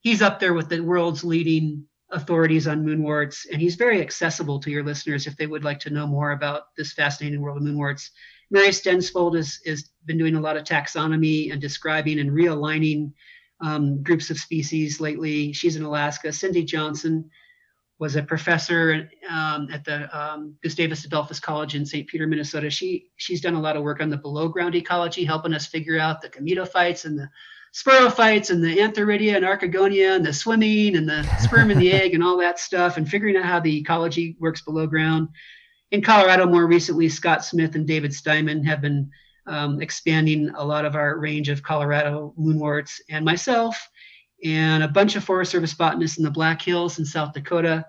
he's 0.00 0.22
up 0.22 0.40
there 0.40 0.54
with 0.54 0.68
the 0.68 0.80
world's 0.80 1.24
leading 1.24 1.84
authorities 2.10 2.66
on 2.66 2.84
moonworts, 2.84 3.46
and 3.52 3.60
he's 3.60 3.74
very 3.74 4.00
accessible 4.00 4.58
to 4.60 4.70
your 4.70 4.82
listeners 4.82 5.26
if 5.26 5.36
they 5.36 5.46
would 5.46 5.64
like 5.64 5.80
to 5.80 5.90
know 5.90 6.06
more 6.06 6.32
about 6.32 6.74
this 6.76 6.92
fascinating 6.92 7.40
world 7.40 7.58
of 7.58 7.62
moonworts. 7.62 8.10
Mary 8.50 8.68
Stensvold 8.68 9.36
has, 9.36 9.60
has 9.66 9.90
been 10.06 10.18
doing 10.18 10.34
a 10.34 10.40
lot 10.40 10.56
of 10.56 10.64
taxonomy 10.64 11.52
and 11.52 11.60
describing 11.60 12.18
and 12.20 12.30
realigning 12.30 13.12
um, 13.60 14.02
groups 14.02 14.30
of 14.30 14.38
species 14.38 15.00
lately. 15.00 15.52
She's 15.52 15.76
in 15.76 15.82
Alaska. 15.82 16.32
Cindy 16.32 16.64
Johnson 16.64 17.28
was 17.98 18.14
a 18.16 18.22
professor 18.22 19.10
um, 19.28 19.68
at 19.72 19.84
the 19.84 20.16
um, 20.16 20.54
Gustavus 20.62 21.04
Adolphus 21.04 21.40
College 21.40 21.74
in 21.74 21.84
St. 21.84 22.06
Peter, 22.06 22.26
Minnesota. 22.26 22.70
She 22.70 23.10
she's 23.16 23.40
done 23.40 23.54
a 23.54 23.60
lot 23.60 23.76
of 23.76 23.82
work 23.82 24.00
on 24.00 24.08
the 24.08 24.16
below 24.16 24.48
ground 24.48 24.74
ecology, 24.76 25.24
helping 25.24 25.52
us 25.52 25.66
figure 25.66 25.98
out 25.98 26.20
the 26.20 26.28
gametophytes 26.28 27.04
and 27.04 27.18
the 27.18 27.28
sporophytes 27.74 28.50
and 28.50 28.62
the 28.62 28.78
antheridia 28.78 29.36
and 29.36 29.44
archegonia 29.44 30.14
and 30.14 30.24
the 30.24 30.32
swimming 30.32 30.96
and 30.96 31.08
the 31.08 31.30
sperm 31.36 31.70
and 31.70 31.80
the 31.80 31.92
egg 32.00 32.14
and 32.14 32.22
all 32.22 32.38
that 32.38 32.58
stuff, 32.58 32.96
and 32.96 33.08
figuring 33.08 33.36
out 33.36 33.44
how 33.44 33.60
the 33.60 33.76
ecology 33.78 34.36
works 34.38 34.62
below 34.62 34.86
ground. 34.86 35.28
In 35.90 36.02
Colorado, 36.02 36.46
more 36.46 36.66
recently, 36.66 37.08
Scott 37.08 37.44
Smith 37.44 37.74
and 37.74 37.86
David 37.86 38.12
Steinman 38.12 38.62
have 38.64 38.82
been 38.82 39.10
um, 39.46 39.80
expanding 39.80 40.50
a 40.50 40.64
lot 40.64 40.84
of 40.84 40.94
our 40.94 41.18
range 41.18 41.48
of 41.48 41.62
Colorado 41.62 42.34
moonworts, 42.38 43.00
and 43.08 43.24
myself 43.24 43.88
and 44.44 44.82
a 44.82 44.88
bunch 44.88 45.16
of 45.16 45.24
Forest 45.24 45.50
Service 45.50 45.74
botanists 45.74 46.18
in 46.18 46.24
the 46.24 46.30
Black 46.30 46.60
Hills 46.60 46.98
in 46.98 47.04
South 47.06 47.32
Dakota, 47.32 47.86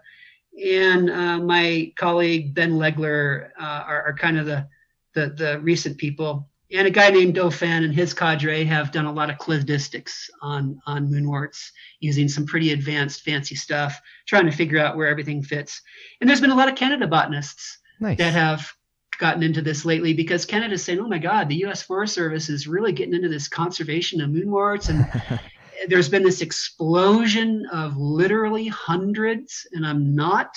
and 0.65 1.09
uh, 1.09 1.39
my 1.39 1.91
colleague 1.97 2.55
Ben 2.55 2.71
Legler 2.71 3.49
uh, 3.59 3.83
are, 3.85 4.07
are 4.07 4.13
kind 4.13 4.39
of 4.39 4.45
the, 4.45 4.65
the 5.13 5.29
the 5.29 5.59
recent 5.59 5.97
people. 5.97 6.49
And 6.71 6.87
a 6.87 6.91
guy 6.91 7.09
named 7.09 7.33
Dauphin 7.33 7.83
and 7.83 7.93
his 7.93 8.13
cadre 8.13 8.63
have 8.63 8.91
done 8.91 9.05
a 9.05 9.11
lot 9.11 9.29
of 9.29 9.37
cladistics 9.37 10.29
on 10.41 10.79
on 10.85 11.09
moonworts 11.09 11.71
using 11.99 12.29
some 12.29 12.45
pretty 12.45 12.71
advanced, 12.71 13.23
fancy 13.23 13.55
stuff, 13.55 13.99
trying 14.25 14.45
to 14.45 14.55
figure 14.55 14.79
out 14.79 14.95
where 14.95 15.07
everything 15.07 15.43
fits. 15.43 15.81
And 16.21 16.29
there's 16.29 16.41
been 16.41 16.51
a 16.51 16.55
lot 16.55 16.69
of 16.69 16.75
Canada 16.75 17.05
botanists 17.05 17.79
Nice. 17.99 18.17
that 18.17 18.33
have 18.33 18.71
gotten 19.19 19.43
into 19.43 19.61
this 19.61 19.85
lately 19.85 20.13
because 20.13 20.45
Canada's 20.45 20.83
saying, 20.83 20.99
"Oh 20.99 21.07
my 21.07 21.19
God, 21.19 21.49
the 21.49 21.57
U.S. 21.57 21.83
Forest 21.83 22.13
Service 22.13 22.49
is 22.49 22.67
really 22.67 22.91
getting 22.91 23.13
into 23.13 23.29
this 23.29 23.47
conservation 23.47 24.21
of 24.21 24.29
moonworts," 24.29 24.89
and 24.89 25.39
there's 25.87 26.09
been 26.09 26.23
this 26.23 26.41
explosion 26.41 27.65
of 27.71 27.97
literally 27.97 28.67
hundreds, 28.67 29.67
and 29.73 29.85
I'm 29.85 30.15
not 30.15 30.55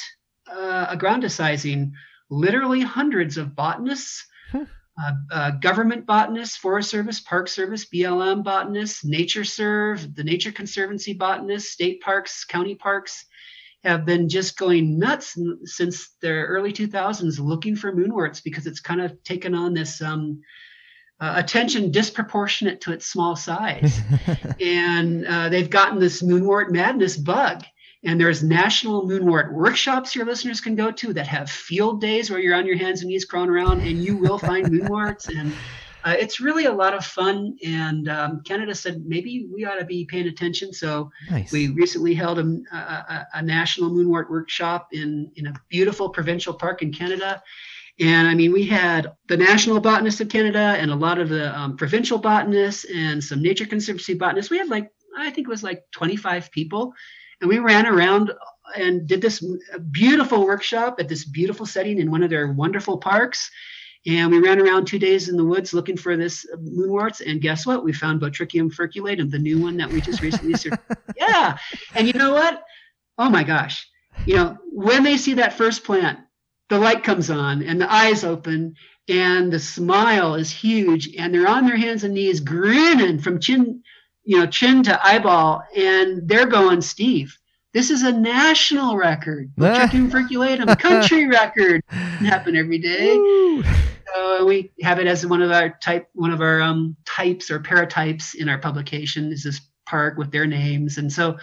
uh, 0.50 0.86
aggrandizing, 0.88 1.92
literally 2.30 2.80
hundreds 2.80 3.36
of 3.36 3.54
botanists. 3.54 4.26
Uh, 5.02 5.12
uh, 5.30 5.50
government 5.52 6.04
botanists, 6.04 6.54
Forest 6.58 6.90
Service, 6.90 7.18
Park 7.18 7.48
Service, 7.48 7.86
BLM 7.88 8.44
botanists, 8.44 9.02
NatureServe, 9.02 10.14
the 10.14 10.22
Nature 10.22 10.52
Conservancy 10.52 11.14
botanists, 11.14 11.72
state 11.72 12.02
parks, 12.02 12.44
county 12.44 12.74
parks, 12.74 13.24
have 13.84 14.04
been 14.04 14.28
just 14.28 14.56
going 14.56 14.98
nuts 14.98 15.36
since 15.64 16.10
the 16.20 16.28
early 16.28 16.72
2000s 16.72 17.38
looking 17.40 17.74
for 17.74 17.92
moonworts 17.92 18.42
because 18.42 18.66
it's 18.66 18.80
kind 18.80 19.00
of 19.00 19.22
taken 19.24 19.54
on 19.54 19.74
this 19.74 20.00
um, 20.00 20.40
uh, 21.20 21.34
attention 21.36 21.90
disproportionate 21.90 22.80
to 22.80 22.92
its 22.92 23.06
small 23.06 23.36
size. 23.36 24.00
and 24.60 25.26
uh, 25.26 25.48
they've 25.48 25.70
gotten 25.70 25.98
this 25.98 26.22
moonwort 26.22 26.70
madness 26.70 27.16
bug. 27.16 27.64
And 28.04 28.20
there's 28.20 28.42
national 28.42 29.06
moonwort 29.06 29.52
workshops 29.52 30.16
your 30.16 30.26
listeners 30.26 30.60
can 30.60 30.74
go 30.74 30.90
to 30.90 31.12
that 31.12 31.28
have 31.28 31.48
field 31.48 32.00
days 32.00 32.30
where 32.30 32.40
you're 32.40 32.56
on 32.56 32.66
your 32.66 32.76
hands 32.76 33.02
and 33.02 33.08
knees 33.08 33.24
crawling 33.24 33.50
around 33.50 33.80
and 33.80 34.02
you 34.02 34.16
will 34.16 34.38
find 34.38 34.66
moonworts. 34.72 35.28
And 35.28 35.52
uh, 36.04 36.16
it's 36.18 36.40
really 36.40 36.66
a 36.66 36.72
lot 36.72 36.94
of 36.94 37.04
fun. 37.04 37.56
And 37.64 38.08
um, 38.08 38.42
Canada 38.44 38.74
said 38.74 39.04
maybe 39.06 39.46
we 39.52 39.64
ought 39.64 39.78
to 39.78 39.84
be 39.84 40.04
paying 40.04 40.28
attention. 40.28 40.72
So 40.72 41.10
nice. 41.30 41.52
we 41.52 41.68
recently 41.68 42.14
held 42.14 42.38
a, 42.38 42.60
a, 42.72 43.26
a- 43.34 43.42
national 43.42 43.90
moonwort 43.90 44.30
workshop 44.30 44.88
in, 44.92 45.30
in 45.36 45.46
a 45.46 45.54
beautiful 45.68 46.08
provincial 46.08 46.54
park 46.54 46.82
in 46.82 46.92
Canada. 46.92 47.42
And 48.00 48.26
I 48.26 48.34
mean, 48.34 48.52
we 48.52 48.66
had 48.66 49.12
the 49.28 49.36
National 49.36 49.78
Botanists 49.78 50.20
of 50.20 50.28
Canada 50.28 50.76
and 50.78 50.90
a 50.90 50.96
lot 50.96 51.18
of 51.18 51.28
the 51.28 51.56
um, 51.56 51.76
provincial 51.76 52.18
botanists 52.18 52.84
and 52.84 53.22
some 53.22 53.42
Nature 53.42 53.66
Conservancy 53.66 54.14
botanists. 54.14 54.50
We 54.50 54.58
had 54.58 54.68
like, 54.68 54.90
I 55.16 55.30
think 55.30 55.46
it 55.46 55.50
was 55.50 55.62
like 55.62 55.84
25 55.92 56.50
people. 56.50 56.94
And 57.40 57.48
we 57.50 57.58
ran 57.58 57.86
around 57.86 58.32
and 58.76 59.06
did 59.06 59.20
this 59.20 59.44
beautiful 59.90 60.46
workshop 60.46 60.96
at 60.98 61.08
this 61.08 61.24
beautiful 61.24 61.66
setting 61.66 61.98
in 61.98 62.10
one 62.10 62.22
of 62.22 62.30
their 62.30 62.52
wonderful 62.52 62.98
parks. 62.98 63.50
And 64.06 64.32
we 64.32 64.40
ran 64.40 64.60
around 64.60 64.86
two 64.86 64.98
days 64.98 65.28
in 65.28 65.36
the 65.36 65.44
woods 65.44 65.72
looking 65.72 65.96
for 65.96 66.16
this 66.16 66.44
moonworts. 66.58 67.20
And 67.24 67.40
guess 67.40 67.64
what? 67.64 67.84
We 67.84 67.92
found 67.92 68.20
Botrychium 68.20 68.72
furculatum, 68.72 69.30
the 69.30 69.38
new 69.38 69.60
one 69.60 69.76
that 69.76 69.90
we 69.90 70.00
just 70.00 70.22
recently 70.22 70.54
sur- 70.54 70.78
Yeah. 71.16 71.56
And 71.94 72.06
you 72.08 72.14
know 72.14 72.32
what? 72.32 72.62
Oh 73.18 73.30
my 73.30 73.44
gosh. 73.44 73.88
You 74.26 74.36
know, 74.36 74.58
when 74.72 75.04
they 75.04 75.16
see 75.16 75.34
that 75.34 75.52
first 75.52 75.84
plant, 75.84 76.18
the 76.68 76.78
light 76.78 77.04
comes 77.04 77.30
on 77.30 77.62
and 77.62 77.80
the 77.80 77.92
eyes 77.92 78.24
open 78.24 78.74
and 79.08 79.52
the 79.52 79.58
smile 79.58 80.34
is 80.34 80.50
huge 80.50 81.14
and 81.16 81.32
they're 81.32 81.48
on 81.48 81.66
their 81.66 81.76
hands 81.76 82.02
and 82.02 82.14
knees 82.14 82.40
grinning 82.40 83.20
from 83.20 83.38
chin, 83.40 83.82
you 84.24 84.38
know, 84.38 84.46
chin 84.46 84.82
to 84.84 85.06
eyeball. 85.06 85.62
And 85.76 86.28
they're 86.28 86.46
going, 86.46 86.80
Steve, 86.80 87.38
this 87.72 87.90
is 87.90 88.02
a 88.02 88.12
national 88.12 88.96
record. 88.96 89.50
Furculatum, 89.58 90.78
country 90.78 91.26
record. 91.28 91.82
Doesn't 91.90 92.26
happen 92.26 92.56
every 92.56 92.78
day. 92.78 93.16
Woo. 93.16 93.64
So 94.14 94.44
we 94.44 94.72
have 94.82 94.98
it 94.98 95.06
as 95.06 95.26
one 95.26 95.42
of 95.42 95.50
our 95.50 95.70
type, 95.80 96.08
one 96.14 96.32
of 96.32 96.40
our 96.40 96.60
um, 96.60 96.96
types 97.04 97.50
or 97.50 97.60
paratypes 97.60 98.34
in 98.34 98.48
our 98.48 98.58
publication 98.58 99.32
is 99.32 99.42
this 99.44 99.60
park 99.86 100.18
with 100.18 100.30
their 100.30 100.46
names, 100.46 100.98
and 100.98 101.10
so 101.10 101.38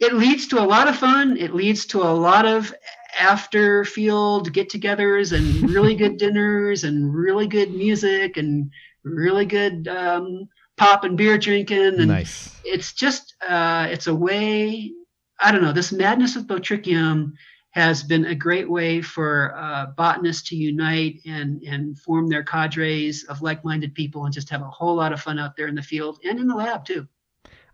it 0.00 0.14
leads 0.14 0.46
to 0.48 0.60
a 0.60 0.64
lot 0.64 0.88
of 0.88 0.96
fun. 0.96 1.36
It 1.36 1.54
leads 1.54 1.86
to 1.86 2.02
a 2.02 2.12
lot 2.12 2.46
of 2.46 2.72
after 3.18 3.84
field 3.84 4.52
get-togethers 4.52 5.32
and 5.32 5.70
really 5.70 5.94
good 5.94 6.16
dinners 6.18 6.84
and 6.84 7.12
really 7.12 7.46
good 7.46 7.74
music 7.74 8.36
and 8.36 8.70
really 9.02 9.44
good 9.44 9.88
um, 9.88 10.48
pop 10.76 11.04
and 11.04 11.16
beer 11.16 11.38
drinking. 11.38 11.98
And 11.98 12.08
nice. 12.08 12.54
It's 12.64 12.92
just 12.92 13.34
uh, 13.46 13.88
it's 13.90 14.06
a 14.06 14.14
way. 14.14 14.92
I 15.40 15.52
don't 15.52 15.62
know. 15.62 15.72
This 15.72 15.92
madness 15.92 16.36
of 16.36 16.44
Botrychium 16.44 17.32
has 17.70 18.02
been 18.02 18.24
a 18.24 18.34
great 18.34 18.68
way 18.68 19.00
for 19.00 19.54
uh, 19.56 19.86
botanists 19.96 20.48
to 20.48 20.56
unite 20.56 21.20
and 21.26 21.62
and 21.62 21.98
form 21.98 22.28
their 22.28 22.42
cadres 22.42 23.24
of 23.24 23.42
like-minded 23.42 23.94
people 23.94 24.24
and 24.24 24.34
just 24.34 24.48
have 24.50 24.62
a 24.62 24.70
whole 24.70 24.96
lot 24.96 25.12
of 25.12 25.20
fun 25.20 25.38
out 25.38 25.56
there 25.56 25.68
in 25.68 25.74
the 25.74 25.82
field 25.82 26.18
and 26.24 26.40
in 26.40 26.48
the 26.48 26.54
lab 26.54 26.84
too. 26.84 27.06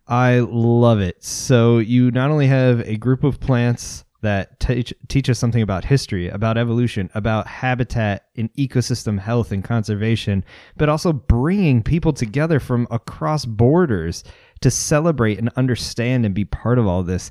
I 0.07 0.41
love 0.41 1.01
it. 1.01 1.25
So 1.25 1.79
you 1.79 2.11
not 2.11 2.31
only 2.31 2.47
have 2.47 2.81
a 2.81 2.97
group 2.97 3.25
of 3.25 3.41
plants 3.41 4.05
that 4.21 4.59
teach 4.59 4.93
teach 5.09 5.31
us 5.31 5.39
something 5.39 5.63
about 5.63 5.85
history, 5.85 6.29
about 6.29 6.59
evolution, 6.59 7.09
about 7.15 7.47
habitat 7.47 8.27
and 8.37 8.53
ecosystem 8.55 9.19
health 9.19 9.53
and 9.53 9.63
conservation, 9.63 10.45
but 10.77 10.89
also 10.89 11.13
bringing 11.13 11.83
people 11.83 12.13
together 12.13 12.59
from 12.59 12.87
across 12.91 13.45
borders 13.45 14.25
to 14.61 14.71
celebrate 14.71 15.39
and 15.39 15.51
understand 15.57 16.27
and 16.27 16.35
be 16.35 16.45
part 16.45 16.79
of 16.79 16.87
all 16.87 17.03
this. 17.03 17.31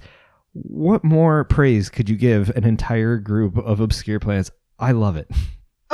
What 0.54 1.04
more 1.04 1.44
praise 1.46 1.90
could 1.90 2.10
you 2.10 2.16
give 2.16 2.50
an 2.50 2.64
entire 2.64 3.18
group 3.18 3.58
of 3.58 3.80
obscure 3.80 4.20
plants? 4.20 4.52
I 4.80 4.92
love 4.92 5.18
it. 5.18 5.30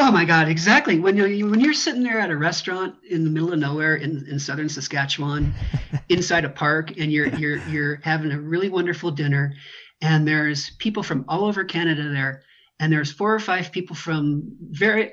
Oh 0.01 0.14
my 0.14 0.24
God, 0.24 0.47
exactly. 0.47 0.97
When 0.97 1.18
you're 1.18 1.49
when 1.49 1.60
you're 1.60 1.74
sitting 1.74 2.03
there 2.03 2.22
at 2.22 2.32
a 2.32 2.38
restaurant 2.38 2.95
in 3.10 3.26
the 3.26 3.30
middle 3.30 3.51
of 3.51 3.60
nowhere 3.60 3.95
in, 3.95 4.26
in 4.28 4.39
southern 4.39 4.70
Saskatchewan, 4.70 5.53
inside 6.10 6.45
a 6.45 6.49
park, 6.49 6.97
and 6.97 7.12
you're 7.12 7.28
you're 7.28 7.57
you're 7.68 7.95
having 8.01 8.32
a 8.32 8.39
really 8.39 8.70
wonderful 8.70 9.12
dinner, 9.12 9.53
and 9.99 10.26
there's 10.26 10.70
people 10.80 11.03
from 11.03 11.26
all 11.28 11.43
over 11.43 11.66
Canada 11.66 12.07
there, 12.14 12.43
and 12.80 12.93
there's 12.93 13.12
four 13.12 13.36
or 13.36 13.39
five 13.39 13.74
people 13.74 13.93
from 13.93 14.55
very. 14.62 15.12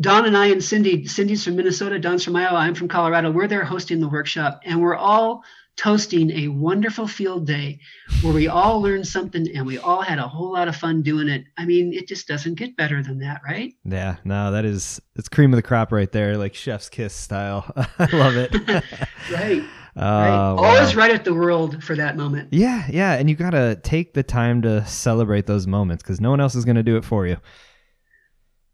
Don 0.00 0.26
and 0.26 0.36
I 0.36 0.46
and 0.46 0.62
Cindy, 0.62 1.06
Cindy's 1.06 1.44
from 1.44 1.54
Minnesota, 1.54 2.00
Don's 2.00 2.24
from 2.24 2.34
Iowa, 2.34 2.58
I'm 2.58 2.74
from 2.74 2.88
Colorado. 2.88 3.30
We're 3.30 3.46
there 3.46 3.64
hosting 3.64 4.00
the 4.00 4.08
workshop, 4.08 4.60
and 4.64 4.82
we're 4.82 4.96
all 4.96 5.44
toasting 5.76 6.30
a 6.30 6.48
wonderful 6.48 7.06
field 7.06 7.46
day 7.46 7.78
where 8.22 8.32
we 8.32 8.48
all 8.48 8.80
learned 8.80 9.06
something 9.06 9.46
and 9.54 9.66
we 9.66 9.78
all 9.78 10.02
had 10.02 10.18
a 10.18 10.26
whole 10.26 10.52
lot 10.52 10.68
of 10.68 10.76
fun 10.76 11.02
doing 11.02 11.28
it. 11.28 11.44
I 11.56 11.66
mean, 11.66 11.92
it 11.92 12.08
just 12.08 12.26
doesn't 12.26 12.54
get 12.54 12.76
better 12.76 13.02
than 13.02 13.18
that, 13.20 13.42
right? 13.46 13.74
Yeah, 13.84 14.16
no, 14.24 14.50
that 14.52 14.64
is 14.64 15.00
it's 15.16 15.28
cream 15.28 15.52
of 15.52 15.56
the 15.56 15.62
crop 15.62 15.92
right 15.92 16.10
there, 16.10 16.36
like 16.36 16.54
chef's 16.54 16.88
kiss 16.88 17.14
style. 17.14 17.70
I 17.98 18.16
love 18.16 18.36
it. 18.36 18.84
right. 19.32 19.62
Uh, 19.96 20.02
right. 20.02 20.68
Always 20.68 20.94
right 20.94 21.10
at 21.10 21.24
the 21.24 21.32
world 21.32 21.82
for 21.82 21.96
that 21.96 22.18
moment. 22.18 22.52
Yeah, 22.52 22.86
yeah, 22.90 23.14
and 23.14 23.30
you 23.30 23.34
got 23.34 23.52
to 23.52 23.76
take 23.76 24.12
the 24.12 24.22
time 24.22 24.60
to 24.60 24.84
celebrate 24.84 25.46
those 25.46 25.66
moments 25.66 26.02
because 26.02 26.20
no 26.20 26.28
one 26.28 26.38
else 26.38 26.54
is 26.54 26.66
going 26.66 26.76
to 26.76 26.82
do 26.82 26.98
it 26.98 27.04
for 27.06 27.26
you. 27.26 27.38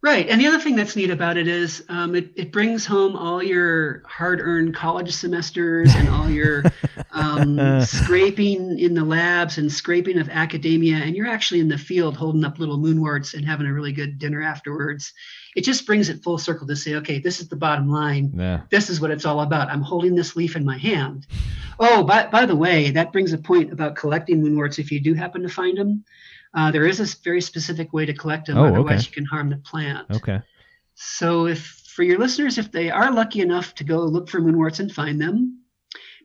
Right. 0.03 0.29
And 0.29 0.41
the 0.41 0.49
other 0.49 0.59
thing 0.59 0.75
that's 0.75 0.97
neat 0.97 1.11
about 1.11 1.37
it 1.37 1.47
is 1.47 1.85
um, 1.89 2.17
it, 2.17 2.33
it 2.35 2.51
brings 2.51 2.85
home 2.85 3.15
all 3.15 3.41
your 3.41 4.03
hard 4.05 4.41
earned 4.41 4.75
college 4.75 5.15
semesters 5.15 5.95
and 5.95 6.09
all 6.09 6.29
your 6.29 6.65
um, 7.13 7.81
scraping 7.85 8.81
in 8.81 8.95
the 8.95 9.05
labs 9.05 9.59
and 9.59 9.71
scraping 9.71 10.19
of 10.19 10.29
academia. 10.29 10.97
And 10.97 11.15
you're 11.15 11.29
actually 11.29 11.61
in 11.61 11.69
the 11.69 11.79
field 11.79 12.17
holding 12.17 12.45
up 12.45 12.59
little 12.59 12.79
moonworts 12.79 13.35
and 13.35 13.47
having 13.47 13.69
a 13.69 13.73
really 13.73 13.93
good 13.93 14.19
dinner 14.19 14.43
afterwards. 14.43 15.13
It 15.55 15.63
just 15.63 15.87
brings 15.87 16.09
it 16.09 16.25
full 16.25 16.39
circle 16.39 16.67
to 16.67 16.75
say, 16.75 16.97
okay, 16.97 17.21
this 17.21 17.41
is 17.41 17.49
the 17.49 17.55
bottom 17.55 17.89
line. 17.89 18.33
Yeah. 18.35 18.63
This 18.71 18.91
is 18.91 19.01
what 19.01 19.13
it's 19.13 19.25
all 19.25 19.41
about. 19.41 19.69
I'm 19.69 19.83
holding 19.83 20.17
this 20.17 20.35
leaf 20.35 20.57
in 20.57 20.65
my 20.65 20.79
hand. 20.79 21.29
Oh, 21.79 22.03
by, 22.03 22.27
by 22.27 22.47
the 22.47 22.57
way, 22.57 22.91
that 22.91 23.13
brings 23.13 23.33
a 23.33 23.39
point 23.39 23.73
about 23.73 23.95
collecting 23.95 24.43
moonworts 24.43 24.81
if 24.81 24.91
you 24.91 24.99
do 24.99 25.15
happen 25.15 25.43
to 25.43 25.49
find 25.49 25.79
them. 25.79 26.05
Uh, 26.55 26.71
there 26.71 26.87
is 26.87 27.01
a 27.01 27.17
very 27.23 27.41
specific 27.41 27.93
way 27.93 28.05
to 28.05 28.13
collect 28.13 28.47
them, 28.47 28.59
oh, 28.59 28.67
otherwise 28.67 29.01
okay. 29.01 29.09
you 29.09 29.13
can 29.13 29.25
harm 29.25 29.49
the 29.49 29.57
plant. 29.57 30.07
Okay. 30.11 30.41
So 30.95 31.47
if 31.47 31.83
for 31.95 32.03
your 32.03 32.19
listeners, 32.19 32.59
if 32.59 32.71
they 32.71 32.91
are 32.91 33.13
lucky 33.13 33.41
enough 33.41 33.75
to 33.77 33.85
go 33.85 34.01
look 34.01 34.29
for 34.29 34.41
moonworts 34.41 34.81
and 34.81 34.93
find 34.93 35.21
them, 35.21 35.63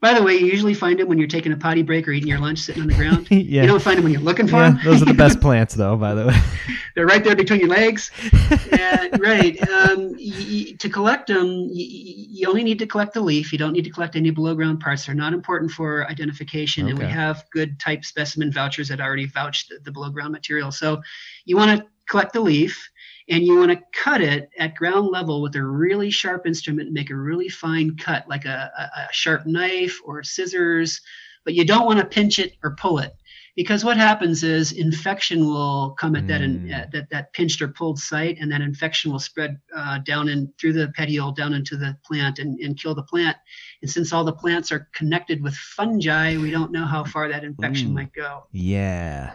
by 0.02 0.14
the 0.14 0.24
way, 0.24 0.36
you 0.38 0.46
usually 0.46 0.74
find 0.74 1.00
them 1.00 1.08
when 1.08 1.18
you're 1.18 1.28
taking 1.28 1.52
a 1.52 1.58
potty 1.58 1.82
break 1.82 2.08
or 2.08 2.12
eating 2.12 2.30
your 2.30 2.40
lunch 2.40 2.60
sitting 2.60 2.82
on 2.84 2.88
the 2.88 2.94
ground. 2.94 3.28
yeah. 3.32 3.64
You 3.64 3.68
don't 3.68 3.82
find 3.82 3.98
them 3.98 4.04
when 4.04 4.14
you're 4.14 4.22
looking 4.22 4.48
for 4.48 4.58
yeah, 4.58 4.72
them. 4.72 4.80
those 4.84 5.02
are 5.02 5.06
the 5.06 5.14
best 5.26 5.42
plants, 5.42 5.74
though, 5.74 5.96
by 5.96 6.14
the 6.14 6.28
way. 6.28 6.36
They're 6.98 7.06
right 7.06 7.24
there 7.24 7.36
between 7.36 7.60
your 7.60 7.70
legs. 7.70 8.10
right. 9.20 9.56
Um, 9.70 10.16
y- 10.18 10.74
to 10.80 10.90
collect 10.90 11.28
them, 11.28 11.68
y- 11.68 11.74
you 11.76 12.50
only 12.50 12.64
need 12.64 12.80
to 12.80 12.88
collect 12.88 13.14
the 13.14 13.22
leaf. 13.22 13.54
You 13.54 13.60
don't 13.60 13.74
need 13.74 13.84
to 13.84 13.92
collect 13.92 14.16
any 14.16 14.32
below 14.32 14.56
ground 14.56 14.80
parts. 14.80 15.06
They're 15.06 15.14
not 15.14 15.32
important 15.32 15.70
for 15.70 16.10
identification. 16.10 16.86
Okay. 16.86 16.90
And 16.90 17.00
we 17.00 17.06
have 17.06 17.46
good 17.52 17.80
type 17.80 18.04
specimen 18.04 18.52
vouchers 18.52 18.88
that 18.88 19.00
already 19.00 19.28
vouch 19.28 19.68
the, 19.68 19.78
the 19.84 19.92
below 19.92 20.10
ground 20.10 20.32
material. 20.32 20.72
So 20.72 21.00
you 21.46 21.56
want 21.56 21.80
to 21.80 21.86
collect 22.10 22.34
the 22.34 22.42
leaf 22.42 22.90
and 23.30 23.44
you 23.44 23.60
want 23.60 23.70
to 23.70 23.80
cut 23.94 24.22
it 24.22 24.50
at 24.58 24.74
ground 24.74 25.10
level 25.12 25.44
with 25.44 25.56
a 25.56 25.62
really 25.62 26.10
sharp 26.10 26.48
instrument 26.48 26.88
and 26.88 26.96
make 26.96 27.12
a 27.12 27.16
really 27.16 27.48
fine 27.48 27.96
cut 27.96 28.28
like 28.28 28.46
a, 28.46 28.72
a, 28.76 29.02
a 29.02 29.08
sharp 29.12 29.46
knife 29.46 30.00
or 30.04 30.24
scissors 30.24 31.00
but 31.48 31.54
you 31.54 31.64
don't 31.64 31.86
want 31.86 31.98
to 31.98 32.06
pinch 32.06 32.40
it 32.40 32.58
or 32.62 32.76
pull 32.76 33.00
it 33.00 33.16
because 33.58 33.84
what 33.84 33.98
happens 33.98 34.44
is 34.44 34.72
infection 34.72 35.44
will 35.44 35.96
come 36.00 36.16
at 36.16 36.28
that 36.28 36.42
in, 36.42 36.60
Mm. 36.60 36.74
at 36.74 36.92
that 36.92 37.10
that 37.10 37.34
pinched 37.34 37.62
or 37.62 37.68
pulled 37.68 38.00
site 38.00 38.38
and 38.40 38.50
that 38.52 38.62
infection 38.62 39.12
will 39.12 39.20
spread 39.20 39.60
uh, 39.76 39.98
down 39.98 40.30
in 40.30 40.54
through 40.60 40.74
the 40.74 40.94
petiole 40.96 41.32
down 41.34 41.54
into 41.54 41.76
the 41.76 41.98
plant 42.06 42.40
and, 42.40 42.60
and 42.60 42.80
kill 42.80 42.96
the 42.96 43.04
plant 43.04 43.36
and 43.82 43.90
since 43.92 44.14
all 44.14 44.24
the 44.24 44.32
plants 44.32 44.72
are 44.72 44.88
connected 44.94 45.42
with 45.44 45.56
fungi 45.56 46.38
we 46.38 46.52
don't 46.52 46.72
know 46.72 46.86
how 46.86 47.04
far 47.04 47.28
that 47.28 47.44
infection 47.44 47.90
Ooh. 47.90 47.94
might 47.94 48.14
go 48.14 48.44
yeah. 48.52 49.34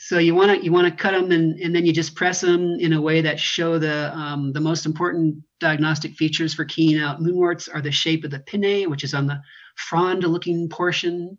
so 0.00 0.18
you 0.18 0.34
want 0.34 0.50
to 0.50 0.62
you 0.62 0.70
want 0.70 0.86
to 0.86 1.02
cut 1.02 1.12
them 1.12 1.32
and, 1.32 1.58
and 1.58 1.74
then 1.74 1.86
you 1.86 1.92
just 1.92 2.14
press 2.14 2.42
them 2.42 2.76
in 2.78 2.92
a 2.92 3.00
way 3.00 3.22
that 3.22 3.40
show 3.40 3.78
the 3.78 4.14
um, 4.14 4.52
the 4.52 4.60
most 4.60 4.84
important 4.84 5.42
diagnostic 5.60 6.14
features 6.16 6.52
for 6.52 6.66
keying 6.66 7.00
out 7.00 7.20
moonworts 7.20 7.72
are 7.72 7.80
the 7.80 7.90
shape 7.90 8.24
of 8.24 8.32
the 8.32 8.40
pinnae, 8.40 8.86
which 8.86 9.04
is 9.04 9.14
on 9.14 9.26
the 9.26 9.40
frond 9.76 10.24
looking 10.24 10.68
portion 10.68 11.38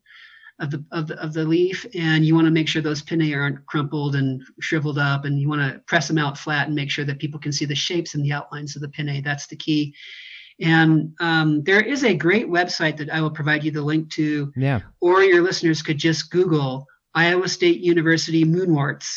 of 0.60 0.70
the, 0.72 0.84
of 0.92 1.08
the 1.08 1.20
of 1.22 1.34
the 1.34 1.44
leaf, 1.44 1.86
and 1.96 2.26
you 2.26 2.36
want 2.36 2.46
to 2.46 2.52
make 2.52 2.68
sure 2.68 2.82
those 2.82 3.02
pinnae 3.02 3.34
aren't 3.34 3.66
crumpled 3.66 4.16
and 4.16 4.42
shriveled 4.62 5.00
up, 5.00 5.26
and 5.26 5.40
you 5.40 5.50
want 5.50 5.62
to 5.62 5.80
press 5.88 6.08
them 6.08 6.18
out 6.18 6.38
flat 6.38 6.68
and 6.68 6.76
make 6.76 6.92
sure 6.92 7.06
that 7.06 7.20
people 7.20 7.40
can 7.40 7.52
see 7.52 7.66
the 7.66 7.76
shapes 7.76 8.14
and 8.16 8.24
the 8.24 8.32
outlines 8.32 8.76
of 8.76 8.82
the 8.82 8.90
pinnae. 8.90 9.22
That's 9.22 9.48
the 9.48 9.56
key. 9.56 9.96
And 10.62 11.14
um, 11.20 11.64
there 11.64 11.82
is 11.82 12.04
a 12.04 12.14
great 12.14 12.48
website 12.48 12.98
that 12.98 13.10
I 13.10 13.20
will 13.22 13.32
provide 13.32 13.64
you 13.64 13.72
the 13.72 13.82
link 13.82 14.12
to 14.12 14.54
Yeah. 14.56 14.82
or 15.02 15.24
your 15.24 15.42
listeners 15.42 15.82
could 15.82 15.98
just 15.98 16.30
Google 16.30 16.86
Iowa 17.16 17.48
State 17.48 17.80
University 17.80 18.46
moonworts. 18.46 19.08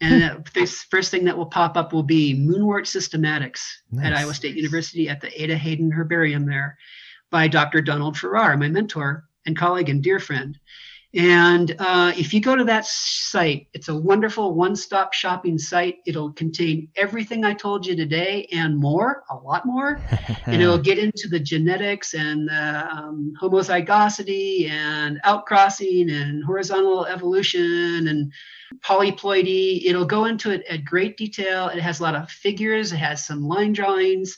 And 0.00 0.24
uh, 0.24 0.38
this 0.54 0.82
first 0.84 1.10
thing 1.10 1.24
that 1.26 1.36
will 1.36 1.46
pop 1.46 1.76
up 1.76 1.92
will 1.92 2.02
be 2.02 2.34
moonwort 2.34 2.84
systematics 2.86 3.60
at 4.02 4.14
Iowa 4.14 4.32
State 4.34 4.56
University 4.56 5.08
at 5.08 5.20
the 5.20 5.42
Ada 5.42 5.56
Hayden 5.56 5.90
Herbarium 5.90 6.46
there 6.46 6.76
by 7.30 7.46
Dr. 7.48 7.80
Donald 7.82 8.16
Farrar, 8.16 8.56
my 8.56 8.68
mentor 8.68 9.24
and 9.46 9.56
colleague 9.56 9.88
and 9.88 10.02
dear 10.02 10.18
friend. 10.18 10.58
And 11.14 11.74
uh, 11.78 12.12
if 12.16 12.34
you 12.34 12.40
go 12.42 12.56
to 12.56 12.64
that 12.64 12.84
site, 12.84 13.68
it's 13.72 13.88
a 13.88 13.96
wonderful 13.96 14.54
one 14.54 14.76
stop 14.76 15.14
shopping 15.14 15.56
site. 15.56 15.98
It'll 16.04 16.32
contain 16.32 16.88
everything 16.94 17.42
I 17.42 17.54
told 17.54 17.86
you 17.86 17.96
today 17.96 18.46
and 18.52 18.76
more, 18.76 19.24
a 19.30 19.36
lot 19.36 19.64
more 19.64 19.98
and 20.46 20.60
it'll 20.60 20.78
get 20.78 20.98
into 20.98 21.28
the 21.28 21.40
genetics 21.40 22.12
and 22.12 22.48
the 22.48 22.88
um, 22.90 23.32
homozygosity 23.40 24.68
and 24.68 25.18
outcrossing 25.24 26.10
and 26.10 26.44
horizontal 26.44 27.06
evolution 27.06 28.08
and 28.08 28.32
polyploidy. 28.80 29.86
It'll 29.86 30.04
go 30.04 30.26
into 30.26 30.50
it 30.50 30.64
at 30.68 30.84
great 30.84 31.16
detail. 31.16 31.68
It 31.68 31.80
has 31.80 32.00
a 32.00 32.02
lot 32.02 32.14
of 32.14 32.30
figures, 32.30 32.92
it 32.92 32.98
has 32.98 33.24
some 33.24 33.42
line 33.42 33.72
drawings, 33.72 34.36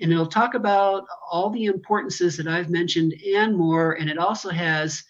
and 0.00 0.12
it'll 0.12 0.26
talk 0.26 0.54
about 0.54 1.04
all 1.30 1.50
the 1.50 1.64
importances 1.66 2.36
that 2.36 2.46
I've 2.46 2.70
mentioned 2.70 3.14
and 3.34 3.56
more. 3.56 3.92
And 3.92 4.08
it 4.08 4.18
also 4.18 4.50
has 4.50 5.02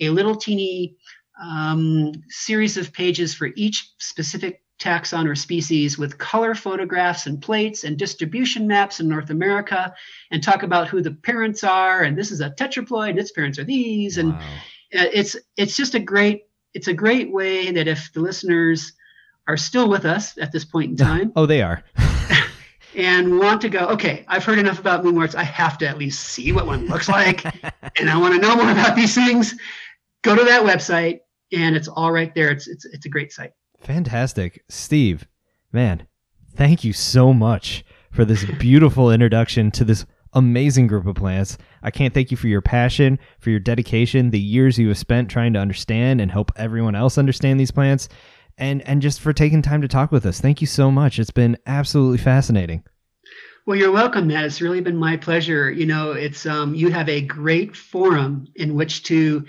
a 0.00 0.10
little 0.10 0.36
teeny 0.36 0.96
um, 1.42 2.12
series 2.28 2.76
of 2.76 2.92
pages 2.92 3.34
for 3.34 3.50
each 3.56 3.90
specific 3.98 4.62
taxon 4.80 5.28
or 5.28 5.34
species 5.34 5.96
with 5.98 6.18
color 6.18 6.54
photographs 6.54 7.26
and 7.26 7.40
plates 7.40 7.84
and 7.84 7.96
distribution 7.96 8.66
maps 8.66 8.98
in 9.00 9.08
North 9.08 9.30
America 9.30 9.94
and 10.30 10.42
talk 10.42 10.62
about 10.64 10.88
who 10.88 11.00
the 11.00 11.12
parents 11.12 11.62
are 11.62 12.02
and 12.02 12.18
this 12.18 12.32
is 12.32 12.40
a 12.40 12.50
tetraploid 12.50 13.10
and 13.10 13.18
its 13.18 13.30
parents 13.30 13.58
are 13.58 13.64
these 13.64 14.18
and 14.18 14.32
Wow. 14.32 14.40
uh, 14.98 15.06
it's 15.12 15.36
it's 15.56 15.76
just 15.76 15.94
a 15.94 16.00
great 16.00 16.42
it's 16.74 16.88
a 16.88 16.92
great 16.92 17.32
way 17.32 17.70
that 17.70 17.86
if 17.86 18.12
the 18.14 18.20
listeners 18.20 18.92
are 19.46 19.56
still 19.56 19.88
with 19.88 20.04
us 20.04 20.36
at 20.38 20.50
this 20.50 20.64
point 20.64 20.90
in 20.90 20.96
time 21.08 21.32
Oh, 21.36 21.46
they 21.46 21.62
are. 21.62 21.84
and 22.96 23.38
want 23.38 23.60
to 23.60 23.68
go 23.68 23.86
okay 23.86 24.24
i've 24.28 24.44
heard 24.44 24.58
enough 24.58 24.78
about 24.78 25.04
moonworts 25.04 25.34
i 25.34 25.42
have 25.42 25.76
to 25.78 25.86
at 25.86 25.98
least 25.98 26.20
see 26.20 26.52
what 26.52 26.66
one 26.66 26.86
looks 26.86 27.08
like 27.08 27.44
and 27.98 28.08
i 28.10 28.16
want 28.16 28.34
to 28.34 28.40
know 28.40 28.54
more 28.56 28.70
about 28.70 28.94
these 28.96 29.14
things. 29.14 29.54
Go 30.22 30.34
to 30.34 30.44
that 30.44 30.62
website 30.62 31.20
and 31.52 31.76
it's 31.76 31.88
all 31.88 32.12
right 32.12 32.34
there. 32.34 32.50
It's 32.50 32.66
it's, 32.66 32.84
it's 32.86 33.06
a 33.06 33.08
great 33.08 33.32
site. 33.32 33.52
Fantastic. 33.80 34.64
Steve, 34.68 35.26
man, 35.72 36.06
thank 36.54 36.84
you 36.84 36.92
so 36.92 37.32
much 37.32 37.84
for 38.10 38.24
this 38.24 38.44
beautiful 38.58 39.10
introduction 39.10 39.70
to 39.72 39.84
this 39.84 40.06
amazing 40.32 40.86
group 40.86 41.06
of 41.06 41.14
plants. 41.14 41.58
I 41.82 41.90
can't 41.90 42.12
thank 42.12 42.30
you 42.30 42.36
for 42.36 42.48
your 42.48 42.62
passion, 42.62 43.18
for 43.38 43.50
your 43.50 43.60
dedication, 43.60 44.30
the 44.30 44.40
years 44.40 44.78
you 44.78 44.88
have 44.88 44.98
spent 44.98 45.30
trying 45.30 45.52
to 45.52 45.60
understand 45.60 46.20
and 46.20 46.30
help 46.30 46.50
everyone 46.56 46.94
else 46.94 47.18
understand 47.18 47.60
these 47.60 47.70
plants, 47.70 48.08
and 48.58 48.82
and 48.82 49.02
just 49.02 49.20
for 49.20 49.32
taking 49.32 49.62
time 49.62 49.82
to 49.82 49.88
talk 49.88 50.12
with 50.12 50.26
us. 50.26 50.40
Thank 50.40 50.60
you 50.60 50.66
so 50.66 50.90
much. 50.90 51.18
It's 51.18 51.30
been 51.30 51.56
absolutely 51.66 52.18
fascinating. 52.18 52.84
Well, 53.66 53.78
you're 53.78 53.92
welcome, 53.92 54.26
Matt. 54.26 54.44
It's 54.44 54.60
really 54.60 54.82
been 54.82 54.96
my 54.96 55.16
pleasure. 55.16 55.70
You 55.70 55.86
know, 55.86 56.12
it's 56.12 56.44
um, 56.44 56.74
you 56.74 56.90
have 56.90 57.08
a 57.08 57.22
great 57.22 57.74
forum 57.76 58.46
in 58.56 58.74
which 58.74 59.04
to 59.04 59.44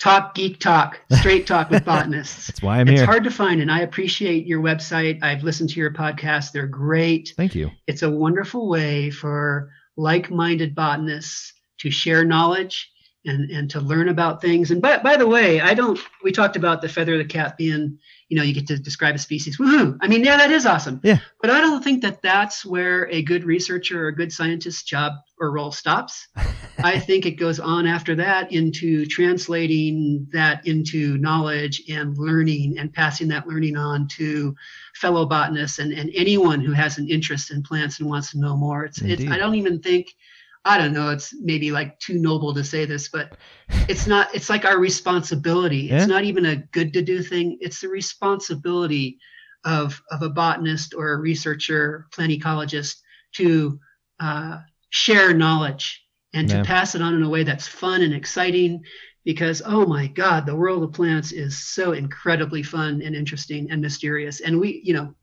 talk 0.00 0.34
geek 0.34 0.58
talk, 0.58 1.00
straight 1.12 1.46
talk 1.46 1.70
with 1.70 1.84
botanists. 1.86 2.48
That's 2.48 2.62
why 2.62 2.80
I'm 2.80 2.88
it's 2.88 3.00
here. 3.00 3.06
hard 3.06 3.24
to 3.24 3.30
find, 3.30 3.60
and 3.60 3.70
I 3.70 3.80
appreciate 3.80 4.46
your 4.46 4.60
website. 4.60 5.22
I've 5.22 5.44
listened 5.44 5.70
to 5.70 5.80
your 5.80 5.92
podcast; 5.92 6.52
they're 6.52 6.66
great. 6.66 7.32
Thank 7.36 7.54
you. 7.54 7.70
It's 7.86 8.02
a 8.02 8.10
wonderful 8.10 8.68
way 8.68 9.10
for 9.10 9.70
like-minded 9.96 10.74
botanists 10.74 11.52
to 11.80 11.90
share 11.90 12.24
knowledge 12.24 12.90
and 13.24 13.50
and 13.50 13.70
to 13.70 13.80
learn 13.80 14.08
about 14.08 14.40
things. 14.40 14.70
And 14.70 14.82
by 14.82 14.98
by 14.98 15.16
the 15.16 15.26
way, 15.26 15.60
I 15.60 15.74
don't. 15.74 15.98
We 16.24 16.32
talked 16.32 16.56
about 16.56 16.82
the 16.82 16.88
feather 16.88 17.12
of 17.12 17.18
the 17.18 17.24
cap 17.24 17.56
being, 17.56 17.98
you 18.28 18.36
know, 18.36 18.42
you 18.42 18.52
get 18.52 18.66
to 18.66 18.78
describe 18.78 19.14
a 19.14 19.18
species. 19.18 19.56
Woohoo! 19.56 19.96
I 20.02 20.06
mean, 20.06 20.22
yeah, 20.22 20.36
that 20.36 20.50
is 20.50 20.66
awesome. 20.66 21.00
Yeah. 21.02 21.18
But 21.40 21.50
I 21.50 21.60
don't 21.60 21.82
think 21.82 22.02
that 22.02 22.20
that's 22.20 22.64
where 22.64 23.08
a 23.10 23.22
good 23.22 23.44
researcher 23.44 24.04
or 24.04 24.08
a 24.08 24.14
good 24.14 24.32
scientist's 24.32 24.82
job 24.82 25.12
or 25.40 25.50
role 25.50 25.72
stops. 25.72 26.28
I 26.84 26.98
think 26.98 27.24
it 27.24 27.32
goes 27.32 27.58
on 27.58 27.86
after 27.86 28.14
that 28.16 28.52
into 28.52 29.06
translating 29.06 30.26
that 30.32 30.66
into 30.66 31.16
knowledge 31.18 31.82
and 31.88 32.16
learning 32.18 32.78
and 32.78 32.92
passing 32.92 33.28
that 33.28 33.48
learning 33.48 33.76
on 33.76 34.06
to 34.08 34.54
fellow 34.94 35.24
botanists 35.24 35.78
and, 35.78 35.92
and 35.92 36.10
anyone 36.14 36.60
who 36.60 36.72
has 36.72 36.98
an 36.98 37.08
interest 37.08 37.50
in 37.50 37.62
plants 37.62 37.98
and 37.98 38.08
wants 38.08 38.32
to 38.32 38.38
know 38.38 38.56
more. 38.56 38.84
It's, 38.84 39.00
it's 39.00 39.26
I 39.26 39.38
don't 39.38 39.54
even 39.54 39.80
think 39.80 40.14
I 40.68 40.76
don't 40.76 40.92
know, 40.92 41.08
it's 41.08 41.34
maybe 41.40 41.70
like 41.70 41.98
too 41.98 42.18
noble 42.18 42.52
to 42.52 42.62
say 42.62 42.84
this, 42.84 43.08
but 43.08 43.36
it's 43.88 44.06
not 44.06 44.34
it's 44.34 44.50
like 44.50 44.66
our 44.66 44.78
responsibility. 44.78 45.78
Yeah. 45.78 45.96
It's 45.96 46.06
not 46.06 46.24
even 46.24 46.44
a 46.44 46.56
good 46.56 46.92
to 46.92 47.02
do 47.02 47.22
thing. 47.22 47.56
It's 47.60 47.80
the 47.80 47.88
responsibility 47.88 49.18
of 49.64 50.00
of 50.10 50.22
a 50.22 50.28
botanist 50.28 50.94
or 50.94 51.12
a 51.12 51.16
researcher, 51.16 52.06
plant 52.12 52.32
ecologist 52.32 52.96
to 53.36 53.80
uh, 54.20 54.58
share 54.90 55.32
knowledge 55.32 56.04
and 56.34 56.48
to 56.50 56.62
pass 56.64 56.94
it 56.94 57.00
on 57.00 57.14
in 57.14 57.22
a 57.22 57.28
way 57.28 57.42
that's 57.42 57.66
fun 57.66 58.02
and 58.02 58.12
exciting 58.12 58.82
because 59.24 59.62
oh 59.64 59.86
my 59.86 60.06
god 60.06 60.44
the 60.44 60.54
world 60.54 60.82
of 60.82 60.92
plants 60.92 61.32
is 61.32 61.58
so 61.58 61.92
incredibly 61.92 62.62
fun 62.62 63.00
and 63.02 63.14
interesting 63.14 63.70
and 63.70 63.80
mysterious 63.80 64.40
and 64.40 64.58
we 64.58 64.80
you 64.84 64.92
know 64.92 65.14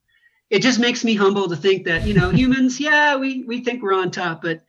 it 0.49 0.61
just 0.61 0.79
makes 0.79 1.03
me 1.03 1.13
humble 1.13 1.47
to 1.47 1.55
think 1.55 1.85
that 1.85 2.05
you 2.07 2.13
know 2.13 2.29
humans 2.41 2.79
yeah 2.79 3.15
we 3.15 3.43
we 3.43 3.63
think 3.63 3.81
we're 3.81 3.93
on 3.93 4.09
top 4.09 4.41
but 4.41 4.63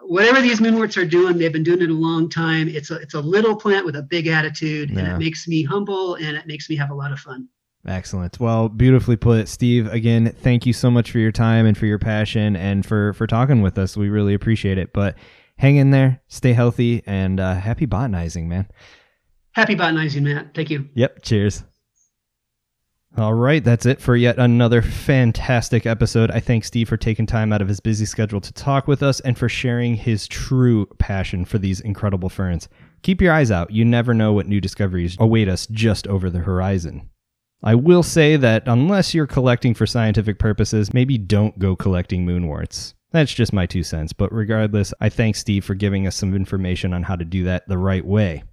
whatever 0.00 0.40
these 0.40 0.60
moonworts 0.60 0.96
are 1.00 1.06
doing 1.06 1.38
they've 1.38 1.52
been 1.52 1.62
doing 1.62 1.82
it 1.82 1.90
a 1.90 1.92
long 1.92 2.28
time 2.28 2.68
it's 2.68 2.90
a 2.90 2.96
it's 2.96 3.14
a 3.14 3.20
little 3.20 3.56
plant 3.56 3.84
with 3.84 3.96
a 3.96 4.02
big 4.02 4.26
attitude 4.26 4.90
and 4.90 5.06
it 5.08 5.18
makes 5.18 5.48
me 5.48 5.62
humble 5.62 6.14
and 6.16 6.36
it 6.36 6.46
makes 6.46 6.68
me 6.70 6.76
have 6.76 6.90
a 6.90 6.94
lot 6.94 7.12
of 7.12 7.18
fun 7.18 7.48
Excellent. 7.88 8.40
Well, 8.40 8.68
beautifully 8.68 9.14
put, 9.14 9.46
Steve. 9.46 9.86
Again, 9.86 10.34
thank 10.40 10.66
you 10.66 10.72
so 10.72 10.90
much 10.90 11.12
for 11.12 11.20
your 11.20 11.30
time 11.30 11.66
and 11.66 11.78
for 11.78 11.86
your 11.86 12.00
passion 12.00 12.56
and 12.56 12.84
for 12.84 13.12
for 13.12 13.28
talking 13.28 13.62
with 13.62 13.78
us. 13.78 13.96
We 13.96 14.08
really 14.08 14.34
appreciate 14.34 14.76
it. 14.76 14.92
But 14.92 15.14
hang 15.56 15.76
in 15.76 15.92
there, 15.92 16.20
stay 16.26 16.52
healthy, 16.52 17.04
and 17.06 17.38
uh, 17.38 17.54
happy 17.54 17.86
botanizing, 17.86 18.48
man. 18.48 18.66
happy 19.52 19.76
botanizing 19.76 20.22
matt 20.24 20.52
thank 20.52 20.68
you 20.68 20.88
Yep. 20.94 21.22
Cheers. 21.22 21.62
All 23.18 23.32
right, 23.32 23.64
that's 23.64 23.86
it 23.86 24.02
for 24.02 24.14
yet 24.14 24.38
another 24.38 24.82
fantastic 24.82 25.86
episode. 25.86 26.30
I 26.30 26.38
thank 26.38 26.64
Steve 26.64 26.86
for 26.86 26.98
taking 26.98 27.24
time 27.24 27.50
out 27.50 27.62
of 27.62 27.68
his 27.68 27.80
busy 27.80 28.04
schedule 28.04 28.42
to 28.42 28.52
talk 28.52 28.86
with 28.86 29.02
us 29.02 29.20
and 29.20 29.38
for 29.38 29.48
sharing 29.48 29.94
his 29.94 30.28
true 30.28 30.84
passion 30.98 31.46
for 31.46 31.56
these 31.56 31.80
incredible 31.80 32.28
ferns. 32.28 32.68
Keep 33.00 33.22
your 33.22 33.32
eyes 33.32 33.50
out. 33.50 33.70
You 33.70 33.86
never 33.86 34.12
know 34.12 34.34
what 34.34 34.46
new 34.46 34.60
discoveries 34.60 35.16
await 35.18 35.48
us 35.48 35.66
just 35.68 36.06
over 36.08 36.28
the 36.28 36.40
horizon. 36.40 37.08
I 37.62 37.74
will 37.74 38.02
say 38.02 38.36
that 38.36 38.64
unless 38.66 39.14
you're 39.14 39.26
collecting 39.26 39.72
for 39.72 39.86
scientific 39.86 40.38
purposes, 40.38 40.92
maybe 40.92 41.16
don't 41.16 41.58
go 41.58 41.74
collecting 41.74 42.26
moonworts. 42.26 42.92
That's 43.12 43.32
just 43.32 43.50
my 43.50 43.64
two 43.64 43.82
cents, 43.82 44.12
but 44.12 44.30
regardless, 44.30 44.92
I 45.00 45.08
thank 45.08 45.36
Steve 45.36 45.64
for 45.64 45.74
giving 45.74 46.06
us 46.06 46.16
some 46.16 46.34
information 46.34 46.92
on 46.92 47.04
how 47.04 47.16
to 47.16 47.24
do 47.24 47.44
that 47.44 47.66
the 47.66 47.78
right 47.78 48.04
way. 48.04 48.44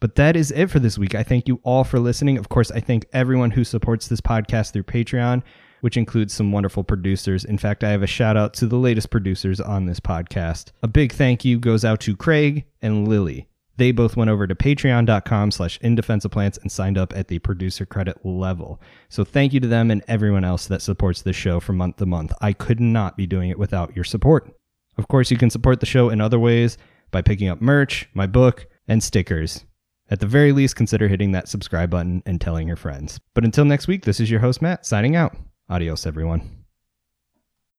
But 0.00 0.14
that 0.14 0.36
is 0.36 0.52
it 0.52 0.70
for 0.70 0.78
this 0.78 0.96
week. 0.96 1.14
I 1.14 1.22
thank 1.22 1.48
you 1.48 1.60
all 1.64 1.82
for 1.82 1.98
listening. 1.98 2.38
Of 2.38 2.48
course, 2.48 2.70
I 2.70 2.80
thank 2.80 3.06
everyone 3.12 3.50
who 3.50 3.64
supports 3.64 4.06
this 4.06 4.20
podcast 4.20 4.72
through 4.72 4.84
Patreon, 4.84 5.42
which 5.80 5.96
includes 5.96 6.32
some 6.32 6.52
wonderful 6.52 6.84
producers. 6.84 7.44
In 7.44 7.58
fact, 7.58 7.82
I 7.82 7.90
have 7.90 8.02
a 8.02 8.06
shout 8.06 8.36
out 8.36 8.54
to 8.54 8.66
the 8.66 8.76
latest 8.76 9.10
producers 9.10 9.60
on 9.60 9.86
this 9.86 9.98
podcast. 9.98 10.70
A 10.82 10.88
big 10.88 11.12
thank 11.12 11.44
you 11.44 11.58
goes 11.58 11.84
out 11.84 12.00
to 12.00 12.16
Craig 12.16 12.64
and 12.80 13.08
Lily. 13.08 13.48
They 13.76 13.92
both 13.92 14.16
went 14.16 14.30
over 14.30 14.46
to 14.46 14.56
patreon.com 14.56 15.52
slash 15.52 15.78
indefenseofplants 15.80 16.60
and 16.60 16.70
signed 16.70 16.98
up 16.98 17.12
at 17.16 17.28
the 17.28 17.38
producer 17.38 17.86
credit 17.86 18.24
level. 18.24 18.80
So 19.08 19.22
thank 19.22 19.52
you 19.52 19.60
to 19.60 19.68
them 19.68 19.92
and 19.92 20.02
everyone 20.08 20.44
else 20.44 20.66
that 20.66 20.82
supports 20.82 21.22
this 21.22 21.36
show 21.36 21.60
from 21.60 21.76
month 21.76 21.96
to 21.96 22.06
month. 22.06 22.32
I 22.40 22.52
could 22.52 22.80
not 22.80 23.16
be 23.16 23.26
doing 23.26 23.50
it 23.50 23.58
without 23.58 23.94
your 23.94 24.04
support. 24.04 24.52
Of 24.96 25.06
course, 25.06 25.30
you 25.30 25.38
can 25.38 25.50
support 25.50 25.78
the 25.78 25.86
show 25.86 26.10
in 26.10 26.20
other 26.20 26.40
ways 26.40 26.76
by 27.12 27.22
picking 27.22 27.48
up 27.48 27.60
merch, 27.60 28.08
my 28.14 28.26
book, 28.26 28.66
and 28.88 29.00
stickers. 29.00 29.64
At 30.10 30.20
the 30.20 30.26
very 30.26 30.52
least, 30.52 30.76
consider 30.76 31.08
hitting 31.08 31.32
that 31.32 31.48
subscribe 31.48 31.90
button 31.90 32.22
and 32.24 32.40
telling 32.40 32.66
your 32.66 32.76
friends. 32.76 33.20
But 33.34 33.44
until 33.44 33.64
next 33.64 33.88
week, 33.88 34.04
this 34.04 34.20
is 34.20 34.30
your 34.30 34.40
host, 34.40 34.62
Matt, 34.62 34.86
signing 34.86 35.16
out. 35.16 35.36
Adios, 35.68 36.06
everyone. 36.06 36.57